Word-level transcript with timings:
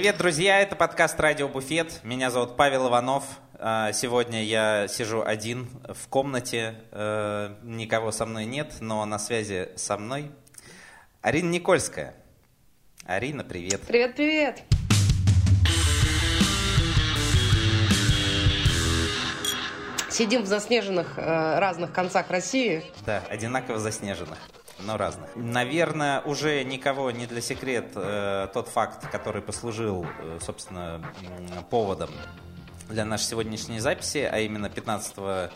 Привет, 0.00 0.16
друзья! 0.16 0.60
Это 0.60 0.76
подкаст 0.76 1.20
«Радио 1.20 1.46
Буфет». 1.46 2.00
Меня 2.04 2.30
зовут 2.30 2.56
Павел 2.56 2.88
Иванов. 2.88 3.22
А, 3.52 3.92
сегодня 3.92 4.42
я 4.42 4.88
сижу 4.88 5.22
один 5.22 5.68
в 5.86 6.08
комнате. 6.08 6.76
Э, 6.90 7.54
никого 7.64 8.10
со 8.10 8.24
мной 8.24 8.46
нет, 8.46 8.76
но 8.80 9.04
на 9.04 9.18
связи 9.18 9.68
со 9.76 9.98
мной 9.98 10.30
Арина 11.20 11.50
Никольская. 11.50 12.14
Арина, 13.04 13.44
привет. 13.44 13.82
Привет, 13.86 14.16
привет. 14.16 14.62
Сидим 20.08 20.44
в 20.44 20.46
заснеженных 20.46 21.18
э, 21.18 21.58
разных 21.58 21.92
концах 21.92 22.30
России. 22.30 22.84
Да, 23.04 23.22
одинаково 23.28 23.78
заснеженных 23.78 24.38
но 24.82 24.96
разных. 24.96 25.30
Наверное, 25.36 26.20
уже 26.22 26.64
никого 26.64 27.10
не 27.10 27.26
для 27.26 27.40
секрет 27.40 27.92
э, 27.94 28.48
тот 28.52 28.68
факт, 28.68 29.08
который 29.10 29.42
послужил, 29.42 30.06
э, 30.20 30.38
собственно, 30.40 31.02
поводом 31.70 32.10
для 32.90 33.04
нашей 33.04 33.24
сегодняшней 33.24 33.80
записи, 33.80 34.28
а 34.30 34.38
именно 34.38 34.68
15 34.68 35.14
э, 35.16 35.48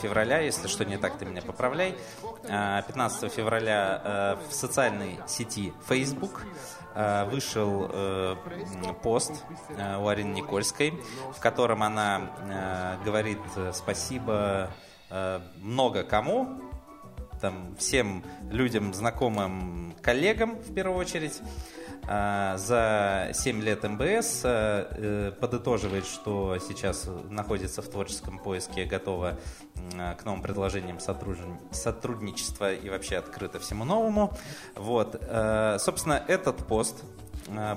февраля, 0.00 0.40
если 0.40 0.68
что 0.68 0.84
не 0.84 0.96
так, 0.96 1.18
ты 1.18 1.24
меня 1.24 1.42
поправляй. 1.42 1.96
15 2.42 3.22
э, 3.22 3.28
февраля 3.28 4.00
э, 4.04 4.36
в 4.48 4.52
социальной 4.52 5.18
сети 5.26 5.72
Facebook 5.88 6.42
вышел 7.26 7.90
пост 9.02 9.44
у 9.98 10.08
Арины 10.08 10.32
Никольской, 10.32 10.94
в 11.36 11.38
котором 11.40 11.82
она 11.82 12.96
говорит 13.04 13.38
спасибо 13.74 14.70
много 15.56 16.04
кому, 16.04 16.65
там, 17.40 17.76
всем 17.76 18.24
людям, 18.50 18.94
знакомым, 18.94 19.94
коллегам 20.02 20.56
в 20.56 20.74
первую 20.74 20.98
очередь. 20.98 21.40
А, 22.08 22.56
за 22.56 23.30
7 23.32 23.62
лет 23.62 23.82
МБС 23.82 24.42
а, 24.44 24.88
э, 24.90 25.32
подытоживает, 25.32 26.06
что 26.06 26.56
сейчас 26.58 27.08
находится 27.28 27.82
в 27.82 27.88
творческом 27.88 28.38
поиске, 28.38 28.84
готова 28.84 29.38
к 30.18 30.24
новым 30.24 30.42
предложениям 30.42 30.98
сотрудничества 31.00 32.72
и 32.72 32.88
вообще 32.88 33.16
открыто 33.16 33.58
всему 33.60 33.84
новому. 33.84 34.36
Вот. 34.74 35.16
А, 35.20 35.78
собственно, 35.78 36.22
этот 36.28 36.66
пост 36.66 37.02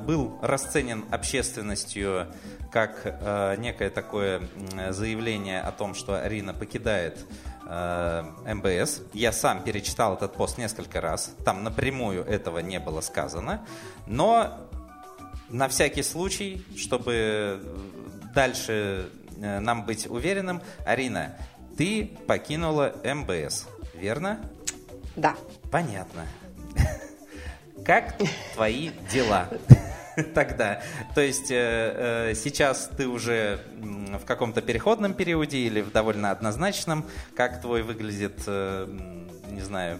был 0.06 0.38
расценен 0.42 1.06
общественностью 1.12 2.28
как 2.72 3.58
некое 3.60 3.90
такое 3.90 4.42
заявление 4.90 5.62
о 5.62 5.72
том, 5.72 5.94
что 5.94 6.22
Арина 6.22 6.54
покидает 6.54 7.26
Э, 7.72 8.24
МБС. 8.52 9.02
Я 9.14 9.32
сам 9.32 9.62
перечитал 9.64 10.16
этот 10.16 10.34
пост 10.34 10.58
несколько 10.58 11.02
раз. 11.02 11.36
Там 11.46 11.64
напрямую 11.64 12.24
этого 12.24 12.58
не 12.60 12.80
было 12.80 13.00
сказано. 13.02 13.64
Но 14.08 14.58
на 15.50 15.68
всякий 15.68 16.02
случай, 16.02 16.66
чтобы 16.76 17.62
дальше 18.34 19.12
э, 19.40 19.60
нам 19.60 19.86
быть 19.86 20.08
уверенным, 20.08 20.64
Арина, 20.84 21.38
ты 21.78 22.18
покинула 22.26 22.96
МБС, 23.04 23.68
верно? 23.94 24.40
Да. 25.16 25.36
Понятно. 25.70 26.26
Как 27.90 28.14
твои 28.54 28.92
дела? 29.12 29.50
тогда. 30.36 30.84
То 31.16 31.22
есть 31.22 31.50
э, 31.50 32.30
э, 32.30 32.36
сейчас 32.36 32.88
ты 32.96 33.08
уже 33.08 33.62
в 33.76 34.26
каком-то 34.26 34.62
переходном 34.62 35.16
периоде 35.16 35.58
или 35.58 35.82
в 35.82 35.92
довольно 35.92 36.30
однозначном. 36.30 37.04
Как 37.36 37.62
твой 37.62 37.82
выглядит, 37.82 38.44
э, 38.46 38.88
не 39.50 39.62
знаю, 39.62 39.98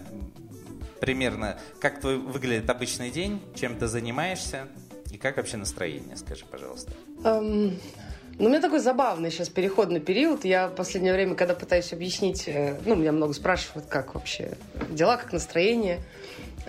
примерно, 1.00 1.58
как 1.80 2.00
твой 2.00 2.18
выглядит 2.18 2.70
обычный 2.70 3.10
день, 3.10 3.42
чем 3.56 3.76
ты 3.76 3.88
занимаешься 3.88 4.68
и 5.10 5.18
как 5.18 5.38
вообще 5.38 5.56
настроение, 5.56 6.16
скажи, 6.16 6.44
пожалуйста. 6.48 6.92
Um... 7.24 7.76
Ну, 8.38 8.46
у 8.46 8.48
меня 8.48 8.60
такой 8.62 8.78
забавный 8.78 9.30
сейчас 9.30 9.50
переходный 9.50 10.00
период. 10.00 10.46
Я 10.46 10.68
в 10.68 10.74
последнее 10.74 11.12
время, 11.12 11.34
когда 11.34 11.54
пытаюсь 11.54 11.92
объяснить, 11.92 12.48
ну, 12.86 12.94
меня 12.94 13.12
много 13.12 13.34
спрашивают, 13.34 13.86
как 13.88 14.14
вообще 14.14 14.56
дела, 14.88 15.18
как 15.18 15.32
настроение. 15.34 16.00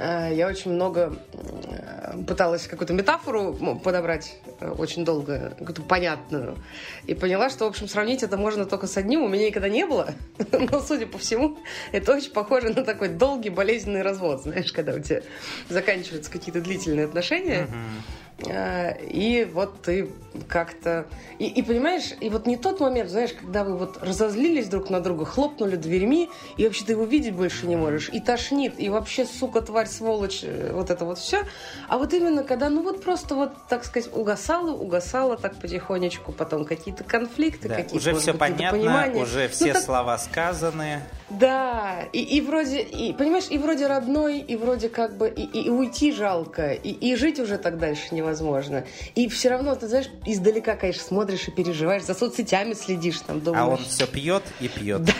Э, 0.02 0.32
я 0.34 0.48
очень 0.48 0.72
много 0.72 1.16
э, 1.34 2.24
пыталась 2.28 2.66
какую-то 2.66 2.94
метафору 2.94 3.54
подобрать 3.84 4.38
э, 4.60 4.70
очень 4.70 5.06
долго, 5.06 5.52
какую-то 5.60 5.84
понятную. 5.84 6.58
И 7.06 7.14
поняла, 7.14 7.52
что, 7.52 7.66
в 7.66 7.68
общем, 7.68 7.88
сравнить 7.88 8.24
это 8.24 8.36
можно 8.36 8.66
только 8.66 8.88
с 8.88 8.98
одним. 8.98 9.24
У 9.24 9.28
меня 9.28 9.48
никогда 9.48 9.70
не 9.70 9.86
было. 9.86 10.14
Но, 10.52 10.80
судя 10.80 11.06
по 11.06 11.20
всему, 11.20 11.60
это 11.92 12.14
очень 12.14 12.32
похоже 12.32 12.70
на 12.70 12.84
такой 12.84 13.10
долгий 13.10 13.50
болезненный 13.50 14.02
развод. 14.02 14.42
Знаешь, 14.42 14.72
когда 14.74 14.94
у 14.94 15.00
тебя 15.00 15.22
заканчиваются 15.70 16.32
какие-то 16.32 16.62
длительные 16.62 17.06
отношения. 17.06 17.68
Uh-huh 17.70 18.22
и 18.50 19.48
вот 19.54 19.82
ты 19.82 20.10
как-то... 20.48 21.06
И, 21.40 21.48
и 21.48 21.62
понимаешь, 21.62 22.14
и 22.20 22.30
вот 22.30 22.46
не 22.46 22.58
тот 22.58 22.80
момент, 22.80 23.10
знаешь, 23.10 23.32
когда 23.34 23.64
вы 23.64 23.78
вот 23.78 24.02
разозлились 24.02 24.68
друг 24.68 24.90
на 24.90 25.02
друга, 25.02 25.26
хлопнули 25.26 25.76
дверьми, 25.76 26.30
и 26.58 26.66
вообще 26.66 26.86
ты 26.86 26.94
его 26.94 27.04
видеть 27.04 27.34
больше 27.34 27.68
не 27.68 27.76
можешь, 27.76 28.10
и 28.10 28.20
тошнит, 28.20 28.76
и 28.78 28.90
вообще, 28.90 29.26
сука, 29.26 29.62
тварь, 29.62 29.88
сволочь, 29.88 30.42
э, 30.44 30.72
вот 30.74 30.90
это 30.90 31.06
вот 31.06 31.20
все. 31.20 31.44
А 31.88 31.98
вот 31.98 32.14
именно 32.14 32.44
когда, 32.44 32.70
ну 32.70 32.84
вот 32.84 33.04
просто 33.04 33.36
вот, 33.36 33.52
так 33.68 33.84
сказать, 33.84 34.10
угасало, 34.14 34.72
угасало 34.72 35.38
так 35.38 35.56
потихонечку, 35.56 36.32
потом 36.32 36.66
какие-то 36.66 37.04
конфликты, 37.04 37.68
да, 37.68 37.76
какие-то, 37.76 37.98
Уже 37.98 38.14
все 38.16 38.34
понятно, 38.34 39.22
уже 39.22 39.48
все 39.50 39.68
ну, 39.68 39.74
так... 39.74 39.84
слова 39.84 40.18
сказаны. 40.18 41.02
Да, 41.30 42.04
и, 42.14 42.22
и 42.22 42.42
вроде, 42.42 42.82
и, 42.82 43.14
понимаешь, 43.14 43.46
и 43.50 43.58
вроде 43.58 43.88
родной, 43.88 44.40
и 44.40 44.56
вроде 44.56 44.90
как 44.90 45.18
бы, 45.18 45.30
и, 45.30 45.44
и, 45.44 45.68
и 45.68 45.70
уйти 45.70 46.12
жалко, 46.12 46.72
и, 46.72 46.90
и 46.90 47.16
жить 47.16 47.40
уже 47.40 47.58
так 47.58 47.78
дальше 47.78 48.14
невозможно 48.14 48.31
невозможно. 48.32 48.86
И 49.16 49.28
все 49.28 49.50
равно, 49.50 49.76
ты 49.76 49.88
знаешь, 49.88 50.10
издалека, 50.26 50.76
конечно, 50.76 51.04
смотришь 51.04 51.48
и 51.48 51.52
переживаешь, 51.52 52.04
за 52.04 52.14
соцсетями 52.14 52.74
следишь, 52.74 53.20
там 53.22 53.42
думаешь. 53.42 53.64
А 53.64 53.68
он 53.68 53.78
все 53.78 54.08
пьет 54.08 54.44
и 54.60 54.68
пьет. 54.68 55.04
Да, 55.04 55.14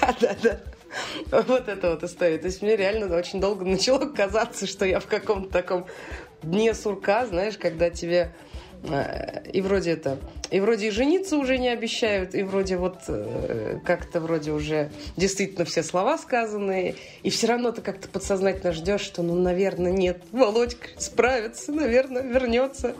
да, 0.00 0.16
да, 0.20 0.36
да. 0.42 0.60
Вот 1.42 1.68
это 1.68 1.90
вот 1.90 2.02
история. 2.02 2.38
То 2.38 2.46
есть 2.46 2.62
мне 2.62 2.76
реально 2.76 3.14
очень 3.14 3.40
долго 3.40 3.64
начало 3.64 4.06
казаться, 4.06 4.66
что 4.66 4.84
я 4.84 5.00
в 5.00 5.06
каком-то 5.06 5.50
таком 5.50 5.86
дне 6.42 6.74
сурка, 6.74 7.26
знаешь, 7.26 7.58
когда 7.58 7.90
тебе 7.90 8.32
и 9.52 9.60
вроде 9.60 9.92
это, 9.92 10.18
и 10.50 10.60
вроде 10.60 10.88
и 10.88 10.90
жениться 10.90 11.36
уже 11.36 11.58
не 11.58 11.68
обещают, 11.68 12.34
и 12.34 12.42
вроде 12.42 12.76
вот 12.76 13.00
э, 13.08 13.80
как-то 13.84 14.20
вроде 14.20 14.52
уже 14.52 14.90
действительно 15.16 15.64
все 15.64 15.82
слова 15.82 16.16
сказанные, 16.16 16.94
и 17.22 17.30
все 17.30 17.48
равно 17.48 17.72
ты 17.72 17.82
как-то 17.82 18.08
подсознательно 18.08 18.72
ждешь, 18.72 19.00
что, 19.00 19.22
ну, 19.22 19.34
наверное, 19.34 19.92
нет, 19.92 20.22
Володька 20.32 20.88
справится, 20.96 21.72
наверное, 21.72 22.22
вернется. 22.22 22.94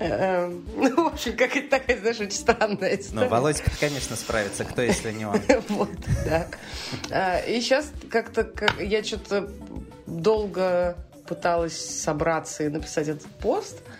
Э, 0.00 0.48
ну, 0.76 1.04
в 1.04 1.14
общем, 1.14 1.36
какая-то 1.36 1.70
такая, 1.70 1.98
знаешь, 1.98 2.20
очень 2.20 2.32
странная 2.32 2.96
история. 2.96 3.24
Ну, 3.24 3.28
Володька, 3.28 3.70
конечно, 3.78 4.16
справится, 4.16 4.64
кто, 4.64 4.82
если 4.82 5.12
не 5.12 5.26
он. 5.26 5.40
Вот, 5.68 5.90
да. 6.26 7.38
И 7.40 7.60
сейчас 7.60 7.90
как-то 8.10 8.50
я 8.80 9.02
что-то 9.02 9.48
долго 10.06 10.96
пыталась 11.26 11.78
собраться 11.78 12.64
и 12.64 12.68
написать 12.68 13.08
этот 13.08 13.26
пост– 13.40 13.78
Э, 13.88 13.93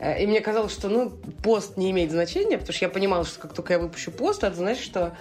и 0.00 0.26
мне 0.26 0.40
казалось, 0.40 0.72
что 0.72 0.88
ну, 0.88 1.10
пост 1.42 1.76
не 1.76 1.90
имеет 1.90 2.10
значения, 2.10 2.56
потому 2.56 2.74
что 2.74 2.84
я 2.86 2.90
понимала, 2.90 3.24
что 3.24 3.38
как 3.38 3.52
только 3.52 3.74
я 3.74 3.78
выпущу 3.78 4.10
пост, 4.10 4.42
это 4.42 4.56
значит, 4.56 4.82
что 4.82 5.14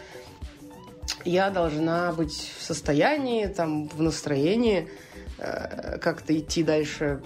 я 1.26 1.50
должна 1.50 2.12
быть 2.14 2.54
в 2.58 2.64
состоянии, 2.64 3.48
там, 3.48 3.90
в 3.90 4.02
настроении 4.02 4.90
э, 5.38 5.98
как-то 6.00 6.38
идти 6.38 6.64
дальше, 6.64 7.22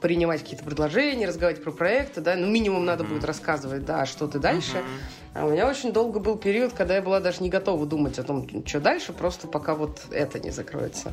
принимать 0.00 0.42
какие-то 0.42 0.64
предложения, 0.64 1.26
разговаривать 1.26 1.62
про 1.62 1.70
проекты, 1.70 2.20
да, 2.20 2.34
ну, 2.34 2.46
минимум 2.46 2.84
надо 2.84 3.04
mm-hmm. 3.04 3.08
будет 3.08 3.24
рассказывать, 3.24 3.84
да, 3.84 4.04
что 4.04 4.26
ты 4.26 4.38
дальше. 4.38 4.78
Mm-hmm. 4.78 5.40
А 5.40 5.46
у 5.46 5.50
меня 5.50 5.68
очень 5.68 5.92
долго 5.92 6.18
был 6.18 6.36
период, 6.36 6.72
когда 6.72 6.96
я 6.96 7.02
была 7.02 7.20
даже 7.20 7.42
не 7.42 7.50
готова 7.50 7.86
думать 7.86 8.18
о 8.18 8.22
том, 8.22 8.48
что 8.66 8.80
дальше, 8.80 9.12
просто 9.12 9.46
пока 9.46 9.74
вот 9.74 10.00
это 10.10 10.40
не 10.40 10.50
закроется. 10.50 11.12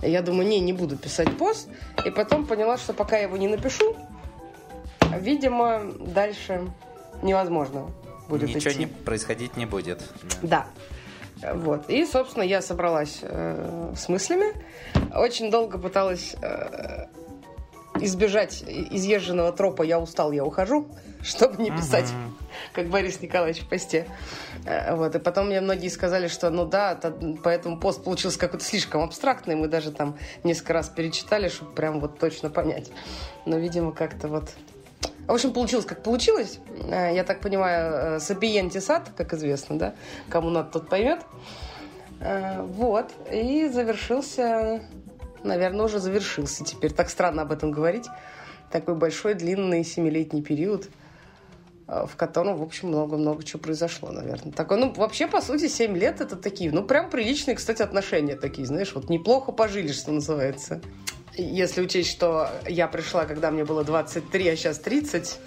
Я 0.00 0.22
думаю, 0.22 0.48
не, 0.48 0.60
не 0.60 0.72
буду 0.72 0.96
писать 0.96 1.36
пост. 1.36 1.68
И 2.04 2.10
потом 2.10 2.46
поняла, 2.46 2.78
что 2.78 2.92
пока 2.92 3.16
я 3.16 3.24
его 3.24 3.36
не 3.36 3.48
напишу, 3.48 3.96
видимо, 5.18 5.82
дальше 5.98 6.70
невозможно 7.22 7.90
будет 8.28 8.48
Ничего 8.48 8.70
идти. 8.70 8.78
не 8.80 8.86
происходить 8.86 9.56
не 9.56 9.66
будет. 9.66 10.02
Да. 10.42 10.66
Вот. 11.42 11.88
И, 11.90 12.04
собственно, 12.06 12.42
я 12.42 12.62
собралась 12.62 13.18
э, 13.22 13.92
с 13.96 14.08
мыслями. 14.08 14.46
Очень 15.14 15.50
долго 15.50 15.78
пыталась 15.78 16.34
э, 16.40 17.06
избежать 18.00 18.64
изъезженного 18.66 19.52
тропа 19.52 19.82
«я 19.82 20.00
устал, 20.00 20.32
я 20.32 20.44
ухожу», 20.44 20.88
чтобы 21.22 21.62
не 21.62 21.70
писать, 21.70 22.06
uh-huh. 22.06 22.72
как 22.72 22.88
Борис 22.88 23.20
Николаевич 23.20 23.62
в 23.62 23.68
посте. 23.68 24.06
Э, 24.64 24.94
вот. 24.94 25.14
И 25.14 25.18
потом 25.18 25.48
мне 25.48 25.60
многие 25.60 25.88
сказали, 25.88 26.28
что 26.28 26.48
ну 26.48 26.64
да, 26.64 26.98
поэтому 27.44 27.78
пост 27.78 28.02
получился 28.02 28.38
какой-то 28.38 28.64
слишком 28.64 29.02
абстрактный. 29.02 29.56
Мы 29.56 29.68
даже 29.68 29.92
там 29.92 30.18
несколько 30.42 30.72
раз 30.72 30.88
перечитали, 30.88 31.48
чтобы 31.48 31.72
прям 31.72 32.00
вот 32.00 32.18
точно 32.18 32.48
понять. 32.48 32.90
Но, 33.44 33.58
видимо, 33.58 33.92
как-то 33.92 34.28
вот 34.28 34.50
в 35.26 35.32
общем, 35.32 35.52
получилось 35.52 35.86
как 35.86 36.02
получилось. 36.02 36.60
Э, 36.88 37.14
я 37.14 37.24
так 37.24 37.40
понимаю, 37.40 38.20
сапиенти 38.20 38.78
сад, 38.78 39.10
как 39.16 39.34
известно, 39.34 39.78
да? 39.78 39.94
Кому 40.28 40.50
надо, 40.50 40.70
тот 40.70 40.88
поймет. 40.88 41.20
Э, 42.20 42.62
вот. 42.62 43.12
И 43.32 43.68
завершился, 43.68 44.82
наверное, 45.42 45.86
уже 45.86 45.98
завершился 45.98 46.64
теперь. 46.64 46.92
Так 46.92 47.10
странно 47.10 47.42
об 47.42 47.52
этом 47.52 47.70
говорить. 47.72 48.06
такой 48.70 48.94
большой, 48.94 49.34
длинный 49.34 49.84
семилетний 49.84 50.42
период, 50.42 50.88
в 51.86 52.16
котором, 52.16 52.56
в 52.56 52.62
общем, 52.62 52.88
много-много 52.88 53.44
чего 53.44 53.60
произошло, 53.60 54.10
наверное. 54.10 54.52
Такой, 54.52 54.76
ну, 54.76 54.92
вообще, 54.92 55.28
по 55.28 55.40
сути, 55.40 55.68
7 55.68 55.96
лет 55.96 56.20
это 56.20 56.34
такие, 56.34 56.72
ну, 56.72 56.82
прям 56.82 57.08
приличные, 57.08 57.54
кстати, 57.54 57.80
отношения 57.80 58.34
такие, 58.34 58.66
знаешь, 58.66 58.92
вот 58.92 59.08
неплохо 59.08 59.52
пожили, 59.52 59.92
что 59.92 60.10
называется. 60.10 60.80
Если 61.36 61.82
учесть, 61.82 62.10
что 62.10 62.48
я 62.66 62.88
пришла, 62.88 63.26
когда 63.26 63.50
мне 63.50 63.64
было 63.64 63.84
23, 63.84 64.48
а 64.48 64.56
сейчас 64.56 64.78
30, 64.78 65.38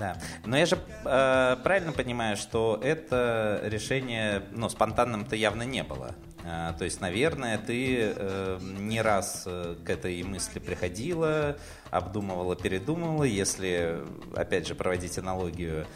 да, 0.00 0.16
но 0.46 0.56
я 0.56 0.64
же 0.64 0.78
э, 1.04 1.56
правильно 1.62 1.92
понимаю, 1.92 2.38
что 2.38 2.80
это 2.82 3.60
решение, 3.64 4.44
ну, 4.50 4.70
спонтанным-то 4.70 5.36
явно 5.36 5.62
не 5.62 5.82
было. 5.82 6.14
Э, 6.42 6.72
то 6.78 6.84
есть, 6.84 7.02
наверное, 7.02 7.58
ты 7.58 8.14
э, 8.16 8.58
не 8.60 9.02
раз 9.02 9.42
э, 9.46 9.76
к 9.84 9.90
этой 9.90 10.22
мысли 10.22 10.58
приходила, 10.58 11.58
обдумывала, 11.90 12.56
передумывала. 12.56 13.24
Если, 13.24 13.98
опять 14.34 14.66
же, 14.66 14.74
проводить 14.74 15.18
аналогию 15.18 15.86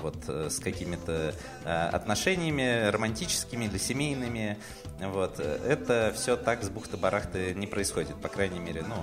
вот 0.00 0.16
с 0.28 0.58
какими-то 0.58 1.34
отношениями 1.64 2.90
романтическими 2.90 3.64
или 3.66 3.78
семейными, 3.78 4.58
вот, 5.00 5.40
это 5.40 6.12
все 6.14 6.36
так 6.36 6.62
с 6.62 6.68
бухты-барахты 6.68 7.54
не 7.54 7.66
происходит, 7.66 8.16
по 8.16 8.28
крайней 8.28 8.60
мере, 8.60 8.84
ну, 8.86 8.96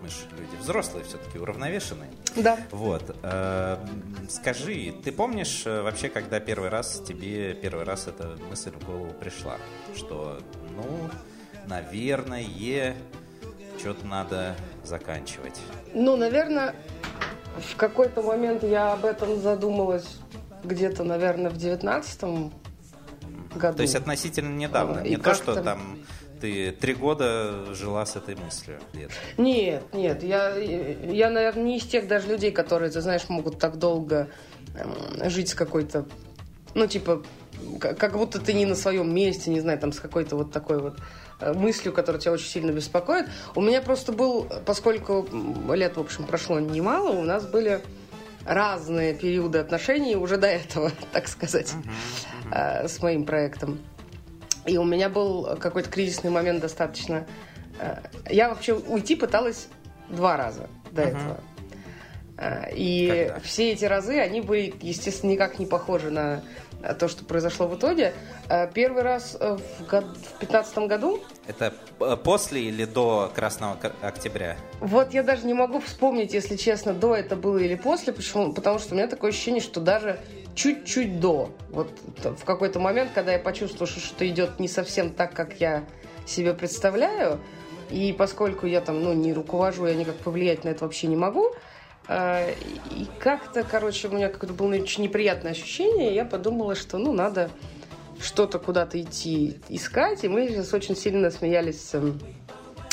мы 0.00 0.08
же 0.08 0.16
люди 0.38 0.56
взрослые, 0.60 1.04
все-таки 1.04 1.38
уравновешенные. 1.38 2.10
Да. 2.36 2.58
Вот. 2.70 3.16
Э, 3.22 3.78
скажи, 4.28 4.94
ты 5.02 5.12
помнишь 5.12 5.62
э, 5.64 5.82
вообще, 5.82 6.08
когда 6.08 6.38
первый 6.40 6.68
раз 6.68 7.02
тебе 7.06 7.54
первый 7.54 7.84
раз 7.84 8.06
эта 8.06 8.36
мысль 8.48 8.70
в 8.70 8.84
голову 8.84 9.12
пришла, 9.12 9.56
что, 9.94 10.38
ну, 10.76 11.10
наверное, 11.66 12.94
что-то 13.78 14.06
надо 14.06 14.56
заканчивать? 14.84 15.58
Ну, 15.94 16.16
наверное, 16.16 16.74
в 17.58 17.76
какой-то 17.76 18.22
момент 18.22 18.62
я 18.62 18.92
об 18.92 19.04
этом 19.04 19.40
задумалась 19.40 20.18
где-то, 20.64 21.04
наверное, 21.04 21.50
в 21.50 21.56
девятнадцатом 21.56 22.52
году. 23.54 23.76
То 23.76 23.82
есть 23.82 23.94
относительно 23.94 24.54
недавно, 24.54 25.00
а, 25.00 25.08
не 25.08 25.16
то, 25.16 25.34
что 25.34 25.62
там 25.62 25.98
ты 26.40 26.72
три 26.72 26.94
года 26.94 27.74
жила 27.74 28.04
с 28.04 28.16
этой 28.16 28.36
мыслью? 28.36 28.78
Нет, 28.92 29.10
нет, 29.38 29.92
нет. 29.92 30.22
Я, 30.22 30.54
я, 30.56 31.30
наверное, 31.30 31.62
не 31.62 31.78
из 31.78 31.84
тех 31.84 32.06
даже 32.06 32.28
людей, 32.28 32.50
которые, 32.50 32.90
ты 32.90 33.00
знаешь, 33.00 33.28
могут 33.28 33.58
так 33.58 33.78
долго 33.78 34.28
э, 34.74 35.30
жить 35.30 35.48
с 35.48 35.54
какой-то, 35.54 36.06
ну, 36.74 36.86
типа, 36.86 37.22
как 37.80 38.16
будто 38.16 38.38
ты 38.38 38.52
не 38.52 38.66
на 38.66 38.74
своем 38.74 39.14
месте, 39.14 39.50
не 39.50 39.60
знаю, 39.60 39.78
там, 39.78 39.92
с 39.92 40.00
какой-то 40.00 40.36
вот 40.36 40.52
такой 40.52 40.80
вот 40.80 40.98
мыслью, 41.40 41.92
которая 41.92 42.20
тебя 42.20 42.32
очень 42.32 42.48
сильно 42.48 42.70
беспокоит. 42.70 43.26
У 43.54 43.60
меня 43.60 43.82
просто 43.82 44.12
был, 44.12 44.46
поскольку 44.64 45.26
лет, 45.72 45.96
в 45.96 46.00
общем, 46.00 46.24
прошло 46.24 46.58
немало, 46.58 47.10
у 47.10 47.22
нас 47.22 47.46
были 47.46 47.82
разные 48.46 49.14
периоды 49.14 49.58
отношений 49.58 50.16
уже 50.16 50.36
до 50.36 50.46
этого, 50.46 50.92
так 51.12 51.28
сказать, 51.28 51.74
uh-huh, 51.74 52.52
uh-huh. 52.52 52.88
с 52.88 53.02
моим 53.02 53.24
проектом. 53.24 53.80
И 54.64 54.78
у 54.78 54.84
меня 54.84 55.08
был 55.08 55.56
какой-то 55.58 55.90
кризисный 55.90 56.30
момент 56.30 56.60
достаточно... 56.60 57.26
Э, 57.78 57.98
я 58.28 58.48
вообще 58.48 58.74
уйти 58.74 59.14
пыталась 59.14 59.68
два 60.08 60.36
раза 60.36 60.68
до 60.90 61.02
uh-huh. 61.02 61.08
этого. 61.08 61.40
Э, 62.36 62.74
и 62.74 63.08
Когда? 63.08 63.40
все 63.40 63.72
эти 63.72 63.84
разы, 63.84 64.18
они 64.18 64.40
были, 64.40 64.74
естественно, 64.80 65.30
никак 65.30 65.58
не 65.58 65.66
похожи 65.66 66.10
на 66.10 66.42
то, 66.98 67.08
что 67.08 67.24
произошло 67.24 67.66
в 67.66 67.76
итоге. 67.76 68.12
Э, 68.48 68.70
первый 68.72 69.02
раз 69.02 69.34
в 69.34 69.60
2015 69.88 70.78
году. 70.78 71.20
Это 71.46 71.72
после 72.24 72.62
или 72.62 72.84
до 72.84 73.30
Красного 73.34 73.78
Октября? 74.02 74.56
Вот 74.80 75.12
я 75.12 75.22
даже 75.22 75.46
не 75.46 75.54
могу 75.54 75.80
вспомнить, 75.80 76.34
если 76.34 76.56
честно, 76.56 76.92
до 76.92 77.14
это 77.14 77.36
было 77.36 77.58
или 77.58 77.74
после. 77.74 78.12
Почему? 78.12 78.52
Потому 78.52 78.78
что 78.78 78.94
у 78.94 78.96
меня 78.96 79.08
такое 79.08 79.30
ощущение, 79.30 79.60
что 79.60 79.80
даже 79.80 80.20
чуть-чуть 80.54 81.20
до. 81.20 81.50
Вот 81.70 81.90
в 82.18 82.44
какой-то 82.44 82.80
момент, 82.80 83.10
когда 83.14 83.32
я 83.32 83.38
почувствовала, 83.38 83.86
что 83.86 84.00
что-то 84.00 84.28
идет 84.28 84.58
не 84.58 84.68
совсем 84.68 85.10
так, 85.10 85.34
как 85.34 85.60
я 85.60 85.84
себе 86.26 86.54
представляю, 86.54 87.40
и 87.90 88.12
поскольку 88.12 88.66
я 88.66 88.80
там, 88.80 89.02
ну, 89.02 89.12
не 89.12 89.32
руковожу, 89.32 89.86
я 89.86 89.94
никак 89.94 90.16
повлиять 90.16 90.64
на 90.64 90.70
это 90.70 90.84
вообще 90.84 91.06
не 91.06 91.16
могу, 91.16 91.50
э, 91.50 91.54
и 92.08 93.06
как-то, 93.18 93.64
короче, 93.64 94.08
у 94.08 94.12
меня 94.12 94.28
какое-то 94.28 94.54
было 94.54 94.74
очень 94.74 95.02
неприятное 95.02 95.52
ощущение, 95.52 96.14
я 96.14 96.24
подумала, 96.24 96.76
что, 96.76 96.98
ну, 96.98 97.12
надо 97.12 97.50
что-то 98.20 98.58
куда-то 98.58 99.00
идти 99.00 99.58
искать, 99.68 100.24
и 100.24 100.28
мы 100.28 100.48
сейчас 100.48 100.72
очень 100.72 100.96
сильно 100.96 101.30
смеялись 101.30 101.82
с 101.82 102.00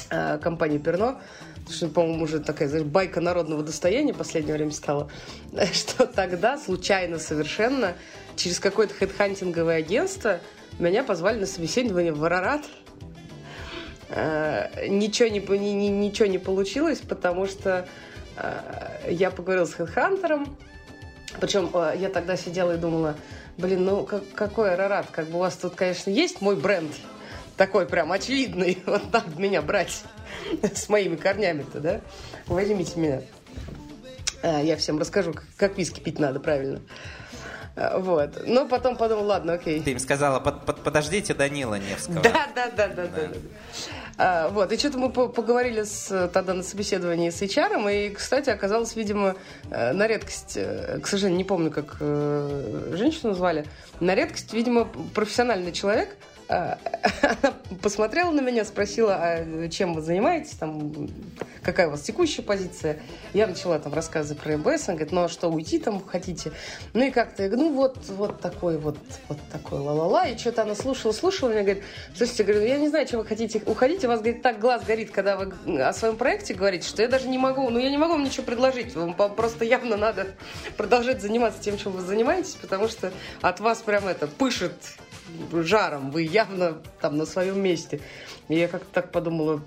э, 0.09 0.37
компанией 0.39 0.79
Перно, 0.79 1.21
что, 1.69 1.87
по-моему, 1.87 2.23
уже 2.23 2.39
такая, 2.39 2.67
знаешь, 2.67 2.85
байка 2.85 3.21
народного 3.21 3.63
достояния 3.63 4.13
в 4.13 4.17
последнее 4.17 4.55
время 4.55 4.71
стала, 4.71 5.09
что 5.73 6.05
тогда 6.07 6.57
случайно 6.57 7.19
совершенно 7.19 7.93
через 8.35 8.59
какое-то 8.59 8.93
хедхантинговое 8.95 9.77
агентство 9.77 10.39
меня 10.79 11.03
позвали 11.03 11.39
на 11.39 11.45
собеседование 11.45 12.13
в 12.13 12.23
Арарат. 12.23 12.65
Э, 14.09 14.87
ничего 14.87 15.29
не, 15.29 15.39
ни, 15.39 15.87
ничего 15.87 16.27
не 16.27 16.39
получилось, 16.39 16.99
потому 16.99 17.45
что 17.45 17.87
э, 17.87 18.12
я 19.07 19.31
поговорила 19.31 19.65
с 19.65 19.73
хедхантером, 19.73 20.57
причем 21.39 21.69
э, 21.73 21.95
я 21.97 22.09
тогда 22.09 22.37
сидела 22.37 22.73
и 22.73 22.77
думала, 22.77 23.15
блин, 23.57 23.85
ну 23.85 24.05
как, 24.05 24.23
какой 24.33 24.73
Арарат, 24.73 25.07
как 25.11 25.27
бы 25.27 25.37
у 25.37 25.39
вас 25.39 25.55
тут, 25.55 25.75
конечно, 25.75 26.09
есть 26.09 26.41
мой 26.41 26.55
бренд, 26.55 26.91
такой 27.57 27.85
прям 27.85 28.11
очевидный, 28.11 28.81
вот 28.85 29.11
так 29.11 29.35
меня 29.37 29.61
брать 29.61 30.03
с 30.61 30.89
моими 30.89 31.15
корнями-то, 31.15 31.79
да? 31.79 32.01
Возьмите 32.47 32.99
меня. 32.99 33.21
А, 34.41 34.61
я 34.61 34.77
всем 34.77 34.99
расскажу, 34.99 35.33
как, 35.33 35.45
как 35.57 35.77
виски 35.77 35.99
пить 35.99 36.19
надо 36.19 36.39
правильно. 36.39 36.81
Вот. 37.75 38.45
Но 38.45 38.67
потом 38.67 38.95
подумал, 38.97 39.25
ладно, 39.25 39.53
окей. 39.53 39.81
Ты 39.81 39.93
им 39.93 39.99
сказала, 39.99 40.39
под, 40.39 40.63
под, 40.63 40.83
подождите 40.83 41.33
Данила 41.33 41.79
Невского. 41.79 42.21
Да, 42.21 42.47
да, 42.53 42.69
да, 42.69 42.87
да, 42.87 43.07
да. 43.07 43.07
да. 43.07 43.27
А, 44.17 44.49
вот, 44.49 44.71
и 44.71 44.77
что-то 44.77 44.97
мы 44.99 45.09
поговорили 45.11 45.83
с, 45.83 46.29
тогда 46.33 46.53
на 46.53 46.63
собеседовании 46.63 47.29
с 47.29 47.41
HR, 47.41 47.91
и, 47.91 48.09
кстати, 48.11 48.49
оказалось, 48.49 48.95
видимо, 48.95 49.35
э, 49.71 49.91
на 49.93 50.07
редкость, 50.07 50.53
э, 50.55 50.99
к 51.01 51.07
сожалению, 51.07 51.37
не 51.37 51.43
помню, 51.43 51.71
как 51.71 51.97
э, 51.99 52.93
женщину 52.95 53.33
звали, 53.33 53.65
на 53.99 54.13
редкость, 54.13 54.53
видимо, 54.53 54.87
профессиональный 55.13 55.71
человек– 55.71 56.09
она 56.53 56.77
посмотрела 57.81 58.31
на 58.31 58.41
меня, 58.41 58.65
спросила, 58.65 59.15
а 59.15 59.67
чем 59.69 59.93
вы 59.93 60.01
занимаетесь, 60.01 60.51
там, 60.51 61.09
какая 61.63 61.87
у 61.87 61.91
вас 61.91 62.01
текущая 62.01 62.41
позиция. 62.41 62.99
Я 63.33 63.47
начала 63.47 63.79
там 63.79 63.93
рассказывать 63.93 64.41
про 64.41 64.57
МБС, 64.57 64.89
она 64.89 64.97
говорит, 64.97 65.11
ну 65.11 65.23
а 65.23 65.29
что, 65.29 65.49
уйти 65.49 65.79
там 65.79 66.03
хотите? 66.03 66.51
Ну 66.93 67.03
и 67.03 67.11
как-то, 67.11 67.47
ну 67.49 67.73
вот, 67.73 67.97
вот 68.09 68.39
такой 68.41 68.77
вот, 68.77 68.97
вот 69.27 69.37
такой 69.51 69.79
ла-ла-ла. 69.79 70.27
И 70.27 70.37
что-то 70.37 70.63
она 70.63 70.75
слушала, 70.75 71.11
слушала, 71.11 71.49
меня 71.49 71.63
говорит, 71.63 71.83
слушайте, 72.15 72.43
говорю, 72.43 72.65
я 72.65 72.77
не 72.77 72.89
знаю, 72.89 73.07
чем 73.07 73.19
вы 73.19 73.25
хотите 73.25 73.61
уходить, 73.65 74.03
у 74.05 74.07
вас, 74.07 74.19
говорит, 74.19 74.41
так 74.41 74.59
глаз 74.59 74.83
горит, 74.83 75.11
когда 75.11 75.37
вы 75.37 75.81
о 75.81 75.93
своем 75.93 76.17
проекте 76.17 76.53
говорите, 76.53 76.87
что 76.87 77.01
я 77.01 77.07
даже 77.07 77.27
не 77.27 77.37
могу, 77.37 77.69
ну 77.69 77.79
я 77.79 77.89
не 77.89 77.97
могу 77.97 78.13
вам 78.13 78.23
ничего 78.23 78.43
предложить, 78.43 78.95
вам 78.95 79.13
просто 79.13 79.65
явно 79.65 79.97
надо 79.97 80.27
продолжать 80.77 81.21
заниматься 81.21 81.61
тем, 81.61 81.77
чем 81.77 81.93
вы 81.93 82.01
занимаетесь, 82.01 82.55
потому 82.55 82.87
что 82.87 83.11
от 83.41 83.59
вас 83.59 83.81
прям 83.81 84.07
это 84.07 84.27
пышет 84.27 84.73
жаром, 85.51 86.11
вы 86.11 86.23
явно 86.23 86.81
там 87.01 87.17
на 87.17 87.25
своем 87.25 87.61
месте. 87.61 88.01
И 88.47 88.55
я 88.55 88.67
как-то 88.67 88.87
так 88.93 89.11
подумала, 89.11 89.61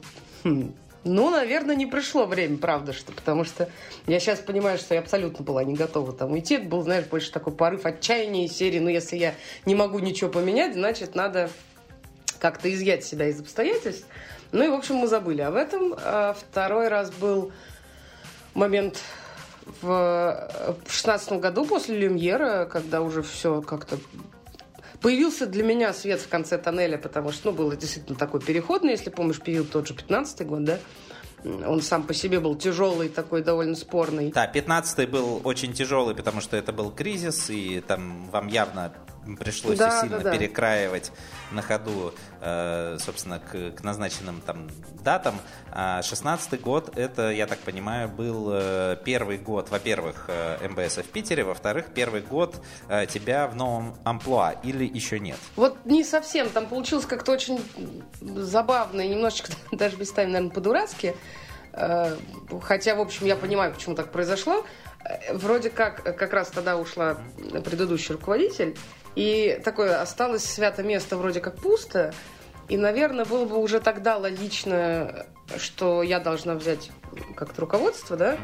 хм, 0.45 0.75
ну, 1.05 1.31
наверное, 1.31 1.77
не 1.77 1.87
пришло 1.87 2.27
время, 2.27 2.59
правда, 2.59 2.93
что, 2.93 3.13
потому 3.13 3.45
что 3.45 3.69
я 4.07 4.19
сейчас 4.19 4.41
понимаю, 4.41 4.79
что 4.79 4.95
я 4.95 5.01
абсолютно 5.01 5.45
была 5.45 5.63
не 5.63 5.75
готова 5.75 6.13
там 6.13 6.33
уйти. 6.33 6.57
Это 6.57 6.67
был, 6.67 6.83
знаешь, 6.83 7.07
больше 7.07 7.31
такой 7.31 7.53
порыв 7.53 7.87
отчаяния 7.87 8.47
из 8.47 8.53
серии, 8.53 8.81
ну, 8.81 8.89
если 8.89 9.17
я 9.17 9.35
не 9.67 9.75
могу 9.75 10.01
ничего 10.01 10.31
поменять, 10.31 10.75
значит, 10.75 11.15
надо 11.15 11.49
как-то 12.41 12.73
изъять 12.73 13.05
себя 13.05 13.29
из 13.29 13.41
обстоятельств. 13.41 14.07
Ну 14.53 14.65
и, 14.65 14.69
в 14.69 14.75
общем, 14.75 14.97
мы 14.97 15.07
забыли 15.07 15.43
об 15.43 15.55
этом. 15.55 15.95
А 15.99 16.35
второй 16.35 16.89
раз 16.89 17.11
был 17.11 17.53
момент 18.55 19.01
в 19.83 20.51
шестнадцатом 20.89 21.41
году 21.41 21.65
после 21.65 21.97
Люмьера, 21.99 22.67
когда 22.67 23.03
уже 23.03 23.23
все 23.23 23.63
как-то 23.63 23.99
Появился 25.01 25.47
для 25.47 25.63
меня 25.63 25.93
свет 25.93 26.21
в 26.21 26.29
конце 26.29 26.59
тоннеля, 26.59 26.99
потому 26.99 27.33
что, 27.33 27.51
ну, 27.51 27.57
было 27.57 27.77
действительно 27.77 28.19
такой 28.19 28.41
переходный, 28.41 28.93
если 28.93 29.11
помнишь, 29.11 29.41
период 29.41 29.71
тот 29.71 29.87
же 29.87 29.95
15-й 29.95 30.45
год, 30.45 30.65
да? 30.65 30.79
Он 31.45 31.81
сам 31.81 32.03
по 32.03 32.15
себе 32.15 32.41
был 32.41 32.57
тяжелый, 32.57 33.09
такой 33.09 33.43
довольно 33.43 33.77
спорный. 33.77 34.33
Да, 34.33 34.51
15-й 34.53 35.07
был 35.07 35.41
очень 35.45 35.73
тяжелый, 35.73 36.15
потому 36.15 36.41
что 36.41 36.57
это 36.57 36.73
был 36.73 36.91
кризис, 36.91 37.51
и 37.51 37.81
там 37.87 38.29
вам 38.31 38.49
явно 38.49 38.93
пришлось 39.35 39.79
да, 39.79 40.01
сильно 40.01 40.19
да, 40.19 40.31
да. 40.31 40.37
перекраивать 40.37 41.11
на 41.51 41.63
ходу, 41.63 42.15
э, 42.41 42.99
собственно, 43.01 43.41
к, 43.41 43.73
к 43.73 43.83
назначенным 43.83 44.41
там 44.41 44.69
датам. 45.03 45.41
А 45.73 46.03
16 46.03 46.61
год, 46.61 46.97
это, 46.97 47.31
я 47.31 47.47
так 47.47 47.59
понимаю, 47.59 48.09
был 48.09 48.51
э, 48.53 48.97
первый 49.05 49.39
год, 49.39 49.71
во-первых, 49.71 50.27
э, 50.29 50.69
МБС 50.69 50.99
в 50.99 51.05
Питере, 51.05 51.45
во-вторых, 51.45 51.87
первый 51.95 52.21
год 52.21 52.57
тебя 53.09 53.49
в 53.49 53.57
новом 53.57 53.97
амплуа, 54.05 54.53
или 54.63 54.85
еще 54.85 55.19
нет? 55.19 55.39
Вот 55.57 55.77
не 55.85 56.05
совсем, 56.05 56.49
там 56.51 56.67
получилось 56.67 57.07
как-то 57.07 57.33
очень 57.33 57.61
забавно 58.21 59.01
и 59.01 59.09
немножечко 59.09 59.53
даже 59.73 59.97
местами, 59.97 60.27
наверное, 60.27 60.55
по-дурацки. 60.55 61.17
Хотя, 62.63 62.95
в 62.95 63.01
общем, 63.01 63.27
я 63.27 63.37
понимаю, 63.37 63.75
почему 63.75 63.95
так 63.95 64.11
произошло. 64.11 64.65
Вроде 65.33 65.71
как, 65.71 66.03
как 66.03 66.33
раз 66.33 66.49
тогда 66.49 66.77
ушла 66.77 67.19
предыдущий 67.65 68.15
руководитель, 68.15 68.77
и 69.17 69.61
такое 69.65 70.01
осталось 70.01 70.45
свято 70.45 70.83
место 70.83 71.17
вроде 71.17 71.41
как 71.41 71.57
пусто, 71.57 72.13
и, 72.69 72.77
наверное, 72.77 73.25
было 73.25 73.45
бы 73.45 73.57
уже 73.57 73.81
тогда 73.81 74.17
логично, 74.17 75.27
что 75.57 76.03
я 76.03 76.19
должна 76.19 76.55
взять 76.55 76.91
как-то 77.37 77.61
руководство, 77.61 78.17
да? 78.17 78.37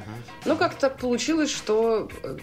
Но 0.44 0.56
как-то 0.56 0.90
получилось, 0.90 1.50
что, 1.50 2.08
э, 2.22 2.36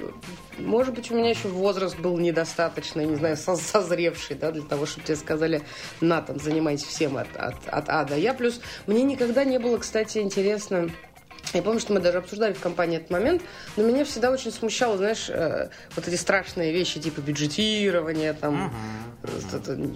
может 0.58 0.94
быть, 0.94 1.10
у 1.10 1.16
меня 1.16 1.30
еще 1.30 1.48
возраст 1.48 1.98
был 1.98 2.18
недостаточно, 2.18 3.02
не 3.02 3.16
знаю, 3.16 3.38
созревший, 3.38 4.36
да, 4.36 4.52
для 4.52 4.64
того, 4.64 4.86
чтобы 4.86 5.08
тебе 5.08 5.16
сказали, 5.16 5.62
на, 6.02 6.22
там, 6.22 6.40
занимайтесь 6.40 6.86
всем 6.86 7.18
от, 7.18 7.34
от, 7.36 7.56
от 7.68 7.86
А 7.88 8.04
до 8.04 8.18
Я. 8.18 8.34
Плюс 8.34 8.60
мне 8.86 9.04
никогда 9.04 9.46
не 9.46 9.58
было, 9.58 9.78
кстати, 9.78 10.18
интересно 10.18 10.90
я 11.54 11.62
помню, 11.62 11.80
что 11.80 11.94
мы 11.94 12.00
даже 12.00 12.20
обсуждали 12.20 12.54
в 12.54 12.60
компании 12.60 12.98
этот 12.98 13.10
момент, 13.10 13.42
но 13.76 13.84
меня 13.84 14.06
всегда 14.06 14.32
очень 14.32 14.52
смущало, 14.52 14.98
знаешь, 14.98 15.30
э, 15.30 15.70
вот 15.96 16.08
эти 16.08 16.16
страшные 16.16 16.72
вещи 16.72 17.00
типа 17.00 17.22
бюджетирования, 17.22 18.34
там, 18.34 18.72
uh-huh. 19.24 19.58
это, 19.58 19.90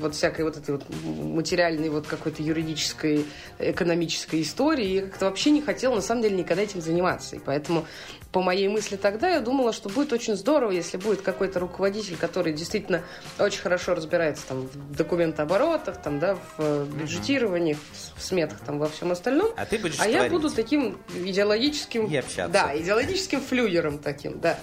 вот 0.00 0.14
всякой 0.14 0.44
вот 0.44 0.56
этой 0.56 0.72
вот 0.72 0.84
материальной 1.04 1.88
вот 1.88 2.06
какой-то 2.06 2.42
юридической, 2.42 3.24
экономической 3.58 4.42
истории. 4.42 4.86
Я 4.86 5.02
как-то 5.02 5.26
вообще 5.26 5.50
не 5.50 5.62
хотела, 5.62 5.94
на 5.94 6.02
самом 6.02 6.22
деле, 6.22 6.36
никогда 6.36 6.62
этим 6.62 6.80
заниматься. 6.80 7.36
И 7.36 7.38
поэтому 7.38 7.86
по 8.32 8.42
моей 8.42 8.68
мысли 8.68 8.96
тогда 8.96 9.28
я 9.28 9.40
думала, 9.40 9.72
что 9.72 9.88
будет 9.88 10.12
очень 10.12 10.36
здорово, 10.36 10.70
если 10.70 10.96
будет 10.96 11.22
какой-то 11.22 11.58
руководитель, 11.58 12.16
который 12.16 12.52
действительно 12.52 13.02
очень 13.38 13.60
хорошо 13.60 13.94
разбирается 13.94 14.46
там, 14.46 14.62
в 14.62 14.94
документооборотах, 14.94 16.00
там, 16.00 16.20
да, 16.20 16.36
в 16.36 16.40
э, 16.58 16.84
бюджетировании, 16.84 17.76
в 18.16 18.22
сметах, 18.22 18.60
там, 18.60 18.78
во 18.78 18.88
всем 18.88 19.10
остальном. 19.10 19.52
А 19.56 19.66
ты 19.66 19.78
будешь 19.78 19.94
А 19.94 20.04
творить. 20.04 20.14
я 20.14 20.30
буду 20.30 20.50
таким 20.50 20.98
идеологическим... 21.14 22.06
И 22.06 22.16
общаться. 22.16 22.52
Да, 22.52 22.76
идеологическим 22.76 23.40
флюгером 23.40 23.98
таким, 23.98 24.40
да. 24.40 24.58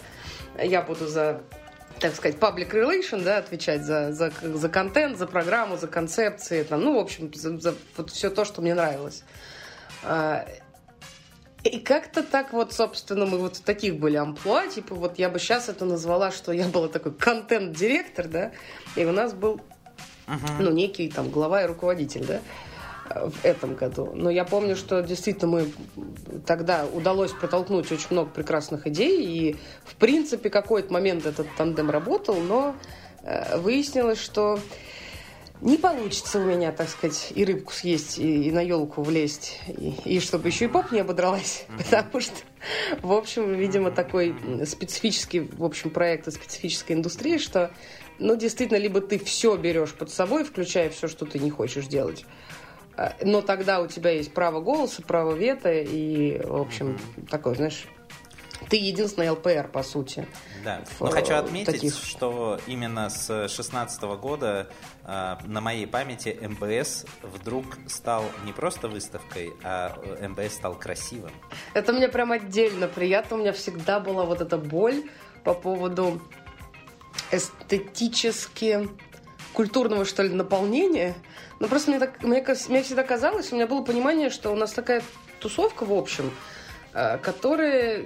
Я 0.61 0.81
буду 0.81 1.07
за 1.07 1.41
так 1.99 2.15
сказать, 2.15 2.37
public 2.37 2.69
relation, 2.71 3.23
да, 3.23 3.37
отвечать 3.37 3.83
за, 3.83 4.11
за, 4.13 4.31
за 4.41 4.69
контент, 4.69 5.17
за 5.17 5.25
программу, 5.25 5.77
за 5.77 5.87
концепции, 5.87 6.61
там, 6.61 6.81
ну, 6.81 6.93
в 6.93 6.99
общем, 6.99 7.33
за, 7.33 7.57
за 7.59 7.73
вот 7.97 8.11
все 8.11 8.29
то, 8.29 8.45
что 8.45 8.61
мне 8.61 8.75
нравилось. 8.75 9.23
И 11.71 11.79
как-то 11.79 12.23
так 12.23 12.53
вот, 12.53 12.73
собственно, 12.73 13.25
мы 13.25 13.37
вот 13.37 13.57
в 13.57 13.61
таких 13.61 13.97
были 13.97 14.15
амплуа, 14.15 14.67
типа 14.67 14.95
вот 14.95 15.19
я 15.19 15.29
бы 15.29 15.39
сейчас 15.39 15.69
это 15.69 15.85
назвала, 15.85 16.31
что 16.31 16.51
я 16.51 16.67
была 16.67 16.87
такой 16.87 17.13
контент-директор, 17.13 18.27
да, 18.27 18.51
и 18.95 19.05
у 19.05 19.11
нас 19.11 19.33
был, 19.33 19.59
uh-huh. 20.27 20.59
ну, 20.59 20.71
некий 20.71 21.09
там 21.09 21.29
глава 21.29 21.63
и 21.63 21.67
руководитель, 21.67 22.25
да, 22.25 22.41
в 23.09 23.45
этом 23.45 23.75
году. 23.75 24.11
Но 24.13 24.29
я 24.29 24.45
помню, 24.45 24.75
что 24.75 25.01
действительно 25.01 25.47
мы 25.47 25.71
тогда 26.45 26.85
удалось 26.85 27.31
протолкнуть 27.31 27.91
очень 27.91 28.07
много 28.11 28.29
прекрасных 28.29 28.87
идей, 28.87 29.25
и 29.25 29.55
в 29.85 29.95
принципе 29.95 30.49
какой-то 30.49 30.91
момент 30.91 31.25
этот 31.25 31.47
тандем 31.57 31.89
работал, 31.89 32.35
но 32.35 32.75
э, 33.23 33.57
выяснилось, 33.57 34.19
что 34.19 34.59
не 35.61 35.77
получится 35.77 36.39
у 36.39 36.43
меня, 36.43 36.71
так 36.71 36.89
сказать, 36.89 37.31
и 37.35 37.43
рыбку 37.43 37.73
съесть, 37.73 38.19
и, 38.19 38.47
и 38.47 38.51
на 38.51 38.61
елку 38.61 39.01
влезть, 39.01 39.59
и, 39.67 39.93
и 40.05 40.19
чтобы 40.19 40.49
еще 40.49 40.65
и 40.65 40.67
поп 40.67 40.91
не 40.91 40.99
ободралась, 40.99 41.65
потому 41.77 42.21
что, 42.21 42.35
в 43.01 43.11
общем, 43.11 43.53
видимо, 43.53 43.91
такой 43.91 44.35
специфический, 44.65 45.39
в 45.39 45.63
общем, 45.63 45.89
проект 45.89 46.27
и 46.27 46.31
специфическая 46.31 46.97
индустрия, 46.97 47.39
что, 47.39 47.71
ну, 48.19 48.35
действительно, 48.35 48.77
либо 48.77 49.01
ты 49.01 49.17
все 49.17 49.55
берешь 49.57 49.93
под 49.93 50.11
собой, 50.11 50.43
включая 50.43 50.89
все, 50.89 51.07
что 51.07 51.25
ты 51.25 51.39
не 51.39 51.49
хочешь 51.49 51.87
делать, 51.87 52.25
а, 52.95 53.13
но 53.21 53.41
тогда 53.41 53.81
у 53.81 53.87
тебя 53.87 54.11
есть 54.11 54.33
право 54.33 54.61
голоса, 54.61 55.01
право 55.01 55.33
вето, 55.33 55.71
и, 55.71 56.39
в 56.43 56.61
общем, 56.61 56.99
такой, 57.29 57.55
знаешь, 57.55 57.85
ты 58.69 58.77
единственный 58.77 59.29
ЛПР, 59.29 59.69
по 59.71 59.83
сути. 59.83 60.27
Да. 60.63 60.83
Но 60.99 61.07
хочу 61.07 61.35
отметить, 61.35 61.73
таких... 61.73 61.93
что 61.95 62.59
именно 62.67 63.09
с 63.09 63.27
2016 63.27 64.01
года 64.19 64.69
э, 65.03 65.35
на 65.45 65.61
моей 65.61 65.87
памяти 65.87 66.37
МБС 66.41 67.05
вдруг 67.21 67.65
стал 67.87 68.25
не 68.45 68.51
просто 68.51 68.87
выставкой, 68.87 69.53
а 69.63 69.97
МБС 70.27 70.55
стал 70.55 70.75
красивым. 70.75 71.31
Это 71.73 71.93
мне 71.93 72.07
прям 72.07 72.31
отдельно 72.31 72.87
приятно. 72.87 73.37
У 73.37 73.39
меня 73.39 73.53
всегда 73.53 73.99
была 73.99 74.25
вот 74.25 74.41
эта 74.41 74.57
боль 74.57 75.09
по 75.43 75.53
поводу 75.53 76.21
эстетически 77.31 78.89
культурного, 79.53 80.05
что 80.05 80.23
ли, 80.23 80.29
наполнения. 80.29 81.15
Но 81.59 81.67
просто 81.67 81.91
мне, 81.91 81.99
так, 81.99 82.21
мне, 82.21 82.45
мне 82.69 82.83
всегда 82.83 83.03
казалось, 83.03 83.51
у 83.51 83.55
меня 83.55 83.65
было 83.65 83.81
понимание, 83.81 84.29
что 84.29 84.51
у 84.51 84.55
нас 84.55 84.71
такая 84.71 85.01
тусовка 85.39 85.85
в 85.85 85.93
общем– 85.93 86.31
Э, 86.41 86.56
которые 87.21 88.05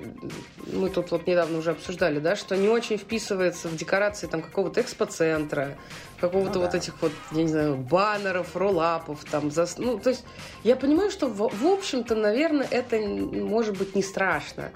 мы 0.73 0.89
тут 0.89 1.11
вот 1.11 1.25
недавно 1.25 1.59
уже 1.59 1.71
обсуждали, 1.71 2.19
да, 2.19 2.35
что 2.35 2.57
не 2.57 2.67
очень 2.67 2.97
вписывается 2.97 3.69
в 3.69 3.75
декорации 3.75 4.27
там 4.27 4.41
какого-то 4.41 4.81
экспоцентра, 4.81 5.77
какого-то 6.19 6.55
ну, 6.55 6.61
вот 6.61 6.71
да. 6.71 6.77
этих 6.77 7.01
вот, 7.01 7.13
я 7.31 7.43
не 7.43 7.47
знаю, 7.47 7.77
баннеров, 7.77 8.55
роллапов, 8.55 9.23
там, 9.23 9.49
за... 9.49 9.65
ну, 9.77 9.97
то 9.97 10.09
есть 10.09 10.25
я 10.63 10.75
понимаю, 10.75 11.09
что 11.09 11.27
в, 11.27 11.49
в 11.55 11.65
общем-то, 11.65 12.15
наверное, 12.15 12.67
это 12.69 12.97
может 12.97 13.77
быть 13.77 13.95
не 13.95 14.03
страшно, 14.03 14.71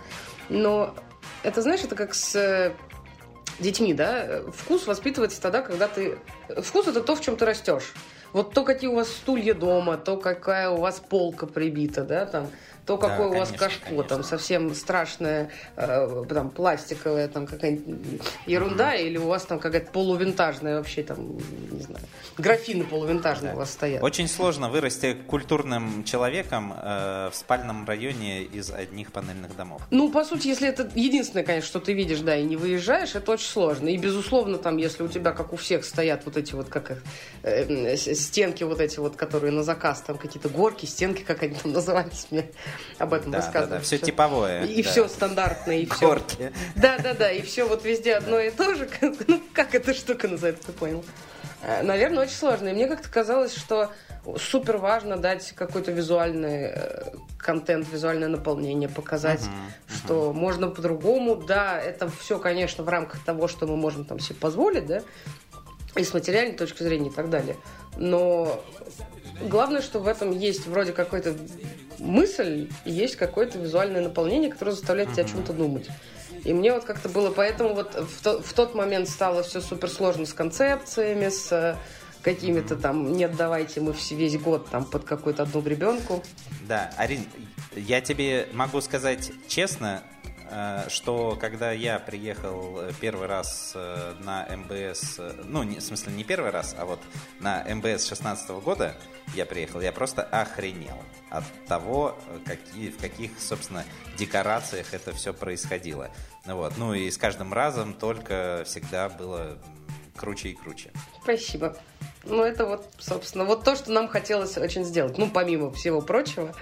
но 0.47 0.95
это, 1.43 1.61
знаешь, 1.61 1.83
это 1.83 1.95
как 1.95 2.13
с 2.13 2.35
э, 2.35 2.71
детьми, 3.59 3.93
да, 3.93 4.43
вкус 4.55 4.87
воспитывается 4.87 5.41
тогда, 5.41 5.61
когда 5.61 5.87
ты... 5.87 6.17
Вкус– 6.57 6.87
это 6.87 7.01
то, 7.01 7.15
в 7.15 7.21
чем 7.21 7.35
ты 7.35 7.45
растешь. 7.45 7.93
Вот 8.33 8.53
то, 8.53 8.63
какие 8.63 8.89
у 8.89 8.95
вас 8.95 9.09
стулья 9.09 9.53
дома, 9.53 9.97
то, 9.97 10.17
какая 10.17 10.69
у 10.69 10.77
вас 10.77 10.99
полка 10.99 11.47
прибита, 11.47 12.03
да, 12.03 12.25
там, 12.25 12.49
то, 12.85 12.97
какое 12.97 13.29
да, 13.29 13.35
у 13.35 13.39
вас 13.39 13.51
кашпо, 13.51 13.85
конечно. 13.85 14.03
там 14.03 14.23
совсем 14.23 14.73
страшная, 14.75 15.49
э, 15.75 16.23
там 16.29 16.51
пластиковая, 16.51 17.27
там 17.27 17.47
какая-нибудь 17.47 18.21
ерунда, 18.45 18.95
mm-hmm. 18.95 19.07
или 19.07 19.17
у 19.17 19.27
вас 19.27 19.43
там 19.43 19.59
какая-то 19.59 19.91
полувинтажная 19.91 20.77
вообще 20.77 21.01
там, 21.01 21.37
не 21.71 21.81
знаю, 21.81 22.05
графины 22.37 22.83
полувинтажные 22.83 23.51
да. 23.51 23.55
у 23.55 23.59
вас 23.59 23.71
стоят. 23.71 24.03
Очень 24.03 24.27
сложно 24.27 24.69
вырасти 24.69 25.13
культурным 25.13 26.03
человеком 26.03 26.73
э, 26.73 27.29
в 27.31 27.35
спальном 27.35 27.85
районе 27.87 28.43
из 28.43 28.69
одних 28.69 29.11
панельных 29.11 29.55
домов. 29.55 29.81
Ну, 29.89 30.11
по 30.11 30.23
сути, 30.23 30.47
если 30.47 30.67
это 30.67 30.89
единственное, 30.93 31.43
конечно, 31.43 31.67
что 31.67 31.79
ты 31.79 31.93
видишь, 31.93 32.19
да, 32.19 32.35
и 32.35 32.43
не 32.43 32.55
выезжаешь, 32.55 33.15
это 33.15 33.31
очень 33.31 33.47
сложно. 33.47 33.87
И, 33.89 33.97
безусловно, 33.97 34.57
там, 34.57 34.77
если 34.77 35.01
у 35.01 35.07
тебя, 35.07 35.31
как 35.31 35.53
у 35.53 35.55
всех, 35.55 35.85
стоят 35.85 36.25
вот 36.25 36.37
эти 36.37 36.53
вот, 36.53 36.69
как 36.69 37.01
э, 37.41 37.95
стенки 37.97 38.63
вот 38.63 38.79
эти 38.79 38.99
вот, 38.99 39.15
которые 39.15 39.51
на 39.51 39.63
заказ, 39.63 40.03
там 40.05 40.17
какие-то 40.17 40.49
горки, 40.49 40.85
стенки, 40.85 41.23
как 41.23 41.41
они 41.41 41.55
там 41.55 41.71
назывались, 41.71 42.27
мне 42.29 42.45
об 42.97 43.13
этом 43.13 43.31
да, 43.31 43.37
рассказывают. 43.39 43.69
Да, 43.69 43.77
да, 43.77 43.83
все 43.83 43.97
типовое. 43.97 44.65
И 44.65 44.83
да. 44.83 44.89
все 44.89 45.07
стандартное, 45.07 45.77
и 45.77 45.85
все. 45.85 46.07
Горки. 46.07 46.53
Да, 46.75 46.97
да, 46.97 47.13
да, 47.13 47.31
и 47.31 47.41
все 47.41 47.65
вот 47.65 47.83
везде 47.85 48.15
одно 48.15 48.39
и 48.39 48.49
то 48.49 48.75
же. 48.75 48.89
Ну, 49.27 49.41
как 49.53 49.75
эта 49.75 49.93
штука 49.93 50.27
называется, 50.27 50.67
ты 50.67 50.71
понял? 50.71 51.03
Э, 51.61 51.81
Наверное, 51.83 52.23
очень 52.23 52.35
сложно. 52.35 52.69
И 52.69 52.73
мне 52.73 52.87
как-то 52.87 53.09
казалось, 53.09 53.55
что 53.55 53.91
супер 54.37 54.77
важно 54.77 55.17
дать 55.17 55.51
какой-то 55.53 55.91
визуальный 55.91 56.71
э, 56.73 57.03
контент, 57.37 57.87
визуальное 57.91 58.27
наполнение, 58.27 58.89
показать, 58.89 59.41
uh-huh, 59.41 59.93
uh-huh. 59.93 59.97
что 59.97 60.33
можно 60.33 60.67
по-другому. 60.69 61.35
Да, 61.35 61.79
это 61.79 62.09
все, 62.19 62.39
конечно, 62.39 62.83
в 62.83 62.89
рамках 62.89 63.23
того, 63.23 63.47
что 63.47 63.67
мы 63.67 63.75
можем 63.75 64.05
там 64.05 64.19
себе 64.19 64.35
позволить, 64.35 64.85
да, 64.85 65.01
и 65.95 66.03
с 66.03 66.13
материальной 66.13 66.55
точки 66.55 66.83
зрения 66.83 67.09
и 67.09 67.13
так 67.13 67.29
далее. 67.29 67.55
Но 67.97 68.61
главное, 69.41 69.81
что 69.81 69.99
в 69.99 70.07
этом 70.07 70.31
есть 70.31 70.67
вроде 70.67 70.91
какой-то 70.91 71.35
мысль, 71.99 72.69
и 72.85 72.91
есть 72.91 73.15
какое-то 73.15 73.57
визуальное 73.57 74.01
наполнение, 74.01 74.51
которое 74.51 74.71
заставляет 74.71 75.13
тебя 75.13 75.23
о 75.23 75.27
чем-то 75.27 75.53
думать. 75.53 75.87
И 76.43 76.53
мне 76.53 76.71
вот 76.73 76.83
как-то 76.83 77.09
было, 77.09 77.31
поэтому 77.31 77.73
вот 77.73 77.95
в, 77.95 78.21
то, 78.21 78.41
в 78.41 78.53
тот 78.53 78.75
момент 78.75 79.09
стало 79.09 79.43
все 79.43 79.61
супер 79.61 79.89
сложно 79.89 80.25
с 80.25 80.33
концепциями, 80.33 81.29
с 81.29 81.51
э, 81.51 81.75
какими-то 82.21 82.75
там, 82.75 83.13
нет, 83.13 83.35
давайте 83.35 83.81
мы 83.81 83.93
все, 83.93 84.15
весь 84.15 84.37
год 84.37 84.69
там 84.69 84.85
под 84.85 85.05
какую-то 85.05 85.43
одну 85.43 85.61
гребенку. 85.61 86.23
Да, 86.67 86.91
Арин, 86.97 87.25
я 87.75 87.99
тебе 88.01 88.47
могу 88.53 88.79
сказать 88.81 89.31
честно, 89.47 90.03
что 90.89 91.37
когда 91.39 91.71
я 91.71 91.99
приехал 91.99 92.79
э, 92.79 92.91
первый 92.99 93.27
раз 93.27 93.73
э, 93.75 94.13
на 94.19 94.45
МБС, 94.55 95.19
ну, 95.43 95.63
в 95.63 95.81
смысле 95.81 96.13
не 96.13 96.23
первый 96.23 96.51
раз, 96.51 96.75
а 96.77 96.85
вот 96.85 96.99
на 97.39 97.63
МБС 97.63 98.07
16 98.07 98.49
года 98.51 98.95
я 99.33 99.45
приехал, 99.45 99.81
я 99.81 99.91
просто 99.91 100.23
охренел 100.23 101.01
от 101.29 101.43
того, 101.67 102.17
какие, 102.45 102.89
в 102.89 102.97
каких, 102.97 103.31
собственно, 103.39 103.83
декорациях 104.17 104.93
это 104.93 105.13
все 105.13 105.33
происходило. 105.33 106.11
Ну, 106.45 106.57
вот. 106.57 106.73
ну 106.77 106.93
и 106.93 107.09
с 107.09 107.17
каждым 107.17 107.51
разом 107.51 107.93
только 107.93 108.63
всегда 108.65 109.09
было 109.09 109.57
круче 110.15 110.49
и 110.49 110.53
круче. 110.53 110.91
Спасибо. 111.23 111.75
Ну, 112.23 112.43
это 112.43 112.65
вот, 112.65 112.87
собственно, 112.99 113.45
вот 113.45 113.63
то, 113.63 113.75
что 113.75 113.91
нам 113.91 114.07
хотелось 114.07 114.57
очень 114.57 114.85
сделать. 114.85 115.17
Ну, 115.17 115.29
помимо 115.29 115.71
всего 115.71 116.01
прочего. 116.01 116.53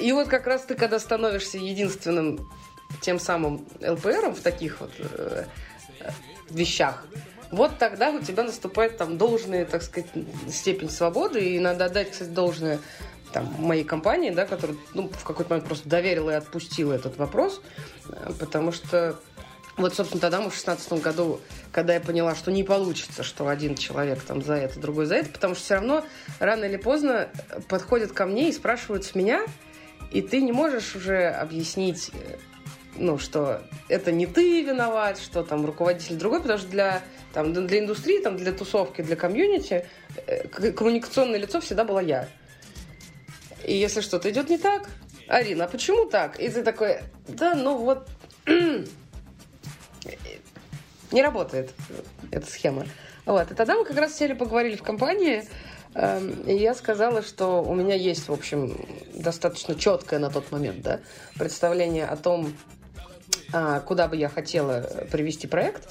И 0.00 0.12
вот 0.12 0.28
как 0.28 0.46
раз 0.46 0.62
ты, 0.62 0.74
когда 0.74 0.98
становишься 0.98 1.58
единственным 1.58 2.48
тем 3.00 3.18
самым 3.18 3.66
ЛПРом 3.80 4.34
в 4.34 4.40
таких 4.40 4.80
вот 4.80 4.92
э, 4.98 5.44
вещах, 6.50 7.04
вот 7.50 7.78
тогда 7.78 8.10
у 8.10 8.20
тебя 8.20 8.42
наступает 8.42 8.96
там 8.96 9.16
должная, 9.18 9.64
так 9.64 9.82
сказать, 9.82 10.10
степень 10.50 10.90
свободы, 10.90 11.40
и 11.40 11.58
надо 11.58 11.84
отдать, 11.84 12.10
кстати, 12.10 12.30
должное 12.30 12.80
там, 13.32 13.54
моей 13.58 13.84
компании, 13.84 14.30
да, 14.30 14.46
которая 14.46 14.76
ну, 14.94 15.08
в 15.08 15.24
какой-то 15.24 15.50
момент 15.50 15.66
просто 15.66 15.88
доверила 15.88 16.30
и 16.30 16.34
отпустила 16.34 16.92
этот 16.92 17.16
вопрос, 17.16 17.60
э, 18.08 18.32
потому 18.38 18.72
что 18.72 19.18
вот, 19.76 19.92
собственно, 19.94 20.20
тогда 20.20 20.40
мы 20.40 20.50
в 20.50 20.54
шестнадцатом 20.54 21.00
году, 21.00 21.40
когда 21.72 21.94
я 21.94 22.00
поняла, 22.00 22.36
что 22.36 22.52
не 22.52 22.62
получится, 22.62 23.24
что 23.24 23.48
один 23.48 23.74
человек 23.74 24.22
там 24.22 24.40
за 24.40 24.54
это, 24.54 24.78
другой 24.78 25.06
за 25.06 25.16
это, 25.16 25.30
потому 25.30 25.54
что 25.56 25.64
все 25.64 25.74
равно 25.74 26.04
рано 26.38 26.64
или 26.64 26.76
поздно 26.76 27.28
подходят 27.68 28.12
ко 28.12 28.26
мне 28.26 28.50
и 28.50 28.52
спрашивают 28.52 29.04
с 29.04 29.16
меня, 29.16 29.44
и 30.12 30.22
ты 30.22 30.40
не 30.42 30.52
можешь 30.52 30.94
уже 30.94 31.26
объяснить, 31.28 32.10
э, 32.12 32.36
ну, 32.96 33.18
что 33.18 33.62
это 33.88 34.12
не 34.12 34.26
ты 34.26 34.62
виноват, 34.62 35.18
что 35.18 35.42
там 35.42 35.64
руководитель 35.66 36.16
другой, 36.16 36.40
потому 36.40 36.58
что 36.58 36.68
для, 36.68 37.02
там, 37.32 37.52
для 37.52 37.78
индустрии, 37.78 38.20
там, 38.20 38.36
для 38.36 38.52
тусовки, 38.52 39.02
для 39.02 39.16
комьюнити 39.16 39.86
э, 40.26 40.48
коммуникационное 40.72 41.38
лицо 41.38 41.60
всегда 41.60 41.84
была 41.84 42.02
я. 42.02 42.28
И 43.64 43.74
если 43.74 44.00
что-то 44.00 44.30
идет 44.30 44.50
не 44.50 44.58
так, 44.58 44.88
Арина, 45.28 45.64
а 45.64 45.68
почему 45.68 46.06
так? 46.06 46.38
И 46.38 46.48
ты 46.48 46.62
такой, 46.62 46.98
да, 47.26 47.54
ну 47.54 47.78
вот 47.78 48.08
не 51.10 51.22
работает 51.22 51.72
эта 52.30 52.46
схема. 52.46 52.86
Вот. 53.24 53.50
И 53.50 53.54
тогда 53.54 53.76
мы 53.76 53.84
как 53.84 53.96
раз 53.96 54.14
сели, 54.14 54.34
поговорили 54.34 54.76
в 54.76 54.82
компании, 54.82 55.44
эм, 55.94 56.42
и 56.42 56.54
я 56.54 56.74
сказала, 56.74 57.22
что 57.22 57.62
у 57.62 57.74
меня 57.74 57.94
есть, 57.94 58.28
в 58.28 58.32
общем, 58.32 58.76
достаточно 59.14 59.74
четкое 59.74 60.18
на 60.18 60.30
тот 60.30 60.52
момент 60.52 60.82
да, 60.82 61.00
представление 61.38 62.04
о 62.04 62.16
том, 62.16 62.54
куда 63.86 64.08
бы 64.08 64.16
я 64.16 64.28
хотела 64.28 64.80
привести 65.10 65.46
проект. 65.46 65.88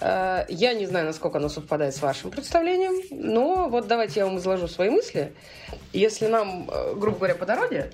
Э, 0.00 0.44
я 0.48 0.74
не 0.74 0.86
знаю, 0.86 1.06
насколько 1.06 1.38
оно 1.38 1.48
совпадает 1.48 1.94
с 1.94 2.02
вашим 2.02 2.30
представлением, 2.30 2.94
но 3.10 3.68
вот 3.68 3.86
давайте 3.86 4.20
я 4.20 4.26
вам 4.26 4.38
изложу 4.38 4.68
свои 4.68 4.90
мысли. 4.90 5.32
Если 5.92 6.26
нам, 6.26 6.68
э, 6.70 6.94
грубо 6.94 7.18
говоря, 7.18 7.34
по 7.34 7.46
дороге, 7.46 7.90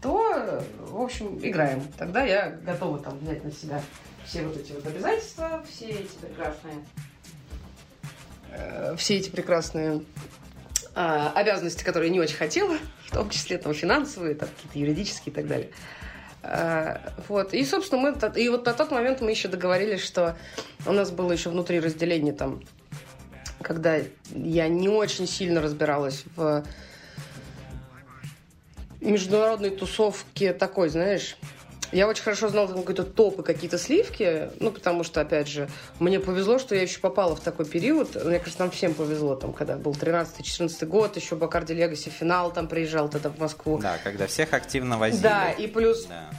то, 0.00 0.62
в 0.78 1.00
общем, 1.00 1.38
играем. 1.42 1.82
Тогда 1.98 2.24
я 2.24 2.50
готова 2.50 2.98
там 2.98 3.18
взять 3.18 3.44
на 3.44 3.52
себя 3.52 3.82
все 4.24 4.42
вот 4.42 4.56
эти 4.56 4.72
вот 4.72 4.86
обязательства, 4.86 5.64
все 5.68 5.88
эти 5.88 6.14
прекрасные, 6.20 6.74
э, 8.52 8.94
все 8.96 9.16
эти 9.16 9.28
прекрасные 9.28 10.02
э, 10.94 11.28
обязанности, 11.34 11.84
которые 11.84 12.10
не 12.10 12.20
очень 12.20 12.36
хотела, 12.36 12.78
в 13.06 13.12
том 13.12 13.28
числе 13.28 13.58
там 13.58 13.74
финансовые, 13.74 14.34
там, 14.34 14.48
какие-то 14.48 14.78
юридические 14.78 15.32
и 15.32 15.34
так 15.34 15.46
далее. 15.46 15.70
Э, 16.42 16.98
вот. 17.28 17.54
И, 17.54 17.64
собственно, 17.64 18.00
мы... 18.00 18.40
И 18.40 18.48
вот 18.48 18.66
на 18.66 18.72
тот 18.72 18.90
момент 18.90 19.20
мы 19.20 19.30
еще 19.30 19.48
договорились, 19.48 20.02
что 20.02 20.36
у 20.86 20.92
нас 20.92 21.10
было 21.10 21.32
еще 21.32 21.50
внутри 21.50 21.80
разделение 21.80 22.32
там, 22.32 22.62
когда 23.62 23.98
я 24.34 24.68
не 24.68 24.88
очень 24.88 25.26
сильно 25.26 25.60
разбиралась 25.60 26.24
в 26.36 26.64
международной 29.00 29.70
тусовке 29.70 30.52
такой, 30.52 30.88
знаешь, 30.88 31.36
я 31.92 32.08
очень 32.08 32.22
хорошо 32.22 32.48
знала 32.48 32.68
там 32.68 32.82
какие-то 32.82 33.04
топы, 33.04 33.42
какие-то 33.42 33.78
сливки, 33.78 34.50
ну, 34.60 34.70
потому 34.70 35.02
что, 35.04 35.20
опять 35.20 35.48
же, 35.48 35.68
мне 35.98 36.20
повезло, 36.20 36.58
что 36.58 36.74
я 36.74 36.82
еще 36.82 37.00
попала 37.00 37.34
в 37.34 37.40
такой 37.40 37.66
период. 37.66 38.14
Мне 38.24 38.38
кажется, 38.38 38.60
нам 38.60 38.70
всем 38.70 38.94
повезло, 38.94 39.34
там, 39.34 39.52
когда 39.52 39.76
был 39.76 39.92
13-14 39.92 40.86
год, 40.86 41.16
еще 41.16 41.36
Бакарди 41.36 41.74
Легаси 41.74 42.10
финал 42.10 42.52
там 42.52 42.68
приезжал 42.68 43.08
тогда 43.08 43.30
в 43.30 43.38
Москву. 43.38 43.78
Да, 43.78 43.98
когда 44.02 44.26
всех 44.26 44.52
активно 44.52 44.98
возили. 44.98 45.22
Да, 45.22 45.50
и 45.50 45.66
плюс... 45.66 46.06
Да. 46.06 46.30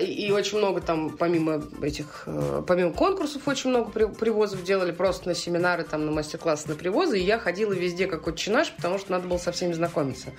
И, 0.00 0.26
и 0.26 0.30
очень 0.32 0.58
много 0.58 0.80
там, 0.80 1.10
помимо 1.10 1.62
этих, 1.82 2.24
э, 2.26 2.62
помимо 2.66 2.92
конкурсов, 2.92 3.46
очень 3.46 3.70
много 3.70 3.90
привозов 3.90 4.64
делали 4.64 4.90
просто 4.90 5.28
на 5.28 5.34
семинары, 5.34 5.84
там, 5.84 6.06
на 6.06 6.10
мастер-классы, 6.10 6.68
на 6.68 6.74
привозы. 6.74 7.20
И 7.20 7.22
я 7.22 7.38
ходила 7.38 7.72
везде 7.72 8.08
как 8.08 8.26
отче 8.26 8.50
наш, 8.50 8.72
потому 8.72 8.98
что 8.98 9.12
надо 9.12 9.28
было 9.28 9.38
со 9.38 9.52
всеми 9.52 9.72
знакомиться. 9.72 10.30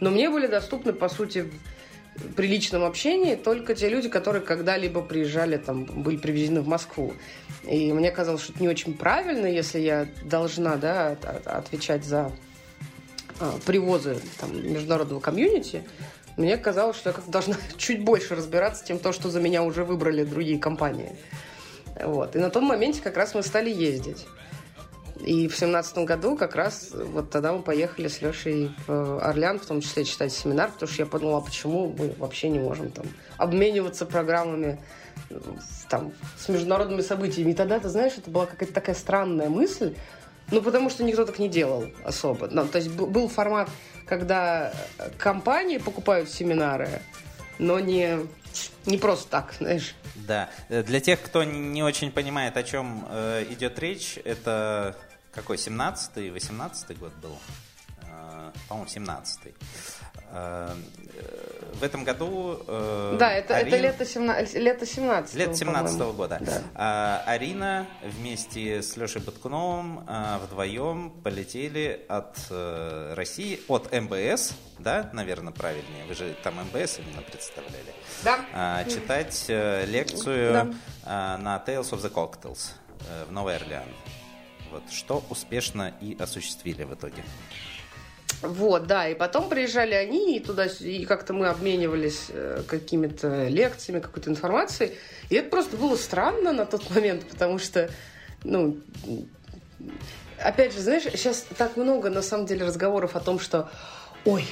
Но 0.00 0.10
мне 0.10 0.28
были 0.28 0.48
доступны, 0.48 0.92
по 0.92 1.08
сути, 1.08 1.50
при 2.36 2.46
личном 2.46 2.84
общении 2.84 3.34
только 3.34 3.74
те 3.74 3.88
люди, 3.88 4.08
которые 4.08 4.42
когда-либо 4.42 5.02
приезжали, 5.02 5.56
там, 5.56 5.84
были 5.84 6.16
привезены 6.16 6.60
в 6.60 6.68
Москву. 6.68 7.14
И 7.64 7.92
мне 7.92 8.10
казалось, 8.10 8.42
что 8.42 8.52
это 8.52 8.62
не 8.62 8.68
очень 8.68 8.94
правильно, 8.94 9.46
если 9.46 9.80
я 9.80 10.06
должна 10.22 10.76
да, 10.76 11.16
отвечать 11.44 12.04
за 12.04 12.30
а, 13.40 13.58
привозы 13.66 14.18
там, 14.38 14.54
международного 14.72 15.20
комьюнити. 15.20 15.82
Мне 16.36 16.56
казалось, 16.56 16.96
что 16.96 17.10
я 17.10 17.14
как 17.14 17.28
должна 17.28 17.56
чуть 17.76 18.02
больше 18.02 18.36
разбираться, 18.36 18.86
чем 18.86 18.98
то, 18.98 19.12
что 19.12 19.28
за 19.30 19.40
меня 19.40 19.62
уже 19.62 19.84
выбрали 19.84 20.24
другие 20.24 20.58
компании. 20.58 21.16
Вот. 22.00 22.36
И 22.36 22.38
на 22.38 22.50
том 22.50 22.64
моменте 22.64 23.00
как 23.02 23.16
раз 23.16 23.34
мы 23.34 23.42
стали 23.42 23.70
ездить. 23.70 24.26
И 25.24 25.48
в 25.48 25.56
семнадцатом 25.56 26.04
году 26.04 26.36
как 26.36 26.54
раз 26.54 26.90
вот 26.92 27.30
тогда 27.30 27.52
мы 27.52 27.62
поехали 27.62 28.08
с 28.08 28.20
Лешей 28.20 28.74
в 28.86 29.20
Орлеан, 29.24 29.58
в 29.58 29.64
том 29.64 29.80
числе 29.80 30.04
читать 30.04 30.32
семинар, 30.32 30.70
потому 30.70 30.92
что 30.92 31.02
я 31.02 31.06
подумала, 31.06 31.40
почему 31.40 31.94
мы 31.98 32.12
вообще 32.18 32.50
не 32.50 32.58
можем 32.58 32.90
там 32.90 33.06
обмениваться 33.38 34.04
программами 34.04 34.78
там, 35.88 36.12
с 36.38 36.48
международными 36.48 37.00
событиями. 37.00 37.52
И 37.52 37.54
тогда, 37.54 37.80
ты 37.80 37.88
знаешь, 37.88 38.12
это 38.18 38.30
была 38.30 38.44
какая-то 38.44 38.74
такая 38.74 38.94
странная 38.94 39.48
мысль, 39.48 39.94
ну, 40.50 40.60
потому 40.60 40.90
что 40.90 41.04
никто 41.04 41.24
так 41.24 41.38
не 41.38 41.48
делал 41.48 41.86
особо. 42.04 42.48
Ну, 42.48 42.66
то 42.66 42.76
есть 42.76 42.90
был 42.90 43.28
формат, 43.28 43.70
когда 44.06 44.74
компании 45.16 45.78
покупают 45.78 46.28
семинары, 46.28 47.00
но 47.58 47.80
не, 47.80 48.18
не 48.84 48.98
просто 48.98 49.30
так, 49.30 49.54
знаешь. 49.58 49.94
Да. 50.14 50.50
Для 50.68 51.00
тех, 51.00 51.22
кто 51.22 51.44
не 51.44 51.82
очень 51.82 52.10
понимает, 52.10 52.56
о 52.56 52.62
чем 52.62 53.06
э, 53.08 53.46
идет 53.50 53.78
речь, 53.78 54.18
это 54.24 54.96
какой, 55.34 55.56
17-й, 55.56 56.30
18-й 56.30 56.94
год 56.94 57.12
был? 57.14 57.36
Э, 58.02 58.50
по-моему, 58.68 58.88
17-й. 58.88 59.54
Э, 60.32 60.74
в 61.74 61.82
этом 61.82 62.04
году... 62.04 62.62
Э, 62.66 63.16
да, 63.18 63.32
это, 63.32 63.56
Арин... 63.56 63.74
это 63.74 63.82
лето, 63.82 64.04
17, 64.04 64.54
лето 64.54 64.86
17 64.86 65.34
Лето 65.34 65.54
17 65.54 66.00
-го 66.00 66.12
года. 66.12 66.40
Да. 66.40 67.22
Арина 67.26 67.86
вместе 68.02 68.82
с 68.82 68.96
Лешей 68.96 69.22
Баткуновым 69.22 70.06
вдвоем 70.44 71.10
полетели 71.22 72.04
от 72.08 72.36
России, 73.16 73.60
от 73.68 73.92
МБС, 73.92 74.54
да, 74.78 75.10
наверное, 75.12 75.52
правильнее. 75.52 76.04
Вы 76.08 76.14
же 76.14 76.34
там 76.42 76.54
МБС 76.54 76.98
именно 76.98 77.22
представляли. 77.22 77.94
Да. 78.22 78.84
Читать 78.84 79.44
лекцию 79.48 80.52
да. 81.04 81.38
на 81.38 81.62
Tales 81.66 81.90
of 81.90 82.02
the 82.02 82.12
Cocktails 82.12 82.72
в 83.28 83.32
Новый 83.32 83.56
Орлеан. 83.56 83.88
Вот, 84.74 84.90
что 84.90 85.22
успешно 85.30 85.94
и 86.00 86.16
осуществили 86.18 86.82
в 86.82 86.94
итоге. 86.94 87.22
Вот, 88.42 88.88
да, 88.88 89.08
и 89.08 89.14
потом 89.14 89.48
приезжали 89.48 89.94
они, 89.94 90.36
и 90.36 90.40
туда, 90.40 90.66
и 90.66 91.04
как-то 91.04 91.32
мы 91.32 91.46
обменивались 91.46 92.24
э, 92.30 92.64
какими-то 92.66 93.46
лекциями, 93.46 94.00
какой-то 94.00 94.30
информацией. 94.30 94.94
И 95.30 95.36
это 95.36 95.48
просто 95.48 95.76
было 95.76 95.94
странно 95.94 96.52
на 96.52 96.66
тот 96.66 96.90
момент, 96.90 97.24
потому 97.28 97.60
что, 97.60 97.88
ну, 98.42 98.76
опять 100.40 100.74
же, 100.74 100.80
знаешь, 100.80 101.04
сейчас 101.04 101.46
так 101.56 101.76
много, 101.76 102.10
на 102.10 102.22
самом 102.22 102.46
деле, 102.46 102.66
разговоров 102.66 103.14
о 103.14 103.20
том, 103.20 103.38
что 103.38 103.70
ой, 104.24 104.44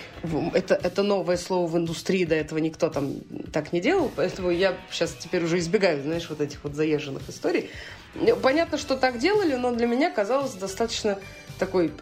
это, 0.54 0.74
это 0.74 1.02
новое 1.02 1.36
слово 1.36 1.66
в 1.66 1.76
индустрии, 1.76 2.24
до 2.24 2.36
этого 2.36 2.58
никто 2.58 2.90
там 2.90 3.16
так 3.52 3.72
не 3.72 3.80
делал, 3.80 4.08
поэтому 4.14 4.50
я 4.50 4.76
сейчас 4.92 5.14
теперь 5.18 5.42
уже 5.42 5.58
избегаю, 5.58 6.00
знаешь, 6.00 6.28
вот 6.30 6.40
этих 6.40 6.62
вот 6.62 6.74
заезженных 6.74 7.28
историй. 7.28 7.70
Понятно, 8.42 8.78
что 8.78 8.96
так 8.96 9.18
делали, 9.18 9.54
но 9.54 9.72
для 9.72 9.86
меня 9.86 10.10
казалось 10.10 10.52
достаточно 10.52 11.18
такой 11.58 11.92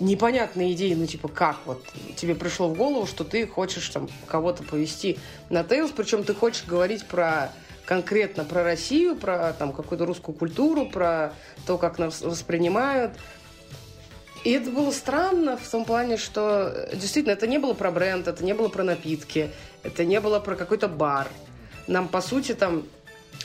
непонятной 0.00 0.72
идеей, 0.72 0.94
ну, 0.94 1.06
типа, 1.06 1.28
как 1.28 1.58
вот 1.64 1.84
тебе 2.16 2.34
пришло 2.34 2.68
в 2.68 2.76
голову, 2.76 3.06
что 3.06 3.24
ты 3.24 3.46
хочешь 3.46 3.88
там 3.88 4.08
кого-то 4.26 4.62
повести 4.62 5.18
на 5.50 5.64
Тейлс, 5.64 5.90
причем 5.90 6.24
ты 6.24 6.34
хочешь 6.34 6.64
говорить 6.64 7.06
про 7.06 7.52
конкретно 7.84 8.44
про 8.44 8.62
Россию, 8.62 9.16
про 9.16 9.54
там 9.54 9.72
какую-то 9.72 10.04
русскую 10.04 10.36
культуру, 10.36 10.86
про 10.86 11.32
то, 11.66 11.78
как 11.78 11.98
нас 11.98 12.20
воспринимают. 12.20 13.12
И 14.44 14.52
это 14.52 14.70
было 14.70 14.90
странно 14.90 15.56
в 15.56 15.66
том 15.68 15.84
плане, 15.84 16.16
что 16.18 16.88
действительно 16.92 17.32
это 17.32 17.46
не 17.46 17.58
было 17.58 17.72
про 17.72 17.90
бренд, 17.90 18.28
это 18.28 18.44
не 18.44 18.52
было 18.52 18.68
про 18.68 18.84
напитки, 18.84 19.50
это 19.82 20.04
не 20.04 20.20
было 20.20 20.38
про 20.38 20.54
какой-то 20.54 20.86
бар. 20.86 21.28
Нам, 21.86 22.08
по 22.08 22.20
сути, 22.20 22.54
там 22.54 22.84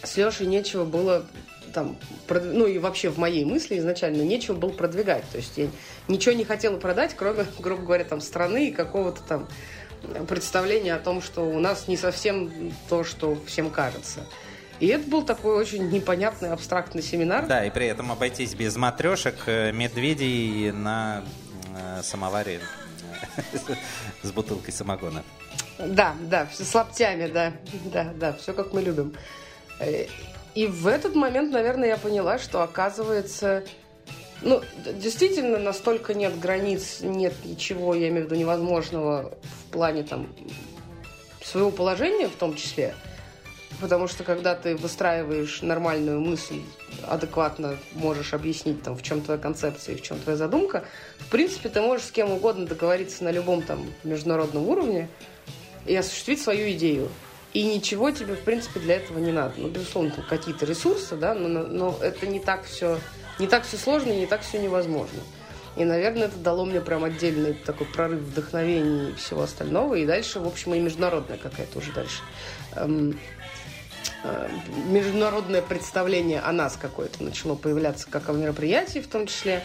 с 0.03 0.17
Лешей 0.17 0.45
нечего 0.45 0.83
было 0.83 1.25
там, 1.73 1.97
ну 2.29 2.65
и 2.65 2.77
вообще 2.77 3.09
в 3.09 3.17
моей 3.17 3.45
мысли 3.45 3.77
изначально 3.79 4.21
нечего 4.21 4.55
было 4.55 4.69
продвигать. 4.69 5.23
То 5.31 5.37
есть 5.37 5.57
я 5.57 5.67
ничего 6.07 6.35
не 6.35 6.45
хотела 6.45 6.77
продать, 6.77 7.15
кроме, 7.15 7.45
грубо 7.59 7.83
говоря, 7.83 8.03
там 8.03 8.21
страны 8.21 8.69
и 8.69 8.71
какого-то 8.71 9.21
там 9.23 9.47
представления 10.27 10.95
о 10.95 10.99
том, 10.99 11.21
что 11.21 11.41
у 11.41 11.59
нас 11.59 11.87
не 11.87 11.97
совсем 11.97 12.73
то, 12.89 13.03
что 13.03 13.37
всем 13.45 13.69
кажется. 13.69 14.25
И 14.79 14.87
это 14.87 15.09
был 15.09 15.23
такой 15.23 15.55
очень 15.55 15.89
непонятный, 15.89 16.51
абстрактный 16.51 17.01
семинар. 17.01 17.45
Да, 17.45 17.65
и 17.65 17.69
при 17.69 17.85
этом 17.85 18.11
обойтись 18.11 18.53
без 18.53 18.75
матрешек, 18.75 19.35
э, 19.45 19.71
медведей 19.71 20.71
на 20.71 21.23
э, 21.75 22.01
самоваре 22.03 22.59
э, 23.37 23.57
с 24.23 24.31
бутылкой 24.31 24.73
самогона. 24.73 25.23
Да, 25.79 26.15
да, 26.21 26.49
с 26.51 26.73
лаптями, 26.75 27.27
да, 27.27 27.53
да, 27.93 28.13
да, 28.15 28.33
все 28.33 28.51
как 28.53 28.73
мы 28.73 28.81
любим. 28.81 29.13
И 30.55 30.67
в 30.67 30.87
этот 30.87 31.15
момент, 31.15 31.51
наверное, 31.51 31.89
я 31.89 31.97
поняла, 31.97 32.37
что, 32.39 32.61
оказывается, 32.61 33.63
Ну, 34.45 34.61
действительно, 34.99 35.57
настолько 35.57 36.13
нет 36.13 36.37
границ, 36.37 36.99
нет 37.01 37.33
ничего, 37.45 37.95
я 37.95 38.09
имею 38.09 38.23
в 38.23 38.25
виду, 38.25 38.35
невозможного 38.35 39.33
в 39.41 39.71
плане 39.71 40.03
там 40.03 40.27
своего 41.41 41.71
положения 41.71 42.27
в 42.27 42.35
том 42.35 42.55
числе. 42.55 42.93
Потому 43.79 44.07
что 44.07 44.23
когда 44.23 44.53
ты 44.55 44.75
выстраиваешь 44.75 45.61
нормальную 45.61 46.19
мысль, 46.19 46.61
адекватно 47.07 47.77
можешь 47.93 48.33
объяснить, 48.33 48.83
там, 48.83 48.95
в 48.97 49.01
чем 49.01 49.21
твоя 49.21 49.39
концепция 49.39 49.95
и 49.95 49.97
в 49.97 50.01
чем 50.01 50.19
твоя 50.19 50.37
задумка, 50.37 50.83
в 51.19 51.29
принципе, 51.29 51.69
ты 51.69 51.81
можешь 51.81 52.07
с 52.07 52.11
кем 52.11 52.31
угодно 52.31 52.65
договориться 52.65 53.23
на 53.23 53.31
любом 53.31 53.61
там 53.61 53.85
международном 54.03 54.67
уровне 54.67 55.07
и 55.85 55.95
осуществить 55.95 56.41
свою 56.41 56.69
идею. 56.71 57.09
И 57.53 57.63
ничего 57.63 58.09
тебе, 58.09 58.33
в 58.33 58.41
принципе, 58.41 58.79
для 58.79 58.95
этого 58.95 59.19
не 59.19 59.31
надо. 59.31 59.53
Ну, 59.57 59.67
безусловно, 59.67 60.11
какие-то 60.27 60.65
ресурсы, 60.65 61.15
да, 61.15 61.35
но, 61.35 61.47
но 61.47 61.97
это 62.01 62.25
не 62.25 62.39
так 62.39 62.65
все, 62.65 62.99
не 63.37 63.47
так 63.47 63.63
все 63.63 63.77
сложно 63.77 64.11
и 64.11 64.17
не 64.17 64.25
так 64.25 64.41
все 64.41 64.59
невозможно. 64.59 65.19
И, 65.75 65.85
наверное, 65.85 66.27
это 66.27 66.37
дало 66.37 66.65
мне 66.65 66.81
прям 66.81 67.03
отдельный 67.03 67.53
такой 67.53 67.87
прорыв 67.87 68.21
вдохновения 68.21 69.09
и 69.09 69.15
всего 69.15 69.43
остального. 69.43 69.95
И 69.95 70.05
дальше, 70.05 70.39
в 70.39 70.47
общем, 70.47 70.73
и 70.73 70.79
международная 70.79 71.37
какая-то 71.37 71.79
уже 71.79 71.91
дальше. 71.91 72.21
Эм, 72.75 73.19
э, 74.23 74.49
международное 74.87 75.61
представление 75.63 76.41
о 76.41 76.51
нас 76.51 76.77
какое-то 76.79 77.23
начало 77.23 77.55
появляться 77.55 78.07
как 78.09 78.29
о 78.29 78.33
мероприятии 78.33 78.99
в 78.99 79.07
том 79.07 79.25
числе. 79.25 79.63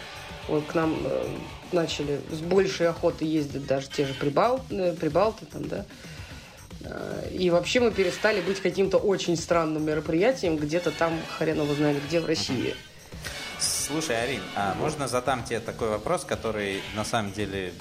Вот 0.48 0.64
к 0.66 0.74
нам 0.74 0.96
э, 1.04 1.26
начали 1.72 2.20
с 2.30 2.38
большей 2.38 2.88
охотой 2.88 3.28
ездить 3.28 3.66
даже 3.66 3.88
те 3.88 4.06
же 4.06 4.14
прибал, 4.14 4.64
э, 4.70 4.94
прибалты 4.94 5.44
там, 5.44 5.68
да. 5.68 5.84
И 7.32 7.50
вообще 7.50 7.80
мы 7.80 7.90
перестали 7.90 8.40
быть 8.40 8.60
каким-то 8.60 8.98
очень 8.98 9.36
странным 9.36 9.84
мероприятием 9.84 10.56
где-то 10.56 10.90
там, 10.90 11.18
хрен 11.36 11.60
его 11.60 11.74
знает, 11.74 11.98
где 12.06 12.20
в 12.20 12.26
России. 12.26 12.74
Слушай, 13.58 14.22
Арин, 14.22 14.42
а 14.54 14.74
можно 14.74 15.08
задам 15.08 15.44
тебе 15.44 15.60
такой 15.60 15.88
вопрос, 15.88 16.24
который 16.24 16.80
на 16.94 17.04
самом 17.04 17.32
деле 17.32 17.72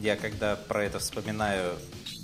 я 0.00 0.16
когда 0.16 0.56
про 0.56 0.84
это 0.84 0.98
вспоминаю, 0.98 1.74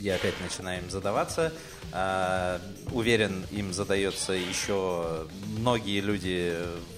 я 0.00 0.16
опять 0.16 0.34
начинаю 0.40 0.82
им 0.82 0.90
задаваться. 0.90 1.52
А, 1.92 2.60
уверен, 2.90 3.44
им 3.50 3.72
задается 3.72 4.32
еще 4.32 5.26
многие 5.58 6.00
люди 6.00 6.56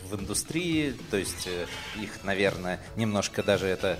в 0.09 0.14
индустрии, 0.14 0.94
то 1.11 1.16
есть 1.16 1.46
э, 1.46 1.66
их, 2.01 2.24
наверное, 2.24 2.81
немножко 2.96 3.42
даже 3.42 3.66
это 3.66 3.98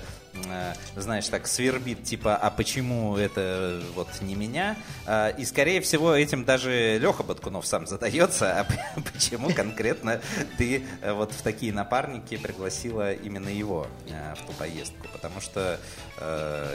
знаешь, 0.95 1.27
так 1.27 1.47
свербит, 1.47 2.03
типа, 2.03 2.35
а 2.35 2.49
почему 2.49 3.17
это 3.17 3.81
вот 3.95 4.07
не 4.21 4.35
меня? 4.35 4.77
Э, 5.05 5.33
и, 5.37 5.45
скорее 5.45 5.81
всего, 5.81 6.13
этим 6.13 6.45
даже 6.45 6.97
Леха 6.97 7.23
Баткунов 7.23 7.65
сам 7.65 7.87
задается, 7.87 8.59
а 8.59 8.67
почему 9.13 9.53
конкретно 9.53 10.21
ты 10.57 10.83
э, 11.01 11.13
вот 11.13 11.31
в 11.31 11.41
такие 11.41 11.73
напарники 11.73 12.37
пригласила 12.37 13.13
именно 13.13 13.49
его 13.49 13.87
в 14.07 14.45
ту 14.45 14.53
поездку? 14.53 15.07
Потому 15.13 15.41
что 15.41 15.79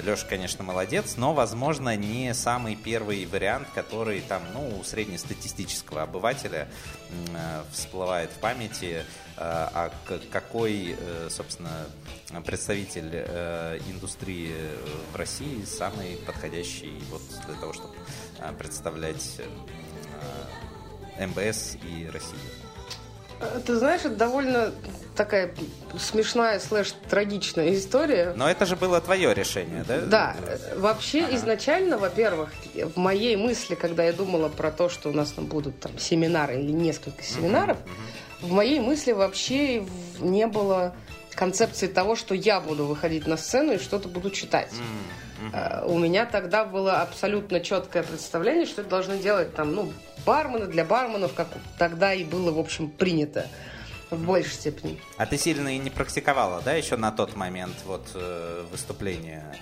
Леша, 0.05 0.27
конечно, 0.27 0.65
молодец, 0.65 1.17
но, 1.17 1.35
возможно, 1.35 1.97
не 1.97 2.33
самый 2.35 2.77
первый 2.77 3.27
вариант, 3.27 3.69
который 3.75 4.21
там, 4.21 4.43
ну, 4.53 4.79
у 4.79 4.85
среднестатистического 4.85 6.03
обывателя 6.03 6.69
всплывает 7.73 8.31
в 8.31 8.39
памяти, 8.41 9.05
а 9.37 9.91
какой, 10.31 10.97
собственно, 11.29 11.71
представитель 12.43 13.11
э, 13.13 13.79
индустрии 13.91 14.53
в 15.13 15.17
России 15.17 15.65
самый 15.65 16.17
подходящий 16.27 16.93
вот 17.11 17.23
для 17.47 17.55
того, 17.55 17.73
чтобы 17.73 17.95
э, 18.39 18.53
представлять 18.59 19.41
э, 21.19 21.27
МБС 21.27 21.77
и 21.83 22.09
Россию? 22.13 22.41
Ты 23.67 23.77
знаешь, 23.77 24.03
это 24.03 24.15
довольно 24.15 24.73
такая 25.17 25.55
смешная 25.99 26.59
слэш 26.61 26.95
трагичная 27.11 27.75
история. 27.75 28.33
Но 28.37 28.49
это 28.49 28.65
же 28.65 28.75
было 28.77 29.01
твое 29.01 29.35
решение, 29.35 29.85
да? 29.87 30.01
Да. 30.01 30.37
Вообще 30.77 31.25
ага. 31.25 31.37
изначально, 31.37 31.99
во-первых, 31.99 32.51
в 32.75 32.97
моей 32.97 33.37
мысли, 33.37 33.75
когда 33.75 34.05
я 34.05 34.13
думала 34.13 34.49
про 34.49 34.71
то, 34.71 34.89
что 34.89 35.11
у 35.11 35.13
нас 35.13 35.33
там 35.33 35.47
будут 35.47 35.79
там 35.81 35.99
семинары 35.99 36.61
или 36.61 36.73
несколько 36.73 37.23
семинаров, 37.23 37.77
угу. 37.79 37.91
В 38.45 38.53
моей 38.53 38.81
мысли 38.81 39.13
вообще 39.13 39.87
не 40.21 40.47
было 40.47 40.95
концепции 41.35 41.87
того, 41.87 42.15
что 42.15 42.35
я 42.35 42.61
буду 42.61 42.85
выходить 42.87 43.27
на 43.27 43.37
сцену 43.37 43.73
и 43.73 43.79
что-то 43.79 44.09
буду 44.09 44.31
читать. 44.31 44.71
Mm-hmm. 44.73 45.87
У 45.87 45.99
меня 45.99 46.27
тогда 46.27 46.65
было 46.65 47.01
абсолютно 47.03 47.61
четкое 47.61 48.03
представление, 48.03 48.67
что 48.67 48.83
это 48.83 48.91
должны 48.91 49.19
делать 49.19 49.55
там, 49.55 49.75
ну, 49.75 49.93
бармены 50.25 50.67
для 50.67 50.85
барменов, 50.85 51.35
как 51.35 51.49
тогда 51.79 52.15
и 52.15 52.25
было, 52.25 52.53
в 52.53 52.59
общем, 52.59 52.89
принято 52.89 53.47
в 54.11 54.25
большей 54.25 54.53
степени. 54.53 55.01
А 55.17 55.27
ты 55.27 55.37
сильно 55.37 55.75
и 55.75 55.79
не 55.79 55.91
практиковала, 55.91 56.63
да, 56.65 56.75
еще 56.75 56.97
на 56.97 57.11
тот 57.11 57.35
момент 57.35 57.75
вот 57.85 58.07
э, 58.15 58.65
выступления 58.71 59.57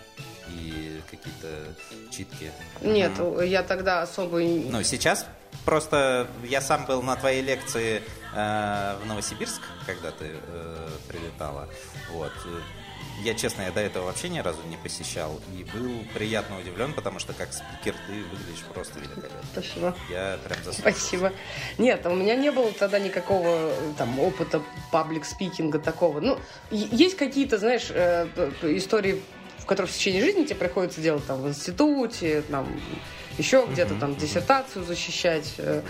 и 0.53 1.01
какие-то 1.11 1.75
читки? 2.11 2.51
Нет, 2.81 3.13
mm. 3.19 3.47
я 3.47 3.63
тогда 3.63 4.03
особо... 4.03 4.41
Ну, 4.41 4.83
сейчас 4.83 5.27
просто 5.65 6.29
я 6.45 6.61
сам 6.61 6.87
был 6.87 7.03
на 7.03 7.17
твоей 7.17 7.43
лекции 7.43 8.03
э, 8.35 8.97
в 9.03 9.07
Новосибирск, 9.07 9.63
когда 9.87 10.11
ты 10.11 10.31
э, 10.33 10.89
прилетала. 11.09 11.69
Вот. 12.13 12.33
Я, 13.23 13.35
честно, 13.35 13.63
я 13.63 13.71
до 13.71 13.81
этого 13.81 14.07
вообще 14.07 14.29
ни 14.29 14.41
разу 14.41 14.59
не 14.69 14.77
посещал 14.77 15.41
и 15.57 15.65
был 15.65 16.05
приятно 16.13 16.59
удивлен, 16.59 16.93
потому 16.93 17.21
что 17.21 17.33
как 17.33 17.53
спикер 17.53 17.95
ты 18.07 18.15
выглядишь 18.15 18.65
просто 18.75 18.99
великолепно. 18.99 19.39
Спасибо. 19.53 19.95
Я 20.11 20.39
прям. 20.45 20.59
Спасибо. 20.73 21.33
Нет, 21.79 22.05
у 22.07 22.15
меня 22.15 22.35
не 22.35 22.51
было 22.51 22.73
тогда 22.73 22.99
никакого 22.99 23.73
там 23.97 24.19
опыта 24.19 24.61
паблик 24.91 25.25
спикинга 25.25 25.79
такого. 25.79 26.21
Ну, 26.21 26.39
есть 26.71 27.17
какие-то, 27.17 27.59
знаешь, 27.59 27.89
э, 27.91 28.27
истории, 28.63 29.23
в 29.63 29.67
которых 29.67 29.91
в 29.91 29.95
течение 29.95 30.23
жизни 30.23 30.45
тебе 30.45 30.57
приходится 30.57 31.01
делать 31.01 31.25
там 31.25 31.41
в 31.41 31.49
институте, 31.49 32.43
там 32.51 32.69
еще 33.39 33.65
где-то 33.71 33.95
там 33.95 34.17
диссертацию 34.17 34.85
защищать. 34.85 35.55
Э, 35.59 35.83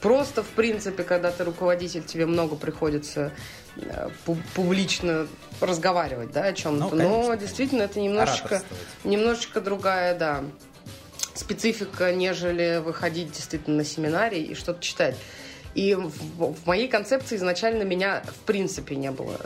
просто, 0.00 0.42
в 0.42 0.48
принципе, 0.48 1.04
когда 1.04 1.30
ты 1.30 1.44
руководитель, 1.44 2.02
тебе 2.02 2.26
много 2.26 2.56
приходится 2.56 3.32
э, 3.76 4.08
публично 4.54 5.28
разговаривать, 5.60 6.32
да, 6.32 6.44
о 6.44 6.52
чем-то. 6.52 6.94
Ну, 6.94 7.02
Но 7.02 7.34
действительно 7.36 7.82
это 7.82 8.00
немножечко, 8.00 8.62
немножечко 9.04 9.60
другая, 9.60 10.18
да, 10.18 10.42
специфика, 11.34 12.12
нежели 12.12 12.82
выходить 12.84 13.30
действительно 13.30 13.76
на 13.78 13.84
семинаре 13.84 14.42
и 14.42 14.54
что-то 14.54 14.82
читать. 14.82 15.16
И 15.76 15.94
в, 15.94 16.10
в 16.52 16.66
моей 16.66 16.88
концепции 16.88 17.36
изначально 17.36 17.84
меня 17.84 18.24
в 18.26 18.44
принципе 18.44 18.96
не 18.96 19.12
было. 19.12 19.38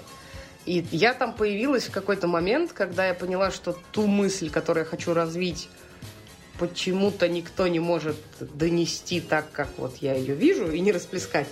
И 0.67 0.85
я 0.91 1.15
там 1.15 1.35
появилась 1.35 1.85
в 1.85 1.91
какой-то 1.91 2.27
момент, 2.27 2.73
когда 2.73 3.07
я 3.07 3.15
поняла, 3.15 3.51
что 3.51 3.77
ту 3.93 4.07
мысль, 4.07 4.51
которую 4.51 4.85
я 4.85 4.91
хочу 4.91 5.13
развить 5.13 5.69
почему-то 6.59 7.29
никто 7.29 7.67
не 7.67 7.81
может 7.81 8.17
донести 8.41 9.21
так, 9.21 9.51
как 9.53 9.69
вот 9.77 9.97
я 9.99 10.15
ее 10.15 10.35
вижу, 10.35 10.71
и 10.71 10.81
не 10.81 10.93
расплескать. 10.93 11.49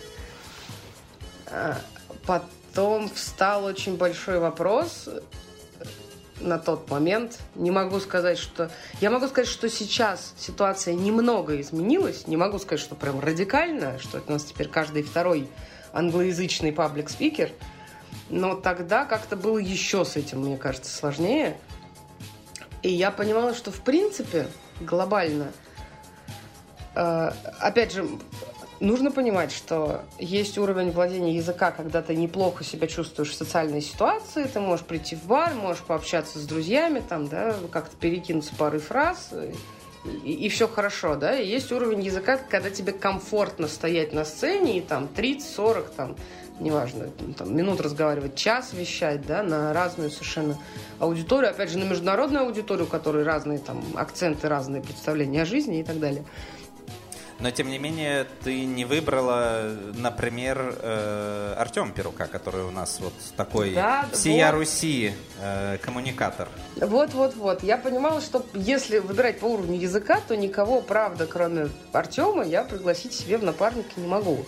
А, 1.46 1.78
потом 2.26 3.10
встал 3.10 3.64
очень 3.64 3.96
большой 3.96 4.38
вопрос 4.38 5.08
на 6.40 6.58
тот 6.58 6.88
момент. 6.90 7.38
Не 7.54 7.70
могу 7.70 8.00
сказать, 8.00 8.38
что... 8.38 8.70
Я 9.00 9.10
могу 9.10 9.26
сказать, 9.28 9.48
что 9.48 9.68
сейчас 9.68 10.34
ситуация 10.38 10.94
немного 10.94 11.60
изменилась. 11.60 12.26
Не 12.26 12.36
могу 12.36 12.58
сказать, 12.58 12.80
что 12.80 12.94
прям 12.94 13.20
радикально, 13.20 13.98
что 13.98 14.18
это 14.18 14.30
у 14.30 14.32
нас 14.32 14.44
теперь 14.44 14.68
каждый 14.68 15.02
второй 15.02 15.48
англоязычный 15.92 16.72
паблик-спикер. 16.72 17.50
Но 18.30 18.54
тогда 18.54 19.04
как-то 19.04 19.36
было 19.36 19.58
еще 19.58 20.04
с 20.04 20.16
этим, 20.16 20.40
мне 20.40 20.56
кажется, 20.56 20.94
сложнее. 20.94 21.56
И 22.82 22.90
я 22.90 23.10
понимала, 23.10 23.54
что 23.54 23.70
в 23.70 23.80
принципе 23.80 24.48
глобально. 24.80 25.52
Э, 26.94 27.32
опять 27.60 27.92
же, 27.92 28.08
нужно 28.82 29.12
понимать, 29.12 29.52
что 29.52 30.02
есть 30.18 30.58
уровень 30.58 30.90
владения 30.90 31.36
языка, 31.36 31.70
когда 31.70 32.02
ты 32.02 32.16
неплохо 32.16 32.64
себя 32.64 32.88
чувствуешь 32.88 33.30
в 33.30 33.34
социальной 33.34 33.80
ситуации, 33.80 34.44
ты 34.44 34.60
можешь 34.60 34.84
прийти 34.84 35.14
в 35.14 35.24
бар, 35.24 35.54
можешь 35.54 35.82
пообщаться 35.82 36.38
с 36.38 36.44
друзьями, 36.44 37.02
там, 37.06 37.28
да, 37.28 37.54
как-то 37.70 37.96
перекинуться 37.96 38.54
парой 38.56 38.80
фраз, 38.80 39.30
и, 40.24 40.32
и 40.32 40.48
все 40.48 40.66
хорошо, 40.66 41.14
да. 41.14 41.38
И 41.38 41.46
есть 41.46 41.70
уровень 41.70 42.02
языка, 42.02 42.36
когда 42.36 42.70
тебе 42.70 42.92
комфортно 42.92 43.68
стоять 43.68 44.12
на 44.12 44.24
сцене, 44.24 44.78
и 44.78 44.80
там 44.80 45.08
30-40, 45.14 45.94
там, 45.96 46.16
неважно, 46.60 47.08
там, 47.36 47.56
минут 47.56 47.80
разговаривать, 47.80 48.34
час 48.34 48.72
вещать, 48.72 49.26
да, 49.26 49.42
на 49.42 49.72
разную 49.72 50.10
совершенно 50.10 50.58
аудиторию, 50.98 51.50
опять 51.50 51.70
же, 51.70 51.78
на 51.78 51.84
международную 51.84 52.44
аудиторию, 52.44 52.86
у 52.86 52.88
которой 52.88 53.24
разные 53.24 53.58
там 53.58 53.82
акценты, 53.94 54.48
разные 54.48 54.82
представления 54.82 55.42
о 55.42 55.46
жизни 55.46 55.80
и 55.80 55.84
так 55.84 55.98
далее. 55.98 56.24
Но, 57.42 57.50
тем 57.50 57.70
не 57.70 57.78
менее, 57.78 58.24
ты 58.44 58.64
не 58.64 58.84
выбрала, 58.84 59.72
например, 59.96 60.76
э, 60.78 61.54
Артем 61.58 61.92
Перука, 61.92 62.26
который 62.26 62.62
у 62.62 62.70
нас 62.70 63.00
вот 63.00 63.14
такой 63.36 63.74
да, 63.74 64.06
всея 64.12 64.52
вот. 64.52 64.58
Руси 64.58 65.12
э, 65.40 65.78
коммуникатор. 65.78 66.48
Вот-вот-вот. 66.76 67.64
Я 67.64 67.78
понимала, 67.78 68.20
что 68.20 68.46
если 68.54 69.00
выбирать 69.00 69.40
по 69.40 69.46
уровню 69.46 69.76
языка, 69.76 70.20
то 70.28 70.36
никого, 70.36 70.82
правда, 70.82 71.26
кроме 71.26 71.68
Артема, 71.92 72.44
я 72.44 72.62
пригласить 72.62 73.12
себе 73.12 73.38
в 73.38 73.42
напарники 73.42 73.90
не 73.96 74.06
могу. 74.06 74.46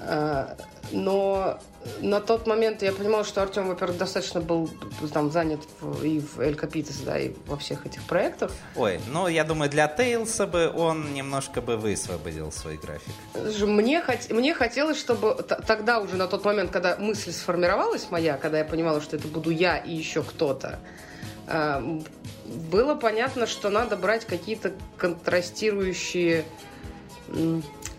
Э, 0.00 0.54
но 0.92 1.58
на 2.00 2.20
тот 2.20 2.46
момент 2.46 2.82
я 2.82 2.92
понимала, 2.92 3.24
что 3.24 3.42
Артем, 3.42 3.68
во-первых, 3.68 3.96
достаточно 3.98 4.40
был 4.40 4.70
там 5.12 5.30
занят 5.30 5.60
в, 5.80 6.04
и 6.04 6.20
в 6.20 6.40
Эль 6.40 6.54
Капитес, 6.54 6.96
да, 6.98 7.18
и 7.18 7.32
во 7.46 7.56
всех 7.56 7.86
этих 7.86 8.02
проектах. 8.02 8.50
Ой, 8.76 9.00
ну, 9.08 9.28
я 9.28 9.44
думаю, 9.44 9.70
для 9.70 9.88
Тейлса 9.88 10.46
бы 10.46 10.70
он 10.70 11.14
немножко 11.14 11.60
бы 11.60 11.76
высвободил 11.76 12.52
свой 12.52 12.76
график. 12.76 13.12
Мне, 13.66 14.02
хот... 14.02 14.30
мне 14.30 14.54
хотелось, 14.54 14.98
чтобы 14.98 15.34
тогда 15.66 16.00
уже 16.00 16.16
на 16.16 16.26
тот 16.26 16.44
момент, 16.44 16.70
когда 16.70 16.96
мысль 16.96 17.32
сформировалась 17.32 18.08
моя, 18.10 18.36
когда 18.36 18.58
я 18.58 18.64
понимала, 18.64 19.00
что 19.00 19.16
это 19.16 19.28
буду 19.28 19.50
я 19.50 19.78
и 19.78 19.94
еще 19.94 20.22
кто-то, 20.22 20.80
э, 21.46 22.00
было 22.44 22.94
понятно, 22.94 23.46
что 23.46 23.70
надо 23.70 23.96
брать 23.96 24.26
какие-то 24.26 24.72
контрастирующие 24.98 26.44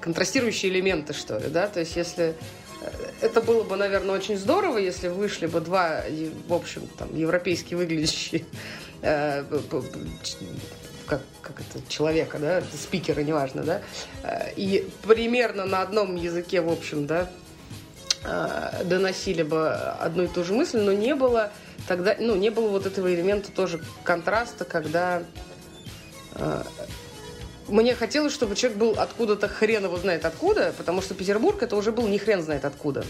контрастирующие 0.01 0.71
элементы, 0.71 1.13
что 1.13 1.37
ли, 1.37 1.47
да, 1.47 1.67
то 1.67 1.79
есть 1.79 1.95
если 1.95 2.35
это 3.21 3.41
было 3.41 3.63
бы, 3.63 3.75
наверное, 3.75 4.15
очень 4.15 4.37
здорово, 4.37 4.77
если 4.77 5.07
вышли 5.07 5.45
бы 5.45 5.61
два, 5.61 6.03
в 6.47 6.53
общем, 6.53 6.87
там, 6.97 7.15
европейски 7.15 7.75
выглядящие 7.75 8.45
э, 9.01 9.43
как, 11.05 11.21
как 11.41 11.61
это, 11.61 11.87
человека, 11.87 12.39
да, 12.39 12.63
спикера, 12.73 13.21
неважно, 13.21 13.63
да, 13.63 13.81
э, 14.23 14.53
и 14.55 14.89
примерно 15.03 15.65
на 15.65 15.81
одном 15.81 16.15
языке, 16.15 16.61
в 16.61 16.71
общем, 16.71 17.05
да, 17.05 17.29
э, 18.23 18.83
доносили 18.85 19.43
бы 19.43 19.69
одну 19.69 20.23
и 20.23 20.27
ту 20.27 20.43
же 20.43 20.53
мысль, 20.53 20.79
но 20.79 20.93
не 20.93 21.13
было 21.13 21.51
тогда, 21.87 22.15
ну, 22.19 22.35
не 22.35 22.49
было 22.49 22.69
вот 22.69 22.87
этого 22.87 23.13
элемента 23.13 23.51
тоже 23.51 23.81
контраста, 24.03 24.65
когда 24.65 25.23
мне 27.67 27.95
хотелось, 27.95 28.33
чтобы 28.33 28.55
человек 28.55 28.77
был 28.77 28.91
откуда-то 28.97 29.47
хрен 29.47 29.83
его 29.83 29.97
знает 29.97 30.25
откуда, 30.25 30.73
потому 30.77 31.01
что 31.01 31.13
Петербург 31.13 31.61
это 31.61 31.75
уже 31.75 31.91
был 31.91 32.07
не 32.07 32.17
хрен 32.17 32.41
знает 32.41 32.65
откуда. 32.65 33.05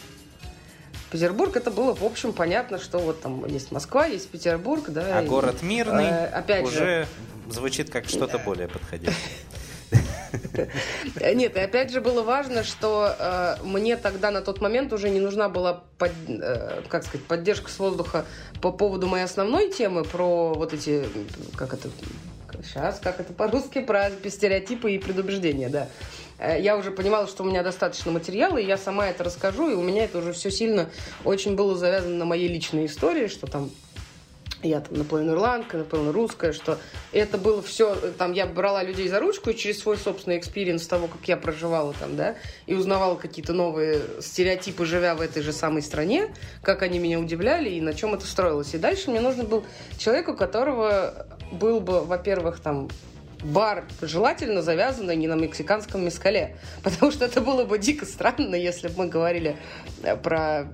Петербург 1.11 1.55
это 1.57 1.71
было, 1.71 1.93
в 1.93 2.03
общем, 2.03 2.31
понятно, 2.31 2.79
что 2.79 2.99
вот 2.99 3.21
там 3.21 3.45
есть 3.45 3.71
Москва, 3.71 4.05
есть 4.05 4.29
Петербург, 4.29 4.89
да. 4.89 5.19
А 5.19 5.23
и, 5.23 5.27
город 5.27 5.61
мирный 5.61 6.05
э, 6.05 6.25
опять 6.27 6.63
уже 6.63 6.77
же, 6.77 7.07
звучит 7.49 7.89
как 7.89 8.07
что-то 8.07 8.39
более 8.39 8.69
подходящее. 8.69 9.17
Нет, 11.35 11.55
и 11.57 11.59
опять 11.59 11.91
же 11.91 11.99
было 11.99 12.23
важно, 12.23 12.63
что 12.63 13.13
э, 13.17 13.55
мне 13.63 13.97
тогда 13.97 14.31
на 14.31 14.41
тот 14.41 14.61
момент 14.61 14.93
уже 14.93 15.09
не 15.09 15.19
нужна 15.19 15.49
была, 15.49 15.83
под, 15.97 16.11
э, 16.27 16.81
как 16.87 17.03
сказать, 17.03 17.25
поддержка 17.25 17.69
с 17.69 17.77
воздуха 17.77 18.25
по 18.61 18.71
поводу 18.71 19.07
моей 19.07 19.25
основной 19.25 19.69
темы 19.69 20.03
про 20.03 20.53
вот 20.53 20.73
эти, 20.73 21.05
как 21.57 21.73
это, 21.73 21.89
сейчас, 22.63 23.00
как 23.00 23.19
это 23.19 23.34
по-русски, 23.34 23.82
про 23.82 24.10
стереотипы 24.28 24.91
и 24.91 25.00
предубеждения, 25.00 25.69
да. 25.69 25.88
Э, 26.38 26.60
я 26.60 26.78
уже 26.78 26.91
понимала, 26.91 27.28
что 27.28 27.43
у 27.43 27.45
меня 27.45 27.63
достаточно 27.63 28.12
материала, 28.12 28.58
и 28.58 28.65
я 28.65 28.78
сама 28.78 29.08
это 29.08 29.24
расскажу, 29.24 29.69
и 29.69 29.74
у 29.74 29.82
меня 29.82 30.06
это 30.06 30.17
уже 30.17 30.34
все 30.34 30.52
сильно 30.52 30.89
очень 31.24 31.56
было 31.56 31.76
завязано 31.78 32.15
на 32.15 32.26
моей 32.26 32.47
личной 32.47 32.88
истории, 32.88 33.28
что 33.28 33.47
там 33.47 33.71
я 34.63 34.80
там 34.82 34.97
наполовину 34.97 35.34
ирландка, 35.34 35.78
наполовину 35.78 36.12
русская, 36.12 36.54
что 36.54 36.78
это 37.12 37.38
было 37.38 37.62
все, 37.62 37.95
там 38.17 38.34
я 38.34 38.45
брала 38.45 38.84
людей 38.84 39.08
за 39.08 39.19
ручку 39.19 39.50
и 39.50 39.56
через 39.56 39.80
свой 39.80 39.97
собственный 39.97 40.38
experience 40.38 40.86
того, 40.86 41.08
как 41.08 41.28
я 41.28 41.38
проживала 41.38 41.93
там, 41.93 42.15
да, 42.15 42.36
и 42.67 42.74
узнавала 42.74 43.15
какие-то 43.15 43.54
новые 43.54 44.02
стереотипы, 44.19 44.86
живя 44.86 45.15
в 45.15 45.21
этой 45.21 45.41
же 45.41 45.54
самой 45.54 45.82
стране, 45.82 46.34
как 46.62 46.82
они 46.82 47.00
меня 47.00 47.19
удивляли 47.19 47.69
и 47.69 47.82
на 47.82 47.93
чем 47.93 48.13
это 48.13 48.26
строилось. 48.26 48.74
И 48.74 48.78
дальше 48.78 49.10
мне 49.10 49.19
нужен 49.19 49.45
был 49.45 49.65
человек, 49.97 50.30
у 50.30 50.36
которого 50.36 51.28
был 51.51 51.79
бы, 51.79 52.03
во-первых, 52.03 52.59
там 52.59 52.89
бар 53.43 53.85
желательно 54.01 54.61
завязанный 54.61 55.15
не 55.15 55.27
на 55.27 55.35
мексиканском 55.35 56.03
мескале. 56.05 56.57
Потому 56.83 57.11
что 57.11 57.25
это 57.25 57.41
было 57.41 57.63
бы 57.63 57.77
дико 57.77 58.05
странно, 58.05 58.55
если 58.55 58.87
бы 58.87 58.93
мы 58.99 59.07
говорили 59.07 59.57
э, 60.03 60.15
про 60.15 60.67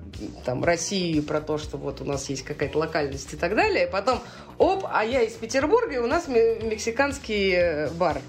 там, 0.44 0.64
Россию, 0.64 1.22
про 1.22 1.40
то, 1.40 1.58
что 1.58 1.76
вот 1.76 2.00
у 2.00 2.04
нас 2.04 2.28
есть 2.28 2.44
какая-то 2.44 2.78
локальность 2.78 3.32
и 3.32 3.36
так 3.36 3.54
далее. 3.54 3.86
И 3.86 3.90
потом, 3.90 4.20
оп, 4.58 4.86
а 4.90 5.04
я 5.04 5.22
из 5.22 5.32
Петербурга, 5.34 5.94
и 5.94 5.98
у 5.98 6.06
нас 6.06 6.28
мексиканский 6.28 7.52
э, 7.54 7.90
бар 7.90 8.20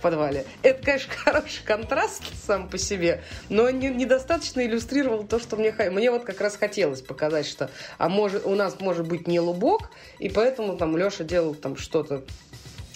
подвале. 0.00 0.44
Это, 0.62 0.82
конечно, 0.82 1.12
хороший 1.24 1.64
контраст 1.64 2.22
сам 2.46 2.68
по 2.68 2.78
себе, 2.78 3.22
но 3.48 3.70
не, 3.70 3.88
недостаточно 3.88 4.64
иллюстрировал 4.64 5.24
то, 5.24 5.38
что 5.38 5.56
мне... 5.56 5.72
Мне 5.90 6.10
вот 6.10 6.24
как 6.24 6.40
раз 6.40 6.56
хотелось 6.56 7.02
показать, 7.02 7.46
что 7.46 7.70
а 7.98 8.08
может, 8.08 8.44
у 8.46 8.54
нас 8.54 8.80
может 8.80 9.06
быть 9.06 9.26
не 9.26 9.40
лубок, 9.40 9.90
и 10.18 10.28
поэтому 10.28 10.76
там 10.76 10.96
Леша 10.96 11.24
делал 11.24 11.54
там 11.54 11.76
что-то 11.76 12.24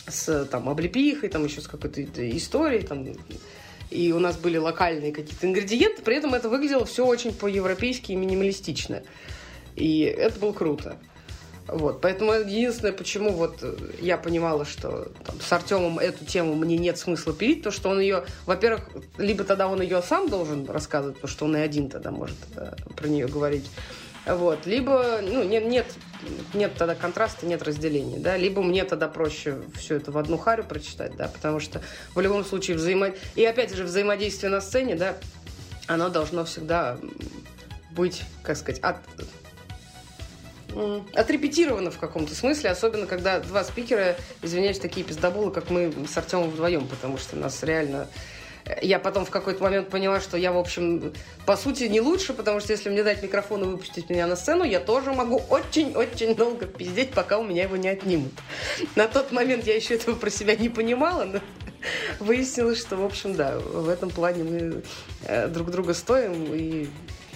с 0.06 0.44
там, 0.46 0.68
облепихой, 0.68 1.28
там 1.28 1.44
еще 1.44 1.60
с 1.60 1.68
какой-то 1.68 2.02
историей, 2.36 2.82
там, 2.82 3.06
и 3.90 4.12
у 4.12 4.18
нас 4.18 4.36
были 4.36 4.56
локальные 4.56 5.12
какие-то 5.12 5.46
ингредиенты, 5.46 6.02
при 6.02 6.16
этом 6.16 6.34
это 6.34 6.48
выглядело 6.48 6.84
все 6.84 7.06
очень 7.06 7.32
по-европейски 7.32 8.12
и 8.12 8.16
минималистично. 8.16 9.02
И 9.76 10.00
это 10.00 10.38
было 10.38 10.52
круто. 10.52 10.98
Вот, 11.66 12.00
поэтому 12.00 12.33
единственное, 12.33 12.92
почему 12.92 13.33
вот 13.33 13.64
я 14.00 14.18
понимала, 14.18 14.64
что 14.66 15.09
там, 15.24 15.40
с 15.40 15.50
Артемом 15.50 15.98
эту 15.98 16.24
тему 16.24 16.55
мне 16.55 16.77
нет 16.77 16.98
смысла 16.98 17.33
пилить, 17.33 17.62
то 17.62 17.70
что 17.70 17.88
он 17.88 18.00
ее, 18.00 18.24
во-первых, 18.44 18.83
либо 19.16 19.44
тогда 19.44 19.66
он 19.68 19.81
ее 19.81 20.03
сам 20.03 20.29
должен 20.29 20.66
рассказывать, 20.66 21.16
потому 21.16 21.31
что 21.31 21.44
он 21.46 21.57
и 21.57 21.61
один 21.61 21.88
тогда 21.88 22.11
может 22.11 22.37
э, 22.57 22.74
про 22.94 23.09
нее 23.09 23.29
говорить, 23.29 23.64
вот. 24.27 24.64
Либо 24.66 25.20
ну, 25.22 25.42
нет, 25.42 25.66
нет, 25.66 25.87
нет 26.55 26.72
тогда 26.77 26.94
контраста, 26.94 27.46
нет 27.46 27.62
разделения. 27.62 28.18
Да? 28.18 28.37
Либо 28.37 28.62
мне 28.62 28.85
тогда 28.85 29.09
проще 29.09 29.59
все 29.77 29.96
это 29.96 30.12
в 30.12 30.18
одну 30.18 30.38
харю 30.38 30.64
прочитать, 30.64 31.14
да, 31.16 31.29
потому 31.29 31.61
что 31.61 31.83
в 32.14 32.20
любом 32.20 32.44
случае 32.44 32.77
взаимо... 32.77 33.12
И 33.35 33.44
опять 33.44 33.74
же, 33.74 33.85
взаимодействие 33.85 34.50
на 34.50 34.61
сцене, 34.61 34.94
да, 34.94 35.16
оно 35.87 36.09
должно 36.09 36.44
всегда 36.44 36.98
быть, 37.90 38.22
как 38.42 38.57
сказать, 38.57 38.81
от, 38.81 38.96
отрепетировано 41.14 41.90
в 41.90 41.98
каком-то 41.98 42.34
смысле, 42.34 42.70
особенно 42.70 43.06
когда 43.06 43.40
два 43.40 43.64
спикера, 43.64 44.16
извиняюсь, 44.42 44.78
такие 44.78 45.04
пиздобулы, 45.04 45.50
как 45.50 45.70
мы 45.70 45.92
с 46.06 46.16
Артемом 46.16 46.50
вдвоем, 46.50 46.87
потому 46.87 47.18
что 47.18 47.37
нас 47.37 47.62
реально 47.62 48.08
я 48.80 48.98
потом 48.98 49.24
в 49.24 49.30
какой-то 49.30 49.62
момент 49.62 49.90
поняла, 49.90 50.20
что 50.20 50.37
я, 50.37 50.52
в 50.52 50.56
общем, 50.56 51.12
по 51.44 51.56
сути, 51.56 51.84
не 51.84 52.00
лучше, 52.00 52.32
потому 52.32 52.60
что 52.60 52.72
если 52.72 52.88
мне 52.88 53.02
дать 53.02 53.22
микрофон 53.22 53.62
и 53.62 53.66
выпустить 53.66 54.08
меня 54.08 54.26
на 54.26 54.37
сцену, 54.37 54.64
я 54.64 54.80
тоже 54.80 55.12
могу 55.12 55.42
очень-очень 55.50 56.34
долго 56.34 56.66
пиздеть, 56.66 57.10
пока 57.10 57.38
у 57.38 57.44
меня 57.44 57.64
его 57.64 57.76
не 57.76 57.88
отнимут. 57.88 58.32
На 58.96 59.06
тот 59.06 59.32
момент 59.32 59.66
я 59.66 59.76
еще 59.76 59.94
этого 59.94 60.14
про 60.14 60.30
себя 60.30 60.56
не 60.56 60.70
понимала, 60.70 61.24
но 61.24 61.40
выяснилось, 62.20 62.80
что, 62.80 62.96
в 62.96 63.04
общем, 63.04 63.34
да, 63.34 63.58
в 63.58 63.88
этом 63.88 64.08
плане 64.10 64.44
мы 64.44 64.82
э, 65.26 65.48
друг 65.48 65.70
друга 65.70 65.92
стоим, 65.92 66.54
и 66.54 66.88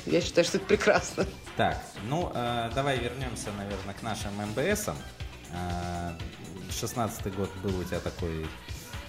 я 0.07 0.23
считаю, 0.23 0.47
что 0.47 0.57
это 0.57 0.67
прекрасно. 0.67 1.27
Так, 1.59 1.77
ну, 2.05 2.31
э, 2.33 2.71
давай 2.73 3.01
вернемся, 3.01 3.51
наверное, 3.59 3.93
к 3.93 4.03
нашим 4.05 4.31
МБСам. 4.37 4.97
Э, 5.51 6.13
16 6.71 7.35
год 7.35 7.51
был 7.65 7.81
у 7.81 7.83
тебя 7.83 7.99
такой 7.99 8.47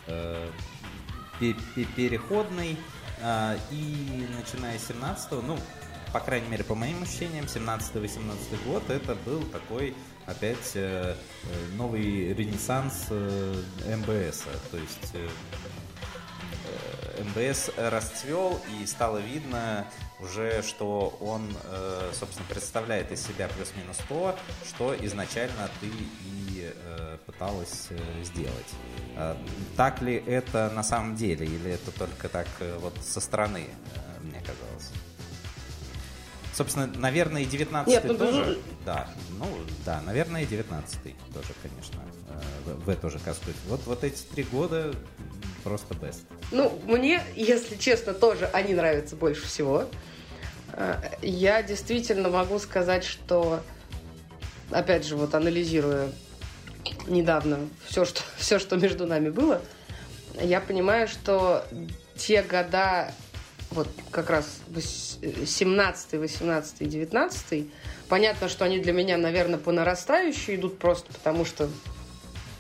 э, 0.07 0.49
переходный. 1.95 2.75
А, 3.21 3.55
и 3.69 4.25
начиная 4.35 4.79
с 4.79 4.87
17 4.87 5.43
ну, 5.43 5.59
по 6.11 6.19
крайней 6.21 6.47
мере, 6.47 6.63
по 6.63 6.73
моим 6.73 7.03
ощущениям, 7.03 7.45
17-18 7.45 8.65
год 8.65 8.89
это 8.89 9.13
был 9.13 9.43
такой 9.43 9.93
опять 10.25 10.71
э, 10.73 11.15
э, 11.43 11.75
новый 11.75 12.33
ренессанс 12.33 13.09
э, 13.11 13.61
МБС. 13.95 14.45
То 14.71 14.77
есть 14.77 15.13
МБС 17.19 17.71
расцвел 17.77 18.59
и 18.79 18.85
стало 18.85 19.17
видно 19.17 19.85
уже, 20.19 20.61
что 20.63 21.17
он, 21.21 21.49
собственно, 22.13 22.45
представляет 22.49 23.11
из 23.11 23.25
себя 23.25 23.47
плюс-минус 23.47 23.97
то, 24.09 24.37
что 24.67 24.93
изначально 25.05 25.69
ты 25.79 25.87
и 25.87 26.73
пыталась 27.25 27.87
сделать. 28.23 28.73
А, 29.21 29.37
так 29.75 30.01
ли 30.01 30.15
это 30.15 30.71
на 30.73 30.81
самом 30.83 31.15
деле, 31.15 31.45
или 31.45 31.71
это 31.71 31.91
только 31.91 32.29
так 32.29 32.47
э, 32.59 32.77
вот 32.79 32.97
со 33.03 33.19
стороны, 33.19 33.65
э, 33.67 34.23
мне 34.23 34.39
казалось? 34.39 34.91
Собственно, 36.53 36.87
наверное, 36.87 37.41
и 37.41 37.45
19 37.45 37.87
Нет, 37.87 38.03
ну, 38.05 38.17
тоже. 38.17 38.45
Ну... 38.45 38.57
Да, 38.85 39.09
ну 39.37 39.45
да, 39.85 40.01
наверное, 40.01 40.43
и 40.43 40.45
19 40.45 40.99
тоже, 41.33 41.49
конечно, 41.61 42.01
э, 42.29 42.71
в, 42.71 42.85
в 42.85 42.89
эту 42.89 43.09
же 43.09 43.19
каскую. 43.19 43.53
Вот, 43.67 43.81
вот 43.85 44.05
эти 44.05 44.21
три 44.23 44.43
года 44.43 44.93
просто 45.63 45.93
best. 45.95 46.21
Ну, 46.51 46.79
мне, 46.85 47.21
если 47.35 47.75
честно, 47.75 48.13
тоже 48.13 48.49
они 48.53 48.73
нравятся 48.73 49.15
больше 49.15 49.45
всего. 49.45 49.85
Я 51.21 51.63
действительно 51.63 52.29
могу 52.29 52.59
сказать, 52.59 53.03
что, 53.03 53.61
опять 54.71 55.05
же, 55.05 55.15
вот 55.15 55.35
анализируя 55.35 56.09
недавно 57.07 57.59
все, 57.85 58.05
что, 58.05 58.21
все, 58.37 58.59
что 58.59 58.77
между 58.77 59.05
нами 59.05 59.29
было, 59.29 59.61
я 60.41 60.61
понимаю, 60.61 61.07
что 61.07 61.65
те 62.15 62.41
года, 62.43 63.11
вот 63.71 63.87
как 64.11 64.29
раз 64.29 64.59
17, 65.45 66.13
18, 66.13 66.89
19, 66.89 67.67
понятно, 68.07 68.49
что 68.49 68.65
они 68.65 68.79
для 68.79 68.93
меня, 68.93 69.17
наверное, 69.17 69.59
по 69.59 69.71
нарастающей 69.71 70.55
идут 70.55 70.79
просто 70.79 71.11
потому, 71.11 71.45
что 71.45 71.69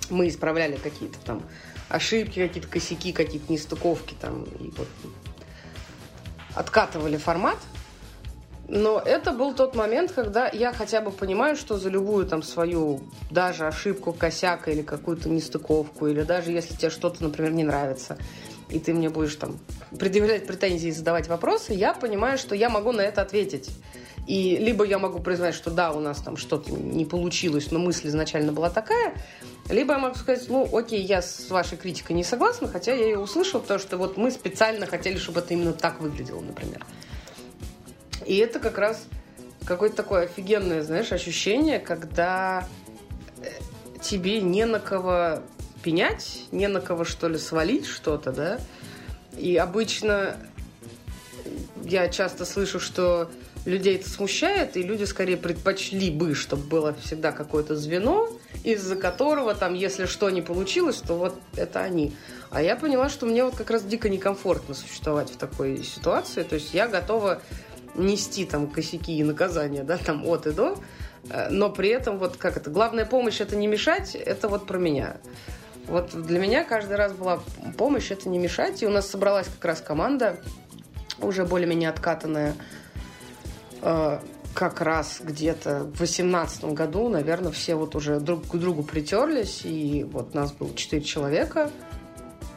мы 0.09 0.27
исправляли 0.27 0.75
какие-то 0.75 1.19
там 1.19 1.43
ошибки, 1.89 2.39
какие-то 2.39 2.69
косяки, 2.69 3.11
какие-то 3.11 3.51
нестыковки 3.51 4.15
там, 4.19 4.43
и 4.43 4.71
вот 4.77 4.87
откатывали 6.55 7.17
формат. 7.17 7.57
Но 8.67 9.01
это 9.03 9.31
был 9.31 9.55
тот 9.55 9.75
момент, 9.75 10.11
когда 10.11 10.47
я 10.47 10.71
хотя 10.71 11.01
бы 11.01 11.09
понимаю, 11.09 11.55
что 11.55 11.79
за 11.79 11.89
любую 11.89 12.27
там 12.27 12.43
свою 12.43 13.01
даже 13.31 13.65
ошибку, 13.65 14.13
косяк 14.13 14.67
или 14.67 14.83
какую-то 14.83 15.27
нестыковку, 15.27 16.05
или 16.05 16.21
даже 16.21 16.51
если 16.51 16.75
тебе 16.75 16.91
что-то, 16.91 17.23
например, 17.23 17.51
не 17.51 17.63
нравится, 17.63 18.19
и 18.69 18.77
ты 18.77 18.93
мне 18.93 19.09
будешь 19.09 19.35
там 19.35 19.57
предъявлять 19.97 20.45
претензии 20.45 20.89
и 20.89 20.91
задавать 20.91 21.27
вопросы, 21.27 21.73
я 21.73 21.95
понимаю, 21.95 22.37
что 22.37 22.53
я 22.53 22.69
могу 22.69 22.91
на 22.91 23.01
это 23.01 23.23
ответить. 23.23 23.71
И 24.29 24.57
либо 24.57 24.85
я 24.85 24.99
могу 24.99 25.17
признать, 25.17 25.55
что 25.55 25.71
да, 25.71 25.91
у 25.91 25.99
нас 25.99 26.19
там 26.19 26.37
что-то 26.37 26.71
не 26.71 27.03
получилось, 27.03 27.71
но 27.71 27.79
мысль 27.79 28.09
изначально 28.09 28.51
была 28.51 28.69
такая, 28.69 29.15
либо 29.69 29.93
я 29.93 29.97
могу 29.99 30.13
сказать, 30.13 30.47
ну, 30.49 30.69
окей, 30.71 31.01
я 31.01 31.23
с 31.23 31.49
вашей 31.49 31.79
критикой 31.79 32.15
не 32.15 32.23
согласна, 32.23 32.67
хотя 32.67 32.93
я 32.93 33.05
ее 33.05 33.17
услышала, 33.17 33.59
потому 33.59 33.79
что 33.79 33.97
вот 33.97 34.17
мы 34.17 34.29
специально 34.29 34.85
хотели, 34.85 35.17
чтобы 35.17 35.39
это 35.39 35.55
именно 35.55 35.73
так 35.73 35.99
выглядело, 35.99 36.41
например. 36.41 36.85
И 38.27 38.37
это 38.37 38.59
как 38.59 38.77
раз 38.77 39.03
какое-то 39.65 39.95
такое 39.95 40.25
офигенное, 40.25 40.83
знаешь, 40.83 41.11
ощущение, 41.11 41.79
когда 41.79 42.67
э, 43.41 43.49
тебе 43.99 44.41
не 44.41 44.65
на 44.65 44.79
кого 44.79 45.39
пенять, 45.81 46.43
не 46.51 46.67
на 46.67 46.81
кого, 46.81 47.03
что 47.03 47.29
ли, 47.29 47.39
свалить 47.39 47.87
что-то, 47.87 48.31
да. 48.31 48.59
И 49.35 49.57
обычно 49.57 50.37
я 51.83 52.09
часто 52.09 52.45
слышу, 52.45 52.79
что 52.79 53.31
людей 53.65 53.95
это 53.97 54.09
смущает, 54.09 54.77
и 54.77 54.83
люди 54.83 55.03
скорее 55.03 55.37
предпочли 55.37 56.09
бы, 56.09 56.35
чтобы 56.35 56.63
было 56.63 56.93
всегда 56.93 57.31
какое-то 57.31 57.75
звено, 57.75 58.29
из-за 58.63 58.95
которого 58.95 59.53
там, 59.55 59.73
если 59.73 60.05
что 60.05 60.29
не 60.29 60.41
получилось, 60.41 60.97
то 60.97 61.15
вот 61.15 61.35
это 61.55 61.81
они. 61.81 62.15
А 62.49 62.61
я 62.61 62.75
поняла, 62.75 63.09
что 63.09 63.25
мне 63.25 63.43
вот 63.43 63.55
как 63.55 63.69
раз 63.69 63.83
дико 63.83 64.09
некомфортно 64.09 64.73
существовать 64.73 65.29
в 65.29 65.37
такой 65.37 65.83
ситуации. 65.83 66.43
То 66.43 66.55
есть 66.55 66.73
я 66.73 66.87
готова 66.87 67.41
нести 67.95 68.45
там 68.45 68.67
косяки 68.67 69.17
и 69.17 69.23
наказания, 69.23 69.83
да, 69.83 69.97
там 69.97 70.25
от 70.25 70.47
и 70.47 70.51
до, 70.51 70.77
э, 71.29 71.49
но 71.49 71.69
при 71.69 71.89
этом 71.89 72.17
вот 72.17 72.37
как 72.37 72.57
это, 72.57 72.69
главная 72.69 73.05
помощь 73.05 73.41
это 73.41 73.55
не 73.55 73.67
мешать, 73.67 74.15
это 74.15 74.47
вот 74.47 74.67
про 74.67 74.77
меня. 74.77 75.17
Вот 75.87 76.11
для 76.13 76.39
меня 76.39 76.63
каждый 76.63 76.97
раз 76.97 77.13
была 77.13 77.39
помощь 77.77 78.11
это 78.11 78.29
не 78.29 78.37
мешать, 78.37 78.83
и 78.83 78.87
у 78.87 78.91
нас 78.91 79.09
собралась 79.09 79.47
как 79.47 79.65
раз 79.65 79.81
команда, 79.81 80.37
уже 81.19 81.45
более-менее 81.45 81.89
откатанная, 81.89 82.55
э, 83.81 84.19
как 84.53 84.81
раз 84.81 85.19
где-то 85.21 85.83
в 85.83 85.99
восемнадцатом 85.99 86.73
году, 86.73 87.09
наверное, 87.09 87.51
все 87.51 87.75
вот 87.75 87.95
уже 87.95 88.19
друг 88.19 88.47
к 88.47 88.55
другу 88.55 88.83
притерлись, 88.83 89.61
и 89.63 90.03
вот 90.03 90.33
нас 90.33 90.51
было 90.51 90.73
четыре 90.75 91.03
человека. 91.03 91.71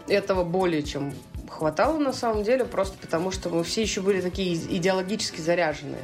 Этого 0.08 0.44
более 0.44 0.82
чем 0.82 1.14
хватало 1.48 1.98
на 1.98 2.12
самом 2.12 2.42
деле, 2.42 2.64
просто 2.64 2.96
потому 2.98 3.30
что 3.30 3.50
мы 3.50 3.62
все 3.62 3.82
еще 3.82 4.00
были 4.00 4.20
такие 4.20 4.54
идеологически 4.54 5.40
заряженные. 5.40 6.00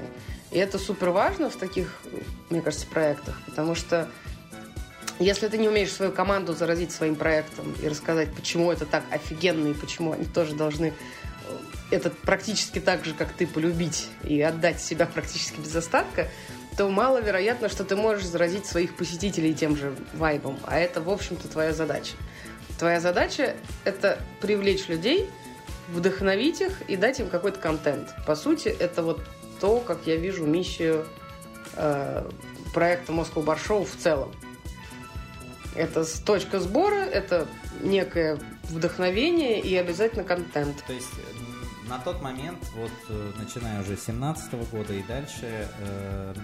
И 0.51 0.59
это 0.59 0.79
супер 0.79 1.11
важно 1.11 1.51
в 1.51 1.57
таких, 1.57 2.01
мне 2.51 2.61
кажется, 2.63 2.87
проектах, 2.87 3.41
потому 3.47 3.75
что 3.75 4.09
если 5.19 5.49
ты 5.49 5.59
не 5.59 5.69
умеешь 5.69 5.93
свою 5.93 6.13
команду 6.13 6.55
заразить 6.55 6.93
своим 6.93 7.17
проектом 7.17 7.75
и 7.83 7.89
рассказать, 7.89 8.33
почему 8.35 8.71
это 8.71 8.87
так 8.87 9.03
офигенно 9.11 9.69
и 9.69 9.75
почему 9.75 10.13
они 10.13 10.25
тоже 10.25 10.55
должны 10.55 10.95
это 11.91 12.11
практически 12.11 12.79
так 12.79 13.05
же, 13.05 13.15
как 13.15 13.33
ты, 13.33 13.47
полюбить 13.47 14.09
и 14.25 14.41
отдать 14.41 14.81
себя 14.81 15.07
практически 15.07 15.61
без 15.61 15.75
остатка, 15.75 16.29
то 16.77 16.89
маловероятно, 16.89 17.69
что 17.69 17.85
ты 17.85 17.97
можешь 17.97 18.27
заразить 18.27 18.67
своих 18.67 18.95
посетителей 18.97 19.55
тем 19.55 19.77
же 19.77 19.95
вайбом. 20.15 20.59
А 20.65 20.79
это, 20.79 21.01
в 21.01 21.11
общем-то, 21.11 21.49
твоя 21.49 21.73
задача. 21.73 22.15
Твоя 22.79 23.01
задача– 23.01 23.57
это 23.85 24.21
привлечь 24.41 24.89
людей, 24.89 25.29
вдохновить 25.89 26.61
их 26.61 26.83
и 26.89 26.97
дать 26.97 27.19
им 27.19 27.29
какой-то 27.29 27.59
контент. 27.59 28.15
По 28.27 28.37
сути, 28.37 28.69
это 28.69 29.03
вот 29.03 29.21
то, 29.61 29.81
как 29.81 30.07
я 30.07 30.17
вижу 30.17 30.47
миссию 30.47 31.07
э, 31.75 32.31
проекта 32.73 33.13
Moscow 33.13 33.45
Bar 33.45 33.59
Show 33.59 33.85
в 33.85 34.01
целом. 34.01 34.33
Это 35.75 36.05
точка 36.25 36.61
сбора, 36.61 37.01
это 37.01 37.49
некое 37.81 38.39
вдохновение 38.65 39.61
и 39.61 39.75
обязательно 39.77 40.25
контент. 40.25 40.85
То 40.87 40.93
есть 40.93 41.09
на 41.89 41.99
тот 41.99 42.23
момент, 42.23 42.59
вот 42.75 42.93
э, 43.09 43.33
начиная 43.37 43.83
уже 43.83 43.97
с 43.97 44.05
17 44.05 44.71
года 44.71 44.93
и 44.93 45.03
дальше, 45.03 45.69
э, 45.81 46.35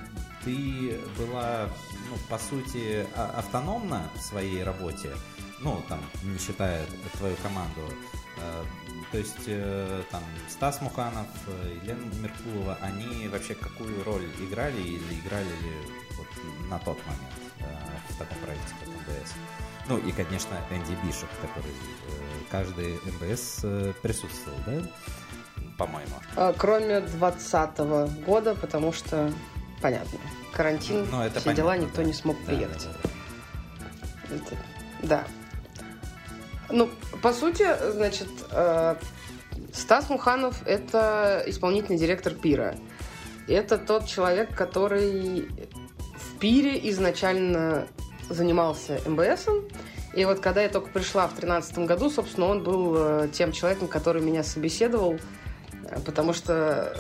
ты 0.45 1.01
была, 1.19 1.69
ну, 2.11 2.17
по 2.29 2.39
сути, 2.39 3.07
а, 3.17 3.35
автономна 3.39 4.03
в 4.15 4.21
своей 4.21 4.63
работе, 4.63 5.11
ну, 5.61 5.83
там, 5.89 6.01
не 6.23 6.39
считая 6.39 6.85
твою 7.19 7.37
команду. 7.37 7.81
Э, 8.37 8.65
то 9.13 9.19
есть 9.19 9.45
э, 9.47 10.03
там 10.11 10.23
Стас 10.49 10.81
Муханов, 10.81 11.27
э, 11.47 11.79
Елена 11.83 12.05
Меркулова, 12.21 12.79
они 12.81 13.29
вообще 13.29 13.55
какую 13.55 14.03
роль 14.05 14.27
играли 14.41 14.81
или 14.81 15.21
играли 15.21 15.49
ли 15.49 15.73
вот 16.17 16.27
на 16.69 16.79
тот 16.79 16.99
момент 17.07 17.35
в 18.09 18.19
таком 18.19 18.37
проекте, 18.39 18.75
как 18.81 18.89
МБС? 18.89 19.33
Ну 19.89 19.99
и, 19.99 20.13
конечно, 20.13 20.55
Энди 20.71 20.97
Бишоп, 21.05 21.29
который 21.41 21.75
каждый 22.51 22.95
МБС 23.05 23.61
присутствовал, 24.03 24.59
да? 24.67 24.83
По-моему. 25.77 26.15
А, 26.37 26.55
кроме 26.57 27.01
2020 27.01 27.79
года, 28.25 28.55
потому 28.55 28.93
что, 28.93 29.33
понятно, 29.81 30.19
карантин, 30.53 31.07
ну, 31.11 31.23
это 31.23 31.41
все 31.41 31.51
понятно, 31.51 31.55
дела, 31.55 31.77
никто 31.77 31.97
да. 31.97 32.05
не 32.05 32.13
смог 32.13 32.37
приехать. 32.45 32.87
Да. 34.29 34.37
Это, 34.37 34.57
да. 35.03 35.25
Ну, 36.71 36.89
по 37.23 37.33
сути, 37.33 37.67
значит, 37.93 38.29
э, 38.51 38.97
Стас 39.73 40.09
Муханов– 40.09 40.63
это 40.67 41.43
исполнительный 41.47 41.99
директор 41.99 42.33
Пира. 42.33 42.77
Это 43.49 43.77
тот 43.77 44.07
человек, 44.07 44.55
который 44.57 45.49
в 46.15 46.39
Пире 46.39 46.91
изначально 46.91 47.87
занимался 48.29 49.01
МБСом. 49.07 49.65
И 50.15 50.25
вот 50.25 50.41
когда 50.41 50.63
я 50.63 50.69
только 50.69 50.91
пришла 50.91 51.27
в 51.27 51.31
2013 51.33 51.79
году, 51.81 52.09
собственно, 52.09 52.47
он 52.47 52.63
был 52.63 52.95
э, 52.97 53.29
тем 53.33 53.53
человеком, 53.53 53.89
который 53.89 54.23
меня 54.23 54.45
собеседовал, 54.45 55.19
потому 56.05 56.33
что 56.33 56.97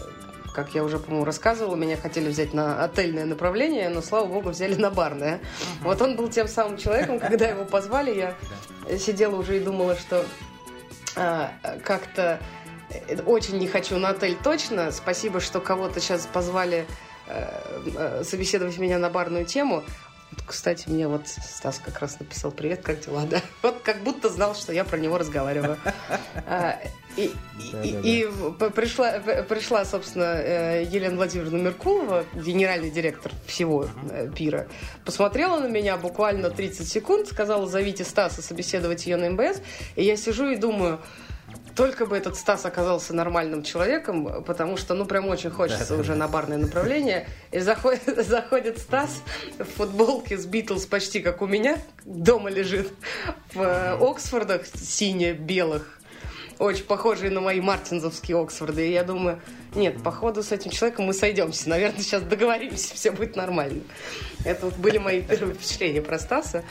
как 0.54 0.72
я 0.72 0.84
уже, 0.84 1.00
по-моему, 1.00 1.24
рассказывала, 1.24 1.74
меня 1.74 1.96
хотели 1.96 2.28
взять 2.28 2.54
на 2.54 2.84
отельное 2.84 3.24
направление, 3.24 3.88
но, 3.88 4.00
слава 4.00 4.26
богу, 4.26 4.50
взяли 4.50 4.76
на 4.76 4.88
барное. 4.88 5.38
Uh-huh. 5.38 5.82
Вот 5.82 6.00
он 6.00 6.14
был 6.14 6.28
тем 6.28 6.46
самым 6.46 6.78
человеком, 6.78 7.18
когда 7.18 7.48
его 7.48 7.64
позвали, 7.64 8.14
я 8.14 8.98
сидела 8.98 9.34
уже 9.34 9.56
и 9.56 9.60
думала, 9.60 9.96
что 9.96 10.24
а, 11.16 11.52
как-то 11.82 12.40
э, 12.90 13.20
очень 13.22 13.58
не 13.58 13.66
хочу 13.66 13.98
на 13.98 14.10
отель 14.10 14.36
точно. 14.42 14.90
Спасибо, 14.92 15.40
что 15.40 15.60
кого-то 15.60 16.00
сейчас 16.00 16.26
позвали 16.26 16.86
э, 17.26 18.22
собеседовать 18.24 18.78
меня 18.78 18.98
на 18.98 19.10
барную 19.10 19.44
тему. 19.44 19.82
Кстати, 20.46 20.88
мне 20.88 21.06
вот 21.06 21.28
Стас 21.28 21.80
как 21.84 22.00
раз 22.00 22.18
написал 22.18 22.50
«Привет, 22.50 22.82
как 22.82 23.00
дела?» 23.00 23.24
да? 23.30 23.40
Вот 23.62 23.80
как 23.82 24.02
будто 24.02 24.28
знал, 24.28 24.54
что 24.54 24.72
я 24.72 24.84
про 24.84 24.98
него 24.98 25.18
разговариваю. 25.18 25.78
И, 27.16 27.30
и, 27.82 27.88
и 28.02 28.28
пришла, 28.70 29.12
пришла, 29.48 29.84
собственно, 29.84 30.34
э, 30.36 30.84
Елена 30.90 31.16
Владимировна 31.16 31.58
Меркулова, 31.58 32.24
генеральный 32.34 32.90
директор 32.90 33.30
всего 33.46 33.84
uh 33.84 34.34
пира, 34.34 34.66
посмотрела 35.04 35.60
на 35.60 35.68
меня 35.68 35.96
буквально 35.96 36.50
30 36.50 36.88
секунд, 36.88 37.28
сказала, 37.28 37.66
зовите 37.66 38.04
Стаса 38.04 38.42
собеседовать 38.42 39.06
ее 39.06 39.16
на 39.16 39.30
МБС, 39.30 39.60
и 39.96 40.04
я 40.04 40.16
сижу 40.16 40.48
и 40.48 40.56
думаю, 40.56 41.00
только 41.74 42.06
бы 42.06 42.16
этот 42.16 42.36
Стас 42.36 42.64
оказался 42.64 43.14
нормальным 43.14 43.62
человеком, 43.62 44.44
потому 44.44 44.76
что, 44.76 44.94
ну, 44.94 45.06
прям 45.06 45.28
очень 45.28 45.50
хочется 45.50 45.94
да, 45.94 46.00
уже 46.00 46.12
да. 46.12 46.18
на 46.20 46.28
барное 46.28 46.58
направление. 46.58 47.26
И 47.50 47.58
заходит, 47.58 48.02
заходит 48.26 48.78
Стас 48.78 49.22
в 49.58 49.64
футболке 49.64 50.38
с 50.38 50.46
Битлз 50.46 50.86
почти 50.86 51.20
как 51.20 51.42
у 51.42 51.46
меня, 51.46 51.78
дома 52.04 52.50
лежит, 52.50 52.92
в 53.52 53.60
э, 53.60 53.96
Оксфордах 54.00 54.62
сине-белых, 54.66 55.93
очень 56.58 56.84
похожие 56.84 57.30
на 57.30 57.40
мои 57.40 57.60
мартинзовские 57.60 58.40
Оксфорды. 58.40 58.88
И 58.88 58.92
я 58.92 59.04
думаю, 59.04 59.40
нет, 59.74 60.02
походу 60.02 60.42
с 60.42 60.52
этим 60.52 60.70
человеком 60.70 61.06
мы 61.06 61.14
сойдемся. 61.14 61.68
Наверное, 61.68 62.00
сейчас 62.00 62.22
договоримся, 62.22 62.94
все 62.94 63.10
будет 63.10 63.36
нормально. 63.36 63.82
Это 64.44 64.66
вот 64.66 64.76
были 64.76 64.98
мои 64.98 65.22
первые 65.22 65.54
впечатления 65.54 66.02
про 66.02 66.18
Стаса. 66.18 66.64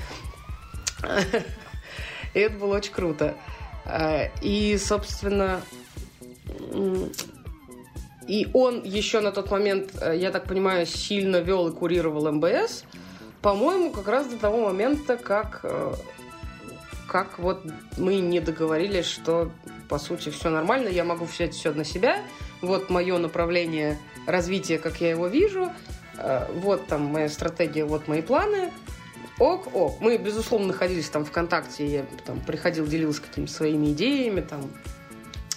И 2.33 2.39
это 2.39 2.57
было 2.57 2.77
очень 2.77 2.93
круто. 2.93 3.35
Э, 3.85 4.29
и, 4.41 4.77
собственно, 4.77 5.61
и 8.27 8.47
он 8.53 8.83
еще 8.83 9.19
на 9.19 9.31
тот 9.31 9.51
момент, 9.51 9.91
э, 10.01 10.17
я 10.17 10.31
так 10.31 10.45
понимаю, 10.45 10.85
сильно 10.85 11.37
вел 11.37 11.67
и 11.67 11.71
курировал 11.71 12.31
МБС, 12.31 12.85
по-моему, 13.41 13.91
как 13.91 14.07
раз 14.07 14.27
до 14.27 14.37
того 14.37 14.65
момента, 14.65 15.17
как, 15.17 15.59
э, 15.63 15.93
как 17.07 17.39
вот 17.39 17.63
мы 17.97 18.15
не 18.15 18.39
договорились, 18.39 19.05
что, 19.05 19.51
по 19.89 19.99
сути, 19.99 20.29
все 20.29 20.49
нормально, 20.49 20.89
я 20.89 21.03
могу 21.03 21.25
взять 21.25 21.53
все 21.53 21.73
на 21.73 21.83
себя, 21.83 22.21
вот 22.61 22.89
мое 22.89 23.17
направление 23.17 23.99
развития, 24.27 24.77
как 24.77 25.01
я 25.01 25.09
его 25.09 25.27
вижу, 25.27 25.71
вот 26.55 26.87
там 26.87 27.05
моя 27.05 27.29
стратегия, 27.29 27.85
вот 27.85 28.07
мои 28.07 28.21
планы– 28.21 28.71
ок, 29.39 29.75
ок. 29.75 29.99
Мы, 29.99 30.17
безусловно, 30.17 30.67
находились 30.67 31.09
там 31.09 31.25
ВКонтакте, 31.25 31.85
я 31.85 32.05
там 32.25 32.39
приходил, 32.39 32.85
делился 32.85 33.21
какими-то 33.21 33.51
своими 33.51 33.91
идеями, 33.91 34.41
там 34.41 34.71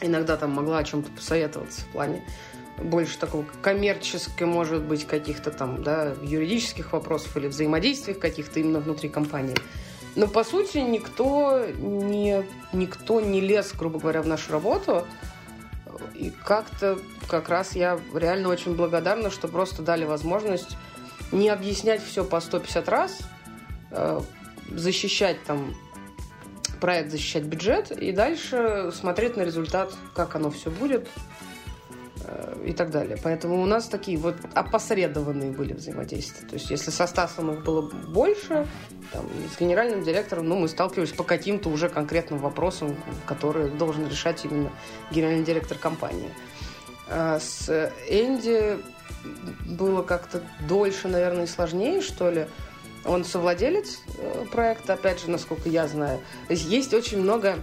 иногда 0.00 0.36
там 0.36 0.50
могла 0.50 0.78
о 0.78 0.84
чем-то 0.84 1.10
посоветоваться 1.10 1.82
в 1.82 1.86
плане 1.86 2.22
больше 2.78 3.18
такого 3.18 3.46
коммерческого, 3.62 4.46
может 4.46 4.82
быть, 4.82 5.06
каких-то 5.06 5.50
там, 5.50 5.82
да, 5.82 6.14
юридических 6.22 6.92
вопросов 6.92 7.34
или 7.36 7.46
взаимодействиях 7.46 8.18
каких-то 8.18 8.60
именно 8.60 8.80
внутри 8.80 9.08
компании. 9.08 9.56
Но, 10.16 10.26
по 10.26 10.44
сути, 10.44 10.78
никто 10.78 11.66
не, 11.78 12.42
никто 12.72 13.20
не 13.20 13.40
лез, 13.40 13.74
грубо 13.74 13.98
говоря, 13.98 14.22
в 14.22 14.26
нашу 14.26 14.50
работу. 14.50 15.06
И 16.14 16.30
как-то 16.30 16.98
как 17.28 17.50
раз 17.50 17.76
я 17.76 18.00
реально 18.14 18.48
очень 18.48 18.74
благодарна, 18.74 19.30
что 19.30 19.46
просто 19.46 19.82
дали 19.82 20.04
возможность 20.04 20.76
не 21.32 21.50
объяснять 21.50 22.02
все 22.02 22.24
по 22.24 22.40
150 22.40 22.88
раз, 22.88 23.18
э, 23.90 24.20
защищать 24.70 25.42
там 25.44 25.74
проект, 26.80 27.10
защищать 27.10 27.44
бюджет 27.44 27.90
и 27.90 28.12
дальше 28.12 28.92
смотреть 28.94 29.36
на 29.36 29.42
результат, 29.42 29.92
как 30.14 30.34
оно 30.34 30.50
все 30.50 30.70
будет 30.70 31.08
и 32.64 32.72
так 32.72 32.90
далее. 32.90 33.16
Поэтому 33.22 33.62
у 33.62 33.66
нас 33.66 33.86
такие 33.88 34.18
вот 34.18 34.36
опосредованные 34.54 35.52
были 35.52 35.72
взаимодействия. 35.72 36.46
То 36.46 36.54
есть 36.54 36.70
если 36.70 36.90
со 36.90 37.06
Стасом 37.06 37.52
их 37.52 37.64
было 37.64 37.82
больше, 37.82 38.66
там, 39.12 39.26
с 39.54 39.60
генеральным 39.60 40.02
директором, 40.02 40.48
ну, 40.48 40.58
мы 40.58 40.68
сталкивались 40.68 41.12
по 41.12 41.24
каким-то 41.24 41.68
уже 41.68 41.88
конкретным 41.88 42.40
вопросам, 42.40 42.96
которые 43.26 43.68
должен 43.68 44.08
решать 44.08 44.44
именно 44.44 44.70
генеральный 45.10 45.44
директор 45.44 45.78
компании. 45.78 46.30
А 47.08 47.38
с 47.38 47.68
Энди 48.08 48.78
было 49.66 50.02
как-то 50.02 50.42
дольше, 50.68 51.08
наверное, 51.08 51.44
и 51.44 51.46
сложнее, 51.46 52.00
что 52.00 52.30
ли. 52.30 52.46
Он 53.04 53.24
совладелец 53.24 54.00
э, 54.18 54.46
проекта, 54.50 54.94
опять 54.94 55.20
же, 55.20 55.30
насколько 55.30 55.68
я 55.68 55.86
знаю. 55.86 56.20
Есть 56.48 56.92
очень 56.92 57.20
много, 57.20 57.56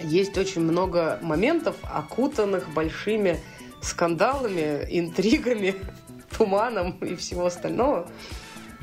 есть 0.00 0.36
очень 0.38 0.62
много 0.62 1.18
моментов, 1.22 1.76
окутанных 1.82 2.68
большими 2.72 3.40
скандалами, 3.80 4.86
интригами, 4.88 5.74
туманом 6.36 6.98
и 6.98 7.14
всего 7.14 7.46
остального. 7.46 8.08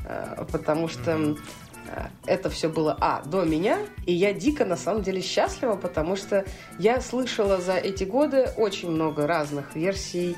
Э, 0.04 0.44
потому 0.50 0.88
что 0.88 1.12
э, 1.12 2.06
это 2.26 2.50
все 2.50 2.68
было, 2.68 2.96
а, 3.00 3.22
до 3.22 3.44
меня, 3.44 3.78
и 4.06 4.12
я 4.12 4.32
дико, 4.32 4.64
на 4.64 4.76
самом 4.76 5.02
деле, 5.02 5.20
счастлива, 5.20 5.76
потому 5.76 6.16
что 6.16 6.44
я 6.78 7.00
слышала 7.00 7.60
за 7.60 7.74
эти 7.74 8.04
годы 8.04 8.48
очень 8.56 8.90
много 8.90 9.26
разных 9.26 9.74
версий 9.74 10.36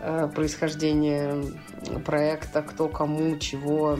э, 0.00 0.28
происхождения 0.34 1.44
проекта, 2.04 2.62
кто 2.62 2.88
кому, 2.88 3.38
чего 3.38 3.98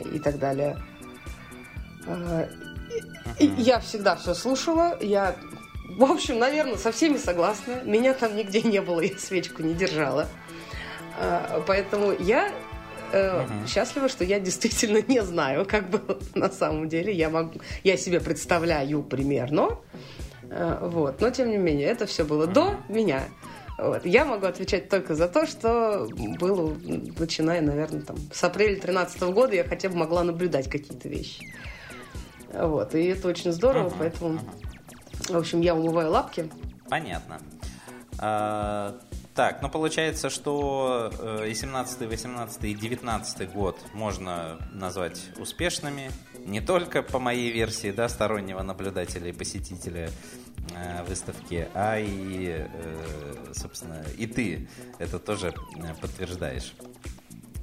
и 0.00 0.18
так 0.18 0.38
далее. 0.38 0.76
И 3.38 3.46
я 3.58 3.80
всегда 3.80 4.16
все 4.16 4.34
слушала, 4.34 4.96
я, 5.00 5.36
в 5.96 6.04
общем, 6.04 6.38
наверное, 6.38 6.76
со 6.76 6.92
всеми 6.92 7.16
согласна. 7.16 7.82
Меня 7.84 8.14
там 8.14 8.36
нигде 8.36 8.62
не 8.62 8.80
было, 8.80 9.00
я 9.00 9.16
свечку 9.18 9.62
не 9.62 9.74
держала. 9.74 10.28
Поэтому 11.66 12.12
я 12.12 12.52
угу. 13.12 13.66
счастлива, 13.66 14.08
что 14.08 14.24
я 14.24 14.40
действительно 14.40 15.02
не 15.06 15.22
знаю, 15.22 15.66
как 15.66 15.90
было 15.90 16.18
на 16.34 16.50
самом 16.50 16.88
деле. 16.88 17.12
Я, 17.12 17.30
могу, 17.30 17.60
я 17.84 17.96
себе 17.96 18.20
представляю 18.20 19.02
примерно. 19.02 19.78
Э, 20.50 20.78
вот. 20.82 21.20
Но, 21.20 21.30
тем 21.30 21.50
не 21.50 21.56
менее, 21.56 21.88
это 21.88 22.06
все 22.06 22.24
было 22.24 22.44
угу. 22.44 22.52
до 22.52 22.74
меня. 22.88 23.24
Вот. 23.78 24.06
Я 24.06 24.24
могу 24.24 24.46
отвечать 24.46 24.88
только 24.88 25.14
за 25.14 25.28
то, 25.28 25.46
что 25.46 26.08
было, 26.38 26.74
начиная, 27.18 27.60
наверное, 27.60 28.00
там, 28.00 28.16
с 28.32 28.42
апреля 28.42 28.74
2013 28.80 29.22
года 29.22 29.54
я 29.54 29.64
хотя 29.64 29.90
бы 29.90 29.96
могла 29.96 30.24
наблюдать 30.24 30.70
какие-то 30.70 31.08
вещи. 31.08 31.52
Вот. 32.52 32.94
И 32.94 33.04
это 33.06 33.28
очень 33.28 33.52
здорово, 33.52 33.88
uh 33.88 33.94
поэтому, 33.98 34.40
в 35.28 35.36
общем, 35.36 35.60
я 35.60 35.74
умываю 35.74 36.10
лапки. 36.10 36.50
Понятно. 36.88 37.40
А, 38.18 38.98
так, 39.36 39.60
ну 39.60 39.68
получается, 39.68 40.30
что 40.30 41.12
э, 41.18 41.48
и 41.50 41.54
17, 41.54 42.02
и 42.02 42.06
18, 42.06 42.64
и 42.64 42.74
19 42.74 43.52
год 43.52 43.78
можно 43.92 44.56
назвать 44.72 45.26
успешными. 45.38 46.10
Не 46.46 46.62
только 46.62 47.02
по 47.02 47.18
моей 47.18 47.50
версии, 47.50 47.90
да, 47.90 48.08
стороннего 48.08 48.62
наблюдателя 48.62 49.28
и 49.28 49.32
посетителя 49.32 50.08
э, 50.74 51.04
выставки, 51.04 51.68
а 51.74 51.98
и, 51.98 52.66
э, 52.66 53.52
собственно, 53.52 54.02
и 54.16 54.26
ты 54.26 54.68
это 54.98 55.18
тоже 55.18 55.52
подтверждаешь. 56.00 56.72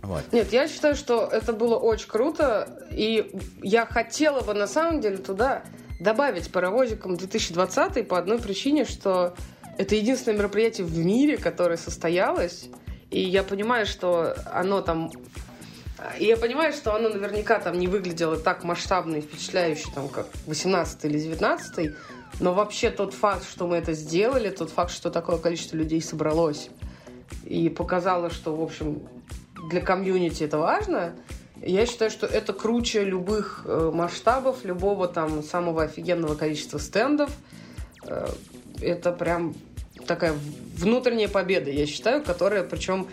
Вот. 0.03 0.21
Нет, 0.33 0.51
я 0.51 0.67
считаю, 0.67 0.95
что 0.95 1.27
это 1.31 1.53
было 1.53 1.77
очень 1.77 2.09
круто, 2.09 2.85
и 2.91 3.31
я 3.61 3.85
хотела 3.85 4.41
бы 4.41 4.53
на 4.53 4.67
самом 4.67 4.99
деле 4.99 5.17
туда 5.17 5.63
добавить 5.99 6.51
паровозиком 6.51 7.15
2020 7.15 8.07
по 8.07 8.17
одной 8.17 8.37
причине, 8.37 8.83
что 8.83 9.33
это 9.77 9.95
единственное 9.95 10.37
мероприятие 10.37 10.85
в 10.85 10.97
мире, 10.97 11.37
которое 11.37 11.77
состоялось. 11.77 12.69
И 13.09 13.21
я 13.21 13.43
понимаю, 13.43 13.85
что 13.85 14.35
оно 14.51 14.81
там... 14.81 15.09
И 16.19 16.25
я 16.25 16.35
понимаю, 16.35 16.73
что 16.73 16.93
оно 16.93 17.07
наверняка 17.07 17.59
там 17.59 17.79
не 17.79 17.87
выглядело 17.87 18.37
так 18.37 18.65
масштабно 18.65 19.15
и 19.15 19.21
впечатляюще, 19.21 19.85
там, 19.95 20.09
как 20.09 20.27
18 20.47 21.05
или 21.05 21.17
19 21.17 21.95
но 22.39 22.53
вообще 22.53 22.89
тот 22.89 23.13
факт, 23.13 23.47
что 23.47 23.67
мы 23.67 23.77
это 23.77 23.93
сделали, 23.93 24.49
тот 24.49 24.71
факт, 24.71 24.91
что 24.91 25.11
такое 25.11 25.37
количество 25.37 25.77
людей 25.77 26.01
собралось 26.01 26.69
и 27.43 27.69
показало, 27.69 28.29
что, 28.29 28.55
в 28.55 28.61
общем, 28.61 29.03
для 29.69 29.81
комьюнити 29.81 30.43
это 30.43 30.57
важно, 30.57 31.15
я 31.65 31.85
считаю, 31.85 32.11
что 32.11 32.27
это 32.27 32.53
круче 32.53 33.03
любых 33.03 33.63
э, 33.65 33.91
масштабов, 33.93 34.65
любого 34.65 35.07
там 35.07 35.43
самого 35.43 35.83
офигенного 35.83 36.35
количества 36.35 36.77
стендов. 36.77 37.31
Э, 38.05 38.27
это 38.81 39.13
прям 39.13 39.55
такая 40.05 40.33
внутренняя 40.75 41.29
победа, 41.29 41.71
я 41.71 41.85
считаю, 41.85 42.21
которая, 42.21 42.63
причем, 42.63 43.07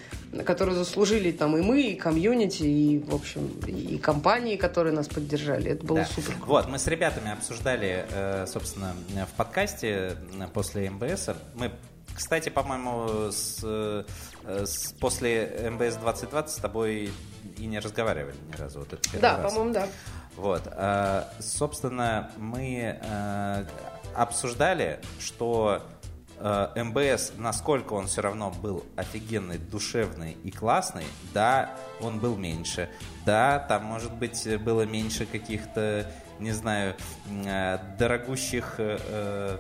которую 0.45 0.77
заслужили 0.77 1.31
там 1.31 1.57
и 1.57 1.61
мы, 1.61 1.83
и 1.83 1.95
комьюнити, 1.95 2.65
и, 2.65 2.99
в 2.99 3.15
общем, 3.15 3.49
и 3.67 3.99
компании, 3.99 4.57
которые 4.57 4.95
нас 4.95 5.07
поддержали. 5.07 5.71
Это 5.71 5.87
было 5.87 6.01
да. 6.01 6.07
супер. 6.07 6.35
Вот, 6.45 6.69
мы 6.69 6.79
с 6.79 6.87
ребятами 6.89 7.33
обсуждали, 7.33 8.07
э, 8.11 8.47
собственно, 8.49 8.95
в 9.33 9.37
подкасте 9.37 10.17
после 10.53 10.91
МБС. 10.91 11.31
Мы 11.55 11.71
кстати, 12.21 12.49
по-моему, 12.49 13.31
с, 13.31 13.61
с, 13.63 14.05
после 15.01 15.71
МБС 15.71 15.97
2020 15.97 16.51
с 16.51 16.57
тобой 16.57 17.13
и 17.57 17.67
не 17.67 17.79
разговаривали 17.79 18.37
ни 18.53 18.57
разу. 18.57 18.81
Вот 18.81 18.93
это 18.93 19.21
да, 19.21 19.37
по-моему, 19.37 19.73
да. 19.73 19.89
Вот. 20.37 20.63
Э, 20.67 21.25
собственно, 21.41 22.31
мы 22.37 22.99
обсуждали, 24.15 25.01
что 25.19 25.83
э, 26.39 26.83
МБС, 26.83 27.33
насколько 27.37 27.93
он 27.95 28.07
все 28.07 28.23
равно 28.23 28.51
был 28.51 28.85
офигенный, 28.97 29.59
душевный 29.59 30.33
и 30.45 30.51
классный, 30.51 31.05
да, 31.33 31.71
он 32.01 32.19
был 32.19 32.37
меньше. 32.37 32.89
Да, 33.25 33.59
там, 33.59 33.85
может 33.85 34.13
быть, 34.13 34.47
было 34.61 34.83
меньше 34.83 35.27
каких-то, 35.27 36.11
не 36.39 36.53
знаю, 36.53 36.97
э, 37.29 37.79
дорогущих 37.99 38.75
э, 38.79 39.59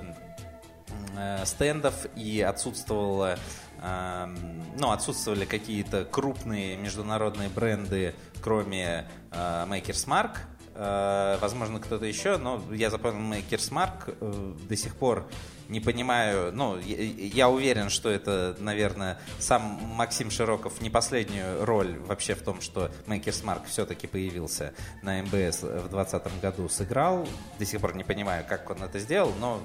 э, 1.16 1.44
стендов 1.44 2.06
и 2.16 2.40
отсутствовало 2.40 3.34
э, 3.34 3.38
ну, 3.82 4.90
отсутствовали 4.90 5.44
какие-то 5.44 6.04
крупные 6.04 6.76
международные 6.76 7.48
бренды, 7.48 8.14
кроме 8.42 9.06
э, 9.30 9.66
Maker's 9.66 10.06
Mark, 10.06 10.36
Э, 10.82 11.36
возможно, 11.42 11.78
кто-то 11.78 12.06
еще, 12.06 12.38
но 12.38 12.62
я 12.72 12.88
запомнил 12.88 13.34
Makers 13.34 13.70
Mark, 13.70 14.16
э, 14.18 14.54
до 14.66 14.76
сих 14.76 14.96
пор 14.96 15.28
не 15.68 15.78
понимаю, 15.78 16.52
ну, 16.54 16.78
я, 16.78 17.50
уверен, 17.50 17.90
что 17.90 18.08
это, 18.08 18.56
наверное, 18.58 19.18
сам 19.38 19.62
Максим 19.94 20.30
Широков 20.30 20.80
не 20.80 20.88
последнюю 20.88 21.66
роль 21.66 21.98
вообще 21.98 22.34
в 22.34 22.42
том, 22.42 22.62
что 22.62 22.90
Makers 23.06 23.44
Mark 23.44 23.66
все-таки 23.66 24.06
появился 24.06 24.72
на 25.02 25.22
МБС 25.22 25.62
в 25.62 25.90
2020 25.90 26.40
году, 26.40 26.68
сыграл. 26.70 27.28
До 27.58 27.66
сих 27.66 27.80
пор 27.80 27.94
не 27.94 28.02
понимаю, 28.02 28.46
как 28.48 28.70
он 28.70 28.82
это 28.82 28.98
сделал, 28.98 29.32
но, 29.38 29.60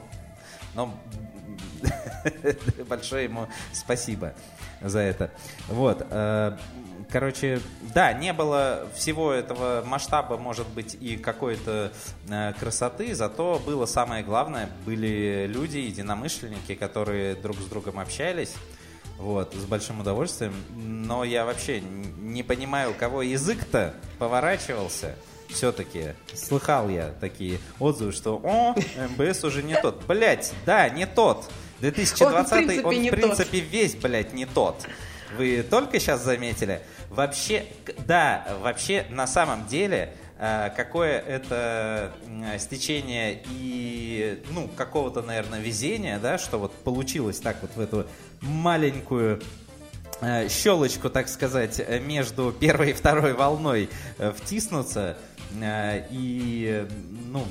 но 0.76 0.94
большое 2.90 3.26
ему 3.26 3.48
спасибо 3.74 4.34
за 4.82 5.00
это. 5.00 5.32
Вот. 5.68 6.06
Э, 6.10 6.58
короче, 7.10 7.62
да, 7.94 8.14
не 8.14 8.34
было 8.34 8.88
всего 8.94 9.32
этого 9.32 9.84
масштаба, 9.86 10.38
может 10.38 10.68
быть, 10.68 10.98
и 11.00 11.18
какой-то 11.18 11.92
э, 12.30 12.54
красоты, 12.60 13.16
зато 13.16 13.62
было 13.66 13.86
самое 13.86 14.24
главное, 14.24 14.70
были 14.86 15.48
люди, 15.48 15.78
единомышленники, 15.78 16.76
которые 16.76 17.36
друг 17.36 17.58
с 17.58 17.66
другом 17.66 18.00
общались, 18.00 18.54
вот, 19.18 19.54
с 19.54 19.66
большим 19.66 20.02
удовольствием. 20.02 20.54
Но 20.76 21.24
я 21.24 21.46
вообще 21.46 21.82
не 21.82 22.44
понимаю, 22.44 22.92
у 22.92 22.94
кого 22.94 23.22
язык-то 23.22 23.94
поворачивался. 24.20 25.16
Все-таки 25.56 26.16
слыхал 26.34 26.90
я 26.90 27.14
такие 27.22 27.60
отзывы, 27.80 28.12
что 28.12 28.42
«О, 28.44 28.76
МБС 29.18 29.46
уже 29.46 29.64
не 29.64 29.80
тот». 29.80 30.06
Блять, 30.06 30.54
да, 30.66 30.90
не 30.90 31.06
тот. 31.06 31.50
2020 31.80 32.22
он, 32.22 32.46
в 32.46 32.50
принципе, 32.50 32.88
он, 32.88 33.08
в 33.08 33.10
принципе 33.10 33.60
весь, 33.62 33.96
блядь, 33.96 34.34
не 34.34 34.46
тот. 34.46 34.86
Вы 35.38 35.64
только 35.64 36.00
сейчас 36.00 36.24
заметили? 36.24 36.82
Вообще, 37.10 37.66
да, 38.06 38.46
вообще, 38.62 39.06
на 39.10 39.28
самом 39.28 39.66
деле, 39.68 40.14
э, 40.38 40.72
какое 40.76 41.20
это 41.20 42.12
стечение 42.60 43.42
и, 43.50 44.44
ну, 44.52 44.68
какого-то, 44.68 45.22
наверное, 45.22 45.62
везения, 45.62 46.20
да, 46.20 46.38
что 46.38 46.58
вот 46.58 46.74
получилось 46.74 47.40
так 47.40 47.58
вот 47.62 47.72
в 47.76 47.80
эту 47.80 48.08
маленькую 48.42 49.42
э, 50.20 50.50
щелочку, 50.50 51.10
так 51.10 51.30
сказать, 51.30 51.82
между 52.02 52.52
первой 52.52 52.90
и 52.90 52.94
второй 52.94 53.34
волной 53.34 53.90
втиснуться. 54.38 55.18
И, 56.12 56.88
ну, 57.32 57.46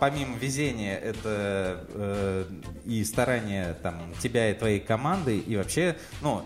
помимо 0.00 0.36
везения, 0.38 0.96
это 0.96 1.84
э, 1.94 2.44
и 2.86 3.04
старания 3.04 3.74
там, 3.82 4.12
тебя 4.20 4.50
и 4.50 4.54
твоей 4.54 4.80
команды, 4.80 5.38
и 5.38 5.56
вообще, 5.56 5.96
ну, 6.22 6.44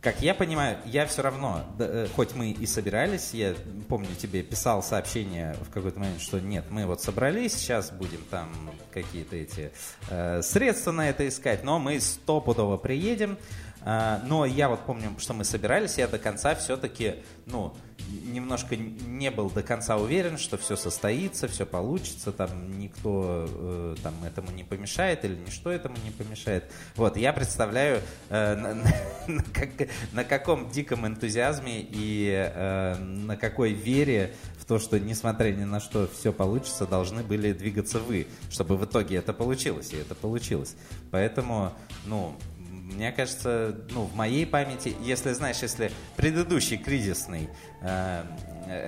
как 0.00 0.20
я 0.20 0.34
понимаю, 0.34 0.78
я 0.84 1.06
все 1.06 1.22
равно, 1.22 1.64
да, 1.78 1.86
э, 1.88 2.08
хоть 2.14 2.34
мы 2.34 2.50
и 2.50 2.66
собирались, 2.66 3.32
я 3.32 3.54
помню, 3.88 4.08
тебе 4.16 4.42
писал 4.42 4.82
сообщение 4.82 5.56
в 5.62 5.70
какой-то 5.70 5.98
момент, 5.98 6.20
что 6.20 6.40
нет, 6.40 6.66
мы 6.70 6.86
вот 6.86 7.02
собрались, 7.02 7.54
сейчас 7.54 7.90
будем 7.90 8.20
там 8.30 8.48
какие-то 8.94 9.36
эти 9.36 9.72
э, 10.08 10.40
средства 10.42 10.92
на 10.92 11.10
это 11.10 11.26
искать, 11.28 11.64
но 11.64 11.78
мы 11.78 12.00
стопудово 12.00 12.76
приедем. 12.76 13.36
Э, 13.82 14.20
но 14.24 14.46
я 14.46 14.68
вот 14.68 14.80
помню, 14.86 15.14
что 15.18 15.34
мы 15.34 15.44
собирались, 15.44 15.98
я 15.98 16.06
до 16.06 16.18
конца 16.18 16.54
все-таки, 16.54 17.16
ну, 17.46 17.74
немножко 18.08 18.76
не 18.76 19.30
был 19.30 19.50
до 19.50 19.62
конца 19.62 19.96
уверен, 19.96 20.38
что 20.38 20.56
все 20.56 20.76
состоится, 20.76 21.48
все 21.48 21.66
получится, 21.66 22.32
там 22.32 22.78
никто 22.78 23.46
э, 23.48 23.96
там 24.02 24.14
этому 24.24 24.50
не 24.50 24.64
помешает 24.64 25.24
или 25.24 25.34
ничто 25.34 25.70
этому 25.70 25.96
не 26.04 26.10
помешает. 26.10 26.70
Вот, 26.96 27.16
я 27.16 27.32
представляю, 27.32 28.00
э, 28.30 28.54
на, 28.56 28.74
на, 28.74 28.92
на, 29.26 29.42
как, 29.42 29.88
на 30.12 30.24
каком 30.24 30.70
диком 30.70 31.06
энтузиазме 31.06 31.80
и 31.80 32.30
э, 32.30 32.96
на 32.96 33.36
какой 33.36 33.72
вере 33.72 34.34
в 34.58 34.64
то, 34.64 34.78
что 34.78 34.98
несмотря 34.98 35.52
ни 35.52 35.64
на 35.64 35.80
что 35.80 36.08
все 36.08 36.32
получится, 36.32 36.86
должны 36.86 37.22
были 37.22 37.52
двигаться 37.52 37.98
вы, 37.98 38.26
чтобы 38.50 38.76
в 38.84 38.90
итоге 38.90 39.16
это 39.16 39.32
получилось, 39.32 39.92
и 39.92 39.96
это 39.96 40.14
получилось. 40.14 40.76
Поэтому, 41.10 41.72
ну, 42.04 42.36
мне 42.68 43.12
кажется, 43.12 43.76
ну, 43.90 44.02
в 44.02 44.14
моей 44.14 44.46
памяти, 44.46 44.94
если, 45.00 45.32
знаешь, 45.32 45.62
если 45.62 45.90
предыдущий 46.16 46.76
кризисный 46.76 47.48
э, 47.80 48.22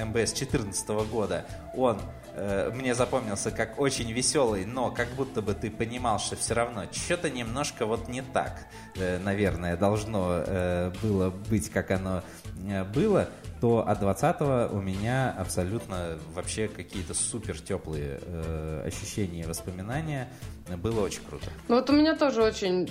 МБС 0.04 0.32
2014 0.32 0.88
года, 1.10 1.46
он 1.74 1.98
э, 2.34 2.70
мне 2.74 2.94
запомнился 2.94 3.50
как 3.50 3.80
очень 3.80 4.12
веселый, 4.12 4.66
но 4.66 4.90
как 4.90 5.08
будто 5.16 5.40
бы 5.40 5.54
ты 5.54 5.70
понимал, 5.70 6.18
что 6.18 6.36
все 6.36 6.52
равно 6.54 6.84
что-то 6.92 7.30
немножко 7.30 7.86
вот 7.86 8.06
не 8.08 8.20
так, 8.20 8.66
э, 8.96 9.18
наверное, 9.18 9.78
должно 9.78 10.44
э, 10.46 10.92
было 11.02 11.30
быть, 11.30 11.70
как 11.70 11.90
оно 11.90 12.22
э, 12.68 12.84
было, 12.84 13.30
то 13.60 13.86
от 13.86 14.00
20 14.00 14.40
у 14.72 14.80
меня 14.80 15.34
абсолютно 15.38 16.18
вообще 16.34 16.68
какие-то 16.68 17.14
супер 17.14 17.60
теплые 17.60 18.20
э, 18.22 18.84
ощущения 18.86 19.42
и 19.42 19.46
воспоминания. 19.46 20.28
Было 20.76 21.00
очень 21.00 21.22
круто. 21.28 21.46
Ну 21.68 21.76
вот 21.76 21.88
у 21.90 21.92
меня 21.92 22.16
тоже 22.16 22.42
очень 22.42 22.90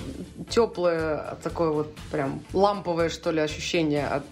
теплое, 0.49 1.38
такое 1.43 1.70
вот 1.70 1.93
прям 2.11 2.41
ламповое, 2.53 3.09
что 3.09 3.32
ли, 3.32 3.41
ощущение 3.41 4.07
от 4.07 4.26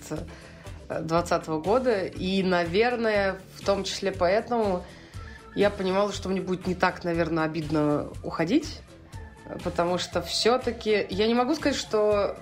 2020 0.87 1.47
года. 1.63 2.05
И, 2.05 2.41
наверное, 2.43 3.37
в 3.55 3.65
том 3.65 3.83
числе 3.83 4.11
поэтому 4.11 4.83
я 5.55 5.69
понимала, 5.69 6.11
что 6.11 6.29
мне 6.29 6.41
будет 6.41 6.67
не 6.67 6.75
так, 6.75 7.03
наверное, 7.03 7.43
обидно 7.43 8.09
уходить. 8.23 8.81
Потому 9.63 9.97
что 9.97 10.21
все-таки 10.21 11.05
я 11.09 11.27
не 11.27 11.33
могу 11.33 11.53
сказать, 11.53 11.77
что 11.77 12.37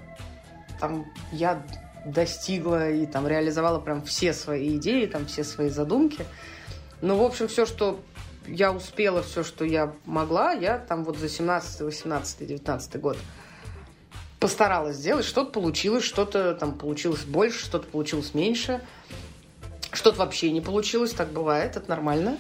там 0.80 1.06
я 1.32 1.62
достигла 2.06 2.90
и 2.90 3.06
там 3.06 3.28
реализовала 3.28 3.80
прям 3.80 4.02
все 4.02 4.34
свои 4.34 4.78
идеи, 4.78 5.06
там 5.06 5.26
все 5.26 5.44
свои 5.44 5.70
задумки. 5.70 6.26
Но, 7.02 7.18
в 7.18 7.24
общем, 7.24 7.48
все, 7.48 7.66
что 7.66 8.00
я 8.48 8.72
успела, 8.72 9.22
все, 9.24 9.44
что 9.44 9.66
я 9.66 9.94
могла, 10.06 10.54
я 10.54 10.78
там 10.78 11.04
вот 11.04 11.18
за 11.18 11.30
17, 11.30 11.82
18, 11.82 12.48
19 12.48 13.00
год 13.00 13.18
постаралась 14.40 14.98
сделать. 14.98 15.26
Что-то 15.26 15.52
получилось, 15.52 16.04
что-то 16.04 16.56
там 16.56 16.74
получилось 16.74 17.24
больше, 17.24 17.60
что-то 17.64 17.88
получилось 17.88 18.34
меньше. 18.34 18.82
Что-то 19.94 20.20
вообще 20.20 20.52
не 20.52 20.62
получилось, 20.62 21.14
так 21.14 21.32
бывает, 21.32 21.76
это 21.76 21.90
нормально. 21.90 22.38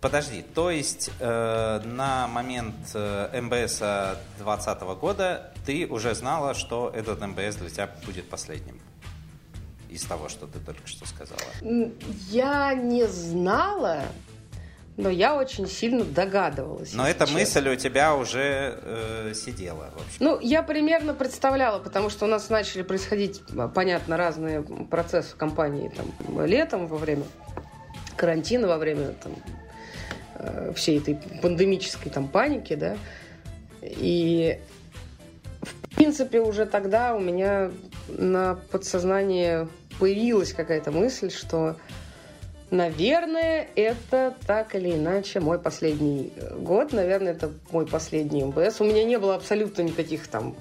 Подожди, 0.00 0.42
то 0.42 0.70
есть 0.70 1.10
э, 1.18 1.80
на 1.84 2.28
момент 2.28 2.76
э, 2.94 3.40
МБС 3.40 3.78
2020 3.78 4.80
года 5.00 5.52
ты 5.66 5.86
уже 5.86 6.14
знала, 6.14 6.54
что 6.54 6.90
этот 6.94 7.20
МБС 7.20 7.56
для 7.56 7.68
тебя 7.68 7.90
будет 8.06 8.28
последним? 8.30 8.80
Из 9.88 10.04
того, 10.04 10.28
что 10.28 10.46
ты 10.46 10.58
только 10.58 10.86
что 10.86 11.06
сказала. 11.06 11.40
Я 12.30 12.74
не 12.74 13.06
знала, 13.06 14.02
но 14.96 15.08
я 15.08 15.34
очень 15.34 15.66
сильно 15.66 16.04
догадывалась. 16.04 16.92
Но 16.92 17.08
эта 17.08 17.20
честно. 17.20 17.38
мысль 17.38 17.68
у 17.68 17.76
тебя 17.76 18.14
уже 18.14 18.78
э, 18.82 19.32
сидела, 19.34 19.90
в 19.96 19.96
общем. 19.96 20.16
Ну, 20.20 20.40
я 20.40 20.62
примерно 20.62 21.14
представляла, 21.14 21.78
потому 21.78 22.10
что 22.10 22.26
у 22.26 22.28
нас 22.28 22.50
начали 22.50 22.82
происходить, 22.82 23.42
понятно, 23.74 24.16
разные 24.16 24.62
процессы 24.62 25.34
в 25.34 25.36
компании 25.36 25.90
там, 25.96 26.44
летом, 26.44 26.86
во 26.86 26.98
время 26.98 27.24
карантина, 28.16 28.68
во 28.68 28.76
время 28.76 29.14
там, 29.22 29.32
Э, 30.38 30.72
всей 30.76 30.98
этой 30.98 31.18
пандемической 31.42 32.12
там 32.12 32.28
паники, 32.28 32.74
да. 32.74 32.96
И 33.82 34.58
в 35.60 35.96
принципе 35.96 36.40
уже 36.40 36.64
тогда 36.64 37.16
у 37.16 37.18
меня 37.18 37.72
на 38.08 38.56
подсознании 38.70 39.68
появилась 39.98 40.52
какая-то 40.52 40.90
мысль, 40.90 41.30
что, 41.30 41.76
наверное, 42.70 43.68
это 43.74 44.36
так 44.46 44.74
или 44.74 44.92
иначе 44.92 45.40
мой 45.40 45.58
последний 45.58 46.32
год, 46.56 46.92
наверное, 46.92 47.32
это 47.32 47.50
мой 47.70 47.86
последний 47.86 48.44
МБС. 48.44 48.80
У 48.80 48.84
меня 48.84 49.04
не 49.04 49.18
было 49.18 49.34
абсолютно 49.34 49.82
никаких 49.82 50.28
там 50.28 50.56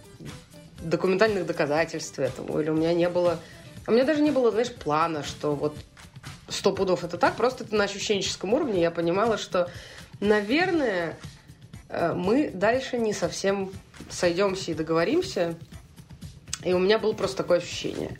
документальных 0.81 1.45
доказательств 1.45 2.19
этому, 2.19 2.59
или 2.59 2.69
у 2.69 2.75
меня 2.75 2.93
не 2.93 3.09
было... 3.09 3.39
У 3.87 3.91
меня 3.91 4.03
даже 4.03 4.21
не 4.21 4.31
было, 4.31 4.51
знаешь, 4.51 4.73
плана, 4.73 5.23
что 5.23 5.55
вот 5.55 5.75
сто 6.49 6.71
пудов 6.71 7.03
это 7.03 7.17
так, 7.17 7.35
просто 7.35 7.63
это 7.63 7.75
на 7.75 7.85
ощущенческом 7.85 8.53
уровне 8.53 8.81
я 8.81 8.91
понимала, 8.91 9.37
что, 9.37 9.69
наверное, 10.19 11.17
э, 11.89 12.13
мы 12.13 12.49
дальше 12.49 12.97
не 12.97 13.13
совсем 13.13 13.71
сойдемся 14.09 14.71
и 14.71 14.73
договоримся. 14.73 15.55
И 16.63 16.73
у 16.73 16.79
меня 16.79 16.99
было 16.99 17.13
просто 17.13 17.37
такое 17.37 17.59
ощущение. 17.59 18.17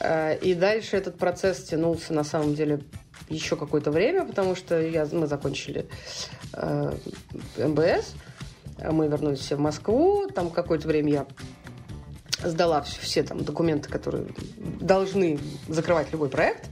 Э, 0.00 0.36
и 0.38 0.54
дальше 0.54 0.96
этот 0.96 1.18
процесс 1.18 1.62
тянулся 1.64 2.12
на 2.12 2.24
самом 2.24 2.54
деле 2.54 2.80
еще 3.28 3.56
какое-то 3.56 3.90
время, 3.90 4.24
потому 4.24 4.54
что 4.54 4.80
я, 4.80 5.06
мы 5.12 5.26
закончили 5.26 5.86
э, 6.52 6.92
МБС, 7.58 8.14
мы 8.90 9.08
вернулись 9.08 9.40
все 9.40 9.56
в 9.56 9.60
Москву, 9.60 10.26
там 10.28 10.50
какое-то 10.50 10.88
время 10.88 11.12
я 11.12 11.26
сдала 12.42 12.82
все, 12.82 13.00
все 13.00 13.22
там 13.22 13.44
документы, 13.44 13.88
которые 13.88 14.26
должны 14.80 15.38
закрывать 15.68 16.10
любой 16.12 16.28
проект. 16.28 16.70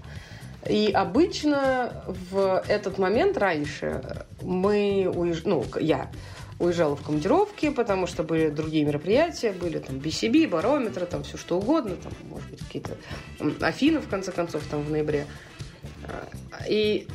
И 0.69 0.91
обычно 0.93 2.05
в 2.31 2.63
этот 2.67 2.99
момент 2.99 3.39
раньше 3.39 4.27
мы 4.43 5.11
уезж... 5.15 5.43
ну, 5.45 5.65
я 5.81 6.11
уезжала 6.59 6.97
в 6.97 7.03
командировки, 7.03 7.71
потому 7.71 8.07
что 8.07 8.23
были 8.23 8.49
другие 8.49 8.85
мероприятия, 8.85 9.53
были 9.53 9.79
там 9.79 9.97
BCB, 9.97 10.49
барометры, 10.49 11.07
там 11.07 11.23
все 11.23 11.37
что 11.37 11.59
угодно, 11.59 11.97
там, 11.97 12.13
может 12.29 12.51
быть, 12.51 12.61
какие-то 12.61 12.97
Афины, 13.61 14.01
в 14.01 14.09
конце 14.09 14.33
концов, 14.33 14.65
там 14.71 14.83
в 14.83 14.91
ноябре. 14.91 15.27
И 16.69 17.07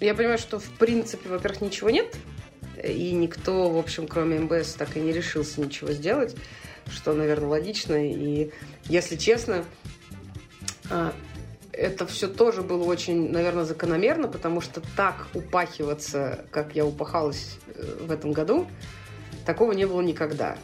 я 0.00 0.14
понимаю, 0.14 0.38
что 0.38 0.58
в 0.58 0.70
принципе, 0.70 1.28
во-первых, 1.28 1.60
ничего 1.60 1.90
нет, 1.90 2.16
и 2.82 3.12
никто, 3.12 3.68
в 3.68 3.76
общем, 3.76 4.06
кроме 4.06 4.38
МБС, 4.38 4.74
так 4.74 4.96
и 4.96 5.00
не 5.00 5.12
решился 5.12 5.60
ничего 5.60 5.92
сделать, 5.92 6.36
что, 6.90 7.12
наверное, 7.12 7.48
логично. 7.48 7.94
И, 8.08 8.50
если 8.84 9.16
честно, 9.16 9.64
а, 10.90 11.12
это 11.78 12.06
все 12.06 12.26
тоже 12.26 12.62
было 12.62 12.84
очень, 12.84 13.30
наверное, 13.30 13.64
закономерно, 13.64 14.26
потому 14.28 14.60
что 14.60 14.82
так 14.96 15.28
упахиваться, 15.32 16.44
как 16.50 16.74
я 16.74 16.84
упахалась 16.84 17.56
э, 17.68 17.98
в 18.00 18.10
этом 18.10 18.32
году, 18.32 18.66
такого 19.46 19.72
не 19.72 19.86
было 19.86 20.00
никогда. 20.00 20.58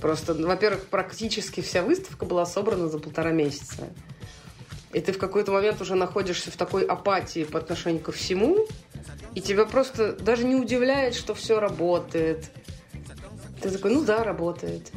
Просто, 0.00 0.32
во-первых, 0.32 0.86
практически 0.86 1.60
вся 1.60 1.82
выставка 1.82 2.24
была 2.24 2.46
собрана 2.46 2.88
за 2.88 2.98
полтора 2.98 3.32
месяца. 3.32 3.88
И 4.92 5.00
ты 5.00 5.12
в 5.12 5.18
какой-то 5.18 5.52
момент 5.52 5.80
уже 5.80 5.96
находишься 5.96 6.50
в 6.50 6.56
такой 6.56 6.84
апатии 6.84 7.44
по 7.44 7.58
отношению 7.58 8.02
ко 8.02 8.12
всему, 8.12 8.66
и 9.34 9.40
тебя 9.40 9.64
просто 9.64 10.12
даже 10.12 10.44
не 10.44 10.54
удивляет, 10.54 11.14
что 11.14 11.34
все 11.34 11.58
работает. 11.60 12.50
Ты 13.60 13.70
такой, 13.70 13.92
ну 13.92 14.04
да, 14.04 14.22
работает. 14.24 14.90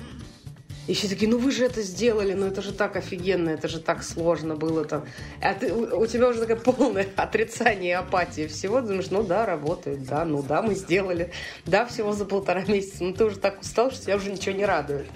И 0.85 0.93
все 0.93 1.07
такие, 1.07 1.31
ну 1.31 1.37
вы 1.37 1.51
же 1.51 1.63
это 1.63 1.81
сделали, 1.81 2.33
ну 2.33 2.47
это 2.47 2.61
же 2.61 2.73
так 2.73 2.97
офигенно, 2.97 3.49
это 3.49 3.69
же 3.69 3.79
так 3.79 4.03
сложно 4.03 4.55
было 4.55 4.83
там. 4.83 5.05
А 5.41 5.53
ты, 5.53 5.73
у 5.73 6.05
тебя 6.05 6.27
уже 6.27 6.45
такое 6.45 6.57
полное 6.57 7.07
отрицание 7.15 7.91
и 7.91 7.93
апатия 7.93 8.47
всего. 8.49 8.81
Думаешь, 8.81 9.09
ну 9.09 9.23
да, 9.23 9.45
работает, 9.45 10.03
да, 10.03 10.25
ну 10.25 10.43
да, 10.43 10.61
мы 10.61 10.75
сделали. 10.75 11.31
Да, 11.65 11.85
всего 11.85 12.11
за 12.11 12.25
полтора 12.25 12.63
месяца. 12.65 13.03
Ну 13.03 13.13
ты 13.13 13.23
уже 13.23 13.37
так 13.37 13.61
устал, 13.61 13.91
что 13.91 14.03
тебя 14.03 14.17
уже 14.17 14.29
ничего 14.29 14.55
не 14.55 14.65
радует. 14.65 15.07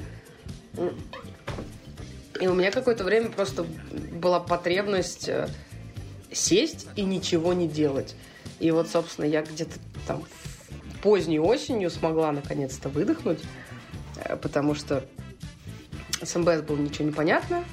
И 2.39 2.47
у 2.47 2.53
меня 2.53 2.71
какое-то 2.71 3.03
время 3.03 3.29
просто 3.29 3.63
была 3.63 4.39
потребность 4.39 5.27
э, 5.27 5.49
сесть 6.31 6.87
и 6.95 7.01
ничего 7.01 7.53
не 7.53 7.67
делать. 7.67 8.15
И 8.59 8.71
вот, 8.71 8.89
собственно, 8.89 9.25
я 9.25 9.41
где-то 9.41 9.79
там 10.05 10.23
поздней 11.01 11.39
осенью 11.39 11.89
смогла 11.89 12.31
наконец-то 12.31 12.89
выдохнуть, 12.89 13.39
э, 14.23 14.37
потому 14.37 14.75
что 14.75 15.03
с 16.21 16.35
МБС 16.35 16.61
было 16.61 16.77
ничего 16.77 17.05
не 17.05 17.11
понятно. 17.11 17.63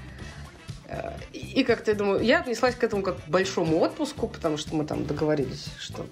Э, 0.88 1.12
и 1.32 1.64
как-то, 1.64 1.90
я 1.92 1.96
думаю, 1.96 2.22
я 2.22 2.40
отнеслась 2.40 2.74
к 2.74 2.84
этому 2.84 3.02
как 3.02 3.24
к 3.24 3.28
большому 3.28 3.78
отпуску, 3.78 4.28
потому 4.28 4.56
что 4.56 4.74
мы 4.74 4.84
там 4.84 5.06
договорились, 5.06 5.68
что, 5.78 6.06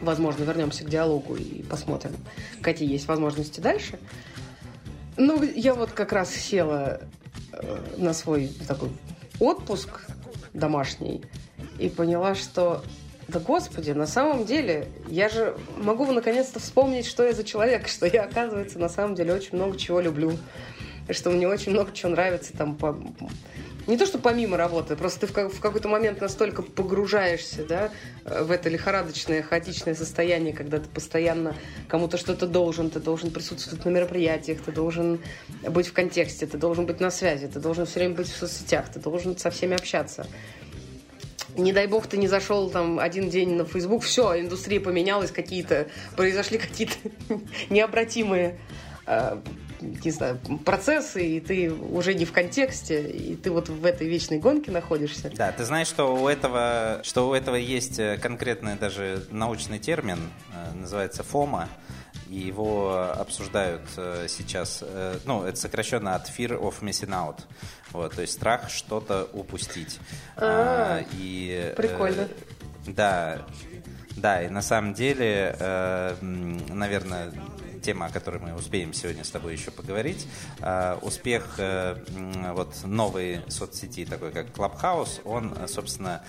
возможно, 0.00 0.44
вернемся 0.44 0.84
к 0.84 0.88
диалогу 0.88 1.36
и 1.36 1.62
посмотрим, 1.62 2.16
какие 2.60 2.90
есть 2.90 3.08
возможности 3.08 3.60
дальше. 3.60 3.98
Ну, 5.16 5.42
я 5.42 5.74
вот 5.74 5.92
как 5.92 6.12
раз 6.12 6.30
села 6.30 7.00
э, 7.52 7.78
на 7.96 8.12
свой 8.12 8.48
такой 8.68 8.90
отпуск 9.40 10.02
домашний 10.52 11.22
и 11.78 11.88
поняла, 11.88 12.34
что 12.34 12.82
да 13.28 13.40
господи, 13.40 13.90
на 13.90 14.06
самом 14.06 14.44
деле, 14.44 14.88
я 15.08 15.28
же 15.28 15.56
могу 15.78 16.06
наконец-то 16.12 16.60
вспомнить, 16.60 17.06
что 17.06 17.24
я 17.24 17.32
за 17.32 17.42
человек, 17.42 17.88
что 17.88 18.06
я, 18.06 18.24
оказывается, 18.24 18.78
на 18.78 18.88
самом 18.88 19.14
деле 19.14 19.34
очень 19.34 19.54
много 19.54 19.76
чего 19.76 20.00
люблю, 20.00 20.36
что 21.10 21.30
мне 21.30 21.48
очень 21.48 21.72
много 21.72 21.92
чего 21.92 22.12
нравится 22.12 22.56
там 22.56 22.76
по... 22.76 22.96
Не 23.86 23.96
то, 23.96 24.04
что 24.04 24.18
помимо 24.18 24.56
работы, 24.56 24.96
просто 24.96 25.26
ты 25.26 25.48
в, 25.48 25.60
какой-то 25.60 25.88
момент 25.88 26.20
настолько 26.20 26.62
погружаешься 26.62 27.64
да, 27.64 27.90
в 28.24 28.50
это 28.50 28.68
лихорадочное, 28.68 29.42
хаотичное 29.42 29.94
состояние, 29.94 30.52
когда 30.52 30.80
ты 30.80 30.88
постоянно 30.88 31.54
кому-то 31.86 32.18
что-то 32.18 32.48
должен, 32.48 32.90
ты 32.90 32.98
должен 32.98 33.30
присутствовать 33.30 33.84
на 33.84 33.90
мероприятиях, 33.90 34.60
ты 34.60 34.72
должен 34.72 35.20
быть 35.62 35.86
в 35.86 35.92
контексте, 35.92 36.46
ты 36.46 36.58
должен 36.58 36.84
быть 36.86 36.98
на 36.98 37.12
связи, 37.12 37.46
ты 37.46 37.60
должен 37.60 37.86
все 37.86 38.00
время 38.00 38.16
быть 38.16 38.28
в 38.28 38.36
соцсетях, 38.36 38.88
ты 38.92 38.98
должен 38.98 39.38
со 39.38 39.50
всеми 39.50 39.76
общаться. 39.76 40.26
Не 41.56 41.72
дай 41.72 41.86
бог 41.86 42.08
ты 42.08 42.18
не 42.18 42.26
зашел 42.26 42.68
там 42.68 42.98
один 42.98 43.30
день 43.30 43.54
на 43.54 43.64
Facebook, 43.64 44.02
все, 44.02 44.40
индустрия 44.40 44.80
поменялась, 44.80 45.30
какие-то 45.30 45.86
произошли 46.16 46.58
какие-то 46.58 46.96
необратимые 47.70 48.58
э, 49.06 49.38
не 49.80 50.10
знаю, 50.10 50.38
процессы, 50.64 51.36
и 51.36 51.40
ты 51.40 51.72
уже 51.72 52.14
не 52.14 52.24
в 52.24 52.32
контексте, 52.32 53.08
и 53.08 53.36
ты 53.36 53.50
вот 53.50 53.68
в 53.68 53.84
этой 53.84 54.08
вечной 54.08 54.38
гонке 54.38 54.70
находишься. 54.70 55.30
Да, 55.34 55.52
ты 55.52 55.64
знаешь, 55.64 55.88
что 55.88 56.14
у 56.14 56.28
этого, 56.28 57.00
что 57.02 57.28
у 57.28 57.34
этого 57.34 57.56
есть 57.56 57.98
э, 57.98 58.18
конкретный 58.18 58.76
даже 58.76 59.26
научный 59.30 59.78
термин, 59.78 60.18
э, 60.54 60.74
называется 60.74 61.22
ФОМА, 61.22 61.68
и 62.28 62.38
его 62.38 63.12
обсуждают 63.16 63.82
э, 63.96 64.26
сейчас, 64.28 64.82
ну, 65.24 65.44
это 65.44 65.58
сокращенно 65.58 66.14
от 66.14 66.28
Fear 66.28 66.60
of 66.60 66.80
Missing 66.80 67.10
Out, 67.10 67.40
вот, 67.92 68.14
то 68.14 68.22
есть 68.22 68.34
страх 68.34 68.70
что-то 68.70 69.28
упустить. 69.32 70.00
А, 70.36 70.98
а, 71.00 71.04
и, 71.18 71.72
прикольно. 71.76 72.28
Да, 72.86 73.46
да, 74.16 74.42
и 74.42 74.48
на 74.48 74.62
самом 74.62 74.94
деле, 74.94 75.56
наверное, 76.20 77.32
тема, 77.86 78.06
о 78.06 78.10
которой 78.10 78.38
мы 78.38 78.52
успеем 78.52 78.92
сегодня 78.92 79.22
с 79.22 79.30
тобой 79.30 79.52
еще 79.52 79.70
поговорить. 79.70 80.26
А, 80.60 80.98
успех 81.02 81.54
э, 81.58 81.94
вот 82.52 82.74
новой 82.84 83.42
соцсети, 83.46 84.04
такой 84.04 84.32
как 84.32 84.48
Clubhouse, 84.48 85.20
он, 85.24 85.56
собственно, 85.68 86.24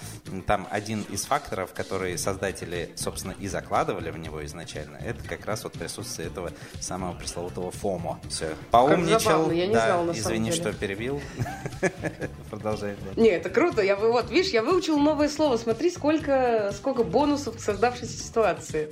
там 0.45 0.67
один 0.69 1.01
из 1.09 1.25
факторов, 1.25 1.73
которые 1.73 2.19
создатели, 2.19 2.91
собственно, 2.95 3.33
и 3.39 3.47
закладывали 3.47 4.11
в 4.11 4.19
него 4.19 4.45
изначально, 4.45 4.97
это 4.97 5.23
как 5.27 5.47
раз 5.47 5.63
вот 5.63 5.73
присутствие 5.73 6.27
этого 6.27 6.51
самого 6.79 7.15
пресловутого 7.15 7.71
ФОМО. 7.71 8.19
Все, 8.29 8.53
поумничал. 8.69 9.49
я 9.49 9.65
не 9.65 9.73
да, 9.73 9.85
знала, 9.87 10.03
на 10.03 10.11
извини, 10.11 10.21
самом 10.21 10.43
деле. 10.43 10.55
что 10.55 10.73
перебил. 10.73 11.21
Продолжай. 12.51 12.95
Не, 13.15 13.29
это 13.29 13.49
круто. 13.49 13.81
Я, 13.81 13.95
вот, 13.95 14.29
видишь, 14.29 14.51
я 14.51 14.61
выучил 14.61 14.99
новое 14.99 15.27
слово. 15.27 15.57
Смотри, 15.57 15.89
сколько, 15.89 16.71
сколько 16.75 17.03
бонусов 17.03 17.57
к 17.57 17.59
создавшейся 17.59 18.23
ситуации. 18.23 18.91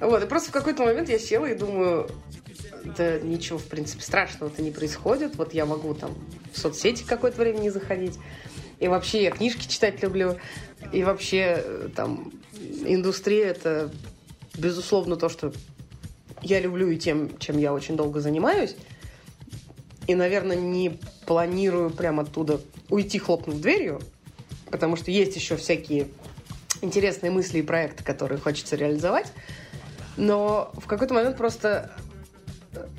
Вот, 0.00 0.22
и 0.22 0.26
просто 0.26 0.50
в 0.50 0.52
какой-то 0.52 0.84
момент 0.84 1.08
я 1.08 1.18
села 1.18 1.46
и 1.46 1.54
думаю, 1.54 2.08
да 2.96 3.18
ничего, 3.18 3.58
в 3.58 3.64
принципе, 3.64 4.02
страшного-то 4.02 4.62
не 4.62 4.70
происходит. 4.70 5.36
Вот 5.36 5.54
я 5.54 5.66
могу 5.66 5.94
там 5.94 6.14
в 6.52 6.58
соцсети 6.58 7.04
какое-то 7.04 7.40
время 7.40 7.58
не 7.58 7.70
заходить. 7.70 8.18
И 8.78 8.88
вообще 8.88 9.24
я 9.24 9.30
книжки 9.30 9.66
читать 9.66 10.02
люблю. 10.02 10.36
И 10.92 11.02
вообще 11.02 11.62
э, 11.64 11.88
там 11.94 12.32
индустрия 12.84 13.46
это 13.46 13.90
безусловно 14.56 15.16
то, 15.16 15.28
что 15.28 15.52
я 16.42 16.60
люблю 16.60 16.88
и 16.88 16.96
тем, 16.96 17.36
чем 17.38 17.58
я 17.58 17.72
очень 17.72 17.96
долго 17.96 18.20
занимаюсь. 18.20 18.76
И, 20.06 20.14
наверное, 20.14 20.56
не 20.56 20.98
планирую 21.26 21.90
прямо 21.90 22.22
оттуда 22.22 22.60
уйти, 22.88 23.18
хлопнув 23.18 23.60
дверью, 23.60 24.00
потому 24.70 24.96
что 24.96 25.10
есть 25.10 25.36
еще 25.36 25.56
всякие 25.56 26.08
интересные 26.80 27.30
мысли 27.30 27.58
и 27.58 27.62
проекты, 27.62 28.04
которые 28.04 28.38
хочется 28.38 28.76
реализовать. 28.76 29.32
Но 30.18 30.72
в 30.74 30.86
какой-то 30.86 31.14
момент 31.14 31.36
просто, 31.36 31.92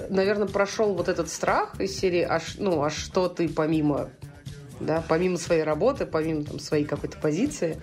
наверное, 0.10 0.48
прошел 0.48 0.94
вот 0.96 1.10
этот 1.10 1.30
страх 1.30 1.80
из 1.80 1.96
серии, 2.00 2.22
аж, 2.22 2.56
ну, 2.58 2.82
а 2.82 2.90
что 2.90 3.28
ты 3.28 3.50
помимо, 3.50 4.10
да, 4.80 5.04
помимо 5.08 5.38
своей 5.38 5.64
работы, 5.64 6.06
помимо 6.06 6.46
там, 6.46 6.60
своей 6.60 6.86
какой-то 6.86 7.18
позиции, 7.18 7.82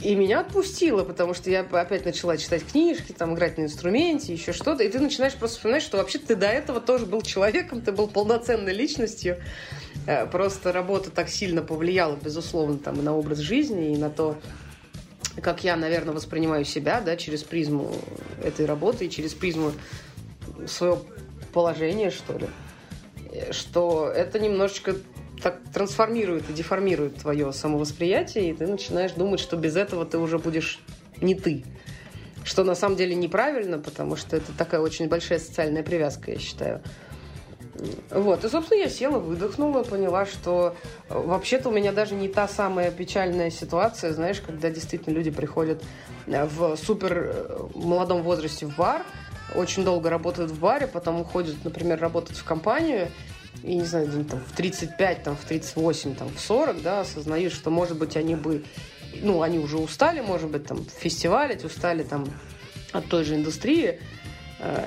и 0.00 0.16
меня 0.16 0.40
отпустило, 0.40 1.04
потому 1.04 1.32
что 1.32 1.48
я 1.48 1.60
опять 1.60 2.04
начала 2.04 2.36
читать 2.36 2.66
книжки, 2.66 3.12
там, 3.12 3.34
играть 3.34 3.56
на 3.56 3.62
инструменте, 3.62 4.34
еще 4.34 4.52
что-то. 4.52 4.82
И 4.82 4.88
ты 4.90 4.98
начинаешь 4.98 5.34
просто 5.34 5.56
вспоминать, 5.56 5.82
что 5.82 5.96
вообще 5.96 6.18
ты 6.18 6.36
до 6.36 6.46
этого 6.46 6.80
тоже 6.80 7.06
был 7.06 7.22
человеком, 7.22 7.80
ты 7.80 7.90
был 7.90 8.08
полноценной 8.08 8.74
личностью. 8.74 9.38
Э, 10.06 10.26
просто 10.26 10.72
работа 10.72 11.10
так 11.10 11.30
сильно 11.30 11.62
повлияла, 11.62 12.16
безусловно, 12.16 12.76
там, 12.76 12.96
и 12.96 13.02
на 13.02 13.16
образ 13.16 13.38
жизни, 13.38 13.94
и 13.94 13.96
на 13.96 14.10
то, 14.10 14.36
как 15.42 15.64
я, 15.64 15.76
наверное, 15.76 16.14
воспринимаю 16.14 16.64
себя, 16.64 17.00
да, 17.00 17.16
через 17.16 17.42
призму 17.42 17.92
этой 18.42 18.66
работы 18.66 19.06
и 19.06 19.10
через 19.10 19.34
призму 19.34 19.72
своего 20.66 21.04
положения, 21.52 22.10
что 22.10 22.38
ли, 22.38 22.46
что 23.50 24.08
это 24.08 24.38
немножечко 24.38 24.96
так 25.42 25.60
трансформирует 25.72 26.48
и 26.48 26.52
деформирует 26.52 27.16
твое 27.16 27.52
самовосприятие, 27.52 28.50
и 28.50 28.54
ты 28.54 28.66
начинаешь 28.66 29.12
думать, 29.12 29.40
что 29.40 29.56
без 29.56 29.76
этого 29.76 30.06
ты 30.06 30.18
уже 30.18 30.38
будешь 30.38 30.80
не 31.20 31.34
ты. 31.34 31.64
Что 32.44 32.62
на 32.62 32.74
самом 32.74 32.96
деле 32.96 33.14
неправильно, 33.14 33.78
потому 33.78 34.16
что 34.16 34.36
это 34.36 34.52
такая 34.56 34.80
очень 34.80 35.08
большая 35.08 35.38
социальная 35.38 35.82
привязка, 35.82 36.30
я 36.30 36.38
считаю. 36.38 36.82
Вот, 38.10 38.44
и, 38.44 38.48
собственно, 38.48 38.78
я 38.78 38.88
села, 38.88 39.18
выдохнула, 39.18 39.82
поняла, 39.82 40.26
что 40.26 40.76
э, 41.08 41.18
вообще-то 41.18 41.70
у 41.70 41.72
меня 41.72 41.92
даже 41.92 42.14
не 42.14 42.28
та 42.28 42.46
самая 42.46 42.90
печальная 42.92 43.50
ситуация, 43.50 44.12
знаешь, 44.12 44.40
когда 44.40 44.70
действительно 44.70 45.14
люди 45.14 45.30
приходят 45.30 45.82
э, 46.26 46.44
в 46.44 46.76
супер 46.76 47.12
э, 47.12 47.58
молодом 47.74 48.22
возрасте 48.22 48.66
в 48.66 48.76
бар, 48.76 49.02
очень 49.56 49.84
долго 49.84 50.08
работают 50.08 50.52
в 50.52 50.60
баре, 50.60 50.86
потом 50.86 51.20
уходят, 51.20 51.56
например, 51.64 51.98
работать 52.00 52.36
в 52.36 52.44
компанию, 52.44 53.08
и, 53.64 53.74
не 53.74 53.84
знаю, 53.84 54.08
там, 54.24 54.40
в 54.40 54.56
35, 54.56 55.22
там, 55.24 55.36
в 55.36 55.44
38, 55.44 56.14
там, 56.14 56.28
в 56.28 56.40
40, 56.40 56.80
да, 56.82 57.00
осознают, 57.00 57.52
что, 57.52 57.70
может 57.70 57.98
быть, 57.98 58.16
они 58.16 58.36
бы, 58.36 58.64
ну, 59.20 59.42
они 59.42 59.58
уже 59.58 59.78
устали, 59.78 60.20
может 60.20 60.48
быть, 60.48 60.66
там, 60.66 60.84
фестивалить, 60.84 61.64
устали, 61.64 62.04
там, 62.04 62.26
от 62.92 63.06
той 63.06 63.24
же 63.24 63.34
индустрии, 63.34 63.98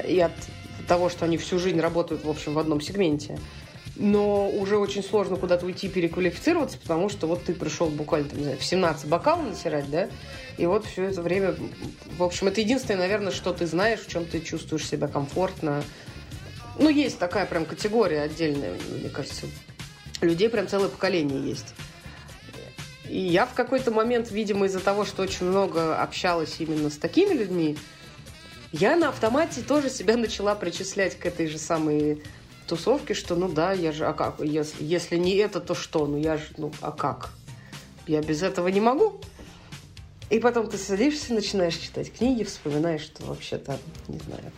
и 0.07 0.19
от 0.19 0.31
того, 0.87 1.09
что 1.09 1.25
они 1.25 1.37
всю 1.37 1.59
жизнь 1.59 1.79
работают, 1.79 2.23
в 2.23 2.29
общем, 2.29 2.53
в 2.53 2.59
одном 2.59 2.81
сегменте. 2.81 3.39
Но 3.95 4.49
уже 4.49 4.77
очень 4.77 5.03
сложно 5.03 5.37
куда-то 5.37 5.65
уйти 5.65 5.89
переквалифицироваться, 5.89 6.77
потому 6.77 7.09
что 7.09 7.25
вот 7.25 7.45
ты 7.45 7.53
пришел 7.53 7.87
буквально, 7.87 8.29
там, 8.29 8.37
не 8.37 8.43
знаю, 8.43 8.59
в 8.59 8.63
17 8.63 9.07
бокалов 9.07 9.47
натирать, 9.47 9.89
да, 9.89 10.07
и 10.57 10.65
вот 10.67 10.85
все 10.85 11.05
это 11.05 11.21
время, 11.23 11.55
в 12.17 12.23
общем, 12.23 12.47
это 12.47 12.61
единственное, 12.61 12.99
наверное, 12.99 13.31
что 13.31 13.53
ты 13.53 13.65
знаешь, 13.65 14.01
в 14.01 14.07
чем 14.07 14.25
ты 14.25 14.39
чувствуешь 14.39 14.87
себя 14.87 15.07
комфортно. 15.07 15.83
Ну, 16.77 16.89
есть 16.89 17.17
такая 17.17 17.47
прям 17.47 17.65
категория 17.65 18.21
отдельная, 18.21 18.75
мне 18.99 19.09
кажется. 19.09 19.47
Людей 20.21 20.49
прям 20.49 20.67
целое 20.67 20.89
поколение 20.89 21.41
есть. 21.41 21.73
И 23.09 23.19
я 23.19 23.45
в 23.45 23.53
какой-то 23.53 23.91
момент, 23.91 24.31
видимо, 24.31 24.65
из-за 24.65 24.79
того, 24.79 25.05
что 25.05 25.23
очень 25.23 25.45
много 25.45 25.99
общалась 25.99 26.55
именно 26.59 26.89
с 26.89 26.97
такими 26.97 27.33
людьми, 27.33 27.77
я 28.71 28.95
на 28.95 29.09
автомате 29.09 29.61
тоже 29.61 29.89
себя 29.89 30.17
начала 30.17 30.55
причислять 30.55 31.17
к 31.17 31.25
этой 31.25 31.47
же 31.47 31.57
самой 31.57 32.21
тусовке, 32.67 33.13
что 33.13 33.35
ну 33.35 33.47
да, 33.47 33.71
я 33.71 33.91
же, 33.91 34.05
а 34.05 34.13
как, 34.13 34.39
если, 34.39 34.83
если 34.83 35.17
не 35.17 35.35
это, 35.35 35.59
то 35.61 35.73
что? 35.73 36.05
Ну 36.05 36.17
я 36.17 36.37
же, 36.37 36.43
ну 36.57 36.71
а 36.81 36.91
как? 36.91 37.31
Я 38.07 38.21
без 38.21 38.43
этого 38.43 38.67
не 38.67 38.81
могу. 38.81 39.19
И 40.29 40.39
потом 40.39 40.69
ты 40.69 40.77
садишься, 40.77 41.33
начинаешь 41.33 41.75
читать 41.75 42.11
книги, 42.11 42.43
вспоминаешь, 42.43 43.01
что 43.01 43.25
вообще-то, 43.25 43.79
не 44.09 44.19
знаю, 44.19 44.51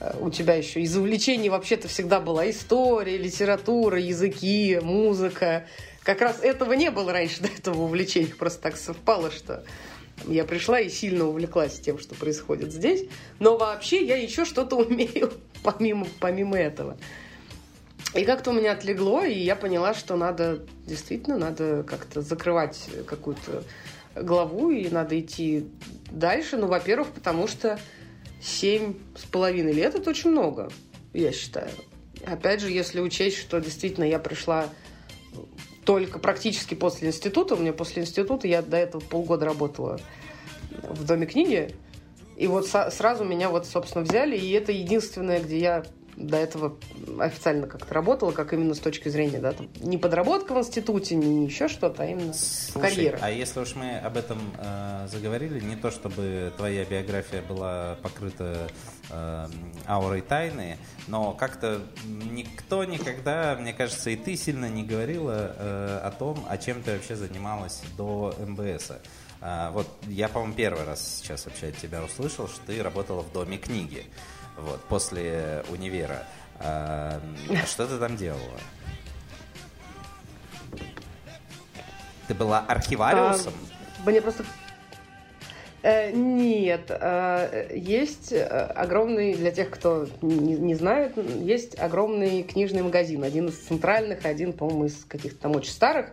э, 0.00 0.16
у 0.20 0.30
тебя 0.30 0.54
еще 0.54 0.80
из 0.80 0.96
увлечений 0.96 1.50
вообще-то 1.50 1.88
всегда 1.88 2.18
была 2.18 2.48
история, 2.48 3.18
литература, 3.18 4.00
языки, 4.00 4.80
музыка. 4.82 5.66
Как 6.02 6.22
раз 6.22 6.40
этого 6.40 6.72
не 6.72 6.90
было 6.90 7.12
раньше 7.12 7.42
до 7.42 7.48
этого 7.48 7.82
увлечения, 7.82 8.34
просто 8.34 8.62
так 8.62 8.78
совпало, 8.78 9.30
что 9.30 9.64
я 10.26 10.44
пришла 10.44 10.80
и 10.80 10.88
сильно 10.88 11.26
увлеклась 11.26 11.78
тем, 11.80 11.98
что 11.98 12.14
происходит 12.14 12.72
здесь. 12.72 13.08
Но 13.38 13.56
вообще 13.56 14.04
я 14.04 14.16
еще 14.16 14.44
что-то 14.44 14.76
умею 14.86 15.32
помимо, 15.62 16.06
помимо 16.20 16.56
этого. 16.56 16.96
И 18.14 18.24
как-то 18.24 18.50
у 18.50 18.54
меня 18.54 18.72
отлегло, 18.72 19.24
и 19.24 19.38
я 19.38 19.56
поняла, 19.56 19.92
что 19.92 20.16
надо, 20.16 20.64
действительно, 20.86 21.36
надо 21.36 21.82
как-то 21.82 22.22
закрывать 22.22 22.88
какую-то 23.06 23.62
главу, 24.14 24.70
и 24.70 24.88
надо 24.88 25.18
идти 25.20 25.66
дальше. 26.10 26.56
Ну, 26.56 26.66
во-первых, 26.66 27.08
потому 27.08 27.46
что 27.46 27.78
семь 28.40 28.94
с 29.16 29.24
половиной 29.24 29.72
лет– 29.72 29.94
это 29.96 30.10
очень 30.10 30.30
много, 30.30 30.70
я 31.12 31.32
считаю. 31.32 31.70
Опять 32.24 32.60
же, 32.60 32.70
если 32.70 33.00
учесть, 33.00 33.36
что 33.36 33.60
действительно 33.60 34.04
я 34.04 34.18
пришла 34.18 34.68
только 35.86 36.18
практически 36.18 36.74
после 36.74 37.08
института. 37.08 37.54
У 37.54 37.58
меня 37.58 37.72
после 37.72 38.02
института 38.02 38.48
я 38.48 38.60
до 38.60 38.76
этого 38.76 39.00
полгода 39.00 39.46
работала 39.46 40.00
в 40.82 41.04
Доме 41.04 41.26
книги. 41.26 41.70
И 42.36 42.48
вот 42.48 42.66
сразу 42.66 43.24
меня 43.24 43.48
вот, 43.48 43.66
собственно, 43.66 44.04
взяли. 44.04 44.36
И 44.36 44.50
это 44.50 44.72
единственное, 44.72 45.40
где 45.40 45.58
я 45.58 45.84
до 46.16 46.38
этого 46.38 46.76
официально 47.20 47.66
как-то 47.66 47.92
работала, 47.92 48.32
как 48.32 48.52
именно 48.52 48.74
с 48.74 48.78
точки 48.78 49.08
зрения, 49.08 49.38
да, 49.38 49.52
там, 49.52 49.68
не 49.80 49.98
подработка 49.98 50.54
в 50.54 50.58
институте, 50.58 51.14
не, 51.14 51.46
еще 51.46 51.68
что-то, 51.68 52.02
а 52.02 52.06
именно 52.06 52.32
Слушай, 52.32 52.90
карьера. 52.90 53.18
А 53.20 53.30
если 53.30 53.60
уж 53.60 53.74
мы 53.74 53.98
об 53.98 54.16
этом 54.16 54.38
э, 54.58 55.08
заговорили, 55.10 55.60
не 55.60 55.76
то 55.76 55.90
чтобы 55.90 56.52
твоя 56.56 56.84
биография 56.84 57.42
была 57.42 57.96
покрыта 58.02 58.68
э, 59.10 59.48
аурой 59.86 60.22
тайны, 60.22 60.78
но 61.06 61.32
как-то 61.32 61.82
никто 62.04 62.84
никогда, 62.84 63.56
мне 63.60 63.72
кажется, 63.72 64.10
и 64.10 64.16
ты 64.16 64.36
сильно 64.36 64.68
не 64.68 64.84
говорила 64.84 65.54
э, 65.56 66.00
о 66.02 66.10
том, 66.10 66.44
о 66.48 66.56
чем 66.56 66.82
ты 66.82 66.92
вообще 66.92 67.14
занималась 67.14 67.82
до 67.96 68.34
МБС. 68.38 68.92
А, 69.40 69.70
вот 69.70 69.86
я, 70.08 70.28
по-моему, 70.28 70.54
первый 70.54 70.84
раз 70.84 71.18
сейчас 71.18 71.44
вообще 71.44 71.68
от 71.68 71.76
тебя 71.76 72.02
услышал, 72.02 72.48
что 72.48 72.60
ты 72.66 72.82
работала 72.82 73.22
в 73.22 73.32
Доме 73.32 73.58
книги 73.58 74.06
вот, 74.56 74.80
после 74.84 75.62
универа. 75.70 76.24
А, 76.58 77.20
что 77.66 77.86
ты 77.86 77.98
там 77.98 78.16
делала? 78.16 78.40
Ты 82.28 82.34
была 82.34 82.60
архивариусом? 82.60 83.52
А, 84.04 84.08
мне 84.08 84.20
просто... 84.20 84.44
Э, 85.82 86.10
нет, 86.10 86.86
э, 86.88 87.68
есть 87.76 88.32
огромный, 88.32 89.34
для 89.34 89.52
тех, 89.52 89.70
кто 89.70 90.08
не, 90.20 90.54
не 90.54 90.74
знает, 90.74 91.16
есть 91.16 91.78
огромный 91.78 92.42
книжный 92.42 92.82
магазин. 92.82 93.22
Один 93.22 93.48
из 93.48 93.58
центральных, 93.58 94.24
один, 94.24 94.52
по-моему, 94.52 94.86
из 94.86 95.04
каких-то 95.04 95.42
там 95.42 95.54
очень 95.54 95.70
старых. 95.70 96.06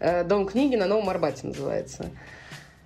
Э, 0.00 0.24
Дом 0.24 0.46
книги 0.46 0.76
на 0.76 0.86
Новом 0.86 1.10
Арбате 1.10 1.46
называется. 1.46 2.10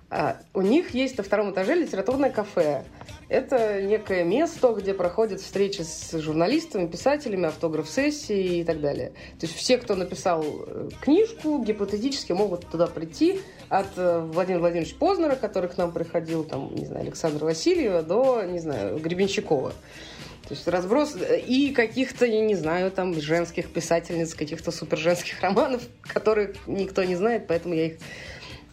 А, 0.09 0.37
у 0.53 0.61
них 0.61 0.93
есть 0.93 1.17
на 1.17 1.23
втором 1.23 1.51
этаже 1.51 1.75
литературное 1.75 2.29
кафе. 2.29 2.83
Это 3.29 3.81
некое 3.81 4.23
место, 4.23 4.73
где 4.73 4.93
проходят 4.93 5.41
встречи 5.41 5.81
с 5.81 6.17
журналистами, 6.19 6.87
писателями, 6.87 7.47
автограф-сессии 7.47 8.59
и 8.59 8.63
так 8.63 8.81
далее. 8.81 9.09
То 9.39 9.45
есть 9.45 9.55
все, 9.55 9.77
кто 9.77 9.95
написал 9.95 10.43
э, 10.45 10.89
книжку, 11.01 11.63
гипотетически 11.63 12.33
могут 12.33 12.67
туда 12.67 12.87
прийти 12.87 13.41
от 13.69 13.87
э, 13.97 14.19
Владимира 14.19 14.61
Владимировича 14.61 14.95
Познера, 14.97 15.35
который 15.35 15.69
к 15.69 15.77
нам 15.77 15.91
приходил, 15.91 16.43
там, 16.43 16.73
не 16.75 16.85
знаю, 16.85 17.03
Александра 17.03 17.45
Васильева, 17.45 18.03
до, 18.03 18.43
не 18.43 18.59
знаю, 18.59 18.99
Гребенщикова. 18.99 19.73
То 20.47 20.53
есть 20.53 20.67
разброс 20.67 21.15
э, 21.15 21.39
и 21.39 21.71
каких-то, 21.73 22.25
я 22.25 22.41
не 22.41 22.55
знаю, 22.55 22.91
там 22.91 23.19
женских 23.19 23.71
писательниц, 23.71 24.33
каких-то 24.33 24.71
суперженских 24.71 25.41
романов, 25.41 25.83
которых 26.01 26.55
никто 26.67 27.03
не 27.03 27.15
знает, 27.15 27.47
поэтому 27.47 27.73
я 27.73 27.87
их 27.87 27.93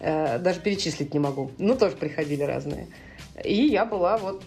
Э, 0.00 0.38
даже 0.38 0.60
перечислить 0.60 1.12
не 1.12 1.20
могу. 1.20 1.50
Ну, 1.58 1.76
тоже 1.76 1.94
приходили 1.94 2.42
разные. 2.42 2.86
И 3.44 3.66
я 3.66 3.84
была 3.84 4.16
вот, 4.16 4.42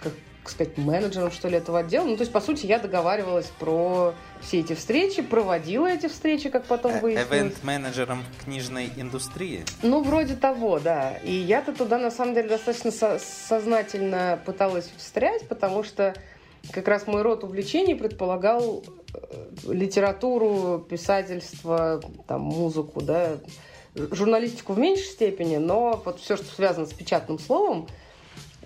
как 0.00 0.12
сказать, 0.44 0.78
менеджером, 0.78 1.30
что 1.30 1.48
ли, 1.48 1.56
этого 1.58 1.80
отдела. 1.80 2.04
Ну, 2.04 2.16
то 2.16 2.22
есть, 2.22 2.32
по 2.32 2.40
сути, 2.40 2.66
я 2.66 2.78
договаривалась 2.78 3.50
про 3.58 4.14
все 4.40 4.60
эти 4.60 4.74
встречи, 4.74 5.20
проводила 5.22 5.86
эти 5.86 6.08
встречи, 6.08 6.48
как 6.48 6.64
потом 6.64 6.92
э, 6.92 7.00
выяснилось. 7.00 7.28
Эвент-менеджером 7.30 8.24
книжной 8.44 8.90
индустрии? 8.96 9.64
Ну, 9.82 10.02
вроде 10.02 10.36
того, 10.36 10.78
да. 10.78 11.18
И 11.24 11.32
я-то 11.32 11.72
туда, 11.72 11.98
на 11.98 12.10
самом 12.10 12.34
деле, 12.34 12.48
достаточно 12.48 12.90
со- 12.90 13.18
сознательно 13.18 14.40
пыталась 14.44 14.90
встрять, 14.96 15.46
потому 15.48 15.82
что 15.84 16.14
как 16.72 16.88
раз 16.88 17.06
мой 17.06 17.22
род 17.22 17.44
увлечений 17.44 17.94
предполагал 17.94 18.82
э, 19.12 19.72
литературу, 19.72 20.78
писательство, 20.88 22.00
там, 22.26 22.40
музыку, 22.40 23.02
да, 23.02 23.36
журналистику 23.94 24.72
в 24.72 24.78
меньшей 24.78 25.06
степени, 25.06 25.56
но 25.56 26.00
вот 26.04 26.20
все, 26.20 26.36
что 26.36 26.46
связано 26.46 26.86
с 26.86 26.92
печатным 26.92 27.38
словом, 27.38 27.88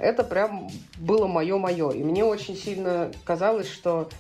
это 0.03 0.25
прям 0.25 0.69
было 0.99 1.27
мое-мое. 1.27 1.93
И 1.93 2.03
мне 2.03 2.25
очень 2.25 2.57
сильно 2.57 3.13
казалось, 3.25 3.71
что 3.71 4.11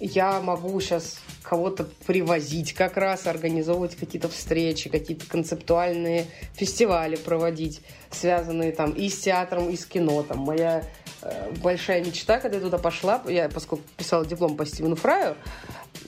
я 0.00 0.40
могу 0.40 0.80
сейчас 0.80 1.20
кого-то 1.42 1.88
привозить 2.06 2.74
как 2.74 2.96
раз, 2.96 3.26
организовывать 3.26 3.96
какие-то 3.96 4.28
встречи, 4.28 4.90
какие-то 4.90 5.26
концептуальные 5.26 6.26
фестивали 6.54 7.16
проводить, 7.16 7.80
связанные 8.10 8.72
там 8.72 8.92
и 8.92 9.08
с 9.08 9.20
театром, 9.20 9.70
и 9.70 9.76
с 9.76 9.86
кино. 9.86 10.22
Там 10.24 10.40
моя 10.40 10.84
э, 11.22 11.52
большая 11.62 12.04
мечта, 12.04 12.38
когда 12.38 12.58
я 12.58 12.62
туда 12.62 12.78
пошла, 12.78 13.22
я, 13.28 13.48
поскольку 13.48 13.84
писала 13.96 14.26
диплом 14.26 14.56
по 14.56 14.66
Стивену 14.66 14.96
Фраю, 14.96 15.36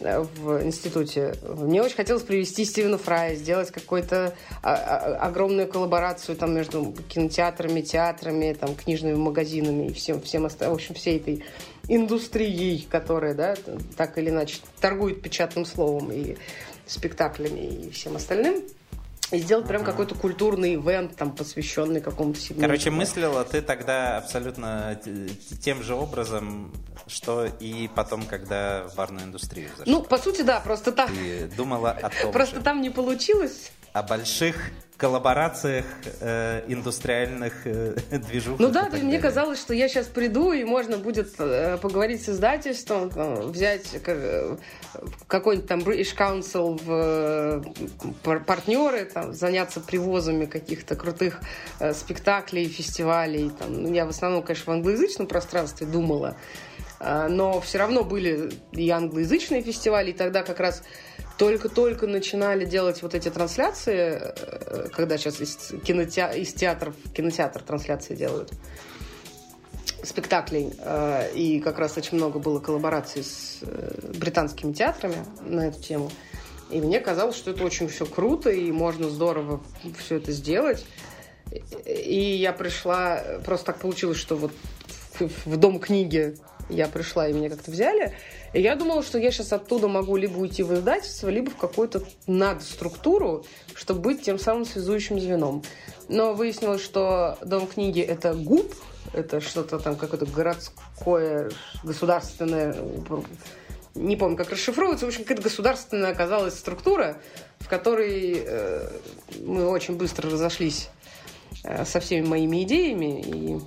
в 0.01 0.63
институте. 0.63 1.35
Мне 1.43 1.83
очень 1.83 1.97
хотелось 1.97 2.23
привести 2.23 2.65
Стивена 2.65 2.99
Фрая, 2.99 3.37
сделать 3.37 3.71
какую-то 3.71 4.35
а, 4.63 4.75
а, 4.75 5.27
огромную 5.27 5.69
коллаборацию 5.69 6.37
там 6.37 6.55
между 6.55 6.95
кинотеатрами, 7.09 7.81
театрами, 7.81 8.57
там, 8.59 8.75
книжными 8.75 9.15
магазинами 9.15 9.89
и 9.89 9.93
всем, 9.93 10.21
всем 10.23 10.49
в 10.49 10.63
общем, 10.63 10.95
всей 10.95 11.19
этой 11.19 11.45
индустрией, 11.89 12.87
которая, 12.91 13.35
да, 13.35 13.57
так 13.97 14.17
или 14.19 14.31
иначе 14.31 14.59
торгует 14.81 15.23
печатным 15.23 15.65
словом 15.65 16.11
и 16.13 16.37
спектаклями 16.87 17.61
и 17.61 17.91
всем 17.91 18.17
остальным 18.17 18.63
и 19.31 19.39
сделать 19.39 19.67
прям 19.67 19.85
какой-то 19.85 20.15
культурный 20.15 20.75
ивент, 20.75 21.17
там, 21.17 21.33
посвященный 21.35 22.01
какому-то 22.01 22.39
сегменту. 22.41 22.63
Короче, 22.67 22.91
мыслила 22.91 23.45
ты 23.45 23.63
тогда 23.63 24.19
абсолютно 24.19 24.99
тем 25.61 25.83
же 25.83 25.95
образом, 25.95 26.73
что 27.07 27.47
и 27.47 27.89
потом, 27.95 28.25
когда 28.25 28.89
в 28.89 28.97
барную 28.97 29.27
индустрию 29.27 29.69
зашла. 29.77 29.93
Ну, 29.93 30.03
по 30.03 30.19
сути, 30.19 30.43
да, 30.43 30.61
просто 30.61 30.93
так. 30.93 31.11
Ты 31.11 31.51
думала 31.57 31.91
о 31.91 32.11
том 32.11 32.33
Просто 32.33 32.57
же. 32.57 32.63
там 32.63 32.83
не 32.83 32.91
получилось. 32.91 33.71
О 33.93 34.03
больших 34.03 34.57
коллаборациях 35.01 35.87
э, 36.21 36.63
индустриальных 36.69 37.67
э, 37.67 37.97
движух. 38.11 38.61
Ну 38.61 38.69
да, 38.69 38.89
мне 38.93 39.19
казалось, 39.19 39.59
что 39.59 39.73
я 39.73 39.89
сейчас 39.89 40.07
приду, 40.07 40.53
и 40.53 40.63
можно 40.63 40.99
будет 40.99 41.29
э, 41.39 41.79
поговорить 41.79 42.23
с 42.23 42.29
издательством, 42.29 43.11
там, 43.11 43.51
взять 43.51 43.97
э, 44.07 44.57
какой-нибудь 45.27 45.69
там 45.69 45.81
British 45.81 46.15
Council 46.15 46.79
в 46.85 47.65
э, 48.25 48.39
партнеры, 48.45 49.07
там, 49.07 49.33
заняться 49.33 49.81
привозами 49.81 50.45
каких-то 50.45 50.95
крутых 50.97 51.41
э, 51.79 51.95
спектаклей, 51.95 52.69
фестивалей. 52.69 53.51
Там. 53.59 53.83
Ну, 53.83 53.95
я 53.95 54.05
в 54.05 54.11
основном, 54.11 54.43
конечно, 54.43 54.73
в 54.73 54.77
англоязычном 54.77 55.27
пространстве 55.27 55.87
думала, 55.87 56.37
э, 56.37 56.70
но 57.01 57.61
все 57.63 57.79
равно 57.79 58.05
были 58.05 58.51
и 58.73 58.91
англоязычные 58.91 59.63
фестивали, 59.63 60.11
и 60.11 60.13
тогда 60.13 60.43
как 60.43 60.61
раз 60.61 60.83
только-только 61.41 62.07
начинали 62.07 62.67
делать 62.67 63.01
вот 63.01 63.15
эти 63.15 63.31
трансляции, 63.31 64.21
э, 64.21 64.89
когда 64.93 65.17
сейчас 65.17 65.41
из, 65.41 65.73
кинотеатр, 65.83 66.37
из 66.37 66.53
театров 66.53 66.95
кинотеатр 67.15 67.63
трансляции 67.63 68.15
делают 68.15 68.53
спектаклей. 70.03 70.75
Э, 70.81 71.33
и 71.35 71.61
как 71.61 71.79
раз 71.79 71.97
очень 71.97 72.19
много 72.19 72.39
было 72.41 72.61
коллабораций 72.61 73.25
с 73.25 73.61
э, 73.63 74.13
британскими 74.19 74.75
театрами 74.75 75.17
на 75.41 75.69
эту 75.69 75.81
тему. 75.81 76.11
И 76.69 76.79
мне 76.79 77.01
казалось, 77.01 77.37
что 77.37 77.53
это 77.53 77.65
очень 77.65 77.89
все 77.89 78.05
круто, 78.05 78.51
и 78.51 78.71
можно 78.71 79.09
здорово 79.09 79.63
все 79.99 80.17
это 80.17 80.33
сделать. 80.33 80.85
И 81.87 82.21
я 82.21 82.53
пришла, 82.53 83.19
просто 83.47 83.65
так 83.65 83.79
получилось, 83.79 84.19
что 84.19 84.37
вот 84.37 84.53
в 85.19 85.57
дом 85.57 85.81
книги 85.81 86.37
я 86.71 86.89
пришла, 86.89 87.29
и 87.29 87.33
меня 87.33 87.51
как-то 87.51 87.71
взяли. 87.71 88.15
И 88.53 88.61
я 88.61 88.77
думала, 88.77 89.03
что 89.03 89.19
я 89.19 89.31
сейчас 89.31 89.53
оттуда 89.53 89.89
могу 89.89 90.17
либо 90.17 90.39
уйти 90.39 90.63
в 90.63 90.75
издательство, 90.75 91.29
либо 91.29 91.51
в 91.51 91.57
какую-то 91.57 92.03
надструктуру, 92.27 93.45
чтобы 93.75 94.01
быть 94.01 94.23
тем 94.23 94.39
самым 94.39 94.65
связующим 94.65 95.21
звеном. 95.21 95.63
Но 96.09 96.35
выяснилось, 96.35 96.83
что 96.83 97.39
Дом 97.45 97.67
книги— 97.67 98.01
это 98.03 98.35
ГУП, 98.35 98.75
это 99.13 99.41
что-то 99.41 99.79
там 99.79 99.97
какое-то 99.97 100.27
городское, 100.27 101.51
государственное, 101.83 102.75
не 103.95 104.17
помню, 104.17 104.37
как 104.37 104.51
расшифровывается, 104.51 105.05
в 105.05 105.09
общем, 105.09 105.23
какая-то 105.23 105.43
государственная 105.43 106.13
оказалась 106.13 106.55
структура, 106.55 107.17
в 107.59 107.69
которой 107.69 108.43
э, 108.47 108.89
мы 109.45 109.69
очень 109.69 109.97
быстро 109.97 110.31
разошлись 110.31 110.89
э, 111.65 111.85
со 111.85 111.99
всеми 112.01 112.27
моими 112.27 112.63
идеями, 112.63 113.21
и 113.21 113.61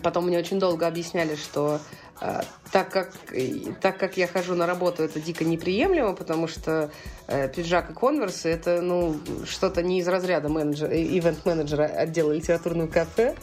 потом 0.00 0.26
мне 0.26 0.38
очень 0.38 0.58
долго 0.58 0.86
объясняли, 0.86 1.36
что 1.36 1.80
а, 2.20 2.44
так 2.72 2.90
как, 2.90 3.12
так 3.80 3.96
как 3.98 4.16
я 4.16 4.26
хожу 4.26 4.54
на 4.54 4.66
работу, 4.66 5.02
это 5.02 5.20
дико 5.20 5.44
неприемлемо, 5.44 6.14
потому 6.14 6.48
что 6.48 6.90
э, 7.28 7.48
пиджак 7.48 7.90
и 7.90 7.94
конверсы 7.94 8.48
это 8.48 8.80
ну, 8.82 9.16
что-то 9.46 9.82
не 9.82 10.00
из 10.00 10.08
разряда 10.08 10.48
менеджера, 10.48 10.90
ивент-менеджера 10.92 11.84
отдела 11.84 12.32
литературного 12.32 12.88
кафе. 12.88 13.36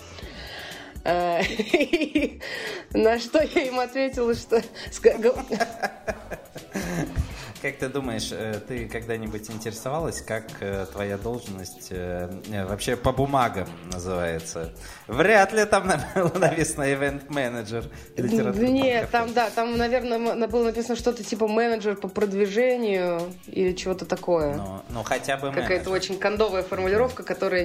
Э, 1.05 1.41
на 2.93 3.19
что 3.19 3.41
я 3.41 3.61
им 3.61 3.79
ответила, 3.79 4.33
что... 4.33 4.61
Как 7.61 7.77
ты 7.77 7.89
думаешь, 7.89 8.29
э, 8.31 8.59
ты 8.67 8.87
когда-нибудь 8.87 9.49
интересовалась, 9.49 10.21
как 10.21 10.45
э, 10.59 10.85
твоя 10.91 11.17
должность 11.17 11.91
вообще 12.49 12.95
по 12.95 13.11
бумагам 13.11 13.67
называется? 13.91 14.73
Вряд 15.07 15.53
ли 15.53 15.65
там 15.65 15.87
написано 16.35 16.83
event 16.83 17.23
менеджер 17.29 17.85
Нет, 18.17 19.09
там, 19.11 19.33
да, 19.33 19.49
там, 19.49 19.77
наверное, 19.77 20.47
было 20.47 20.65
написано 20.65 20.95
что-то 20.95 21.23
типа 21.23 21.47
менеджер 21.47 21.95
по 21.95 22.07
продвижению 22.07 23.33
или 23.47 23.73
чего-то 23.73 24.05
такое. 24.05 24.55
Ну, 24.55 24.81
ну 24.89 25.03
хотя 25.03 25.37
бы 25.37 25.51
Какая-то 25.51 25.89
очень 25.89 26.17
кондовая 26.17 26.63
формулировка, 26.63 27.23
которая 27.23 27.63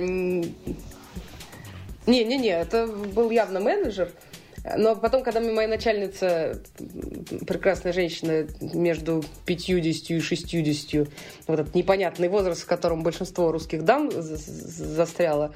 не-не-не, 2.11 2.51
это 2.61 2.87
был 2.87 3.31
явно 3.31 3.61
менеджер. 3.61 4.11
Но 4.77 4.95
потом, 4.95 5.23
когда 5.23 5.41
моя 5.41 5.69
начальница, 5.69 6.63
прекрасная 7.47 7.93
женщина, 7.93 8.47
между 8.61 9.25
50 9.47 10.11
и 10.11 10.21
60, 10.21 11.09
вот 11.47 11.61
этот 11.61 11.75
непонятный 11.75 12.29
возраст, 12.29 12.63
в 12.63 12.67
котором 12.67 13.03
большинство 13.03 13.53
русских 13.53 13.85
дам 13.85 14.11
застряло, 14.11 15.55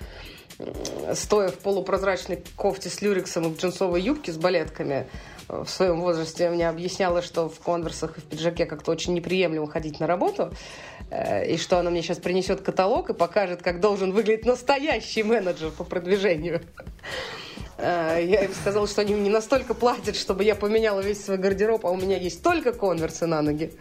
стоя 1.13 1.49
в 1.49 1.59
полупрозрачной 1.59 2.45
кофте 2.57 2.89
с 2.89 3.03
люрексом 3.03 3.47
и 3.47 3.55
в 3.55 3.59
джинсовой 3.59 4.01
юбке 4.01 4.33
с 4.33 4.37
балетками, 4.37 5.07
в 5.49 5.67
своем 5.67 6.01
возрасте 6.01 6.49
мне 6.49 6.69
объясняла, 6.69 7.21
что 7.21 7.49
в 7.49 7.61
конверсах 7.61 8.17
и 8.17 8.21
в 8.21 8.25
пиджаке 8.25 8.65
как-то 8.65 8.91
очень 8.91 9.13
неприемлемо 9.13 9.67
ходить 9.67 10.01
на 10.01 10.07
работу. 10.07 10.51
Э, 11.11 11.47
и 11.47 11.59
что 11.59 11.79
она 11.79 11.91
мне 11.91 12.03
сейчас 12.03 12.19
принесет 12.19 12.63
каталог 12.63 13.11
и 13.11 13.15
покажет, 13.15 13.63
как 13.63 13.81
должен 13.81 14.13
выглядеть 14.13 14.47
настоящий 14.47 15.23
менеджер 15.23 15.71
по 15.71 15.85
продвижению. 15.85 16.63
Э, 17.85 18.25
я 18.25 18.45
им 18.45 18.55
сказала, 18.55 18.87
что 18.87 19.03
они 19.03 19.15
мне 19.15 19.25
не 19.25 19.31
настолько 19.31 19.75
платят, 19.75 20.17
чтобы 20.17 20.43
я 20.43 20.55
поменяла 20.55 21.01
весь 21.01 21.23
свой 21.23 21.37
гардероб, 21.37 21.85
а 21.85 21.91
у 21.91 21.97
меня 21.97 22.17
есть 22.17 22.43
только 22.43 22.73
конверсы 22.73 23.27
на 23.27 23.43
ноги. 23.43 23.75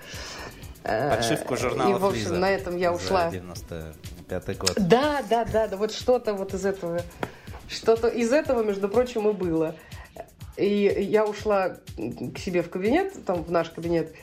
Э, 0.84 1.16
Подшивку 1.16 1.56
журнала 1.56 1.90
И, 1.90 1.94
в 1.94 2.06
общем, 2.06 2.20
Флиза 2.20 2.36
на 2.36 2.52
этом 2.52 2.76
я 2.76 2.92
ушла. 2.92 3.30
95 3.30 4.58
год. 4.58 4.74
Да, 4.76 5.24
да, 5.30 5.46
да, 5.46 5.68
да, 5.68 5.78
вот 5.78 5.94
что-то 5.94 6.34
вот 6.34 6.54
из 6.54 6.66
этого. 6.66 7.02
Что-то 7.70 8.10
из 8.10 8.34
этого, 8.34 8.62
между 8.62 8.90
прочим, 8.90 9.30
и 9.30 9.32
было. 9.32 9.74
И 10.58 10.68
я 11.10 11.26
ушла 11.26 11.78
к 11.96 12.38
себе 12.38 12.62
в 12.62 12.70
кабинет, 12.70 13.26
там 13.26 13.44
в 13.44 13.52
наш 13.52 13.70
кабинет, 13.70 14.14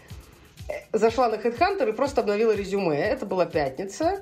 зашла 0.92 1.30
на 1.30 1.36
HeadHunter 1.36 1.88
и 1.88 1.92
просто 1.92 2.20
обновила 2.20 2.54
резюме. 2.54 2.98
Это 2.98 3.24
была 3.24 3.46
пятница. 3.46 4.20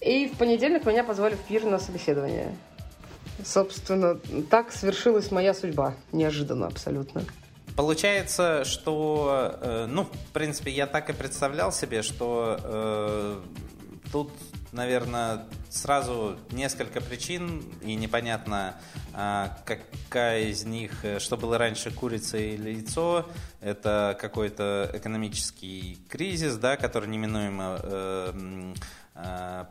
И 0.00 0.26
в 0.28 0.38
понедельник 0.38 0.86
меня 0.86 1.04
позвали 1.04 1.34
в 1.34 1.40
ПИР 1.40 1.64
на 1.64 1.78
собеседование. 1.78 2.56
Собственно, 3.42 4.18
так 4.50 4.72
свершилась 4.72 5.30
моя 5.30 5.54
судьба. 5.54 5.94
Неожиданно 6.12 6.66
абсолютно. 6.66 7.24
Получается, 7.76 8.64
что, 8.64 9.58
э, 9.60 9.86
ну, 9.88 10.04
в 10.04 10.32
принципе, 10.32 10.70
я 10.70 10.86
так 10.86 11.10
и 11.10 11.12
представлял 11.12 11.72
себе, 11.72 12.02
что 12.02 12.60
э, 12.62 13.40
тут 14.12 14.30
наверное, 14.74 15.44
сразу 15.70 16.36
несколько 16.50 17.00
причин, 17.00 17.64
и 17.80 17.94
непонятно, 17.94 18.74
а, 19.14 19.56
какая 19.64 20.46
из 20.46 20.64
них, 20.64 21.04
э, 21.04 21.20
что 21.20 21.36
было 21.36 21.58
раньше, 21.58 21.90
курица 21.90 22.36
или 22.36 22.70
яйцо. 22.70 23.26
Это 23.60 24.16
какой-то 24.20 24.90
экономический 24.92 25.98
кризис, 26.08 26.56
да, 26.56 26.76
который 26.76 27.08
неминуемо 27.08 27.78
э, 27.82 28.74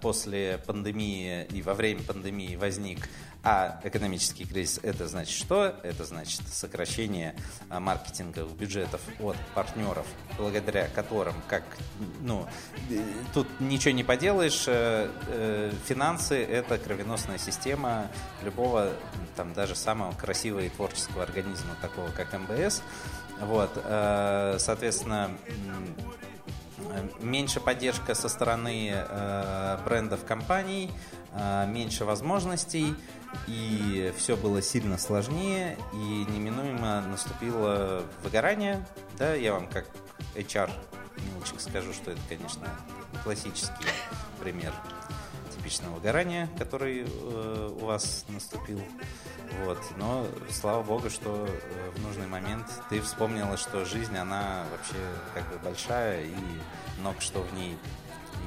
после 0.02 0.58
пандемии 0.66 1.46
и 1.46 1.62
во 1.62 1.74
время 1.74 2.02
пандемии 2.04 2.56
возник 2.56 3.10
а 3.46 3.82
экономический 3.84 4.46
кризис 4.46 4.80
это 4.84 5.06
значит 5.10 5.38
что? 5.38 5.76
Это 5.84 6.06
значит 6.06 6.48
сокращение 6.48 7.36
а, 7.70 7.82
маркетинговых 7.82 8.54
бюджетов 8.56 9.02
от 9.20 9.36
партнеров, 9.54 10.08
благодаря 10.38 10.88
которым, 10.88 11.36
как, 11.50 11.64
ну, 12.22 12.48
тут 13.34 13.46
ничего 13.60 13.94
не 13.94 14.06
поделаешь, 14.06 14.64
э, 14.68 15.12
э, 15.28 15.74
финансы 15.86 16.42
это 16.42 16.78
кровеносная 16.78 17.38
система 17.38 18.08
любого, 18.46 18.94
там, 19.36 19.54
даже 19.54 19.76
самого 19.76 20.14
красивого 20.14 20.62
и 20.62 20.70
творческого 20.70 21.24
организма, 21.24 21.76
такого 21.82 22.10
как 22.12 22.32
МБС. 22.32 22.82
Вот, 23.42 23.72
э, 23.76 24.56
соответственно, 24.58 25.32
меньше 27.20 27.60
поддержка 27.60 28.16
со 28.16 28.30
стороны 28.30 29.06
брендов 29.86 30.26
компаний, 30.26 30.92
меньше 31.68 32.06
возможностей, 32.06 32.96
и 33.48 34.14
все 34.18 34.38
было 34.38 34.62
сильно 34.62 34.98
сложнее, 34.98 35.78
и 35.94 36.26
неминуемо 36.32 37.02
наступило 37.02 38.04
выгорание. 38.24 38.86
Да, 39.18 39.34
я 39.34 39.54
вам 39.54 39.68
как 39.68 39.86
HR 40.36 40.70
милочек 41.18 41.60
скажу, 41.60 41.94
что 41.94 42.12
это, 42.12 42.22
конечно, 42.30 42.68
классический 43.24 43.88
пример 44.40 44.74
типичного 45.74 45.96
выгорания, 45.96 46.50
который 46.58 47.06
э, 47.08 47.78
у 47.82 47.86
вас 47.86 48.26
наступил. 48.28 48.80
Вот. 49.66 49.80
Но 49.98 50.28
слава 50.52 50.84
богу, 50.84 51.10
что 51.10 51.48
э, 51.48 51.90
в 51.96 52.02
нужный 52.04 52.28
момент 52.28 52.68
ты 52.90 53.02
вспомнила, 53.02 53.58
что 53.58 53.84
жизнь, 53.84 54.16
она 54.16 54.66
вообще 54.72 54.96
как 55.34 55.50
бы 55.50 55.58
большая 55.64 56.26
и 56.26 56.36
много 57.00 57.20
что 57.22 57.42
в 57.42 57.54
ней 57.56 57.78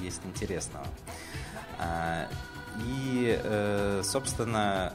есть 0.00 0.20
интересного. 0.24 0.86
А, 1.78 2.28
и, 2.78 3.40
э, 3.42 4.02
собственно, 4.04 4.92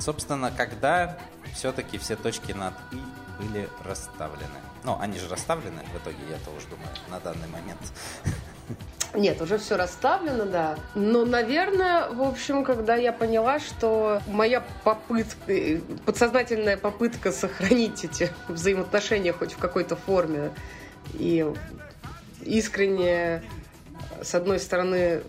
собственно, 0.00 0.50
когда 0.50 1.16
все-таки 1.54 1.98
все 1.98 2.16
точки 2.16 2.52
над 2.52 2.74
«и» 2.90 3.00
были 3.38 3.68
расставлены. 3.84 4.60
Ну, 4.82 4.98
они 4.98 5.18
же 5.18 5.28
расставлены 5.28 5.82
в 5.92 5.96
итоге, 5.98 6.18
я 6.28 6.38
тоже 6.38 6.66
думаю, 6.68 6.90
на 7.08 7.20
данный 7.20 7.48
момент. 7.48 7.80
Нет, 9.14 9.40
уже 9.40 9.58
все 9.58 9.76
расставлено, 9.76 10.44
да. 10.44 10.76
Но, 10.94 11.24
наверное, 11.24 12.08
в 12.08 12.22
общем, 12.22 12.64
когда 12.64 12.96
я 12.96 13.12
поняла, 13.12 13.60
что 13.60 14.20
моя 14.26 14.64
попытка, 14.82 15.80
подсознательная 16.04 16.76
попытка 16.76 17.30
сохранить 17.30 18.04
эти 18.04 18.30
взаимоотношения 18.48 19.32
хоть 19.32 19.52
в 19.52 19.58
какой-то 19.58 19.94
форме 19.94 20.50
и 21.14 21.46
искренне 22.42 23.42
с 24.22 24.34
одной 24.34 24.58
стороны, 24.58 25.22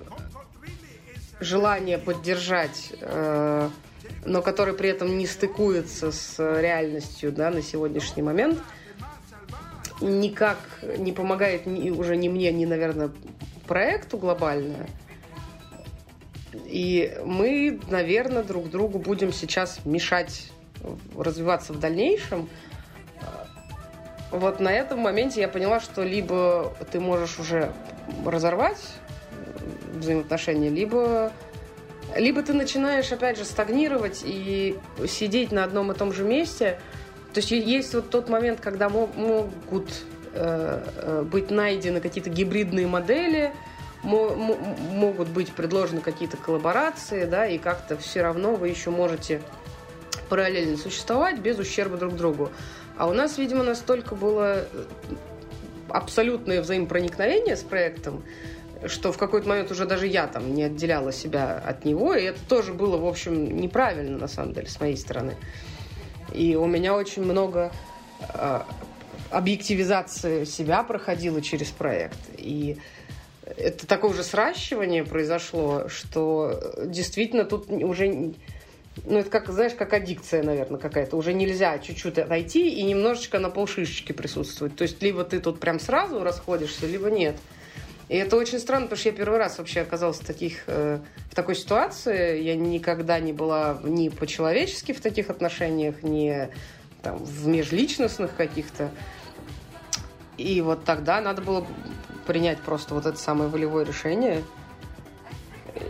желание 1.39 1.97
поддержать, 1.97 2.93
э, 3.01 3.69
но 4.25 4.41
который 4.41 4.73
при 4.73 4.89
этом 4.89 5.17
не 5.17 5.27
стыкуется 5.27 6.11
с 6.11 6.39
реальностью 6.39 7.31
да, 7.31 7.49
на 7.49 7.61
сегодняшний 7.61 8.23
момент, 8.23 8.59
никак 10.01 10.57
не 10.97 11.11
помогает 11.11 11.65
ни, 11.65 11.89
уже 11.89 12.15
ни 12.15 12.29
мне, 12.29 12.51
ни, 12.51 12.65
наверное, 12.65 13.11
проекту 13.65 14.17
глобально. 14.17 14.87
И 16.53 17.17
мы, 17.25 17.79
наверное, 17.89 18.43
друг 18.43 18.69
другу 18.69 18.99
будем 18.99 19.33
сейчас 19.33 19.79
мешать 19.85 20.51
развиваться 21.17 21.73
в 21.73 21.79
дальнейшем. 21.79 22.49
Вот 24.31 24.59
на 24.59 24.71
этом 24.71 24.99
моменте 24.99 25.41
я 25.41 25.47
поняла, 25.47 25.79
что 25.79 26.03
либо 26.03 26.75
ты 26.91 26.99
можешь 26.99 27.39
уже 27.39 27.71
разорвать 28.25 28.81
взаимоотношения, 29.93 30.69
либо, 30.69 31.31
либо 32.15 32.43
ты 32.43 32.53
начинаешь, 32.53 33.11
опять 33.11 33.37
же, 33.37 33.45
стагнировать 33.45 34.21
и 34.25 34.77
сидеть 35.07 35.51
на 35.51 35.63
одном 35.63 35.91
и 35.91 35.95
том 35.95 36.11
же 36.13 36.23
месте. 36.23 36.79
То 37.33 37.39
есть 37.39 37.51
есть 37.51 37.93
вот 37.93 38.09
тот 38.09 38.29
момент, 38.29 38.59
когда 38.59 38.89
могут 38.89 39.89
быть 41.23 41.51
найдены 41.51 42.01
какие-то 42.01 42.29
гибридные 42.29 42.87
модели, 42.87 43.53
могут 44.03 45.29
быть 45.29 45.51
предложены 45.53 46.01
какие-то 46.01 46.37
коллаборации, 46.37 47.25
да, 47.25 47.47
и 47.47 47.57
как-то 47.57 47.97
все 47.97 48.21
равно 48.21 48.55
вы 48.55 48.69
еще 48.69 48.91
можете 48.91 49.41
параллельно 50.29 50.77
существовать 50.77 51.39
без 51.39 51.57
ущерба 51.57 51.97
друг 51.97 52.15
другу. 52.15 52.51
А 52.97 53.07
у 53.07 53.13
нас, 53.13 53.37
видимо, 53.37 53.63
настолько 53.63 54.15
было 54.15 54.65
абсолютное 55.89 56.61
взаимопроникновение 56.61 57.55
с 57.55 57.63
проектом, 57.63 58.23
что 58.85 59.11
в 59.11 59.17
какой-то 59.17 59.49
момент 59.49 59.71
уже 59.71 59.85
даже 59.85 60.07
я 60.07 60.27
там 60.27 60.53
не 60.53 60.63
отделяла 60.63 61.11
себя 61.11 61.57
от 61.65 61.85
него, 61.85 62.13
и 62.13 62.23
это 62.23 62.39
тоже 62.47 62.73
было, 62.73 62.97
в 62.97 63.05
общем, 63.05 63.57
неправильно, 63.57 64.17
на 64.17 64.27
самом 64.27 64.53
деле, 64.53 64.67
с 64.67 64.79
моей 64.79 64.97
стороны. 64.97 65.35
И 66.31 66.55
у 66.55 66.65
меня 66.65 66.95
очень 66.95 67.23
много 67.23 67.71
объективизации 69.29 70.45
себя 70.45 70.83
проходило 70.83 71.41
через 71.41 71.69
проект. 71.69 72.19
И 72.37 72.77
это 73.57 73.85
такое 73.87 74.11
уже 74.11 74.23
сращивание 74.23 75.03
произошло, 75.03 75.87
что 75.87 76.59
действительно 76.85 77.45
тут 77.45 77.69
уже 77.69 78.33
ну, 79.03 79.19
это 79.19 79.29
как, 79.29 79.49
знаешь, 79.49 79.73
как 79.73 79.93
аддикция, 79.93 80.41
наверное, 80.41 80.79
какая-то. 80.79 81.17
Уже 81.17 81.33
нельзя 81.33 81.77
чуть-чуть 81.79 82.17
отойти 82.17 82.69
и 82.69 82.83
немножечко 82.83 83.39
на 83.39 83.49
полшишечки 83.49 84.13
присутствовать. 84.13 84.75
То 84.75 84.83
есть, 84.83 85.01
либо 85.03 85.23
ты 85.25 85.39
тут 85.39 85.59
прям 85.59 85.79
сразу 85.79 86.23
расходишься, 86.23 86.87
либо 86.87 87.09
нет. 87.09 87.35
И 88.07 88.15
это 88.15 88.37
очень 88.37 88.59
странно, 88.59 88.85
потому 88.85 88.99
что 88.99 89.09
я 89.09 89.15
первый 89.15 89.39
раз 89.39 89.57
вообще 89.57 89.81
оказалась 89.81 90.19
в, 90.19 90.25
таких, 90.25 90.63
э, 90.67 90.99
в 91.31 91.35
такой 91.35 91.55
ситуации. 91.55 92.41
Я 92.41 92.55
никогда 92.55 93.19
не 93.19 93.33
была 93.33 93.79
ни 93.83 94.09
по-человечески 94.09 94.93
в 94.93 95.01
таких 95.01 95.29
отношениях, 95.29 96.03
ни 96.03 96.47
там, 97.01 97.17
в 97.17 97.47
межличностных 97.47 98.35
каких-то. 98.35 98.91
И 100.37 100.61
вот 100.61 100.83
тогда 100.83 101.21
надо 101.21 101.41
было 101.41 101.65
принять 102.25 102.59
просто 102.59 102.93
вот 102.93 103.05
это 103.05 103.17
самое 103.17 103.49
волевое 103.49 103.85
решение. 103.85 104.43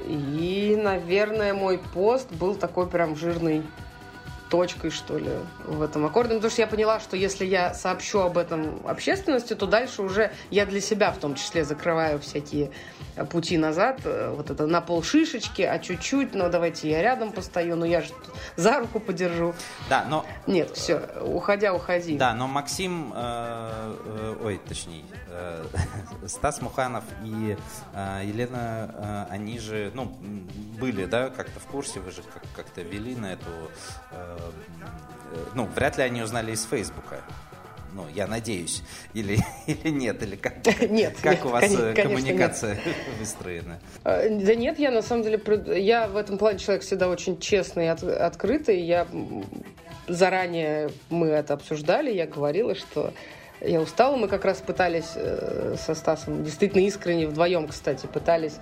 И, 0.07 0.79
наверное, 0.81 1.53
мой 1.53 1.79
пост 1.93 2.31
был 2.31 2.55
такой 2.55 2.87
прям 2.87 3.15
жирный 3.15 3.63
точкой, 4.55 4.89
что 4.89 5.17
ли, 5.17 5.29
в 5.65 5.81
этом 5.81 6.05
аккорде. 6.05 6.33
Ну, 6.33 6.39
потому 6.39 6.51
что 6.51 6.61
я 6.61 6.67
поняла, 6.67 6.99
что 7.01 7.17
если 7.17 7.45
я 7.45 7.73
сообщу 7.73 8.19
об 8.19 8.37
этом 8.37 8.79
общественности, 8.87 9.53
то 9.53 9.67
дальше 9.67 10.01
уже 10.01 10.31
я 10.49 10.65
для 10.65 10.79
себя 10.79 11.11
в 11.11 11.17
том 11.17 11.35
числе 11.35 11.65
закрываю 11.65 12.19
всякие 12.19 12.71
пути 13.29 13.57
назад. 13.57 13.99
Э, 14.05 14.33
вот 14.33 14.49
это 14.49 14.65
на 14.65 14.79
пол 14.79 15.03
шишечки, 15.03 15.61
а 15.61 15.77
чуть-чуть, 15.79 16.33
ну, 16.33 16.49
давайте 16.49 16.89
я 16.89 17.01
рядом 17.01 17.33
постою, 17.33 17.75
ну, 17.75 17.83
я 17.85 18.01
же 18.01 18.13
за 18.55 18.79
руку 18.79 18.99
подержу. 19.01 19.53
Да, 19.89 20.05
но... 20.09 20.25
Нет, 20.47 20.71
все, 20.71 21.01
уходя, 21.21 21.73
уходи. 21.73 22.17
Да, 22.17 22.33
но 22.33 22.47
Максим, 22.47 23.11
э, 23.13 23.95
э, 24.05 24.35
ой, 24.41 24.61
точнее, 24.65 25.03
э, 25.31 25.65
Стас 26.27 26.61
Муханов 26.61 27.03
и 27.25 27.57
э, 27.93 28.21
Елена, 28.25 29.25
э, 29.29 29.33
они 29.33 29.59
же, 29.59 29.91
ну, 29.93 30.05
были, 30.79 31.05
да, 31.05 31.29
как-то 31.29 31.59
в 31.59 31.65
курсе, 31.65 31.99
вы 31.99 32.11
же 32.11 32.21
как- 32.33 32.43
как-то 32.55 32.81
вели 32.81 33.15
на 33.15 33.33
эту 33.33 33.49
э, 34.11 34.37
ну, 35.53 35.65
вряд 35.75 35.97
ли 35.97 36.03
они 36.03 36.21
узнали 36.21 36.51
из 36.51 36.63
Фейсбука. 36.65 37.21
Ну, 37.93 38.05
я 38.13 38.27
надеюсь. 38.27 38.83
Или, 39.13 39.39
или 39.67 39.89
нет, 39.89 40.21
или 40.21 40.35
как, 40.35 40.55
Нет, 40.89 41.15
как 41.21 41.35
нет, 41.35 41.45
у 41.45 41.49
вас 41.49 41.61
конечно, 41.61 41.83
э, 41.83 41.93
конечно, 41.93 42.03
коммуникация 42.03 42.79
выстроена? 43.19 43.79
Э, 44.03 44.27
Да 44.29 44.55
нет, 44.55 44.79
я 44.79 44.91
на 44.91 45.01
самом 45.01 45.23
деле, 45.23 45.41
я 45.81 46.07
в 46.07 46.17
этом 46.17 46.37
плане 46.37 46.59
человек 46.59 46.83
всегда 46.83 47.07
очень 47.07 47.39
честный 47.39 47.85
и 47.85 47.87
от- 47.87 48.03
открытый. 48.03 48.81
Я 48.81 49.07
заранее 50.07 50.89
мы 51.09 51.27
это 51.27 51.53
обсуждали, 51.53 52.11
я 52.11 52.27
говорила, 52.27 52.75
что 52.75 53.13
я 53.61 53.81
устала. 53.81 54.15
Мы 54.17 54.27
как 54.27 54.43
раз 54.45 54.57
пытались 54.59 55.13
э, 55.15 55.75
со 55.79 55.95
Стасом, 55.95 56.43
действительно 56.43 56.81
искренне, 56.81 57.27
вдвоем, 57.27 57.67
кстати, 57.67 58.05
пытались 58.07 58.57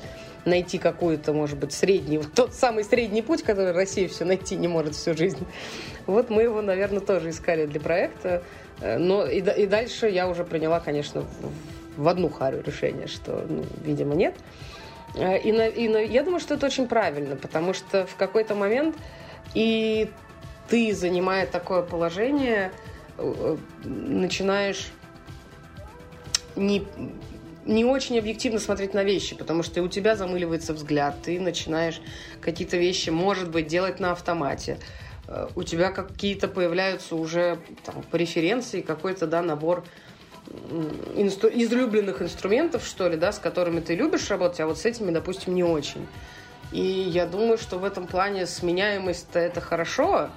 найти 0.45 0.77
какую-то, 0.77 1.33
может 1.33 1.57
быть, 1.57 1.71
средний, 1.73 2.17
вот 2.17 2.33
тот 2.33 2.53
самый 2.53 2.83
средний 2.83 3.21
путь, 3.21 3.43
который 3.43 3.71
Россия 3.71 4.07
все 4.07 4.25
найти 4.25 4.55
не 4.55 4.67
может 4.67 4.95
всю 4.95 5.15
жизнь. 5.15 5.45
Вот 6.05 6.29
мы 6.29 6.43
его, 6.43 6.61
наверное, 6.61 6.99
тоже 6.99 7.29
искали 7.29 7.65
для 7.65 7.79
проекта. 7.79 8.43
Э, 8.81 8.97
Но 8.97 9.25
и, 9.25 9.39
и 9.39 9.65
дальше 9.67 10.09
я 10.09 10.27
уже 10.27 10.43
приняла, 10.43 10.79
конечно, 10.79 11.21
в, 11.21 12.03
в 12.03 12.07
одну 12.07 12.29
харю 12.29 12.61
решение, 12.65 13.07
что, 13.07 13.45
ну, 13.47 13.63
видимо, 13.83 14.15
нет. 14.15 14.35
Э, 15.15 15.39
И, 15.39 15.51
на- 15.51 15.67
и 15.67 15.87
на- 15.87 15.97
я 16.03 16.23
думаю, 16.23 16.39
что 16.41 16.55
это 16.55 16.65
очень 16.65 16.87
правильно, 16.87 17.35
потому 17.35 17.73
что 17.73 18.05
в 18.05 18.15
какой-то 18.15 18.55
момент 18.55 18.95
и 19.53 20.09
ты, 20.69 20.93
занимая 20.93 21.45
такое 21.45 21.83
положение, 21.83 22.71
э, 23.17 23.57
начинаешь 23.85 24.91
не, 26.55 26.85
не 27.65 27.85
очень 27.85 28.17
объективно 28.17 28.59
смотреть 28.59 28.93
на 28.93 29.03
вещи, 29.03 29.35
потому 29.35 29.63
что 29.63 29.81
у 29.81 29.87
тебя 29.87 30.15
замыливается 30.15 30.73
взгляд, 30.73 31.21
ты 31.23 31.39
начинаешь 31.39 32.01
какие-то 32.41 32.77
вещи, 32.77 33.09
может 33.09 33.49
быть, 33.49 33.67
делать 33.67 33.99
на 33.99 34.11
автомате. 34.11 34.79
Э, 35.27 35.47
У 35.55 35.63
тебя 35.63 35.91
какие-то 35.91 36.47
появляются 36.47 37.15
уже 37.15 37.59
там, 37.85 38.03
преференции, 38.11 38.81
какой-то 38.81 39.27
да, 39.27 39.41
набор 39.41 39.83
инстру- 41.15 41.51
излюбленных 41.53 42.21
инструментов, 42.21 42.85
что 42.85 43.07
ли, 43.07 43.17
да, 43.17 43.31
с 43.31 43.39
которыми 43.39 43.79
ты 43.79 43.95
любишь 43.95 44.29
работать, 44.29 44.59
а 44.59 44.67
вот 44.67 44.77
с 44.77 44.85
этими, 44.85 45.11
допустим, 45.11 45.55
не 45.55 45.63
очень. 45.63 46.05
И 46.71 46.81
я 46.81 47.25
думаю, 47.25 47.57
что 47.57 47.77
в 47.77 47.83
этом 47.83 48.07
плане 48.07 48.45
сменяемость-то 48.45 49.39
это 49.39 49.61
хорошо. 49.61 50.29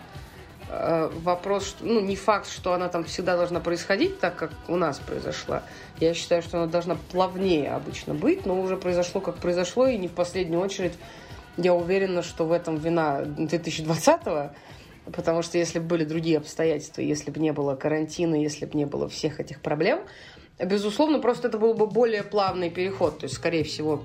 Э, 0.69 1.11
Вопрос, 1.23 1.77
ну, 1.81 2.01
не 2.01 2.17
факт, 2.17 2.49
что 2.49 2.73
она 2.73 2.89
там 2.89 3.05
всегда 3.05 3.37
должна 3.37 3.61
происходить 3.61 4.19
так, 4.21 4.37
как 4.37 4.51
у 4.69 4.77
нас 4.77 4.99
произошла. 4.99 5.63
Я 6.01 6.15
считаю, 6.15 6.43
что 6.43 6.59
она 6.59 6.67
должна 6.67 6.97
плавнее 7.13 7.71
обычно 7.73 8.15
быть, 8.15 8.47
но 8.47 8.61
уже 8.61 8.77
произошло, 8.77 9.21
как 9.21 9.37
произошло, 9.37 9.87
и 9.87 9.97
не 9.97 10.09
в 10.09 10.13
последнюю 10.13 10.61
очередь 10.61 10.95
я 11.57 11.75
уверена, 11.75 12.23
что 12.23 12.45
в 12.45 12.53
этом 12.53 12.77
вина 12.77 13.23
2020-го, 13.23 14.51
потому 15.13 15.43
что 15.43 15.57
если 15.59 15.79
бы 15.79 15.87
были 15.87 16.05
другие 16.05 16.39
обстоятельства, 16.39 17.01
если 17.01 17.31
бы 17.31 17.41
не 17.41 17.53
было 17.53 17.77
карантина, 17.77 18.35
если 18.35 18.67
бы 18.67 18.77
не 18.77 18.87
было 18.87 19.09
всех 19.09 19.41
этих 19.41 19.61
проблем, 19.61 20.01
безусловно, 20.59 21.21
просто 21.21 21.49
это 21.49 21.59
был 21.59 21.75
бы 21.75 21.87
более 21.87 22.23
плавный 22.23 22.71
переход. 22.71 23.21
То 23.21 23.25
есть, 23.25 23.37
скорее 23.37 23.65
всего, 23.65 24.03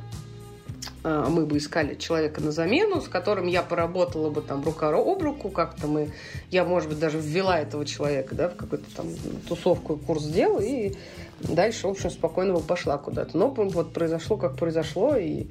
мы 1.04 1.46
бы 1.46 1.58
искали 1.58 1.96
человека 1.96 2.42
на 2.42 2.52
замену, 2.52 3.02
с 3.02 3.08
которым 3.08 3.48
я 3.48 3.64
поработала 3.64 4.30
бы 4.30 4.42
там 4.42 4.64
рука 4.64 4.90
об 4.90 5.22
руку, 5.22 5.50
как-то 5.50 5.88
мы, 5.88 6.12
я, 6.52 6.64
может 6.64 6.90
быть, 6.90 7.00
даже 7.00 7.20
ввела 7.20 7.60
этого 7.60 7.86
человека, 7.86 8.36
да, 8.36 8.50
в 8.50 8.56
какую-то 8.56 8.86
там 8.96 9.08
тусовку, 9.48 9.98
курс 9.98 10.26
дел, 10.26 10.60
и 10.60 10.94
дальше, 11.40 11.88
в 11.88 11.92
общем, 11.92 12.12
спокойно 12.12 12.54
бы 12.54 12.60
пошла 12.62 12.98
куда-то. 12.98 13.38
Но 13.38 13.50
вот 13.50 13.94
произошло, 13.94 14.38
как 14.38 14.56
произошло, 14.58 15.16
и, 15.16 15.48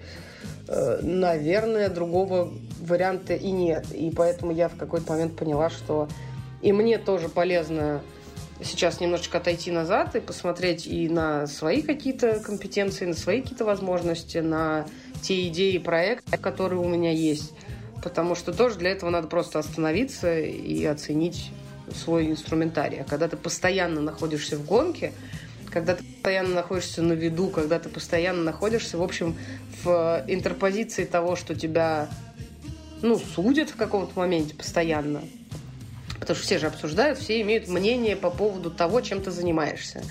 э, 0.69 1.01
наверное, 1.03 1.89
другого 1.89 2.53
варианта 2.81 3.35
и 3.35 3.51
нет. 3.51 3.87
И 3.93 4.11
поэтому 4.11 4.53
я 4.53 4.69
в 4.69 4.77
какой-то 4.77 5.13
момент 5.13 5.37
поняла, 5.37 5.71
что 5.71 6.09
и 6.63 6.73
мне 6.73 6.99
тоже 6.99 7.29
полезно 7.29 8.03
сейчас 8.63 9.01
немножечко 9.01 9.39
отойти 9.39 9.71
назад 9.71 10.15
и 10.17 10.21
посмотреть 10.21 10.87
и 10.87 11.09
на 11.09 11.47
свои 11.47 11.83
какие-то 11.83 12.41
компетенции, 12.41 13.07
на 13.07 13.15
свои 13.15 13.41
какие-то 13.41 13.65
возможности, 13.65 14.39
на 14.39 14.87
те 15.23 15.49
идеи 15.49 15.75
и 15.75 15.79
проекты, 15.79 16.37
которые 16.39 16.81
у 16.81 16.89
меня 16.89 17.13
есть. 17.13 17.53
Потому 18.03 18.35
что 18.35 18.53
тоже 18.53 18.77
для 18.77 18.91
этого 18.91 19.11
надо 19.11 19.29
просто 19.29 19.59
остановиться 19.59 20.39
и 20.39 20.85
оценить 20.85 21.51
свой 21.95 22.31
инструментарий. 22.31 23.01
А 23.01 23.05
когда 23.05 23.29
ты 23.29 23.37
постоянно 23.37 24.01
находишься 24.01 24.57
в 24.57 24.65
гонке, 24.65 25.13
когда 25.71 25.95
ты 25.95 26.05
постоянно 26.05 26.55
находишься 26.55 27.03
на 27.03 27.13
виду, 27.13 27.49
когда 27.49 27.79
ты 27.79 27.89
постоянно 27.89 28.43
находишься, 28.43 28.99
в 28.99 29.03
общем, 29.03 29.37
в 29.83 30.25
интерпозиции 30.27 31.05
того, 31.05 31.37
что 31.37 31.55
тебя, 31.55 32.09
ну, 33.03 33.19
судят 33.19 33.71
в 33.71 33.77
каком-то 33.77 34.19
моменте 34.19 34.55
постоянно, 34.55 35.23
потому 36.19 36.37
что 36.37 36.45
все 36.45 36.59
же 36.59 36.67
обсуждают, 36.67 37.19
все 37.19 37.41
имеют 37.41 37.69
мнение 37.69 38.17
по 38.17 38.31
поводу 38.31 38.71
того, 38.71 39.01
чем 39.01 39.23
ты 39.23 39.31
занимаешься. 39.31 40.03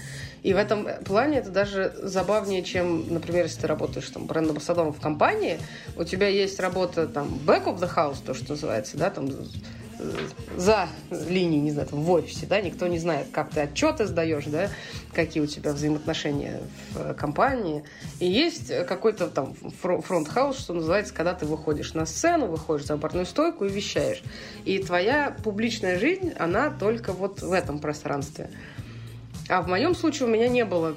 И 0.44 0.54
в 0.54 0.58
этом 0.58 0.88
плане 1.06 1.40
это 1.40 1.50
даже 1.50 1.94
забавнее, 2.02 2.64
чем, 2.64 3.14
например, 3.14 3.46
если 3.46 3.62
ты 3.62 3.68
работаешь 3.68 4.10
там 4.10 4.26
бренд-амбассадором 4.26 4.94
в 4.94 5.00
компании, 5.00 5.60
у 5.98 6.04
тебя 6.04 6.28
есть 6.28 6.60
работа 6.60 7.08
там 7.08 7.40
back 7.46 7.66
of 7.66 7.80
the 7.80 7.94
house, 7.94 8.18
то, 8.26 8.34
что 8.34 8.52
называется, 8.52 8.98
да, 8.98 9.10
там 9.10 9.28
э, 9.28 10.12
за 10.56 10.88
линией, 11.10 11.60
не 11.60 11.72
знаю, 11.72 11.88
там, 11.88 12.02
в 12.02 12.12
офисе, 12.12 12.46
да, 12.46 12.62
никто 12.62 12.88
не 12.88 13.00
знает, 13.00 13.28
как 13.34 13.50
ты 13.50 13.62
отчеты 13.62 14.08
сдаешь, 14.08 14.46
да, 14.46 14.70
какие 15.14 15.44
у 15.44 15.48
тебя 15.48 15.74
взаимоотношения 15.74 16.62
в 16.92 17.14
компании. 17.16 17.84
И 18.20 18.26
есть 18.26 18.68
какой-то 18.86 19.28
там 19.28 19.56
front 19.82 20.16
house, 20.16 20.58
что 20.58 20.74
называется, 20.74 21.14
когда 21.14 21.34
ты 21.34 21.46
выходишь 21.46 21.94
на 21.94 22.06
сцену, 22.06 22.48
выходишь 22.48 22.86
за 22.86 22.96
барную 22.96 23.26
стойку 23.26 23.66
и 23.66 23.70
вещаешь. 23.70 24.24
И 24.64 24.80
твоя 24.80 25.36
публичная 25.44 26.00
жизнь, 26.00 26.32
она 26.38 26.70
только 26.70 27.12
вот 27.12 27.42
в 27.42 27.52
этом 27.52 27.80
пространстве. 27.80 28.50
А 29.50 29.62
в 29.62 29.68
моем 29.68 29.96
случае 29.96 30.28
у 30.28 30.32
меня 30.32 30.48
не 30.48 30.64
было 30.64 30.96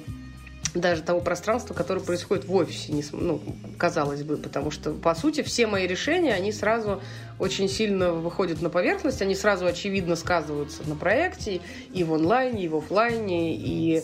даже 0.75 1.03
того 1.03 1.19
пространства, 1.19 1.73
которое 1.73 1.99
происходит 1.99 2.45
в 2.45 2.53
офисе, 2.55 2.93
не, 2.93 3.03
ну, 3.11 3.41
казалось 3.77 4.23
бы, 4.23 4.37
потому 4.37 4.71
что, 4.71 4.91
по 4.91 5.13
сути, 5.13 5.43
все 5.43 5.67
мои 5.67 5.85
решения, 5.85 6.33
они 6.33 6.51
сразу 6.51 7.01
очень 7.39 7.69
сильно 7.69 8.11
выходят 8.11 8.61
на 8.61 8.69
поверхность, 8.69 9.21
они 9.21 9.35
сразу 9.35 9.65
очевидно 9.65 10.15
сказываются 10.15 10.81
на 10.87 10.95
проекте 10.95 11.61
и 11.93 12.03
в 12.03 12.13
онлайне, 12.13 12.65
и 12.65 12.67
в 12.67 12.77
офлайне, 12.77 13.55
и 13.55 14.03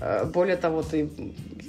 э, 0.00 0.24
более 0.24 0.56
того, 0.56 0.82
ты 0.82 1.08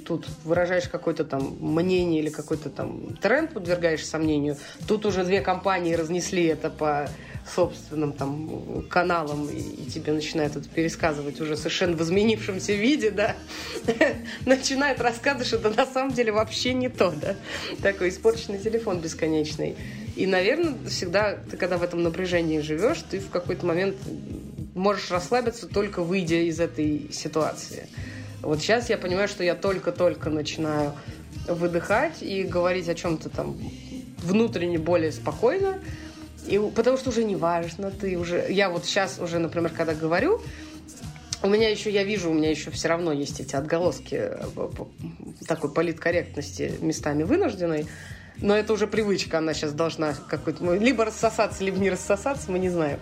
тут 0.06 0.26
выражаешь 0.44 0.88
какое-то 0.88 1.24
там 1.24 1.56
мнение 1.60 2.20
или 2.20 2.30
какой-то 2.30 2.70
там 2.70 3.16
тренд 3.16 3.52
подвергаешь 3.52 4.04
сомнению, 4.04 4.56
тут 4.88 5.06
уже 5.06 5.24
две 5.24 5.40
компании 5.40 5.94
разнесли 5.94 6.46
это 6.46 6.70
по 6.70 7.08
собственным 7.46 8.12
там 8.12 8.82
каналам, 8.88 9.48
и, 9.48 9.90
тебе 9.90 10.12
начинают 10.12 10.56
это 10.56 10.68
пересказывать 10.68 11.40
уже 11.40 11.56
совершенно 11.56 11.96
в 11.96 12.02
изменившемся 12.02 12.72
виде, 12.72 13.10
да, 13.10 13.36
начинает 14.46 15.00
рассказывать, 15.00 15.46
что 15.46 15.56
это 15.56 15.70
на 15.70 15.86
самом 15.86 16.12
деле 16.12 16.32
вообще 16.32 16.74
не 16.74 16.88
то, 16.88 17.10
да, 17.10 17.36
такой 17.82 18.10
испорченный 18.10 18.58
телефон 18.58 19.00
бесконечный. 19.00 19.76
И, 20.16 20.26
наверное, 20.26 20.74
всегда, 20.88 21.36
ты 21.36 21.56
когда 21.56 21.78
в 21.78 21.82
этом 21.82 22.02
напряжении 22.02 22.60
живешь, 22.60 22.98
ты 23.10 23.18
в 23.18 23.30
какой-то 23.30 23.66
момент 23.66 23.96
можешь 24.74 25.10
расслабиться, 25.10 25.66
только 25.66 26.02
выйдя 26.02 26.36
из 26.36 26.60
этой 26.60 27.10
ситуации. 27.12 27.88
Вот 28.42 28.60
сейчас 28.60 28.88
я 28.88 28.96
понимаю, 28.96 29.28
что 29.28 29.44
я 29.44 29.54
только-только 29.54 30.30
начинаю 30.30 30.94
выдыхать 31.46 32.22
и 32.22 32.42
говорить 32.42 32.88
о 32.88 32.94
чем-то 32.94 33.28
там 33.28 33.58
внутренне 34.18 34.78
более 34.78 35.12
спокойно, 35.12 35.78
и, 36.50 36.58
потому 36.70 36.96
что 36.96 37.10
уже 37.10 37.24
не 37.24 37.36
важно, 37.36 37.90
ты 37.90 38.18
уже... 38.18 38.46
Я 38.50 38.70
вот 38.70 38.84
сейчас 38.84 39.18
уже, 39.18 39.38
например, 39.38 39.70
когда 39.70 39.94
говорю, 39.94 40.40
у 41.42 41.48
меня 41.48 41.70
еще, 41.70 41.90
я 41.90 42.02
вижу, 42.02 42.30
у 42.30 42.34
меня 42.34 42.50
еще 42.50 42.70
все 42.70 42.88
равно 42.88 43.12
есть 43.12 43.40
эти 43.40 43.54
отголоски 43.54 44.14
э, 44.14 44.68
такой 45.46 45.72
политкорректности 45.72 46.74
местами 46.80 47.22
вынужденной. 47.22 47.86
Но 48.38 48.56
это 48.56 48.72
уже 48.72 48.86
привычка, 48.86 49.38
она 49.38 49.54
сейчас 49.54 49.72
должна 49.72 50.14
какой-то... 50.28 50.64
Ну, 50.64 50.74
либо 50.78 51.04
рассосаться, 51.04 51.62
либо 51.62 51.78
не 51.78 51.90
рассосаться, 51.90 52.50
мы 52.50 52.58
не 52.58 52.68
знаем. 52.68 52.98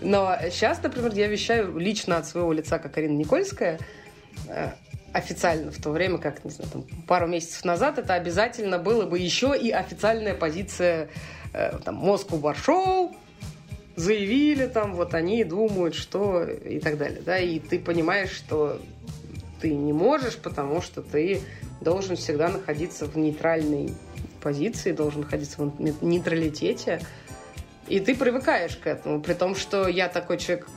Но 0.00 0.36
сейчас, 0.50 0.82
например, 0.82 1.12
я 1.14 1.26
вещаю 1.26 1.76
лично 1.78 2.18
от 2.18 2.26
своего 2.26 2.52
лица, 2.52 2.78
как 2.78 2.96
Арина 2.98 3.16
Никольская, 3.16 3.78
э, 4.48 4.70
официально, 5.12 5.72
в 5.72 5.82
то 5.82 5.90
время 5.90 6.18
как, 6.18 6.44
не 6.44 6.50
знаю, 6.50 6.70
там, 6.70 6.84
пару 7.06 7.26
месяцев 7.26 7.64
назад 7.64 7.98
это 7.98 8.14
обязательно 8.14 8.78
было 8.78 9.06
бы 9.06 9.18
еще 9.18 9.56
и 9.58 9.70
официальная 9.70 10.34
позиция 10.34 11.08
э, 11.56 11.78
там, 11.84 11.96
Москву 11.96 12.38
Баршоу, 12.38 13.14
заявили 13.96 14.66
там, 14.66 14.94
вот 14.94 15.14
они 15.14 15.42
думают, 15.42 15.94
что 15.94 16.44
и 16.44 16.78
так 16.80 16.98
далее, 16.98 17.22
да, 17.24 17.38
и 17.38 17.58
ты 17.58 17.78
понимаешь, 17.78 18.30
что 18.30 18.80
ты 19.60 19.74
не 19.74 19.92
можешь, 19.92 20.36
потому 20.36 20.82
что 20.82 21.02
ты 21.02 21.40
должен 21.80 22.16
всегда 22.16 22.48
находиться 22.48 23.06
в 23.06 23.16
нейтральной 23.16 23.94
позиции, 24.42 24.92
должен 24.92 25.22
находиться 25.22 25.62
в 25.62 26.04
нейтралитете, 26.04 27.00
и 27.88 28.00
ты 28.00 28.14
привыкаешь 28.14 28.76
к 28.76 28.86
этому, 28.86 29.20
при 29.20 29.34
том, 29.34 29.54
что 29.54 29.88
я 29.88 30.08
такой 30.08 30.38
человек, 30.38 30.68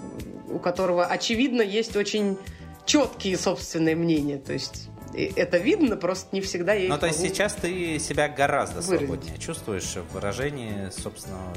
у 0.50 0.60
которого, 0.60 1.06
очевидно, 1.06 1.62
есть 1.62 1.96
очень 1.96 2.38
четкие 2.86 3.38
собственные 3.38 3.96
мнения, 3.96 4.38
то 4.38 4.54
есть 4.54 4.89
это 5.14 5.58
видно, 5.58 5.96
просто 5.96 6.36
не 6.36 6.42
всегда 6.42 6.74
я 6.74 6.90
Ну, 6.90 6.98
то 6.98 7.08
есть 7.08 7.20
сейчас 7.20 7.54
ты 7.54 8.00
себя 8.00 8.30
гораздо 8.30 8.82
выразить. 8.82 9.08
свободнее 9.08 9.38
чувствуешь 9.38 9.96
в 9.96 10.14
выражении 10.14 10.90
собственного 10.90 11.54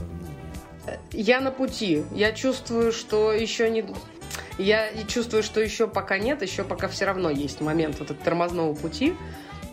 я 1.12 1.40
на 1.40 1.50
пути. 1.50 2.05
Я 2.12 2.32
чувствую, 2.32 2.92
что 2.92 3.32
еще 3.32 3.70
не... 3.70 3.84
Я 4.59 4.90
чувствую, 5.05 5.42
что 5.42 5.61
еще 5.61 5.86
пока 5.86 6.18
нет, 6.18 6.42
еще 6.42 6.64
пока 6.64 6.88
все 6.88 7.05
равно 7.05 7.30
есть 7.30 7.61
момент 7.61 7.98
вот 7.98 8.11
этого 8.11 8.24
тормозного 8.24 8.74
пути. 8.74 9.14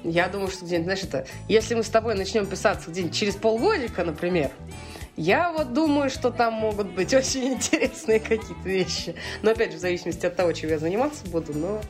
Я 0.03 0.27
думаю, 0.29 0.49
что 0.49 0.65
где-нибудь, 0.65 0.85
знаешь, 0.85 1.03
это... 1.03 1.27
Если 1.47 1.75
мы 1.75 1.83
с 1.83 1.89
тобой 1.89 2.15
начнем 2.15 2.45
писаться 2.45 2.89
где-нибудь 2.89 3.15
через 3.15 3.35
полгодика, 3.35 4.03
например, 4.03 4.51
я 5.17 5.51
вот 5.51 5.73
думаю, 5.73 6.09
что 6.09 6.29
там 6.29 6.53
могут 6.53 6.91
быть 6.91 7.13
очень 7.15 7.53
интересные 7.53 8.19
какие-то 8.19 8.69
вещи. 8.69 9.15
Но 9.41 9.51
опять 9.51 9.71
же, 9.71 9.77
в 9.77 9.81
зависимости 9.81 10.25
от 10.25 10.35
того, 10.35 10.53
чем 10.53 10.69
я 10.69 10.79
заниматься 10.79 11.25
буду, 11.27 11.53
но... 11.53 11.81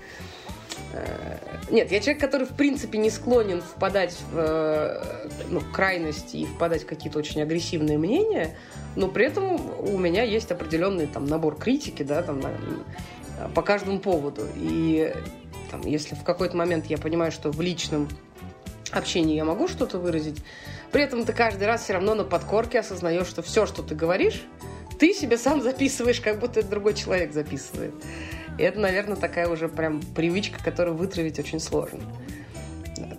Э, 0.93 1.37
нет, 1.69 1.91
я 1.91 1.99
человек, 1.99 2.21
который 2.21 2.45
в 2.45 2.55
принципе 2.55 2.97
не 2.97 3.09
склонен 3.09 3.61
впадать 3.61 4.17
в 4.31 4.37
э, 4.37 5.27
ну, 5.49 5.61
крайности 5.61 6.37
и 6.37 6.45
впадать 6.45 6.83
в 6.83 6.85
какие-то 6.85 7.19
очень 7.19 7.41
агрессивные 7.41 7.97
мнения, 7.97 8.57
но 8.95 9.07
при 9.07 9.25
этом 9.25 9.79
у 9.79 9.97
меня 9.97 10.23
есть 10.23 10.51
определенный 10.51 11.07
там 11.07 11.25
набор 11.25 11.57
критики, 11.57 12.03
да, 12.03 12.23
там 12.23 12.41
по 13.53 13.61
каждому 13.61 13.99
поводу. 13.99 14.47
И 14.55 15.13
там, 15.71 15.81
если 15.81 16.15
в 16.15 16.23
какой-то 16.23 16.57
момент 16.57 16.87
я 16.87 16.97
понимаю, 16.97 17.31
что 17.31 17.51
в 17.51 17.61
личном 17.61 18.09
общении 18.91 19.35
я 19.35 19.45
могу 19.45 19.67
что-то 19.67 19.99
выразить, 19.99 20.43
при 20.91 21.03
этом 21.03 21.23
ты 21.23 21.33
каждый 21.33 21.67
раз 21.67 21.83
все 21.83 21.93
равно 21.93 22.15
на 22.15 22.23
подкорке 22.23 22.79
осознаешь, 22.79 23.27
что 23.27 23.41
все, 23.41 23.65
что 23.65 23.83
ты 23.83 23.93
говоришь, 23.93 24.43
ты 24.99 25.13
себе 25.13 25.37
сам 25.37 25.61
записываешь, 25.61 26.19
как 26.19 26.39
будто 26.39 26.59
это 26.59 26.69
другой 26.69 26.93
человек 26.93 27.31
записывает. 27.31 27.93
И 28.59 28.61
это, 28.61 28.77
наверное, 28.77 29.15
такая 29.15 29.47
уже 29.47 29.69
прям 29.69 30.01
привычка, 30.01 30.61
которую 30.61 30.97
вытравить 30.97 31.39
очень 31.39 31.61
сложно. 31.61 32.01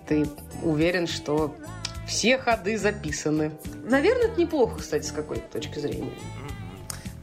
Ты 0.07 0.27
уверен, 0.61 1.07
что 1.07 1.55
все 2.07 2.37
ходы 2.37 2.77
записаны. 2.77 3.51
Наверное, 3.83 4.27
это 4.27 4.39
неплохо, 4.39 4.79
кстати, 4.79 5.03
с 5.03 5.11
какой-то 5.11 5.47
точки 5.51 5.79
зрения. 5.79 6.11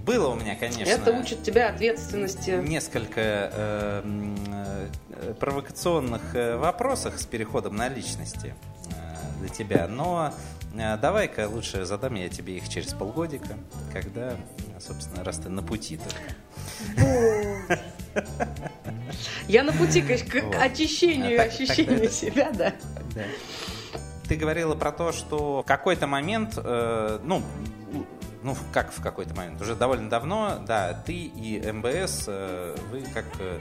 Было 0.05 0.31
у 0.31 0.35
меня, 0.35 0.57
конечно. 0.57 0.91
Это 0.91 1.13
учит 1.13 1.45
тебя 1.45 1.69
ответственности. 1.69 2.51
Несколько 2.51 3.21
э, 3.21 4.03
э, 5.13 5.35
провокационных 5.39 6.35
э, 6.35 6.57
вопросов 6.57 7.21
с 7.21 7.27
переходом 7.27 7.77
на 7.77 7.89
личности 7.89 8.55
э, 8.91 9.41
для 9.41 9.49
тебя. 9.49 9.87
Но 9.87 10.33
э, 10.75 10.97
давай-ка 10.97 11.49
лучше 11.49 11.85
задам 11.85 12.17
я 12.17 12.29
тебе 12.31 12.57
их 12.57 12.69
через 12.69 12.95
полгодика, 12.95 13.55
когда, 13.93 14.35
собственно, 14.81 15.23
раз 15.23 15.39
ты 15.39 15.51
на 15.51 15.63
пути 15.63 15.99
только. 15.99 17.48
Я 19.49 19.63
на 19.63 19.73
пути 19.73 20.03
к 20.03 20.11
очищению 20.61 21.41
ощущения 21.43 22.09
себя, 22.09 22.51
да. 22.53 22.75
Ты 24.29 24.37
говорила 24.37 24.75
про 24.75 24.93
то, 24.93 25.13
что 25.13 25.63
в 25.63 25.67
какой-то 25.67 26.07
момент, 26.07 26.55
э, 26.57 27.19
ну, 27.23 27.43
ну, 28.43 28.57
как 28.73 28.93
в 28.93 29.03
какой-то 29.03 29.35
момент, 29.35 29.61
уже 29.61 29.75
довольно 29.75 30.11
давно, 30.11 30.59
да, 30.67 30.93
ты 30.93 31.15
и 31.15 31.61
МБС, 31.73 32.25
э, 32.27 32.77
вы 32.91 33.03
как, 33.15 33.25
э, 33.41 33.59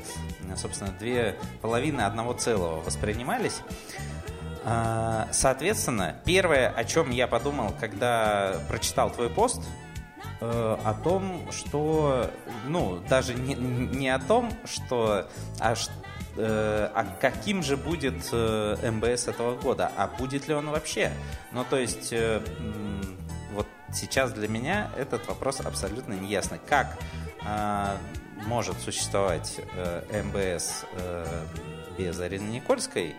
собственно, 0.57 0.91
две 0.99 1.37
половины 1.61 2.01
одного 2.01 2.33
целого 2.33 2.81
воспринимались. 2.81 3.61
Э, 4.65 5.25
соответственно, 5.31 6.17
первое, 6.25 6.69
о 6.69 6.83
чем 6.83 7.11
я 7.11 7.27
подумал, 7.27 7.73
когда 7.79 8.57
прочитал 8.67 9.09
твой 9.09 9.29
пост, 9.29 9.61
о 10.39 10.93
том, 11.03 11.51
что, 11.51 12.30
ну, 12.68 12.99
даже 13.09 13.34
не, 13.34 13.55
не 13.55 14.09
о 14.09 14.20
том, 14.20 14.51
что, 14.65 15.28
а 15.59 15.76
Э, 16.38 16.89
а 16.93 17.03
каким 17.20 17.63
же 17.63 17.78
будет 17.78 18.30
э, 18.32 18.91
МБС 18.91 19.28
этого 19.28 19.55
года, 19.55 19.91
а 19.97 20.07
будет 20.07 20.47
ли 20.47 20.53
он 20.53 20.70
вообще? 20.70 21.11
Ну, 21.51 21.65
то 21.68 21.78
есть, 21.78 22.13
э, 22.13 22.41
вот 23.53 23.68
сейчас 23.91 24.34
для 24.34 24.47
меня 24.47 24.91
этот 24.95 25.28
вопрос 25.28 25.61
абсолютно 25.61 26.13
неясный. 26.13 26.59
Как 26.68 26.97
может 28.45 28.78
существовать 28.82 29.61
МБС 30.11 30.86
без 31.97 32.20
Арины 32.20 32.49
Никольской, 32.49 33.15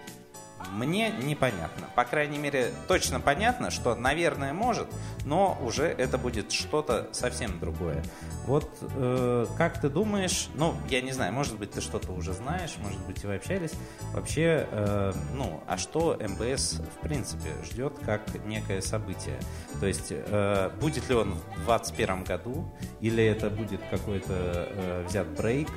мне 0.73 1.11
непонятно. 1.11 1.89
По 1.95 2.05
крайней 2.05 2.39
мере, 2.39 2.73
точно 2.87 3.21
понятно, 3.21 3.71
что, 3.71 3.95
наверное, 3.95 4.53
может, 4.53 4.89
но 5.25 5.59
уже 5.63 5.85
это 5.85 6.19
будет 6.19 6.53
что-то 6.53 7.09
совсем 7.13 7.59
другое. 7.59 8.03
Вот 8.47 8.69
э, 8.81 9.47
как 9.57 9.81
ты 9.81 9.89
думаешь, 9.89 10.49
ну, 10.55 10.75
я 10.89 11.01
не 11.01 11.13
знаю, 11.13 11.33
может 11.33 11.59
быть, 11.59 11.73
ты 11.73 11.81
что-то 11.81 12.13
уже 12.13 12.33
знаешь, 12.33 12.77
может 12.79 13.01
быть, 13.07 13.25
вы 13.25 13.37
общались. 13.37 13.73
Вообще, 14.13 14.67
э, 14.71 15.13
ну, 15.35 15.63
а 15.67 15.77
что 15.77 16.19
МБС, 16.19 16.81
в 16.97 17.01
принципе, 17.03 17.51
ждет 17.65 17.95
как 18.05 18.23
некое 18.47 18.81
событие? 18.81 19.39
То 19.81 19.87
есть, 19.87 20.09
э, 20.11 20.71
будет 20.81 21.09
ли 21.09 21.15
он 21.15 21.35
в 21.35 21.67
2021 21.67 22.25
году, 22.25 22.73
или 23.01 23.25
это 23.25 23.51
будет 23.51 23.81
какой-то 23.91 24.33
э, 24.33 25.05
взят 25.07 25.27
брейк, 25.37 25.69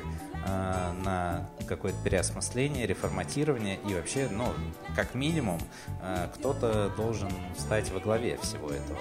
на 0.46 1.46
какое-то 1.68 1.98
переосмысление, 2.04 2.86
реформатирование 2.86 3.80
и 3.88 3.93
вообще, 3.93 4.28
ну, 4.30 4.46
как 4.96 5.16
минимум, 5.16 5.59
э, 6.01 6.28
кто-то 6.36 6.92
должен 6.97 7.32
стать 7.58 7.89
во 7.92 8.00
главе 8.00 8.38
всего 8.42 8.70
этого. 8.70 9.00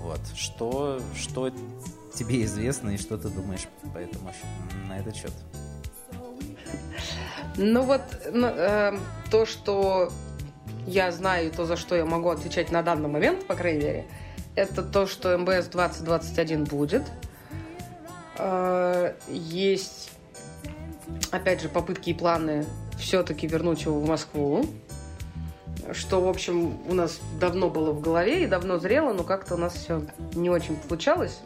Вот. 0.00 0.20
Что, 0.34 1.00
что 1.16 1.52
тебе 2.14 2.42
известно 2.44 2.90
и 2.90 2.96
что 2.96 3.18
ты 3.18 3.28
думаешь 3.28 3.68
по 3.92 3.98
этому, 3.98 4.32
на 4.88 4.98
этот 4.98 5.14
счет? 5.14 5.32
Ну 7.56 7.82
вот, 7.82 8.02
э, 8.24 8.98
то, 9.30 9.46
что 9.46 10.10
я 10.86 11.12
знаю, 11.12 11.50
то, 11.50 11.66
за 11.66 11.76
что 11.76 11.94
я 11.94 12.04
могу 12.04 12.30
отвечать 12.30 12.72
на 12.72 12.82
данный 12.82 13.08
момент, 13.08 13.46
по 13.46 13.54
крайней 13.54 13.84
мере, 13.84 14.06
это 14.54 14.82
то, 14.82 15.06
что 15.06 15.36
МБС 15.38 15.66
2021 15.66 16.64
будет– 16.64 17.02
есть, 19.28 20.10
опять 21.30 21.60
же, 21.60 21.68
попытки 21.68 22.10
и 22.10 22.14
планы 22.14 22.66
все-таки 22.98 23.46
вернуть 23.46 23.82
его 23.82 24.00
в 24.00 24.06
Москву. 24.06 24.64
Что, 25.92 26.20
в 26.20 26.28
общем, 26.28 26.76
у 26.86 26.94
нас 26.94 27.18
давно 27.40 27.70
было 27.70 27.92
в 27.92 28.00
голове 28.00 28.44
и 28.44 28.46
давно 28.46 28.78
зрело, 28.78 29.12
но 29.12 29.24
как-то 29.24 29.54
у 29.54 29.58
нас 29.58 29.74
все 29.74 30.02
не 30.34 30.50
очень 30.50 30.76
получалось. 30.76 31.40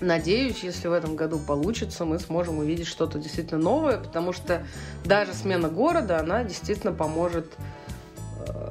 Надеюсь, 0.00 0.64
если 0.64 0.88
в 0.88 0.92
этом 0.94 1.14
году 1.14 1.38
получится, 1.38 2.06
мы 2.06 2.18
сможем 2.18 2.58
увидеть 2.58 2.86
что-то 2.86 3.18
действительно 3.18 3.60
новое, 3.60 3.98
потому 3.98 4.32
что 4.32 4.64
даже 5.04 5.34
смена 5.34 5.68
города, 5.68 6.18
она 6.18 6.42
действительно 6.42 6.94
поможет 6.94 7.52
э, 8.48 8.70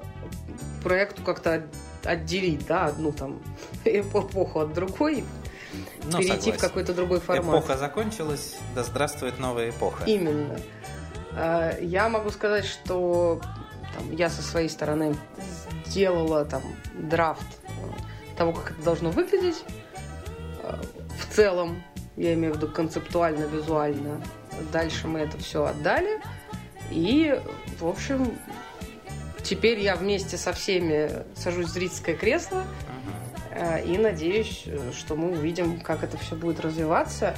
проекту 0.83 1.21
как-то 1.21 1.63
отделить, 2.03 2.65
да, 2.65 2.85
одну 2.85 3.11
там 3.11 3.39
эпоху 3.85 4.61
от 4.61 4.73
другой, 4.73 5.23
ну, 6.03 6.17
перейти 6.17 6.37
согласен. 6.37 6.53
в 6.53 6.57
какой-то 6.57 6.93
другой 6.93 7.19
формат. 7.19 7.45
Эпоха 7.45 7.77
закончилась, 7.77 8.57
да 8.75 8.83
здравствует 8.83 9.39
новая 9.39 9.69
эпоха. 9.69 10.03
Именно. 10.05 10.59
А, 11.33 11.77
я 11.79 12.09
могу 12.09 12.29
сказать, 12.29 12.65
что 12.65 13.41
там, 13.95 14.11
я 14.11 14.29
со 14.29 14.41
своей 14.41 14.69
стороны 14.69 15.15
сделала 15.85 16.45
там 16.45 16.63
драфт 16.95 17.45
того, 18.37 18.53
как 18.53 18.71
это 18.71 18.81
должно 18.83 19.11
выглядеть. 19.11 19.63
А, 20.63 20.79
в 21.19 21.35
целом, 21.35 21.83
я 22.15 22.33
имею 22.33 22.53
в 22.53 22.57
виду 22.57 22.67
концептуально, 22.67 23.45
визуально. 23.45 24.21
Дальше 24.71 25.07
мы 25.07 25.19
это 25.19 25.37
все 25.37 25.65
отдали. 25.65 26.21
И, 26.91 27.39
в 27.79 27.87
общем, 27.87 28.37
теперь 29.43 29.79
я 29.79 29.95
вместе 29.95 30.37
со 30.37 30.53
всеми 30.53 31.23
сажусь 31.35 31.67
в 31.67 31.69
зрительское 31.69 32.15
кресло 32.15 32.63
Э, 33.09 33.18
и 33.85 33.97
надеюсь, 33.97 34.65
что 34.95 35.15
мы 35.15 35.31
увидим, 35.31 35.79
как 35.79 36.03
это 36.03 36.17
все 36.17 36.35
будет 36.35 36.59
развиваться. 36.59 37.35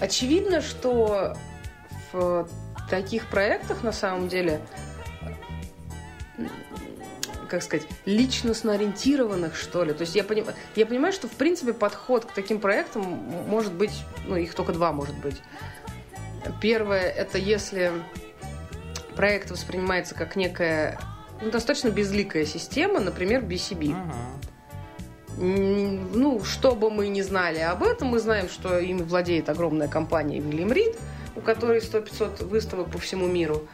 очевидно, 0.00 0.60
что 0.60 1.36
в 2.12 2.48
таких 2.88 3.26
проектах 3.26 3.82
на 3.82 3.92
самом 3.92 4.28
деле 4.28 4.60
как 7.48 7.64
сказать, 7.64 7.86
личностно 8.06 8.74
ориентированных, 8.74 9.56
что 9.56 9.82
ли. 9.82 9.92
То 9.92 10.02
есть 10.02 10.14
я, 10.14 10.22
поним, 10.22 10.46
я 10.76 10.86
понимаю, 10.86 11.12
что, 11.12 11.26
в 11.26 11.32
принципе, 11.32 11.72
подход 11.72 12.24
к 12.24 12.32
таким 12.32 12.60
проектам 12.60 13.02
может 13.02 13.72
быть, 13.72 14.04
ну, 14.28 14.36
их 14.36 14.54
только 14.54 14.72
два 14.72 14.92
может 14.92 15.16
быть. 15.16 15.42
Первое, 16.62 17.02
это 17.02 17.38
если 17.38 17.92
проект 19.16 19.50
воспринимается 19.50 20.14
как 20.14 20.36
некая 20.36 20.98
ну, 21.42 21.50
достаточно 21.50 21.88
безликая 21.88 22.44
система, 22.44 23.00
например, 23.00 23.42
BCB. 23.42 23.88
Uh-huh. 23.88 24.49
Ну, 25.40 26.44
что 26.44 26.74
бы 26.74 26.90
мы 26.90 27.08
ни 27.08 27.22
знали 27.22 27.58
об 27.58 27.82
этом, 27.82 28.08
мы 28.08 28.18
знаем, 28.18 28.48
что 28.48 28.78
им 28.78 28.98
владеет 28.98 29.48
огромная 29.48 29.88
компания 29.88 30.38
William 30.38 30.72
Reed, 30.72 30.98
у 31.34 31.40
которой 31.40 31.78
100-500 31.80 32.44
выставок 32.44 32.90
по 32.90 32.98
всему 32.98 33.26
миру 33.26 33.66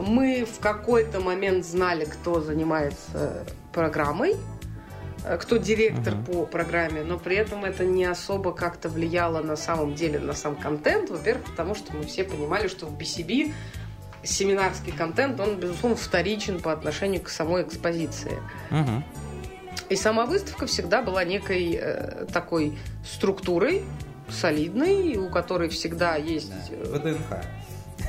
мы 0.00 0.44
в 0.44 0.60
какой-то 0.60 1.20
момент 1.20 1.64
знали, 1.64 2.04
кто 2.04 2.40
занимается 2.40 3.44
программой, 3.72 4.36
э, 5.24 5.36
кто 5.38 5.56
директор 5.56 6.14
uh-huh. 6.14 6.24
по 6.24 6.46
программе, 6.46 7.02
но 7.02 7.18
при 7.18 7.36
этом 7.36 7.64
это 7.64 7.84
не 7.84 8.04
особо 8.04 8.52
как-то 8.52 8.88
влияло 8.88 9.42
на 9.42 9.56
самом 9.56 9.94
деле 9.94 10.18
на 10.18 10.32
сам 10.32 10.56
контент. 10.56 11.10
Во-первых, 11.10 11.44
потому 11.50 11.74
что 11.74 11.94
мы 11.96 12.04
все 12.04 12.24
понимали, 12.24 12.68
что 12.68 12.86
в 12.86 12.96
BCB 12.96 13.52
семинарский 14.24 14.92
контент, 14.92 15.38
он, 15.40 15.58
безусловно, 15.58 15.96
вторичен 15.96 16.60
по 16.60 16.72
отношению 16.72 17.22
к 17.22 17.28
самой 17.28 17.62
экспозиции. 17.62 18.38
Uh-huh. 18.70 19.02
И 19.88 19.96
сама 19.96 20.26
выставка 20.26 20.66
всегда 20.66 21.02
была 21.02 21.24
некой 21.24 21.78
э, 21.80 22.26
такой 22.32 22.78
структурой, 23.04 23.84
солидной, 24.28 25.16
у 25.16 25.30
которой 25.30 25.68
всегда 25.68 26.16
есть... 26.16 26.52
Да. 26.70 26.98
ВДНХ 26.98 27.44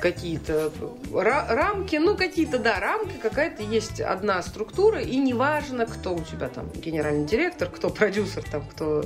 какие-то 0.01 0.71
рамки, 1.11 1.97
ну 1.97 2.15
какие-то, 2.15 2.57
да, 2.57 2.79
рамки, 2.79 3.13
какая-то 3.21 3.63
есть 3.63 3.99
одна 3.99 4.41
структура, 4.41 5.01
и 5.01 5.17
неважно, 5.17 5.85
кто 5.85 6.15
у 6.15 6.21
тебя 6.21 6.47
там 6.47 6.69
генеральный 6.71 7.25
директор, 7.25 7.69
кто 7.69 7.89
продюсер, 7.89 8.43
там, 8.49 8.65
кто 8.65 9.03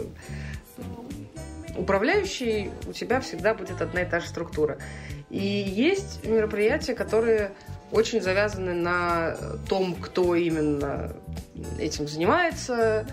управляющий, 1.76 2.70
у 2.88 2.94
тебя 2.94 3.20
всегда 3.22 3.54
будет 3.54 3.82
одна 3.82 4.02
и 4.02 4.06
та 4.06 4.20
же 4.20 4.28
структура. 4.28 4.78
И 5.30 5.40
есть 5.40 6.24
мероприятия, 6.26 6.94
которые 6.94 7.54
очень 7.94 8.22
завязаны 8.22 8.74
на 8.74 9.38
том, 9.70 9.94
кто 9.94 10.34
именно 10.34 11.16
этим 11.80 12.08
занимается, 12.08 13.06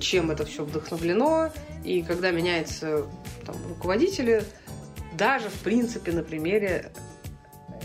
чем 0.00 0.30
это 0.30 0.44
все 0.44 0.64
вдохновлено. 0.64 1.50
И 1.82 2.02
когда 2.02 2.30
меняется 2.30 3.06
там, 3.46 3.56
руководители, 3.68 4.44
даже, 5.14 5.48
в 5.48 5.58
принципе, 5.60 6.12
на 6.12 6.22
примере, 6.22 6.92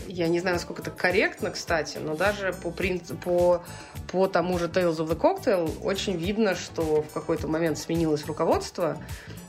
я 0.06 0.28
не 0.28 0.41
знаю, 0.41 0.58
насколько 0.58 0.82
это 0.82 0.91
корректно, 0.91 1.49
кстати, 1.49 1.98
но 1.98 2.16
даже 2.16 2.54
по, 2.54 2.72
по, 2.72 3.64
по 4.12 4.28
тому 4.28 4.60
же 4.60 4.66
Tales 4.66 4.98
of 4.98 5.08
the 5.08 5.18
Cocktail 5.18 5.82
очень 5.82 6.18
видно, 6.18 6.56
что 6.56 7.04
в 7.04 7.14
какой-то 7.14 7.48
момент 7.48 7.78
сменилось 7.78 8.26
руководство, 8.26 8.98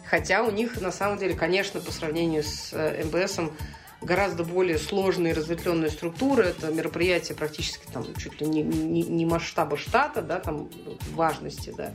хотя 0.05 0.45
у 0.45 0.53
них, 0.53 0.81
на 0.81 0.93
самом 0.93 1.19
деле, 1.19 1.35
конечно, 1.35 1.81
по 1.81 1.91
сравнению 1.91 2.45
с 2.45 2.71
э, 2.73 3.05
МБСом, 3.05 3.53
гораздо 4.01 4.45
более 4.45 4.79
сложные 4.79 5.33
разветвленные 5.33 5.91
структуры. 5.91 6.45
Это 6.45 6.73
мероприятие 6.73 7.37
практически 7.37 7.87
там 7.93 8.05
чуть 8.17 8.41
ли 8.41 8.47
не, 8.47 8.63
не, 8.63 9.03
не 9.03 9.27
масштаба 9.27 9.77
штата, 9.77 10.23
да, 10.23 10.41
там 10.41 10.69
важности, 11.13 11.75
да 11.77 11.93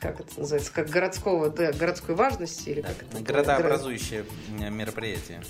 как 0.00 0.20
это 0.20 0.38
называется, 0.38 0.72
как 0.72 0.88
городского, 0.88 1.50
да, 1.50 1.72
городской 1.72 2.14
важности 2.14 2.70
или 2.70 2.80
как 2.82 3.02
это? 3.02 3.20
Городообразующее 3.20 4.24
мероприятие. 4.48 5.42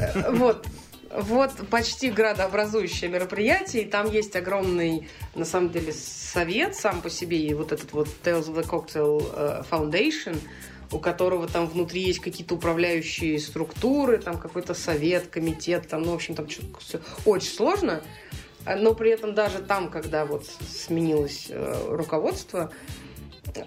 Э, 0.00 0.32
вот, 0.32 0.66
вот 1.10 1.68
почти 1.68 2.10
градообразующее 2.10 3.10
мероприятие, 3.10 3.82
и 3.84 3.86
там 3.86 4.10
есть 4.10 4.34
огромный, 4.34 5.08
на 5.34 5.44
самом 5.44 5.70
деле, 5.70 5.92
совет 5.92 6.74
сам 6.74 7.02
по 7.02 7.10
себе, 7.10 7.38
и 7.38 7.54
вот 7.54 7.72
этот 7.72 7.92
вот 7.92 8.08
Tales 8.24 8.46
of 8.46 8.56
the 8.56 8.66
Cocktail 8.66 9.32
э, 9.34 9.62
Foundation, 9.70 10.38
у 10.92 10.98
которого 10.98 11.48
там 11.48 11.66
внутри 11.66 12.02
есть 12.02 12.20
какие-то 12.20 12.54
управляющие 12.54 13.38
структуры, 13.38 14.18
там 14.18 14.38
какой-то 14.38 14.74
совет, 14.74 15.26
комитет, 15.28 15.88
там, 15.88 16.02
ну, 16.02 16.12
в 16.12 16.14
общем, 16.14 16.34
там 16.34 16.46
все 16.46 17.00
очень 17.24 17.50
сложно, 17.50 18.02
но 18.64 18.94
при 18.94 19.10
этом 19.10 19.34
даже 19.34 19.58
там, 19.58 19.90
когда 19.90 20.24
вот 20.24 20.46
сменилось 20.68 21.46
э, 21.48 21.86
руководство, 21.88 22.72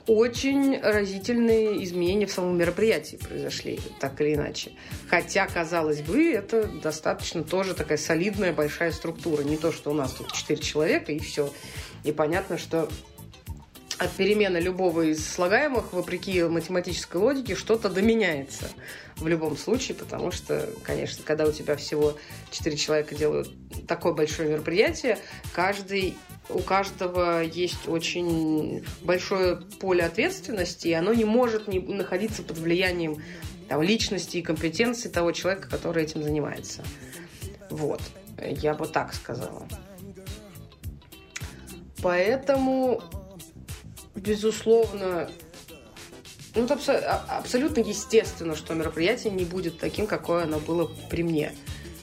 очень 0.08 0.80
разительные 0.80 1.84
изменения 1.84 2.26
в 2.26 2.32
самом 2.32 2.58
мероприятии 2.58 3.16
произошли, 3.16 3.80
так 4.00 4.20
или 4.22 4.36
иначе. 4.36 4.72
Хотя, 5.08 5.48
казалось 5.48 6.02
бы, 6.02 6.32
это 6.32 6.68
достаточно 6.68 7.44
тоже 7.44 7.74
такая 7.74 7.98
солидная 7.98 8.54
большая 8.54 8.92
структура. 8.92 9.42
Не 9.44 9.58
то, 9.58 9.72
что 9.72 9.92
у 9.92 9.94
нас 9.94 10.12
тут 10.12 10.32
четыре 10.32 10.62
человека 10.62 11.12
и 11.12 11.20
все. 11.20 11.52
И 12.04 12.12
понятно, 12.12 12.58
что 12.58 12.90
от 14.00 14.12
перемены 14.12 14.58
любого 14.58 15.02
из 15.02 15.28
слагаемых, 15.28 15.92
вопреки 15.92 16.44
математической 16.44 17.18
логике, 17.18 17.56
что-то 17.56 17.90
доменяется 17.90 18.70
в 19.18 19.28
любом 19.28 19.58
случае, 19.58 19.96
потому 19.96 20.32
что, 20.32 20.70
конечно, 20.84 21.22
когда 21.26 21.46
у 21.46 21.52
тебя 21.52 21.76
всего 21.76 22.18
четыре 22.50 22.78
человека 22.78 23.14
делают 23.14 23.50
такое 23.88 24.14
большое 24.14 24.50
мероприятие, 24.50 25.20
каждый 25.54 26.16
у 26.50 26.60
каждого 26.60 27.42
есть 27.42 27.88
очень 27.88 28.86
большое 29.02 29.58
поле 29.58 30.04
ответственности, 30.04 30.88
и 30.88 30.94
оно 30.94 31.14
не 31.14 31.26
может 31.26 31.68
не 31.68 31.80
находиться 31.80 32.42
под 32.42 32.58
влиянием 32.58 33.22
там, 33.68 33.82
личности 33.82 34.38
и 34.38 34.42
компетенции 34.42 35.10
того 35.10 35.34
человека, 35.34 35.70
который 35.70 36.04
этим 36.04 36.24
занимается. 36.24 36.84
Вот. 37.70 38.02
Я 38.42 38.74
бы 38.74 38.88
так 38.88 39.14
сказала. 39.14 39.68
Поэтому, 42.02 43.04
безусловно, 44.20 45.30
ну, 46.56 46.64
это 46.66 46.74
абсо- 46.76 47.00
абсолютно 47.28 47.82
естественно, 47.82 48.56
что 48.56 48.74
мероприятие 48.74 49.34
не 49.34 49.46
будет 49.46 49.80
таким, 49.80 50.08
какое 50.08 50.44
оно 50.44 50.60
было 50.60 50.90
при 51.10 51.24
мне. 51.24 51.54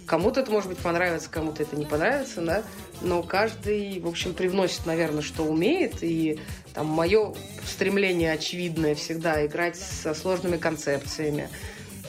Кому-то 0.07 0.41
это, 0.41 0.53
может 0.53 0.69
быть, 0.69 0.79
понравится, 0.79 1.29
кому-то 1.29 1.65
это 1.65 1.75
не 1.75 1.85
понравится, 1.85 2.41
да, 2.41 2.63
но 3.01 3.25
каждый, 3.25 3.99
в 3.99 4.07
общем, 4.07 4.35
привносит, 4.35 4.87
наверное, 4.87 5.23
что 5.23 5.43
умеет, 5.43 6.03
и 6.03 6.39
там 6.75 6.87
мое 6.87 7.35
стремление 7.67 8.33
очевидное 8.33 8.95
всегда 8.95 9.45
играть 9.45 9.77
со 9.77 10.15
сложными 10.15 10.59
концепциями, 10.59 11.49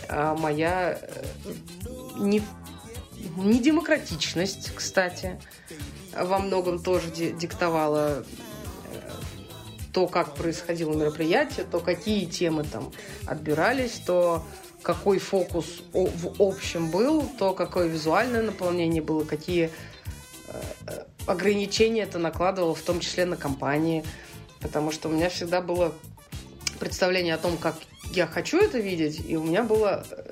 а 0.10 0.36
моя 0.36 1.00
э, 1.02 1.24
не, 2.20 2.44
не 3.36 3.60
демократичность, 3.60 4.72
кстати, 4.76 5.42
во 6.16 6.38
многом 6.38 6.82
тоже 6.82 7.10
диктовала 7.10 8.24
то, 9.94 10.08
как 10.08 10.36
происходило 10.36 10.94
мероприятие, 10.94 11.66
то, 11.66 11.80
какие 11.80 12.26
темы 12.26 12.64
там 12.64 12.92
отбирались, 13.26 14.02
то 14.06 14.44
какой 14.82 15.20
фокус 15.20 15.82
в 15.92 16.42
общем 16.42 16.90
был, 16.90 17.28
то 17.38 17.54
какое 17.54 17.88
визуальное 17.88 18.44
наполнение 18.44 19.02
было, 19.02 19.24
какие 19.24 19.72
э, 20.48 20.62
ограничения 21.26 22.04
это 22.04 22.20
накладывало, 22.20 22.76
в 22.76 22.82
том 22.82 23.00
числе 23.00 23.26
на 23.26 23.36
компании. 23.36 24.04
Потому 24.62 24.92
что 24.92 25.10
у 25.10 25.12
меня 25.12 25.30
всегда 25.30 25.62
было 25.62 25.94
представление 26.80 27.34
о 27.34 27.38
том, 27.38 27.58
как 27.58 27.76
я 28.12 28.28
хочу 28.28 28.60
это 28.60 28.80
видеть, 28.80 29.22
и 29.28 29.36
у 29.36 29.44
меня 29.44 29.64
была 29.64 30.04
э, 30.10 30.30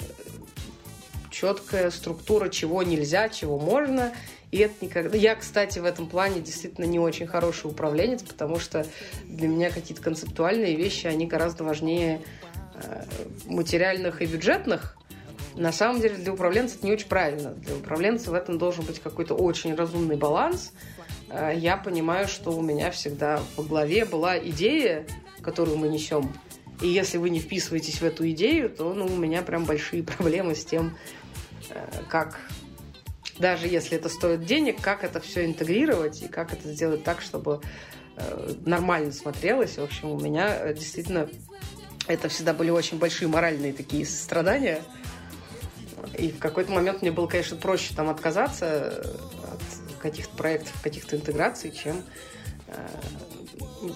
четкая 1.31 1.91
структура, 1.91 2.49
чего 2.49 2.83
нельзя, 2.83 3.29
чего 3.29 3.59
можно. 3.59 4.13
И 4.51 4.59
это 4.59 4.73
никогда... 4.81 5.17
Я, 5.17 5.35
кстати, 5.35 5.79
в 5.79 5.85
этом 5.85 6.07
плане 6.07 6.41
действительно 6.41 6.85
не 6.85 6.99
очень 6.99 7.27
хороший 7.27 7.67
управленец, 7.67 8.21
потому 8.23 8.59
что 8.59 8.85
для 9.25 9.47
меня 9.47 9.69
какие-то 9.69 10.01
концептуальные 10.01 10.75
вещи, 10.75 11.07
они 11.07 11.27
гораздо 11.27 11.63
важнее 11.63 12.21
Э, 12.75 13.05
материальных 13.45 14.21
и 14.21 14.25
бюджетных, 14.25 14.97
на 15.55 15.71
самом 15.71 16.01
деле 16.01 16.15
для 16.15 16.33
управленца 16.33 16.75
это 16.75 16.85
не 16.85 16.91
очень 16.91 17.07
правильно. 17.07 17.51
Для 17.51 17.75
управленца 17.75 18.31
в 18.31 18.33
этом 18.33 18.57
должен 18.57 18.83
быть 18.83 18.99
какой-то 18.99 19.33
очень 19.33 19.75
разумный 19.75 20.17
баланс. 20.17 20.73
Э, 21.29 21.53
я 21.55 21.77
понимаю, 21.77 22.27
что 22.27 22.51
у 22.51 22.61
меня 22.61 22.91
всегда 22.91 23.39
во 23.55 23.63
главе 23.63 24.03
была 24.03 24.37
идея, 24.37 25.05
которую 25.41 25.77
мы 25.77 25.87
несем. 25.87 26.33
И 26.81 26.87
если 26.87 27.17
вы 27.17 27.29
не 27.29 27.39
вписываетесь 27.39 28.01
в 28.01 28.03
эту 28.03 28.29
идею, 28.31 28.69
то 28.69 28.93
ну, 28.93 29.05
у 29.05 29.15
меня 29.15 29.41
прям 29.41 29.63
большие 29.63 30.03
проблемы 30.17 30.53
с 30.53 30.65
тем, 30.65 30.97
э, 31.69 31.87
как 32.09 32.37
даже 33.37 33.67
если 33.67 33.97
это 33.97 34.09
стоит 34.09 34.45
денег, 34.45 34.81
как 34.81 35.03
это 35.03 35.19
все 35.19 35.45
интегрировать 35.45 36.21
и 36.21 36.27
как 36.27 36.53
это 36.53 36.71
сделать 36.71 37.03
так, 37.03 37.21
чтобы 37.21 37.61
нормально 38.65 39.11
смотрелось. 39.11 39.77
В 39.77 39.83
общем, 39.83 40.11
у 40.11 40.19
меня 40.19 40.73
действительно 40.73 41.27
это 42.07 42.29
всегда 42.29 42.53
были 42.53 42.69
очень 42.69 42.97
большие 42.97 43.27
моральные 43.27 43.73
такие 43.73 44.05
страдания. 44.05 44.81
И 46.17 46.29
в 46.29 46.39
какой-то 46.39 46.71
момент 46.71 47.01
мне 47.01 47.11
было, 47.11 47.27
конечно, 47.27 47.57
проще 47.57 47.93
там 47.93 48.09
отказаться 48.09 49.03
от 49.51 49.99
каких-то 50.01 50.35
проектов, 50.37 50.73
каких-то 50.81 51.15
интеграций, 51.15 51.71
чем 51.71 52.03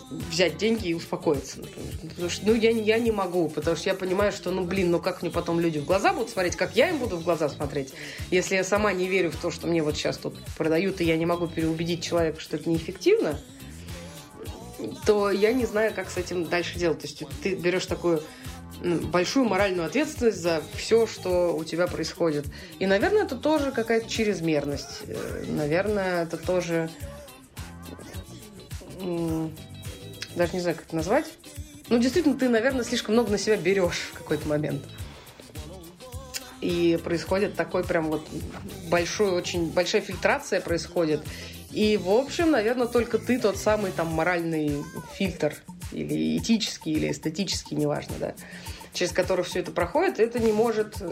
взять 0.10 0.58
деньги 0.58 0.90
и 0.90 0.94
успокоиться, 0.94 1.60
например. 1.60 1.94
Потому 2.10 2.30
что, 2.30 2.46
ну, 2.48 2.54
я, 2.54 2.72
я 2.72 3.00
не 3.00 3.12
могу, 3.12 3.50
потому 3.50 3.76
что 3.76 3.90
я 3.90 3.96
понимаю, 3.96 4.32
что, 4.32 4.52
ну, 4.52 4.64
блин, 4.64 4.92
ну, 4.92 5.00
как 5.00 5.22
мне 5.22 5.32
потом 5.32 5.60
люди 5.60 5.80
в 5.80 5.86
глаза 5.86 6.14
будут 6.14 6.30
смотреть, 6.30 6.56
как 6.56 6.76
я 6.76 6.90
им 6.90 6.98
буду 6.98 7.18
в 7.18 7.24
глаза 7.24 7.50
смотреть, 7.50 7.94
если 8.32 8.56
я 8.56 8.64
сама 8.64 8.94
не 8.94 9.08
верю 9.08 9.32
в 9.32 9.36
то, 9.36 9.52
что 9.52 9.68
мне 9.68 9.84
вот 9.84 9.96
сейчас 9.96 10.18
тут 10.18 10.36
продают, 10.58 11.02
и 11.02 11.06
я 11.06 11.18
не 11.18 11.26
могу 11.26 11.48
переубедить 11.48 12.04
человека, 12.04 12.40
что 12.40 12.58
это 12.58 12.70
неэффективно, 12.70 13.40
то 15.06 15.30
я 15.32 15.54
не 15.54 15.66
знаю, 15.66 15.94
как 15.94 16.10
с 16.10 16.18
этим 16.18 16.46
дальше 16.46 16.80
делать. 16.80 17.00
То 17.00 17.08
есть 17.08 17.24
ты 17.44 17.56
берешь 17.56 17.86
такую 17.86 18.22
большую 18.82 19.46
моральную 19.46 19.86
ответственность 19.86 20.42
за 20.42 20.62
все, 20.74 21.06
что 21.06 21.56
у 21.56 21.64
тебя 21.64 21.88
происходит. 21.88 22.46
И, 22.80 22.86
наверное, 22.86 23.24
это 23.24 23.36
тоже 23.36 23.72
какая-то 23.72 24.10
чрезмерность. 24.10 25.02
Э, 25.08 25.44
наверное, 25.48 26.24
это 26.24 26.38
тоже... 26.38 26.90
Даже 30.40 30.54
не 30.54 30.62
знаю, 30.62 30.78
как 30.78 30.86
это 30.86 30.96
назвать. 30.96 31.26
Ну, 31.90 31.98
действительно, 31.98 32.34
ты, 32.34 32.48
наверное, 32.48 32.86
слишком 32.86 33.14
много 33.14 33.30
на 33.30 33.38
себя 33.38 33.58
берешь 33.58 34.10
в 34.14 34.18
какой-то 34.18 34.48
момент. 34.48 34.82
И 36.62 36.98
происходит 37.04 37.56
такой 37.56 37.84
прям 37.84 38.06
вот 38.06 38.26
большой, 38.90 39.32
очень 39.32 39.70
большая 39.70 40.02
фильтрация 40.02 40.62
происходит. 40.62 41.22
И, 41.72 41.98
в 41.98 42.10
общем, 42.10 42.52
наверное, 42.52 42.88
только 42.88 43.18
ты 43.18 43.38
тот 43.38 43.58
самый 43.58 43.92
там 43.92 44.08
моральный 44.08 44.82
фильтр 45.14 45.58
или 45.92 46.38
этический, 46.38 46.94
или 46.94 47.12
эстетический, 47.12 47.76
неважно, 47.76 48.16
да, 48.18 48.34
через 48.94 49.12
который 49.12 49.44
все 49.44 49.60
это 49.60 49.72
проходит, 49.72 50.22
это 50.22 50.40
не 50.40 50.54
может... 50.54 51.04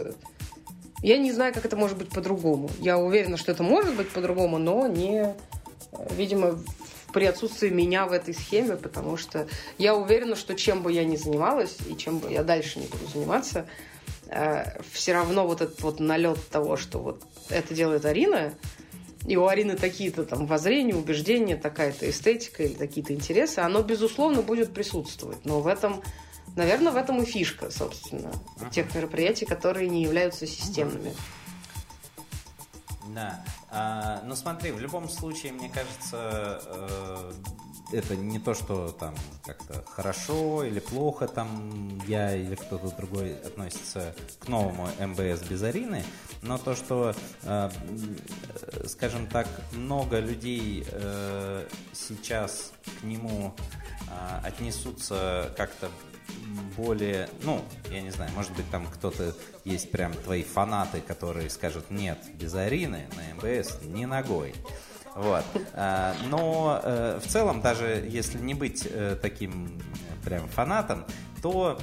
Я 1.02 1.18
не 1.18 1.32
знаю, 1.32 1.52
как 1.52 1.66
это 1.66 1.76
может 1.76 1.98
быть 1.98 2.08
по-другому. 2.08 2.70
Я 2.80 2.96
уверена, 2.96 3.36
что 3.36 3.52
это 3.52 3.62
может 3.62 3.94
быть 3.94 4.08
по-другому, 4.08 4.56
но 4.56 4.86
не, 4.86 5.34
видимо, 6.16 6.58
при 7.18 7.24
отсутствии 7.24 7.68
меня 7.68 8.06
в 8.06 8.12
этой 8.12 8.32
схеме, 8.32 8.76
потому 8.76 9.16
что 9.16 9.48
я 9.76 9.96
уверена, 9.96 10.36
что 10.36 10.54
чем 10.54 10.84
бы 10.84 10.92
я 10.92 11.04
ни 11.04 11.16
занималась 11.16 11.76
и 11.90 11.96
чем 11.96 12.20
бы 12.20 12.30
я 12.30 12.44
дальше 12.44 12.78
не 12.78 12.86
буду 12.86 13.08
заниматься, 13.12 13.66
э, 14.28 14.80
все 14.92 15.14
равно 15.14 15.44
вот 15.44 15.60
этот 15.60 15.82
вот 15.82 15.98
налет 15.98 16.38
того, 16.48 16.76
что 16.76 17.00
вот 17.00 17.24
это 17.48 17.74
делает 17.74 18.04
Арина, 18.04 18.54
и 19.26 19.36
у 19.36 19.48
Арины 19.48 19.74
такие-то 19.74 20.24
там 20.24 20.46
воззрения, 20.46 20.94
убеждения, 20.94 21.56
такая-то 21.56 22.08
эстетика 22.08 22.62
или 22.62 22.74
какие-то 22.74 23.12
интересы, 23.12 23.58
оно, 23.58 23.82
безусловно, 23.82 24.42
будет 24.42 24.72
присутствовать. 24.72 25.44
Но 25.44 25.60
в 25.60 25.66
этом, 25.66 26.04
наверное, 26.54 26.92
в 26.92 26.96
этом 26.96 27.20
и 27.20 27.24
фишка, 27.24 27.72
собственно, 27.72 28.30
тех 28.70 28.94
мероприятий, 28.94 29.44
которые 29.44 29.88
не 29.88 30.04
являются 30.04 30.46
системными. 30.46 31.12
Да. 33.14 33.44
А, 33.70 34.22
ну 34.24 34.34
смотри, 34.34 34.72
в 34.72 34.80
любом 34.80 35.08
случае, 35.08 35.52
мне 35.52 35.68
кажется, 35.68 36.60
э, 36.66 37.32
это 37.92 38.16
не 38.16 38.38
то, 38.38 38.54
что 38.54 38.90
там 38.92 39.14
как-то 39.44 39.82
хорошо 39.86 40.64
или 40.64 40.78
плохо 40.78 41.26
там 41.26 42.00
я 42.06 42.34
или 42.34 42.54
кто-то 42.54 42.94
другой 42.96 43.34
относится 43.36 44.14
к 44.40 44.48
новому 44.48 44.88
МБС 44.98 45.42
без 45.48 45.62
Арины, 45.62 46.04
но 46.42 46.58
то, 46.58 46.74
что, 46.74 47.14
э, 47.42 47.70
скажем 48.86 49.26
так, 49.26 49.48
много 49.72 50.20
людей 50.20 50.86
э, 50.86 51.66
сейчас 51.92 52.72
к 53.00 53.04
нему 53.04 53.54
э, 54.08 54.46
отнесутся 54.46 55.52
как-то 55.56 55.90
более, 56.76 57.28
ну, 57.42 57.64
я 57.90 58.00
не 58.00 58.10
знаю, 58.10 58.30
может 58.34 58.52
быть, 58.52 58.70
там 58.70 58.86
кто-то 58.86 59.34
есть 59.64 59.90
прям 59.90 60.12
твои 60.14 60.44
фанаты, 60.44 61.00
которые 61.00 61.50
скажут, 61.50 61.90
нет, 61.90 62.18
без 62.34 62.54
Арины 62.54 63.06
на 63.16 63.34
МБС 63.34 63.80
ни 63.82 64.04
ногой. 64.04 64.54
Вот. 65.16 65.44
А, 65.74 66.14
но 66.28 66.80
э, 66.82 67.20
в 67.20 67.26
целом, 67.26 67.60
даже 67.60 68.06
если 68.08 68.38
не 68.38 68.54
быть 68.54 68.86
э, 68.88 69.16
таким 69.20 69.82
прям 70.24 70.48
фанатом, 70.48 71.04
то 71.42 71.78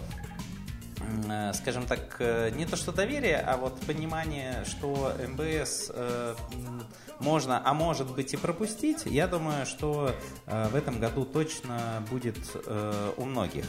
скажем 1.53 1.86
так, 1.86 2.19
не 2.56 2.65
то 2.65 2.76
что 2.76 2.91
доверие, 2.91 3.38
а 3.38 3.57
вот 3.57 3.80
понимание, 3.82 4.64
что 4.65 5.14
МБС 5.27 5.91
можно, 7.19 7.61
а 7.64 7.73
может 7.73 8.14
быть 8.14 8.34
и 8.34 8.38
пропустить, 8.38 9.06
я 9.06 9.27
думаю, 9.27 9.65
что 9.65 10.11
в 10.45 10.76
этом 10.76 10.99
году 10.99 11.26
точно 11.26 12.03
будет 12.10 12.38
у 13.18 13.26
многих. 13.26 13.65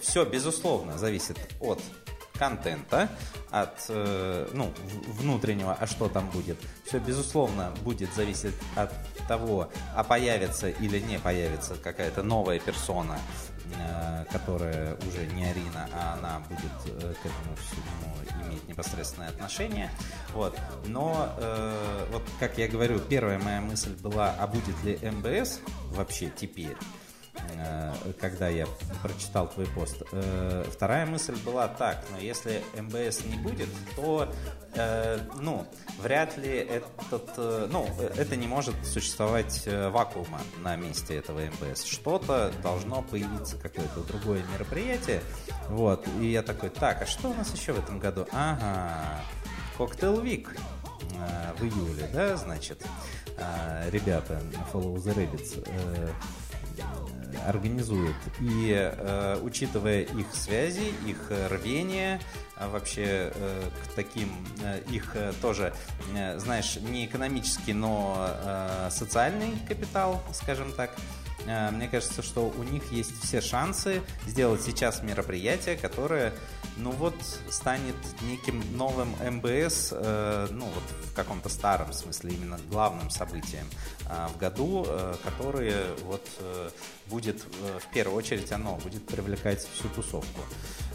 Все, 0.00 0.24
безусловно, 0.24 0.98
зависит 0.98 1.38
от 1.60 1.80
контента, 2.42 3.08
от 3.52 3.84
э, 3.88 4.48
ну, 4.52 4.72
внутреннего, 5.06 5.76
а 5.78 5.86
что 5.86 6.08
там 6.08 6.28
будет. 6.30 6.58
Все, 6.84 6.98
безусловно, 6.98 7.72
будет 7.84 8.12
зависеть 8.14 8.54
от 8.74 8.90
того, 9.28 9.68
а 9.94 10.02
появится 10.02 10.68
или 10.68 10.98
не 10.98 11.18
появится 11.20 11.76
какая-то 11.76 12.24
новая 12.24 12.58
персона, 12.58 13.16
э, 13.78 14.24
которая 14.32 14.96
уже 15.06 15.26
не 15.34 15.44
Арина, 15.44 15.88
а 15.92 16.14
она 16.18 16.40
будет 16.48 17.04
э, 17.04 17.14
к 17.22 17.26
этому 17.26 17.54
всему 17.60 18.44
иметь 18.44 18.68
непосредственное 18.68 19.28
отношение. 19.28 19.90
Вот. 20.34 20.58
Но, 20.86 21.28
э, 21.38 22.06
вот 22.10 22.22
как 22.40 22.58
я 22.58 22.66
говорю, 22.66 22.98
первая 22.98 23.38
моя 23.38 23.60
мысль 23.60 23.94
была, 24.02 24.34
а 24.36 24.48
будет 24.48 24.82
ли 24.82 24.98
МБС 25.08 25.60
вообще 25.92 26.28
теперь? 26.34 26.76
Э, 28.02 28.12
когда 28.20 28.48
я 28.48 28.66
прочитал 29.02 29.48
твой 29.48 29.66
пост. 29.66 30.02
Э, 30.12 30.64
вторая 30.70 31.06
мысль 31.06 31.36
была 31.44 31.68
так, 31.68 32.04
но 32.10 32.18
если 32.18 32.62
МБС 32.76 33.24
не 33.24 33.36
будет, 33.36 33.68
то 33.96 34.32
э, 34.74 35.18
ну, 35.40 35.66
вряд 35.98 36.36
ли 36.36 36.50
этот, 36.50 37.36
ну, 37.70 37.86
это 38.16 38.36
не 38.36 38.46
может 38.46 38.74
существовать 38.84 39.66
вакуума 39.66 40.40
на 40.58 40.76
месте 40.76 41.16
этого 41.16 41.40
МБС. 41.40 41.84
Что-то 41.84 42.52
должно 42.62 43.02
появиться, 43.02 43.56
какое-то 43.56 44.00
другое 44.00 44.42
мероприятие. 44.52 45.22
Вот, 45.68 46.06
и 46.20 46.26
я 46.26 46.42
такой, 46.42 46.70
так, 46.70 47.02
а 47.02 47.06
что 47.06 47.30
у 47.30 47.34
нас 47.34 47.52
еще 47.54 47.72
в 47.72 47.78
этом 47.78 47.98
году? 47.98 48.26
Ага, 48.32 49.20
Коктейл 49.76 50.20
Вик 50.20 50.56
в 51.58 51.64
июле, 51.64 52.08
да, 52.12 52.36
значит, 52.36 52.84
ребята, 53.90 54.40
Follow 54.72 54.96
the 54.96 55.14
Rabbits, 55.14 55.64
организует. 57.46 58.14
И 58.40 58.72
э, 58.72 59.38
учитывая 59.42 60.02
их 60.02 60.34
связи, 60.34 60.92
их 61.06 61.30
рвение, 61.50 62.20
а 62.56 62.68
вообще 62.68 63.32
э, 63.34 63.70
к 63.84 63.94
таким 63.94 64.28
э, 64.62 64.80
их 64.90 65.16
э, 65.16 65.32
тоже, 65.40 65.72
э, 66.14 66.38
знаешь, 66.38 66.76
не 66.76 67.06
экономический, 67.06 67.72
но 67.72 68.28
э, 68.28 68.88
социальный 68.90 69.54
капитал, 69.66 70.22
скажем 70.32 70.72
так, 70.72 70.94
э, 71.46 71.70
мне 71.70 71.88
кажется, 71.88 72.22
что 72.22 72.52
у 72.56 72.62
них 72.62 72.92
есть 72.92 73.22
все 73.22 73.40
шансы 73.40 74.02
сделать 74.26 74.62
сейчас 74.62 75.02
мероприятие, 75.02 75.76
которое 75.76 76.32
ну 76.76 76.90
вот 76.90 77.14
станет 77.50 77.96
неким 78.22 78.62
новым 78.76 79.10
МБС, 79.20 79.92
э, 79.92 80.48
ну 80.50 80.66
вот 80.66 80.84
в 81.10 81.14
каком-то 81.14 81.48
старом 81.48 81.92
смысле 81.92 82.32
именно 82.32 82.58
главным 82.70 83.10
событием 83.10 83.66
э, 84.00 84.01
в 84.34 84.38
году, 84.38 84.84
э, 84.86 85.14
которое 85.24 85.84
вот 86.04 86.26
э, 86.38 86.70
будет 87.06 87.42
э, 87.42 87.78
в 87.78 87.92
первую 87.92 88.16
очередь 88.16 88.50
оно 88.52 88.76
будет 88.76 89.06
привлекать 89.06 89.66
всю 89.74 89.88
тусовку. 89.88 90.40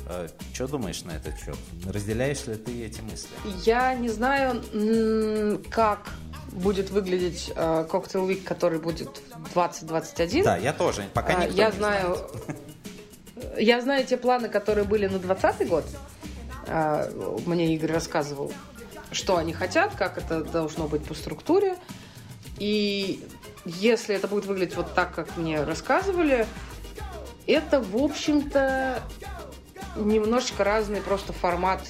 Э, 0.09 0.27
что 0.53 0.67
думаешь 0.67 1.03
на 1.03 1.11
этот 1.11 1.37
счет? 1.39 1.57
Разделяешь 1.85 2.45
ли 2.47 2.55
ты 2.55 2.85
эти 2.85 3.01
мысли? 3.01 3.29
Я 3.65 3.93
не 3.95 4.09
знаю, 4.09 4.61
как 5.69 6.09
будет 6.51 6.89
выглядеть 6.89 7.51
э, 7.55 7.87
Cocktail 7.89 8.27
Week, 8.27 8.43
который 8.43 8.79
будет 8.79 9.21
2021. 9.53 10.43
Да, 10.43 10.57
я 10.57 10.73
тоже, 10.73 11.03
пока 11.13 11.33
никто 11.33 11.55
Я 11.55 11.69
не 11.69 11.77
знаю, 11.77 12.15
знает. 12.15 13.57
Я 13.59 13.81
знаю 13.81 14.05
те 14.05 14.17
планы, 14.17 14.49
которые 14.49 14.85
были 14.85 15.07
на 15.07 15.19
2020 15.19 15.67
год. 15.67 15.85
А, 16.67 17.09
мне 17.45 17.73
Игорь 17.75 17.91
рассказывал, 17.93 18.51
что 19.11 19.37
они 19.37 19.53
хотят, 19.53 19.95
как 19.95 20.17
это 20.17 20.43
должно 20.43 20.87
быть 20.87 21.03
по 21.05 21.13
структуре. 21.13 21.75
И 22.59 23.23
если 23.65 24.15
это 24.15 24.27
будет 24.27 24.45
выглядеть 24.45 24.75
вот 24.75 24.93
так, 24.93 25.13
как 25.13 25.37
мне 25.37 25.63
рассказывали, 25.63 26.47
это, 27.45 27.81
в 27.81 27.95
общем-то, 27.97 29.01
немножечко 29.95 30.63
разный 30.63 31.01
просто 31.01 31.33
формат 31.33 31.81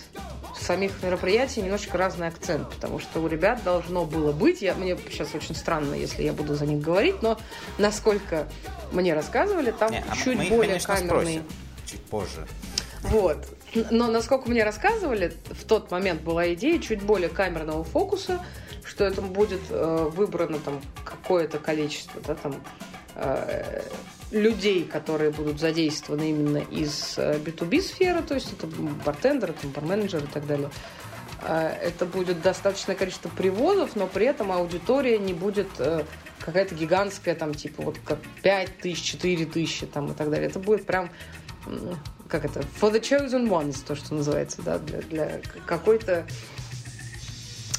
самих 0.59 1.03
мероприятий, 1.03 1.61
немножечко 1.61 1.97
разный 1.97 2.27
акцент, 2.27 2.69
потому 2.69 2.99
что 2.99 3.21
у 3.21 3.27
ребят 3.27 3.63
должно 3.63 4.05
было 4.05 4.31
быть, 4.31 4.61
я, 4.61 4.73
мне 4.73 4.97
сейчас 5.09 5.33
очень 5.33 5.55
странно, 5.55 5.93
если 5.93 6.23
я 6.23 6.33
буду 6.33 6.55
за 6.55 6.65
них 6.65 6.81
говорить, 6.81 7.21
но 7.21 7.37
насколько 7.77 8.47
мне 8.91 9.13
рассказывали, 9.13 9.71
там 9.71 9.91
Не, 9.91 10.03
а 10.09 10.15
чуть 10.15 10.37
мы 10.37 10.45
более 10.47 10.77
их, 10.77 10.83
конечно, 10.83 11.07
камерный... 11.07 11.33
Спросим, 11.35 11.43
чуть 11.85 12.01
позже. 12.05 12.47
Вот. 13.03 13.37
Но 13.91 14.07
насколько 14.07 14.49
мне 14.49 14.63
рассказывали, 14.63 15.33
в 15.49 15.65
тот 15.65 15.91
момент 15.91 16.21
была 16.21 16.53
идея 16.53 16.79
чуть 16.79 17.01
более 17.01 17.29
камерного 17.29 17.83
фокуса, 17.83 18.43
что 18.83 19.03
это 19.03 19.21
будет 19.21 19.61
э, 19.69 20.09
выбрано 20.11 20.59
там 20.59 20.81
какое-то 21.03 21.59
количество, 21.59 22.21
да, 22.21 22.35
там 22.35 22.63
э, 23.15 23.81
людей, 24.31 24.85
которые 24.85 25.31
будут 25.31 25.59
задействованы 25.59 26.29
именно 26.29 26.57
из 26.57 27.17
B2B 27.17 27.77
э, 27.77 27.81
сферы, 27.81 28.21
то 28.21 28.35
есть 28.35 28.53
это 28.53 28.67
бартендеры, 29.05 29.53
там, 29.53 29.71
барменеджеры 29.71 30.25
и 30.25 30.29
так 30.29 30.47
далее. 30.47 30.69
э, 31.41 31.67
это 31.81 32.05
будет 32.05 32.41
достаточное 32.41 32.95
количество 32.95 33.29
привозов, 33.29 33.95
но 33.95 34.07
при 34.07 34.25
этом 34.25 34.51
аудитория 34.51 35.17
не 35.17 35.33
будет 35.33 35.67
э, 35.79 36.03
какая-то 36.39 36.75
гигантская, 36.75 37.35
там, 37.35 37.53
типа, 37.53 37.83
вот 37.83 37.97
как 38.05 38.19
5 38.43 38.77
тысяч, 38.77 39.03
4 39.03 39.45
тысячи, 39.45 39.85
там, 39.85 40.11
и 40.11 40.15
так 40.15 40.29
далее. 40.29 40.47
Это 40.47 40.59
будет 40.59 40.85
прям, 40.85 41.09
как 42.27 42.45
это, 42.45 42.59
for 42.81 42.91
the 42.93 42.99
chosen 43.01 43.47
ones, 43.49 43.77
то, 43.85 43.95
что 43.95 44.13
называется, 44.15 44.61
да, 44.61 44.77
для, 44.79 44.99
для 45.01 45.41
какой-то 45.65 46.25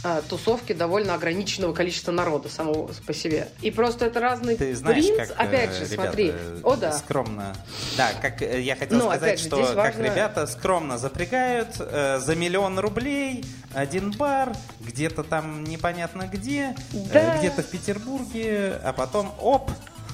а, 0.05 0.23
тусовки 0.23 0.73
довольно 0.73 1.15
ограниченного 1.15 1.73
количества 1.73 2.13
народа 2.13 2.49
самого 2.49 2.89
по 3.05 3.13
себе. 3.13 3.49
И 3.63 3.71
просто 3.73 4.07
это 4.07 4.21
разный 4.21 4.55
Ты 4.57 4.75
знаешь, 4.77 5.05
принц. 5.05 5.29
как, 5.29 5.41
опять 5.41 5.71
э, 5.71 5.73
же, 5.75 5.85
ребята, 5.93 6.03
смотри. 6.03 6.33
О, 6.63 6.77
да. 6.77 6.93
Скромно. 6.93 7.57
Да, 7.97 8.11
как 8.23 8.41
э, 8.43 8.61
я 8.61 8.77
хотел 8.77 8.97
Ну, 8.99 9.05
сказать, 9.07 9.23
опять 9.23 9.41
же, 9.41 9.47
что 9.47 9.57
как 9.67 9.75
важно- 9.77 10.03
ребята 10.05 10.47
скромно 10.47 10.99
запрягают 10.99 11.71
э, 11.81 12.21
за 12.21 12.37
миллион 12.37 12.79
рублей 12.79 13.45
один 13.75 14.13
бар, 14.13 14.53
где-то 14.81 15.25
там 15.25 15.65
непонятно 15.65 16.29
где, 16.33 16.77
э, 16.93 16.97
Да. 17.13 17.39
где-то 17.39 17.63
в 17.63 17.67
Петербурге, 17.69 18.81
а 18.85 18.93
потом 18.93 19.35
оп, 19.41 19.69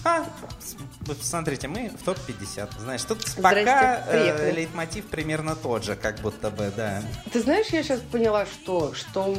ха, 0.05 0.27
смотрите, 1.21 1.67
мы 1.67 1.89
в 1.89 2.05
топ-50. 2.05 2.79
Знаешь, 2.79 3.03
тут 3.05 3.25
пока 3.37 4.05
э, 4.07 4.53
лейтмотив 4.53 5.07
примерно 5.07 5.57
тот 5.57 5.83
же, 5.83 5.97
как 5.97 6.21
будто 6.21 6.51
бы, 6.51 6.71
да. 6.77 7.03
Ты 7.33 7.41
знаешь, 7.41 7.69
я 7.69 7.83
сейчас 7.83 8.01
поняла, 8.01 8.45
что, 8.45 8.93
что 8.93 9.35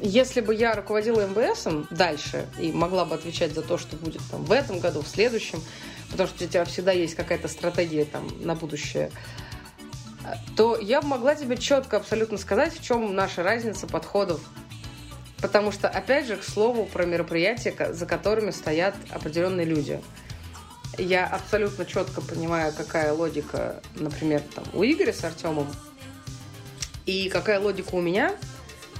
если 0.00 0.40
бы 0.40 0.54
я 0.54 0.74
руководила 0.74 1.24
МБСом 1.26 1.86
дальше 1.90 2.48
и 2.58 2.72
могла 2.72 3.04
бы 3.04 3.14
отвечать 3.14 3.54
за 3.54 3.62
то, 3.62 3.78
что 3.78 3.96
будет 3.96 4.20
там 4.30 4.44
в 4.44 4.50
этом 4.50 4.80
году, 4.80 5.02
в 5.02 5.08
следующем, 5.08 5.62
потому 6.10 6.28
что 6.28 6.44
у 6.44 6.48
тебя 6.48 6.64
всегда 6.64 6.90
есть 6.90 7.14
какая-то 7.14 7.46
стратегия 7.46 8.04
там 8.04 8.28
на 8.40 8.56
будущее, 8.56 9.12
то 10.56 10.76
я 10.76 11.00
бы 11.00 11.08
могла 11.08 11.36
тебе 11.36 11.56
четко 11.56 11.96
абсолютно 11.96 12.38
сказать, 12.38 12.74
в 12.74 12.82
чем 12.82 13.14
наша 13.14 13.44
разница 13.44 13.86
подходов. 13.86 14.40
Потому 15.40 15.70
что, 15.70 15.88
опять 15.88 16.26
же, 16.26 16.36
к 16.36 16.42
слову 16.42 16.84
про 16.84 17.06
мероприятия, 17.06 17.92
за 17.92 18.06
которыми 18.06 18.50
стоят 18.50 18.94
определенные 19.10 19.66
люди. 19.66 20.00
Я 20.96 21.26
абсолютно 21.26 21.86
четко 21.86 22.20
понимаю, 22.20 22.72
какая 22.76 23.12
логика, 23.12 23.80
например, 23.94 24.42
там, 24.54 24.64
у 24.72 24.82
Игоря 24.82 25.12
с 25.12 25.22
Артемом, 25.22 25.68
и 27.06 27.28
какая 27.28 27.60
логика 27.60 27.94
у 27.94 28.00
меня, 28.00 28.34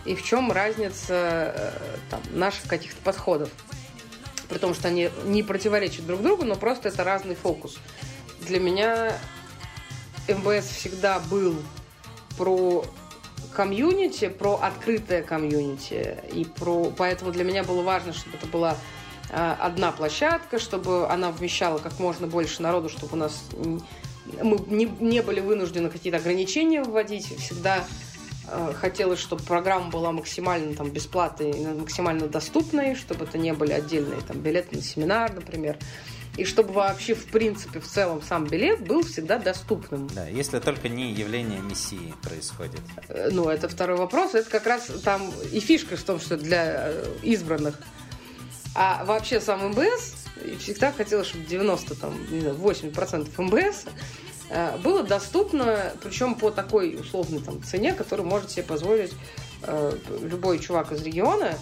и 0.05 0.15
в 0.15 0.23
чем 0.23 0.53
разница 0.53 1.53
э, 1.55 1.73
там, 2.09 2.21
наших 2.33 2.69
каких-то 2.69 3.01
подходов. 3.03 3.51
При 4.49 4.59
том, 4.59 4.75
что 4.75 4.89
они 4.89 5.11
не 5.25 5.43
противоречат 5.43 6.07
друг 6.07 6.23
другу, 6.23 6.45
но 6.45 6.55
просто 6.55 6.89
это 6.89 7.03
разный 7.05 7.35
фокус. 7.35 7.79
Для 8.41 8.61
меня 8.61 9.19
МБС 10.29 10.69
всегда 10.69 11.19
был 11.19 11.57
про 12.37 12.85
комьюнити, 13.59 14.29
про 14.29 14.55
открытое 14.55 15.21
комьюнити. 15.21 16.17
И 16.33 16.45
про... 16.45 16.93
Поэтому 16.97 17.33
для 17.33 17.43
меня 17.43 17.65
было 17.65 17.83
важно, 17.83 18.13
чтобы 18.13 18.37
это 18.37 18.47
была 18.47 18.77
э, 19.31 19.57
одна 19.59 19.91
площадка, 19.91 20.61
чтобы 20.61 21.09
она 21.09 21.33
вмещала 21.33 21.79
как 21.79 21.99
можно 21.99 22.29
больше 22.29 22.63
народу, 22.63 22.89
чтобы 22.89 23.15
у 23.15 23.17
нас 23.17 23.43
мы 24.41 24.59
не, 24.69 24.85
не 25.01 25.23
были 25.23 25.41
вынуждены 25.41 25.91
какие-то 25.91 26.19
ограничения 26.19 26.85
вводить. 26.85 27.37
Всегда 27.41 27.85
э, 28.47 28.75
хотелось, 28.77 29.19
чтобы 29.19 29.43
программа 29.43 29.91
была 29.91 30.13
максимально 30.13 30.77
там, 30.77 30.91
бесплатной, 30.91 31.53
максимально 31.75 32.29
доступной, 32.29 32.95
чтобы 32.95 33.25
это 33.25 33.39
не 33.39 33.53
были 33.55 33.73
отдельные 33.73 34.21
там, 34.21 34.39
билеты 34.39 34.77
на 34.77 34.83
семинар, 34.83 35.35
например. 35.35 35.77
И 36.39 36.45
чтобы 36.45 36.73
вообще, 36.73 37.15
в 37.15 37.27
принципе, 37.27 37.81
в 37.81 37.87
целом 37.89 38.23
сам 38.23 38.45
билет 38.47 38.87
был 38.87 39.03
всегда 39.03 39.39
доступным. 39.39 40.07
Да, 40.15 40.29
если 40.29 40.61
только 40.61 40.89
не 40.89 41.13
явление 41.13 41.59
мессии 41.59 42.15
происходит. 42.23 42.81
Э, 43.09 43.31
Ну, 43.33 43.49
это 43.49 43.69
второй 43.69 43.97
вопрос. 43.99 44.37
Это 44.37 44.49
как 44.49 44.65
раз 44.65 44.87
там 45.03 45.33
и 45.51 45.59
фишка 45.59 45.97
в 45.97 46.03
том, 46.05 46.21
что 46.21 46.37
для 46.37 46.91
э, 46.91 47.07
избранных. 47.25 47.81
А 48.77 49.05
вообще 49.05 49.41
сам 49.41 49.71
МБС, 49.71 50.15
всегда 50.61 50.93
хотела, 50.93 51.25
чтобы 51.25 51.45
90, 51.45 51.97
там, 51.97 52.15
не 52.31 52.41
знаю, 52.41 52.55
8% 52.55 53.29
МБС 53.37 53.87
э, 54.51 54.79
было 54.79 55.03
доступно, 55.03 55.93
причем 56.01 56.37
по 56.37 56.53
такой 56.53 56.95
условной 56.95 57.41
там, 57.41 57.61
цене, 57.65 57.95
которую 57.95 58.29
может 58.29 58.53
себе 58.53 58.63
позволить 58.63 59.13
любой 60.23 60.61
чувак 60.61 60.93
из 60.93 61.03
региона. 61.03 61.59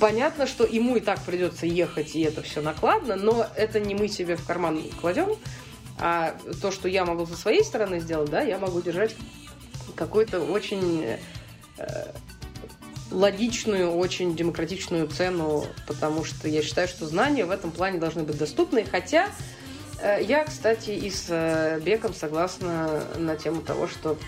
Понятно, 0.00 0.46
что 0.46 0.64
ему 0.64 0.96
и 0.96 1.00
так 1.00 1.20
придется 1.22 1.66
ехать, 1.66 2.14
и 2.14 2.20
это 2.20 2.42
все 2.42 2.60
накладно, 2.60 3.16
но 3.16 3.46
это 3.56 3.80
не 3.80 3.94
мы 3.94 4.08
себе 4.08 4.36
в 4.36 4.46
карман 4.46 4.82
кладем, 5.00 5.30
а 5.98 6.36
то, 6.62 6.70
что 6.70 6.88
я 6.88 7.04
могу 7.04 7.26
со 7.26 7.36
своей 7.36 7.64
стороны 7.64 7.98
сделать, 7.98 8.30
да, 8.30 8.40
я 8.40 8.58
могу 8.58 8.80
держать 8.80 9.16
какую-то 9.96 10.40
очень 10.40 11.16
э, 11.78 12.12
логичную, 13.10 13.90
очень 13.90 14.36
демократичную 14.36 15.08
цену, 15.08 15.64
потому 15.86 16.24
что 16.24 16.48
я 16.48 16.62
считаю, 16.62 16.88
что 16.88 17.06
знания 17.06 17.44
в 17.44 17.50
этом 17.50 17.70
плане 17.70 17.98
должны 17.98 18.22
быть 18.22 18.38
доступны. 18.38 18.84
Хотя 18.84 19.28
э, 20.00 20.22
я, 20.22 20.44
кстати, 20.44 20.90
и 20.90 21.10
с 21.10 21.26
э, 21.28 21.80
Беком 21.80 22.14
согласна 22.14 23.02
на 23.16 23.36
тему 23.36 23.62
того, 23.62 23.88
что 23.88 24.18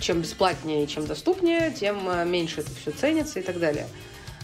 чем 0.00 0.20
бесплатнее 0.20 0.84
и 0.84 0.88
чем 0.88 1.06
доступнее, 1.06 1.72
тем 1.72 2.08
э, 2.08 2.24
меньше 2.24 2.60
это 2.60 2.70
все 2.74 2.90
ценится 2.90 3.40
и 3.40 3.42
так 3.42 3.58
далее. 3.58 3.86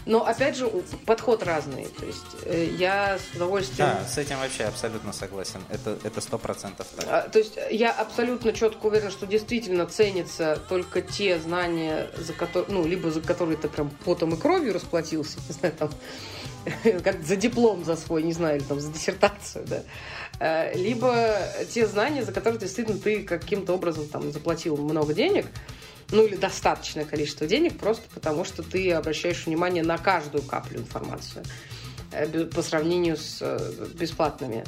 Но, 0.05 0.25
опять 0.25 0.55
же, 0.55 0.67
подход 1.05 1.43
разный. 1.43 1.85
То 1.85 2.05
есть 2.05 2.25
э, 2.43 2.75
я 2.77 3.17
с 3.17 3.35
удовольствием... 3.35 3.89
Да, 3.89 4.07
с 4.07 4.17
этим 4.17 4.37
вообще 4.37 4.65
абсолютно 4.65 5.13
согласен. 5.13 5.61
Это 5.69 5.97
это 6.03 6.21
сто 6.21 6.37
процентов 6.37 6.87
так. 6.95 7.05
А, 7.09 7.21
То 7.29 7.39
есть 7.39 7.57
я 7.71 7.91
абсолютно 7.91 8.53
четко 8.53 8.85
уверена, 8.85 9.11
что 9.11 9.25
действительно 9.25 9.85
ценятся 9.87 10.61
только 10.69 11.01
те 11.01 11.39
знания, 11.39 12.09
за 12.17 12.33
которые, 12.33 12.71
ну, 12.71 12.85
либо 12.85 13.09
за 13.11 13.21
которые 13.21 13.57
ты 13.57 13.67
прям 13.67 13.89
потом 14.05 14.33
и 14.35 14.37
кровью 14.37 14.73
расплатился, 14.73 15.39
не 15.47 15.53
знаю, 15.53 15.73
там, 15.73 15.89
как 17.03 17.23
за 17.23 17.35
диплом 17.35 17.83
за 17.83 17.95
свой, 17.95 18.23
не 18.23 18.33
знаю, 18.33 18.57
или 18.57 18.63
там 18.63 18.79
за 18.79 18.91
диссертацию, 18.91 19.65
да, 19.65 19.83
Э, 20.39 20.75
либо 20.75 21.37
те 21.69 21.87
знания, 21.87 22.23
за 22.23 22.31
которые 22.31 22.59
действительно 22.59 22.97
ты 22.97 23.23
каким-то 23.23 23.73
образом 23.73 24.07
там 24.07 24.31
заплатил 24.31 24.77
много 24.77 25.13
денег, 25.13 25.45
ну 26.11 26.25
или 26.25 26.35
достаточное 26.35 27.05
количество 27.05 27.47
денег, 27.47 27.77
просто 27.77 28.03
потому 28.13 28.45
что 28.45 28.63
ты 28.63 28.91
обращаешь 28.91 29.45
внимание 29.45 29.83
на 29.83 29.97
каждую 29.97 30.43
каплю 30.43 30.79
информации 30.79 31.43
э, 32.11 32.45
по 32.45 32.61
сравнению 32.61 33.17
с 33.17 33.39
э, 33.41 33.87
бесплатными. 33.97 34.63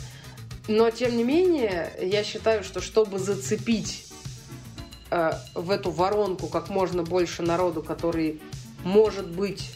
Но, 0.67 0.89
тем 0.89 1.15
не 1.15 1.23
менее, 1.23 1.93
я 2.01 2.23
считаю, 2.23 2.63
что 2.63 2.81
чтобы 2.81 3.19
зацепить 3.19 4.07
э, 5.11 5.31
в 5.53 5.71
эту 5.71 5.91
воронку 5.91 6.47
как 6.47 6.69
можно 6.69 7.03
больше 7.03 7.41
народу, 7.41 7.81
который, 7.81 8.41
может 8.83 9.27
быть, 9.27 9.71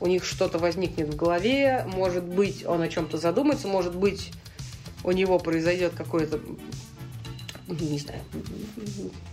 у 0.00 0.06
них 0.06 0.24
что-то 0.24 0.58
возникнет 0.58 1.08
в 1.08 1.16
голове, 1.16 1.86
может 1.86 2.24
быть, 2.24 2.64
он 2.66 2.80
о 2.80 2.88
чем-то 2.88 3.18
задумается, 3.18 3.68
может 3.68 3.94
быть, 3.94 4.32
у 5.04 5.12
него 5.12 5.38
произойдет 5.38 5.92
какой-то 5.94 6.40
не 7.80 7.98
знаю, 7.98 8.20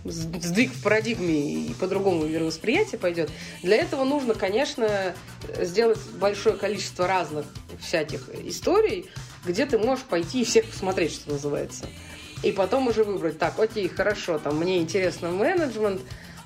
сдвиг 0.04 0.72
в 0.72 0.82
парадигме 0.82 1.66
и 1.66 1.74
по-другому 1.74 2.26
мировосприятие 2.26 2.98
пойдет. 2.98 3.30
Для 3.62 3.76
этого 3.76 4.04
нужно, 4.04 4.34
конечно, 4.34 5.14
сделать 5.60 5.98
большое 6.18 6.56
количество 6.56 7.06
разных 7.06 7.46
всяких 7.80 8.28
историй, 8.44 9.06
где 9.44 9.66
ты 9.66 9.78
можешь 9.78 10.04
пойти 10.04 10.42
и 10.42 10.44
всех 10.44 10.66
посмотреть, 10.66 11.12
что 11.12 11.32
называется. 11.32 11.86
И 12.42 12.52
потом 12.52 12.88
уже 12.88 13.04
выбрать, 13.04 13.38
так, 13.38 13.58
окей, 13.58 13.88
хорошо, 13.88 14.38
там, 14.38 14.56
мне 14.58 14.78
интересно 14.78 15.30
менеджмент, 15.30 16.00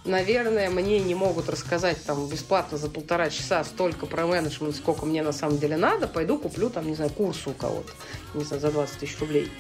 наверное, 0.05 0.71
мне 0.71 1.01
не 1.01 1.15
могут 1.15 1.49
рассказать 1.49 2.03
там 2.05 2.29
бесплатно 2.29 2.79
за 2.79 2.91
полтора 2.91 3.31
часа 3.31 3.65
столько 3.65 4.07
про 4.07 4.27
менеджмент, 4.27 4.77
сколько 4.77 5.07
мне 5.07 5.23
на 5.23 5.33
самом 5.33 5.59
деле 5.59 5.77
надо, 5.77 6.09
пойду 6.09 6.39
куплю 6.39 6.69
там, 6.69 6.87
не 6.87 6.95
знаю, 6.95 7.11
курс 7.11 7.47
у 7.47 7.53
кого-то, 7.53 7.93
не 8.35 8.45
знаю, 8.45 8.61
за 8.61 8.71
20 8.71 8.99
тысяч 8.99 9.19
рублей, 9.21 9.51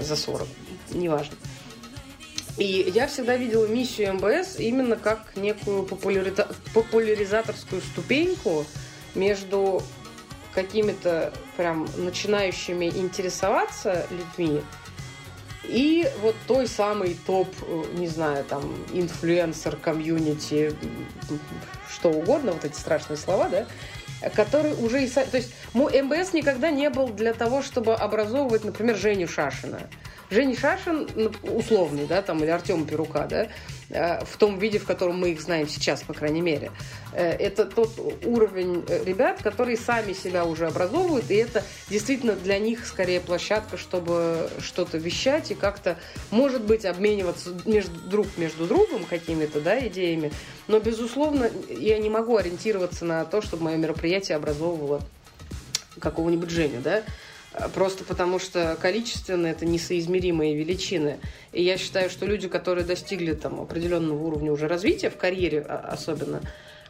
за 0.00 0.16
40, 0.16 0.46
неважно. 0.92 1.36
И 2.56 2.90
я 2.92 3.06
всегда 3.06 3.36
видела 3.36 3.66
миссию 3.66 4.14
МБС 4.14 4.58
именно 4.58 4.96
как 4.96 5.36
некую 5.36 5.84
популярита- 5.84 6.52
популяризаторскую 6.74 7.80
ступеньку 7.80 8.64
между 9.14 9.82
какими-то 10.52 11.32
прям 11.56 11.88
начинающими 11.96 12.86
интересоваться 12.86 14.06
людьми 14.10 14.62
и 15.68 16.10
вот 16.22 16.34
той 16.46 16.66
самой 16.66 17.16
топ, 17.26 17.48
не 17.92 18.08
знаю, 18.08 18.44
там, 18.44 18.62
инфлюенсер, 18.92 19.76
комьюнити, 19.76 20.74
что 21.90 22.10
угодно, 22.10 22.52
вот 22.52 22.64
эти 22.64 22.74
страшные 22.74 23.18
слова, 23.18 23.48
да, 23.48 23.66
который 24.34 24.72
уже 24.72 25.06
То 25.08 25.36
есть 25.36 25.52
МБС 25.74 26.32
никогда 26.32 26.70
не 26.70 26.88
был 26.90 27.08
для 27.08 27.34
того, 27.34 27.62
чтобы 27.62 27.94
образовывать, 27.94 28.64
например, 28.64 28.96
Женю 28.96 29.28
Шашина. 29.28 29.80
Женя 30.30 30.56
Шашин, 30.56 31.08
ну, 31.14 31.30
условный, 31.42 32.06
да, 32.06 32.20
там, 32.20 32.42
или 32.42 32.50
Артем 32.50 32.86
Перука, 32.86 33.26
да, 33.28 33.48
э, 33.88 34.24
в 34.24 34.36
том 34.36 34.58
виде, 34.58 34.78
в 34.78 34.84
котором 34.84 35.18
мы 35.18 35.30
их 35.30 35.40
знаем 35.40 35.68
сейчас, 35.68 36.02
по 36.02 36.12
крайней 36.12 36.42
мере. 36.42 36.70
Э, 37.12 37.30
это 37.30 37.64
тот 37.64 37.98
уровень 38.24 38.84
э, 38.88 39.04
ребят, 39.04 39.42
которые 39.42 39.78
сами 39.78 40.12
себя 40.12 40.44
уже 40.44 40.66
образовывают, 40.66 41.30
и 41.30 41.36
это 41.36 41.64
действительно 41.88 42.34
для 42.34 42.58
них 42.58 42.86
скорее 42.86 43.20
площадка, 43.20 43.78
чтобы 43.78 44.50
что-то 44.60 44.98
вещать 44.98 45.50
и 45.50 45.54
как-то, 45.54 45.96
может 46.30 46.62
быть, 46.62 46.84
обмениваться 46.84 47.56
между, 47.64 47.98
друг 48.00 48.26
между 48.36 48.66
другом 48.66 49.04
какими-то 49.04 49.62
да, 49.62 49.78
идеями. 49.86 50.30
Но, 50.66 50.78
безусловно, 50.78 51.50
я 51.70 51.98
не 51.98 52.10
могу 52.10 52.36
ориентироваться 52.36 53.06
на 53.06 53.24
то, 53.24 53.40
чтобы 53.40 53.64
мое 53.64 53.78
мероприятие 53.78 54.36
образовывало 54.36 55.00
какого-нибудь 55.98 56.50
Женю, 56.50 56.80
да, 56.82 57.02
просто 57.74 58.04
потому 58.04 58.38
что 58.38 58.76
количественно 58.80 59.46
это 59.46 59.66
несоизмеримые 59.66 60.54
величины. 60.56 61.18
И 61.52 61.62
я 61.62 61.76
считаю, 61.76 62.10
что 62.10 62.26
люди, 62.26 62.48
которые 62.48 62.84
достигли 62.84 63.32
там 63.32 63.60
определенного 63.60 64.22
уровня 64.22 64.52
уже 64.52 64.68
развития, 64.68 65.10
в 65.10 65.16
карьере 65.16 65.64
а, 65.68 65.88
особенно, 65.92 66.40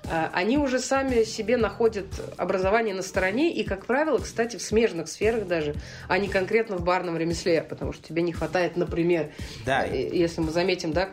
а, 0.04 0.30
они 0.32 0.58
уже 0.58 0.78
сами 0.78 1.24
себе 1.24 1.56
находят 1.56 2.06
образование 2.36 2.94
на 2.94 3.02
стороне, 3.02 3.52
и, 3.52 3.64
как 3.64 3.86
правило, 3.86 4.18
кстати, 4.18 4.56
в 4.56 4.62
смежных 4.62 5.08
сферах 5.08 5.46
даже, 5.46 5.74
а 6.08 6.18
не 6.18 6.28
конкретно 6.28 6.76
в 6.76 6.84
барном 6.84 7.16
ремесле, 7.16 7.62
потому 7.62 7.92
что 7.92 8.06
тебе 8.06 8.22
не 8.22 8.32
хватает, 8.32 8.76
например, 8.76 9.32
да. 9.66 9.86
Э, 9.86 10.08
если 10.12 10.40
мы 10.40 10.50
заметим, 10.50 10.92
да, 10.92 11.10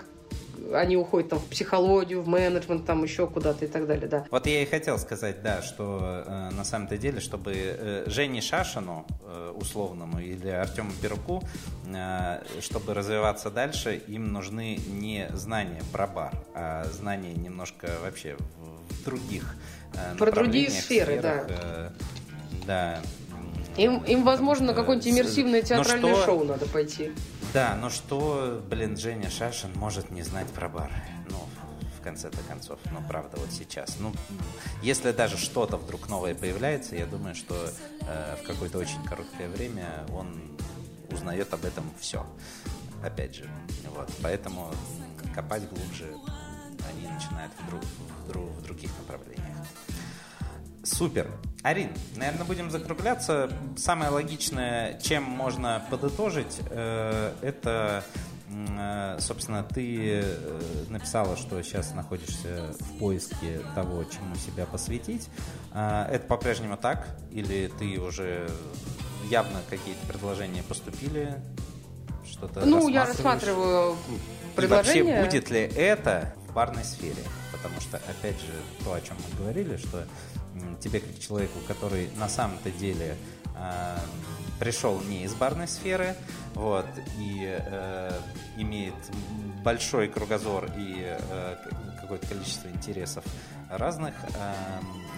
они 0.74 0.98
уходят 0.98 1.30
там 1.30 1.40
в 1.40 1.46
психологию, 1.46 2.22
в 2.22 2.28
менеджмент, 2.28 2.86
там 2.86 3.04
еще 3.04 3.28
куда-то 3.28 3.66
и 3.66 3.68
так 3.68 3.88
далее, 3.88 4.08
да. 4.08 4.26
Вот 4.32 4.48
я 4.48 4.62
и 4.62 4.66
хотел 4.66 4.98
сказать, 4.98 5.42
да, 5.42 5.62
что 5.62 6.24
э, 6.26 6.50
на 6.52 6.64
самом-то 6.64 6.98
деле, 6.98 7.20
чтобы 7.20 7.54
э, 7.56 8.04
Жене 8.08 8.42
Шашину, 8.42 9.06
э, 9.24 9.54
условному, 9.56 10.20
или 10.20 10.50
Артему 10.50 10.92
Беруку, 11.02 11.44
э, 11.86 12.42
чтобы 12.62 12.94
развиваться 12.94 13.50
дальше, 13.50 14.02
им 14.08 14.32
нужны 14.32 14.78
не 14.88 15.30
знания 15.34 15.82
про 15.92 16.08
бар, 16.08 16.34
а 16.54 16.86
знания 16.86 17.34
немножко 17.34 17.90
вообще 18.04 18.36
в, 18.38 18.94
в 18.94 19.04
других 19.04 19.56
э, 19.94 20.16
Про 20.18 20.32
другие 20.32 20.70
сферы, 20.70 21.20
сферах, 21.20 21.48
да. 21.48 21.56
Э, 21.56 21.90
да. 22.66 23.02
Им, 23.78 24.04
им, 24.04 24.24
возможно, 24.24 24.68
на 24.68 24.74
какое-нибудь 24.74 25.08
иммерсивное 25.08 25.62
театральное 25.62 26.16
что... 26.16 26.26
шоу 26.26 26.44
надо 26.46 26.66
пойти. 26.66 27.12
Да, 27.56 27.74
но 27.74 27.90
что, 27.90 28.62
блин, 28.70 28.98
Женя 28.98 29.30
Шашин 29.30 29.72
может 29.76 30.12
не 30.12 30.24
знать 30.24 30.48
про 30.48 30.68
бар? 30.68 30.92
Ну, 31.30 31.38
в 31.98 32.04
конце-то 32.04 32.40
концов, 32.50 32.78
ну, 32.92 33.02
правда, 33.08 33.38
вот 33.38 33.50
сейчас. 33.50 33.96
Ну, 33.98 34.12
если 34.82 35.14
даже 35.14 35.38
что-то 35.38 35.78
вдруг 35.78 36.10
новое 36.10 36.36
появляется, 36.36 36.98
я 36.98 37.06
думаю, 37.06 37.34
что 37.34 37.56
э, 37.56 38.36
в 38.44 38.46
какое-то 38.46 38.78
очень 38.78 39.02
короткое 39.06 39.48
время 39.48 40.06
он 40.14 40.58
узнает 41.10 41.54
об 41.54 41.64
этом 41.64 41.86
все. 41.98 42.26
Опять 43.02 43.36
же, 43.36 43.50
вот, 43.96 44.12
поэтому 44.22 44.70
копать 45.34 45.64
глубже 45.70 46.14
они 46.92 47.08
начинают 47.08 47.54
в, 47.58 47.70
друг, 47.70 47.82
в, 47.82 48.28
друг, 48.34 48.50
в 48.50 48.64
других 48.64 48.92
направлениях. 49.00 49.45
Супер. 50.86 51.32
Арин, 51.64 51.90
наверное, 52.16 52.46
будем 52.46 52.70
закругляться. 52.70 53.50
Самое 53.76 54.12
логичное, 54.12 55.00
чем 55.00 55.24
можно 55.24 55.84
подытожить, 55.90 56.60
э, 56.70 57.34
это, 57.42 58.04
э, 58.50 59.18
собственно, 59.20 59.64
ты 59.64 60.22
э, 60.22 60.86
написала, 60.90 61.36
что 61.38 61.60
сейчас 61.64 61.96
находишься 61.96 62.72
в 62.80 63.00
поиске 63.00 63.62
того, 63.74 64.04
чему 64.04 64.36
себя 64.36 64.68
посвятить. 64.68 65.28
Это 65.74 66.24
по-прежнему 66.28 66.78
так? 66.78 67.08
Или 67.32 67.72
ты 67.80 68.00
уже 68.00 68.48
явно 69.30 69.60
какие-то 69.68 70.06
предложения 70.06 70.62
поступили? 70.62 71.42
Что-то 72.30 72.64
Ну, 72.64 72.88
я 72.90 73.06
рассматриваю 73.06 73.98
предложения. 74.56 75.00
И 75.00 75.04
вообще, 75.04 75.26
будет 75.26 75.50
ли 75.50 75.62
это 75.62 76.36
в 76.48 76.54
барной 76.54 76.84
сфере? 76.84 77.24
Потому 77.52 77.82
что, 77.82 77.98
опять 77.98 78.40
же, 78.40 78.54
то, 78.84 78.94
о 78.94 79.02
чем 79.02 79.18
мы 79.18 79.40
говорили, 79.40 79.78
что 79.78 80.06
тебе 80.82 81.00
как 81.00 81.20
человеку, 81.20 81.60
который 81.68 82.10
на 82.18 82.30
самом-то 82.30 82.72
деле 82.72 83.18
э, 83.56 83.98
пришел 84.60 85.00
не 85.02 85.24
из 85.24 85.34
барной 85.34 85.68
сферы, 85.68 86.16
вот, 86.54 86.88
и 87.18 87.58
э, 87.60 88.20
имеет 88.58 88.96
большой 89.64 90.08
кругозор 90.08 90.66
и 90.78 90.96
э, 90.98 91.56
какое-то 92.02 92.28
количество 92.28 92.68
интересов 92.70 93.24
разных, 93.70 94.14
э, 94.36 94.54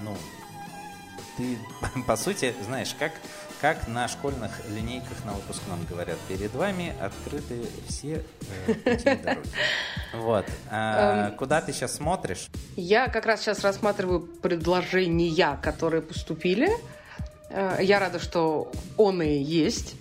ну, 0.03 0.15
ты, 1.37 1.57
по 2.07 2.15
сути, 2.15 2.53
знаешь, 2.65 2.95
как, 2.97 3.11
как 3.61 3.87
на 3.87 4.07
школьных 4.07 4.51
линейках 4.69 5.25
на 5.25 5.33
выпускном 5.33 5.83
говорят, 5.89 6.17
перед 6.27 6.53
вами 6.53 6.93
открыты 6.99 7.65
все 7.87 8.23
э, 8.85 9.15
дороги. 9.23 9.49
Вот. 10.13 10.45
А, 10.69 11.29
эм, 11.29 11.37
куда 11.37 11.61
ты 11.61 11.73
сейчас 11.73 11.95
смотришь? 11.95 12.47
Я 12.75 13.07
как 13.07 13.25
раз 13.25 13.41
сейчас 13.41 13.63
рассматриваю 13.63 14.21
предложения, 14.21 15.57
которые 15.61 16.01
поступили. 16.01 16.69
Э, 17.49 17.77
я 17.81 17.99
рада, 17.99 18.19
что 18.19 18.71
он 18.95 19.21
и 19.21 19.37
есть. 19.37 19.95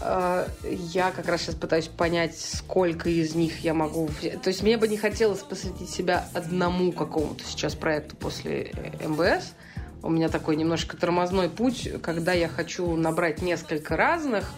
Э, 0.00 0.46
я 0.70 1.10
как 1.10 1.28
раз 1.28 1.42
сейчас 1.42 1.54
пытаюсь 1.54 1.88
понять, 1.88 2.38
сколько 2.38 3.08
из 3.08 3.34
них 3.34 3.60
я 3.60 3.74
могу... 3.74 4.08
То 4.42 4.48
есть 4.48 4.62
мне 4.62 4.76
бы 4.76 4.88
не 4.88 4.96
хотелось 4.96 5.40
посвятить 5.40 5.90
себя 5.90 6.26
одному 6.34 6.92
какому-то 6.92 7.44
сейчас 7.44 7.74
проекту 7.74 8.16
после 8.16 8.72
МБС. 9.06 9.54
У 10.02 10.10
меня 10.10 10.28
такой 10.28 10.56
немножко 10.56 10.96
тормозной 10.96 11.48
путь, 11.48 11.88
когда 12.02 12.32
я 12.32 12.48
хочу 12.48 12.96
набрать 12.96 13.40
несколько 13.40 13.96
разных 13.96 14.52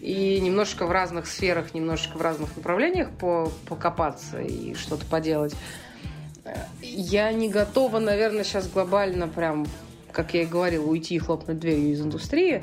и 0.00 0.38
немножко 0.40 0.86
в 0.86 0.92
разных 0.92 1.26
сферах, 1.26 1.74
немножечко 1.74 2.16
в 2.16 2.22
разных 2.22 2.56
направлениях 2.56 3.10
по, 3.10 3.50
покопаться 3.66 4.40
и 4.40 4.74
что-то 4.74 5.04
поделать. 5.06 5.54
Я 6.82 7.32
не 7.32 7.48
готова, 7.48 7.98
наверное, 7.98 8.44
сейчас 8.44 8.68
глобально 8.68 9.28
прям, 9.28 9.66
как 10.12 10.34
я 10.34 10.42
и 10.42 10.46
говорила, 10.46 10.86
уйти 10.86 11.16
и 11.16 11.18
хлопнуть 11.18 11.58
дверью 11.58 11.90
из 11.90 12.00
индустрии. 12.00 12.62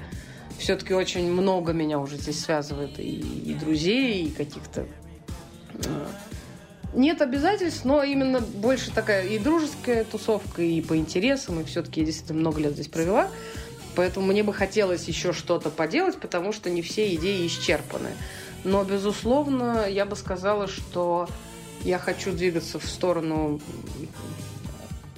Все-таки 0.57 0.93
очень 0.93 1.31
много 1.31 1.73
меня 1.73 1.99
уже 1.99 2.17
здесь 2.17 2.39
связывает 2.39 2.99
и, 2.99 3.19
и 3.19 3.55
друзей, 3.55 4.25
и 4.25 4.31
каких-то 4.31 4.85
э, 5.73 6.05
нет 6.93 7.21
обязательств, 7.21 7.85
но 7.85 8.03
именно 8.03 8.39
больше 8.39 8.91
такая 8.91 9.27
и 9.27 9.39
дружеская 9.39 10.03
тусовка, 10.03 10.61
и 10.61 10.81
по 10.81 10.97
интересам, 10.97 11.61
и 11.61 11.63
все-таки 11.63 12.01
я 12.01 12.05
действительно 12.05 12.39
много 12.39 12.61
лет 12.61 12.73
здесь 12.73 12.87
провела. 12.87 13.29
Поэтому 13.95 14.27
мне 14.27 14.43
бы 14.43 14.53
хотелось 14.53 15.07
еще 15.07 15.33
что-то 15.33 15.69
поделать, 15.69 16.17
потому 16.17 16.53
что 16.53 16.69
не 16.69 16.81
все 16.81 17.13
идеи 17.15 17.45
исчерпаны. 17.47 18.11
Но, 18.63 18.83
безусловно, 18.83 19.85
я 19.89 20.05
бы 20.05 20.15
сказала, 20.15 20.67
что 20.67 21.27
я 21.83 21.97
хочу 21.97 22.31
двигаться 22.31 22.79
в 22.79 22.85
сторону 22.85 23.59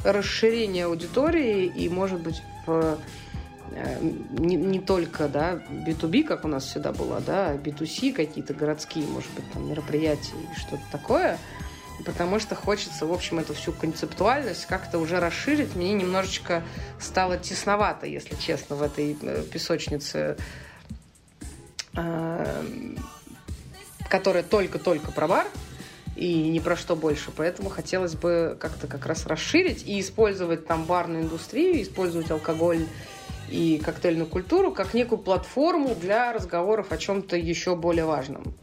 расширения 0.04 0.86
аудитории 0.86 1.66
и, 1.66 1.88
может 1.90 2.20
быть, 2.20 2.42
в 2.66 2.98
не, 4.32 4.56
не 4.56 4.80
только 4.80 5.28
да, 5.28 5.62
B2B, 5.70 6.24
как 6.24 6.46
у 6.46 6.48
нас 6.48 6.66
всегда 6.66 6.92
было, 6.92 7.20
да, 7.20 7.50
а 7.50 7.58
B2C, 7.58 8.14
какие-то 8.14 8.54
городские, 8.54 9.08
может 9.08 9.32
быть, 9.32 9.52
там, 9.52 9.70
мероприятия 9.70 10.36
и 10.52 10.60
что-то 10.60 10.84
такое– 10.92 11.38
потому 12.06 12.40
что 12.40 12.56
хочется, 12.56 13.06
в 13.06 13.14
общем, 13.14 13.40
эту 13.40 13.54
всю 13.54 13.72
концептуальность 13.72 14.66
как-то 14.66 15.00
уже 15.00 15.20
расширить. 15.20 15.76
Мне 15.76 15.94
немножечко 15.94 16.64
стало 17.00 17.38
тесновато, 17.38 18.06
если 18.06 18.36
честно, 18.36 18.76
в 18.76 18.84
этой 18.84 19.18
э, 19.22 19.44
песочнице, 19.44 20.38
э, 21.96 22.96
которая 24.10 24.44
только-только 24.44 25.12
про 25.12 25.28
бар 25.28 25.48
и 26.16 26.50
ни 26.50 26.60
про 26.60 26.76
что 26.76 26.96
больше. 26.96 27.32
Поэтому 27.36 27.70
хотелось 27.70 28.16
бы 28.16 28.58
как-то 28.60 28.88
как 28.88 29.06
раз 29.06 29.26
расширить 29.26 29.84
и 29.88 30.00
использовать 30.00 30.68
там 30.68 30.86
барную 30.86 31.24
индустрию, 31.24 31.82
использовать 31.82 32.30
алкоголь 32.32 32.86
и 33.50 33.82
коктейльную 33.84 34.28
культуру 34.28 34.72
как 34.72 34.94
некую 34.94 35.20
платформу 35.20 35.96
для 35.96 36.34
разговоров 36.34 36.92
о 36.92 36.98
чем-то 36.98 37.38
еще 37.38 37.76
более 37.76 38.06
важном. 38.06 38.54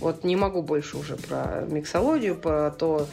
Вот 0.00 0.24
не 0.24 0.36
могу 0.36 0.62
больше 0.62 0.98
уже 0.98 1.16
про 1.16 1.64
миксологию, 1.68 2.36
про 2.36 2.70
то, 2.70 3.06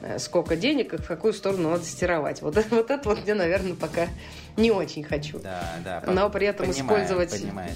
э, 0.00 0.18
сколько 0.18 0.56
денег 0.56 0.94
и 0.94 0.96
в 0.96 1.06
какую 1.06 1.32
сторону 1.32 1.70
надо 1.70 1.84
стирать. 1.84 2.42
Вот, 2.42 2.56
вот 2.70 2.90
это 2.90 3.08
вот 3.08 3.22
мне, 3.24 3.34
наверное, 3.34 3.74
пока 3.74 4.08
не 4.56 4.70
очень 4.70 5.04
хочу. 5.04 5.38
Да, 5.38 5.62
да. 5.84 6.02
Но 6.06 6.30
при 6.30 6.46
этом 6.46 6.66
понимаю, 6.66 7.04
использовать... 7.04 7.40
Понимаю 7.40 7.70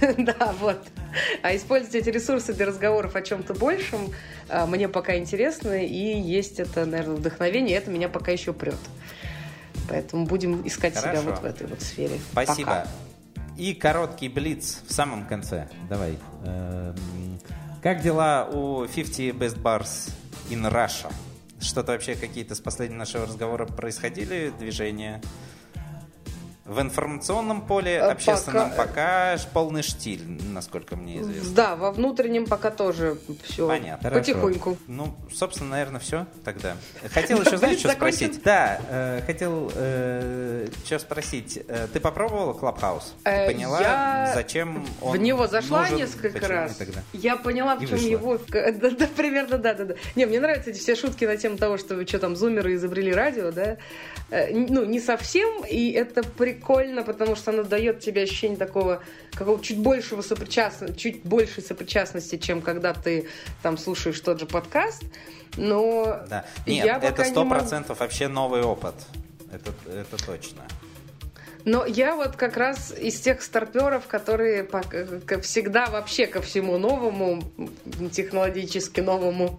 да, 0.18 0.54
вот. 0.60 0.78
А 1.42 1.54
использовать 1.54 1.94
эти 1.94 2.10
ресурсы 2.10 2.52
для 2.52 2.66
разговоров 2.66 3.16
о 3.16 3.22
чем-то 3.22 3.54
большем 3.54 4.10
э, 4.48 4.66
мне 4.66 4.88
пока 4.88 5.16
интересно, 5.16 5.84
и 5.84 6.18
есть 6.18 6.60
это, 6.60 6.86
наверное, 6.86 7.16
вдохновение, 7.16 7.76
и 7.76 7.78
это 7.78 7.90
меня 7.90 8.08
пока 8.08 8.32
еще 8.32 8.52
прет. 8.52 8.78
Поэтому 9.88 10.26
будем 10.26 10.66
искать 10.66 10.94
Хорошо. 10.94 11.20
себя 11.20 11.30
вот 11.30 11.42
в 11.42 11.44
этой 11.44 11.66
вот 11.66 11.80
сфере. 11.82 12.18
Спасибо. 12.32 12.70
Пока. 12.70 12.88
И 13.56 13.74
короткий 13.74 14.28
блиц 14.28 14.82
в 14.86 14.92
самом 14.92 15.26
конце. 15.26 15.68
Давай. 15.88 16.18
Эм, 16.44 17.38
как 17.82 18.02
дела 18.02 18.48
у 18.50 18.86
50 18.86 19.36
Best 19.36 19.60
Bars 19.60 20.10
in 20.50 20.68
Russia? 20.70 21.12
Что-то 21.60 21.92
вообще 21.92 22.14
какие-то 22.14 22.54
с 22.54 22.60
последнего 22.60 22.98
нашего 22.98 23.26
разговора 23.26 23.66
происходили 23.66 24.52
движения? 24.58 25.22
В 26.64 26.80
информационном 26.80 27.60
поле 27.60 28.00
А, 28.00 28.12
общественном 28.12 28.70
пока- 28.70 28.86
пока, 28.86 29.36
полный 29.52 29.82
штиль, 29.82 30.22
насколько 30.50 30.96
мне 30.96 31.20
известно. 31.20 31.54
Да, 31.54 31.76
во 31.76 31.92
внутреннем 31.92 32.46
пока 32.46 32.70
тоже 32.70 33.18
все 33.42 33.68
Понятно. 33.68 34.10
потихоньку. 34.10 34.78
Ну, 34.86 35.14
собственно, 35.30 35.70
наверное, 35.72 36.00
все 36.00 36.26
тогда. 36.42 36.76
Хотел 37.12 37.42
еще, 37.42 37.56
знаешь, 37.58 37.80
что 37.80 37.90
спросить? 37.90 38.42
Да, 38.42 38.80
э, 38.88 39.20
хотел 39.26 39.68
что 39.70 40.98
спросить. 40.98 41.60
Э, 41.68 41.86
ты 41.92 42.00
попробовала 42.00 42.54
Клабхаус? 42.54 43.12
Э, 43.24 43.46
Поняла, 43.46 44.32
зачем 44.34 44.86
он 45.02 45.18
в 45.18 45.20
него 45.20 45.46
зашла 45.46 45.90
несколько 45.90 46.48
раз. 46.48 46.80
Я 47.12 47.36
поняла, 47.36 47.76
в 47.76 47.86
чем 47.86 47.98
его. 47.98 48.38
Да, 48.48 49.06
примерно, 49.16 49.58
да, 49.58 49.74
да, 49.74 49.84
да. 49.84 49.94
Не, 50.14 50.24
мне 50.24 50.40
нравятся 50.40 50.70
эти 50.70 50.78
все 50.78 50.96
шутки 50.96 51.26
на 51.26 51.36
тему 51.36 51.58
того, 51.58 51.76
что 51.76 52.06
что 52.06 52.18
там 52.18 52.36
зумеры 52.36 52.74
изобрели 52.74 53.12
радио, 53.12 53.50
да. 53.50 53.76
Э, 54.30 54.50
Ну, 54.54 54.84
не 54.86 55.00
совсем, 55.00 55.62
и 55.64 55.90
это 55.90 56.22
прикольно, 56.54 57.02
потому 57.02 57.36
что 57.36 57.50
оно 57.50 57.62
дает 57.64 58.00
тебе 58.00 58.22
ощущение 58.22 58.56
такого 58.56 59.02
какого 59.32 59.62
чуть 59.62 59.78
большего 59.78 60.22
сопричастности, 60.22 60.96
чуть 60.98 61.22
большей 61.24 61.62
сопричастности, 61.62 62.36
чем 62.36 62.62
когда 62.62 62.92
ты 62.94 63.28
там 63.62 63.76
слушаешь 63.78 64.20
тот 64.20 64.40
же 64.40 64.46
подкаст. 64.46 65.02
Но 65.56 66.20
Да. 66.28 66.44
я 66.66 66.84
Нет, 66.84 66.94
пока 66.96 67.08
это 67.08 67.24
не 67.24 67.30
сто 67.30 67.44
могу. 67.44 67.60
процентов 67.60 68.00
вообще 68.00 68.28
новый 68.28 68.62
опыт. 68.62 68.94
Это, 69.52 69.72
это 69.90 70.24
точно. 70.24 70.62
Но 71.64 71.86
я 71.86 72.14
вот 72.14 72.36
как 72.36 72.56
раз 72.56 72.92
из 72.96 73.18
тех 73.20 73.42
старперов, 73.42 74.06
которые 74.06 74.68
всегда 75.42 75.86
вообще 75.86 76.26
ко 76.26 76.42
всему 76.42 76.76
новому, 76.76 77.42
технологически 78.12 79.00
новому, 79.00 79.58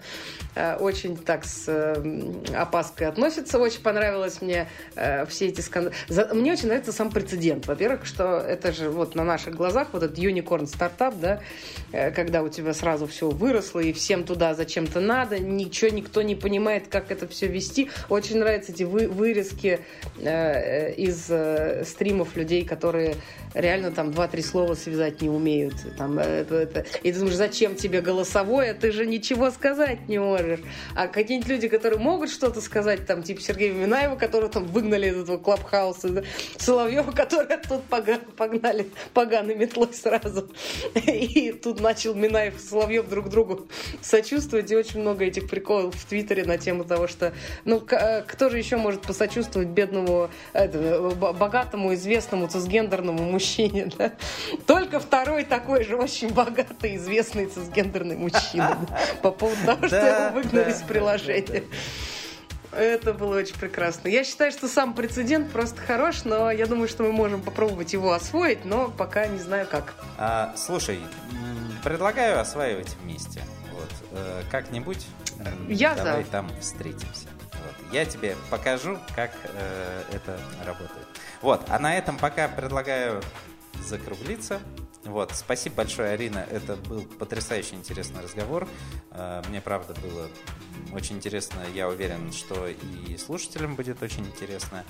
э, 0.56 0.76
очень 0.76 1.18
так 1.18 1.46
с 1.46 1.66
э, 1.68 2.56
опаской 2.56 3.08
относятся. 3.08 3.58
Очень 3.58 3.82
понравилось 3.82 4.42
мне 4.42 4.68
э, 4.96 5.26
все 5.26 5.48
эти 5.48 5.62
скандалы. 5.62 5.96
Мне 6.34 6.54
очень 6.54 6.68
нравится 6.68 6.92
сам 6.92 7.10
прецедент. 7.10 7.66
Во-первых, 7.66 8.06
что 8.06 8.38
это 8.38 8.72
же 8.72 8.90
вот 8.90 9.16
на 9.16 9.24
наших 9.24 9.56
глазах 9.56 9.90
вот 9.94 10.04
этот 10.04 10.18
юникорн 10.18 10.68
стартап, 10.68 11.16
да, 11.20 11.42
когда 11.92 12.44
у 12.44 12.50
тебя 12.50 12.74
сразу 12.74 13.08
все 13.08 13.30
выросло 13.30 13.80
и 13.80 13.94
всем 13.94 14.24
туда 14.24 14.54
зачем-то 14.54 15.00
надо, 15.00 15.40
ничего 15.40 15.90
никто 15.90 16.22
не 16.22 16.36
понимает, 16.36 16.88
как 16.88 17.12
это 17.12 17.28
все 17.28 17.48
вести. 17.48 17.90
Очень 18.10 18.40
нравятся 18.40 18.72
эти 18.72 18.84
вы- 18.84 19.08
вырезки 19.08 19.80
из 20.20 21.32
стримов 21.96 22.36
людей, 22.36 22.66
которые 22.66 23.16
реально 23.54 23.92
там 23.92 24.12
два-три 24.12 24.42
слова 24.42 24.76
связать 24.76 25.22
не 25.22 25.30
умеют. 25.30 25.76
Там, 25.98 26.20
э, 26.20 26.24
это, 26.24 26.56
это. 26.56 26.86
И 27.04 27.12
ты 27.12 27.20
думаешь, 27.20 27.38
зачем 27.38 27.76
тебе 27.76 28.02
голосовое? 28.02 28.74
Ты 28.74 28.92
же 28.92 29.06
ничего 29.06 29.50
сказать 29.50 30.10
не 30.10 30.20
можешь. 30.20 30.60
А 30.94 31.08
какие-нибудь 31.08 31.50
люди, 31.50 31.68
которые 31.70 32.00
могут 32.00 32.30
что-то 32.30 32.60
сказать, 32.60 33.06
там, 33.08 33.24
типа 33.24 33.42
Сергея 33.42 33.74
Минаева, 33.74 34.18
которого 34.18 34.52
там 34.52 34.66
выгнали 34.66 35.10
из 35.10 35.22
этого 35.22 35.38
клабхауса, 35.38 36.10
да, 36.10 36.24
Соловьева, 36.58 37.12
который 37.12 37.48
тут 37.58 37.84
погнали 37.84 38.88
поганой 39.14 39.56
метлой 39.56 39.94
сразу. 39.94 40.50
И 41.06 41.54
тут 41.54 41.80
начал 41.80 42.14
Минаев 42.14 42.58
и 42.58 42.60
Соловьев 42.60 43.08
друг 43.08 43.30
другу 43.30 43.68
сочувствовать. 44.02 44.70
И 44.72 44.76
очень 44.76 45.00
много 45.00 45.24
этих 45.24 45.50
приколов 45.50 45.96
в 45.96 46.06
Твиттере 46.06 46.44
на 46.44 46.58
тему 46.58 46.84
того, 46.84 47.08
что 47.08 47.34
ну 47.64 47.82
э, 47.90 48.24
кто 48.24 48.50
же 48.50 48.58
еще 48.58 48.78
может 48.78 49.02
посочувствовать 49.02 49.70
бедному, 49.70 50.30
это, 50.54 51.12
б- 51.12 51.34
богатому, 51.86 51.94
известному 51.94 52.48
цисгендерному 52.48 53.24
мужчине, 53.24 53.92
да? 53.98 54.12
Только 54.66 55.00
второй 55.00 55.44
такой 55.44 55.84
же 55.84 55.96
очень 55.96 56.34
богатый, 56.34 56.96
известный 56.98 57.46
цисгендерный 57.48 58.18
мужчина 58.18 58.78
да, 58.90 59.00
по 59.22 59.32
поводу 59.32 59.62
того, 59.66 59.88
что 59.88 59.98
его 59.98 60.36
выгнали 60.36 60.72
из 60.72 60.82
приложения. 60.82 61.64
Это 62.72 63.14
было 63.14 63.38
очень 63.38 63.58
прекрасно. 63.58 64.10
Я 64.10 64.26
считаю, 64.26 64.52
что 64.52 64.68
сам 64.68 64.94
прецедент 64.94 65.50
просто 65.52 65.80
хорош, 65.80 66.26
но 66.26 66.52
я 66.52 66.66
думаю, 66.66 66.90
что 66.90 67.04
мы 67.04 67.14
можем 67.14 67.42
попробовать 67.42 67.94
его 67.94 68.12
освоить, 68.12 68.66
но 68.66 68.90
пока 68.90 69.28
не 69.28 69.40
знаю 69.40 69.66
как. 69.72 69.94
А, 70.18 70.54
слушай, 70.58 71.00
предлагаю 71.84 72.40
осваивать 72.40 72.98
вместе. 73.02 73.42
Вот, 73.72 73.90
э, 74.12 74.42
как-нибудь 74.52 75.06
Я 75.70 75.96
за. 75.96 76.04
давай 76.04 76.24
там 76.26 76.52
встретимся. 76.60 77.28
Вот, 77.52 77.94
я 77.94 78.04
тебе 78.06 78.36
покажу, 78.50 78.98
как 79.16 79.32
э, 79.44 80.02
это 80.12 80.38
работает. 80.66 81.05
Вот, 81.42 81.66
а 81.70 81.80
на 81.80 81.96
этом 81.96 82.18
пока 82.18 82.48
предлагаю 82.48 83.22
закруглиться. 83.84 84.60
Вот, 85.04 85.32
спасибо 85.36 85.76
большое, 85.78 86.12
Арина. 86.14 86.40
Это 86.50 86.76
был 86.76 87.04
потрясающе 87.04 87.76
интересный 87.76 88.24
разговор. 88.24 88.68
Э, 89.12 89.44
Мне, 89.50 89.62
правда, 89.62 89.94
было 90.02 90.28
очень 90.94 91.18
интересно. 91.18 91.60
Я 91.76 91.88
уверен, 91.88 92.32
что 92.34 92.68
и 92.68 93.16
слушателям 93.18 93.76
будет 93.76 94.02
очень 94.02 94.26
интересно. 94.26 94.84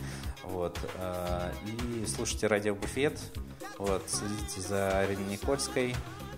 Вот. 0.43 0.79
э, 0.95 1.51
И 1.67 2.05
слушайте 2.05 2.47
радио 2.47 2.75
Буфет. 2.75 3.19
Вот, 3.77 4.03
следите 4.07 4.61
за 4.61 4.99
Ариной 4.99 5.25
Никольской. 5.25 5.93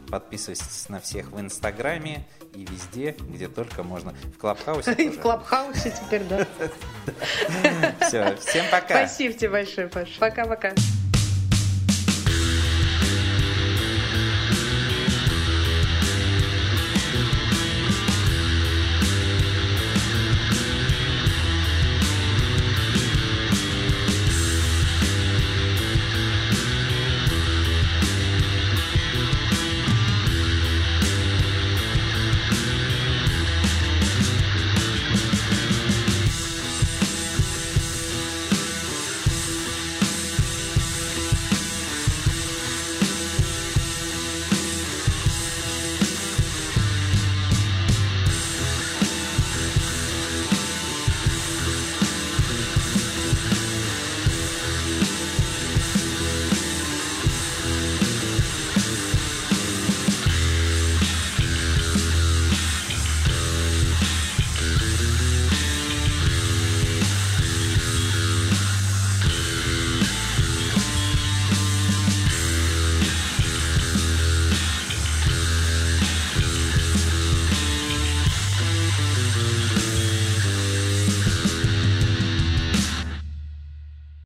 Подписывайтесь 0.09 0.89
на 0.89 0.99
всех 0.99 1.31
в 1.31 1.39
Инстаграме 1.39 2.25
и 2.53 2.65
везде, 2.65 3.15
где 3.19 3.47
только 3.47 3.83
можно. 3.83 4.13
В 4.35 4.37
Клабхаусе 4.37 4.93
И 4.97 5.09
в. 5.09 5.19
Клабхаусе 5.19 5.91
теперь, 5.91 6.23
да. 6.23 6.47
Все, 8.07 8.35
всем 8.37 8.65
пока. 8.71 9.05
Спасибо 9.07 9.33
тебе 9.33 9.49
большое, 9.49 9.87
Паш. 9.87 10.17
Пока-пока. 10.19 10.73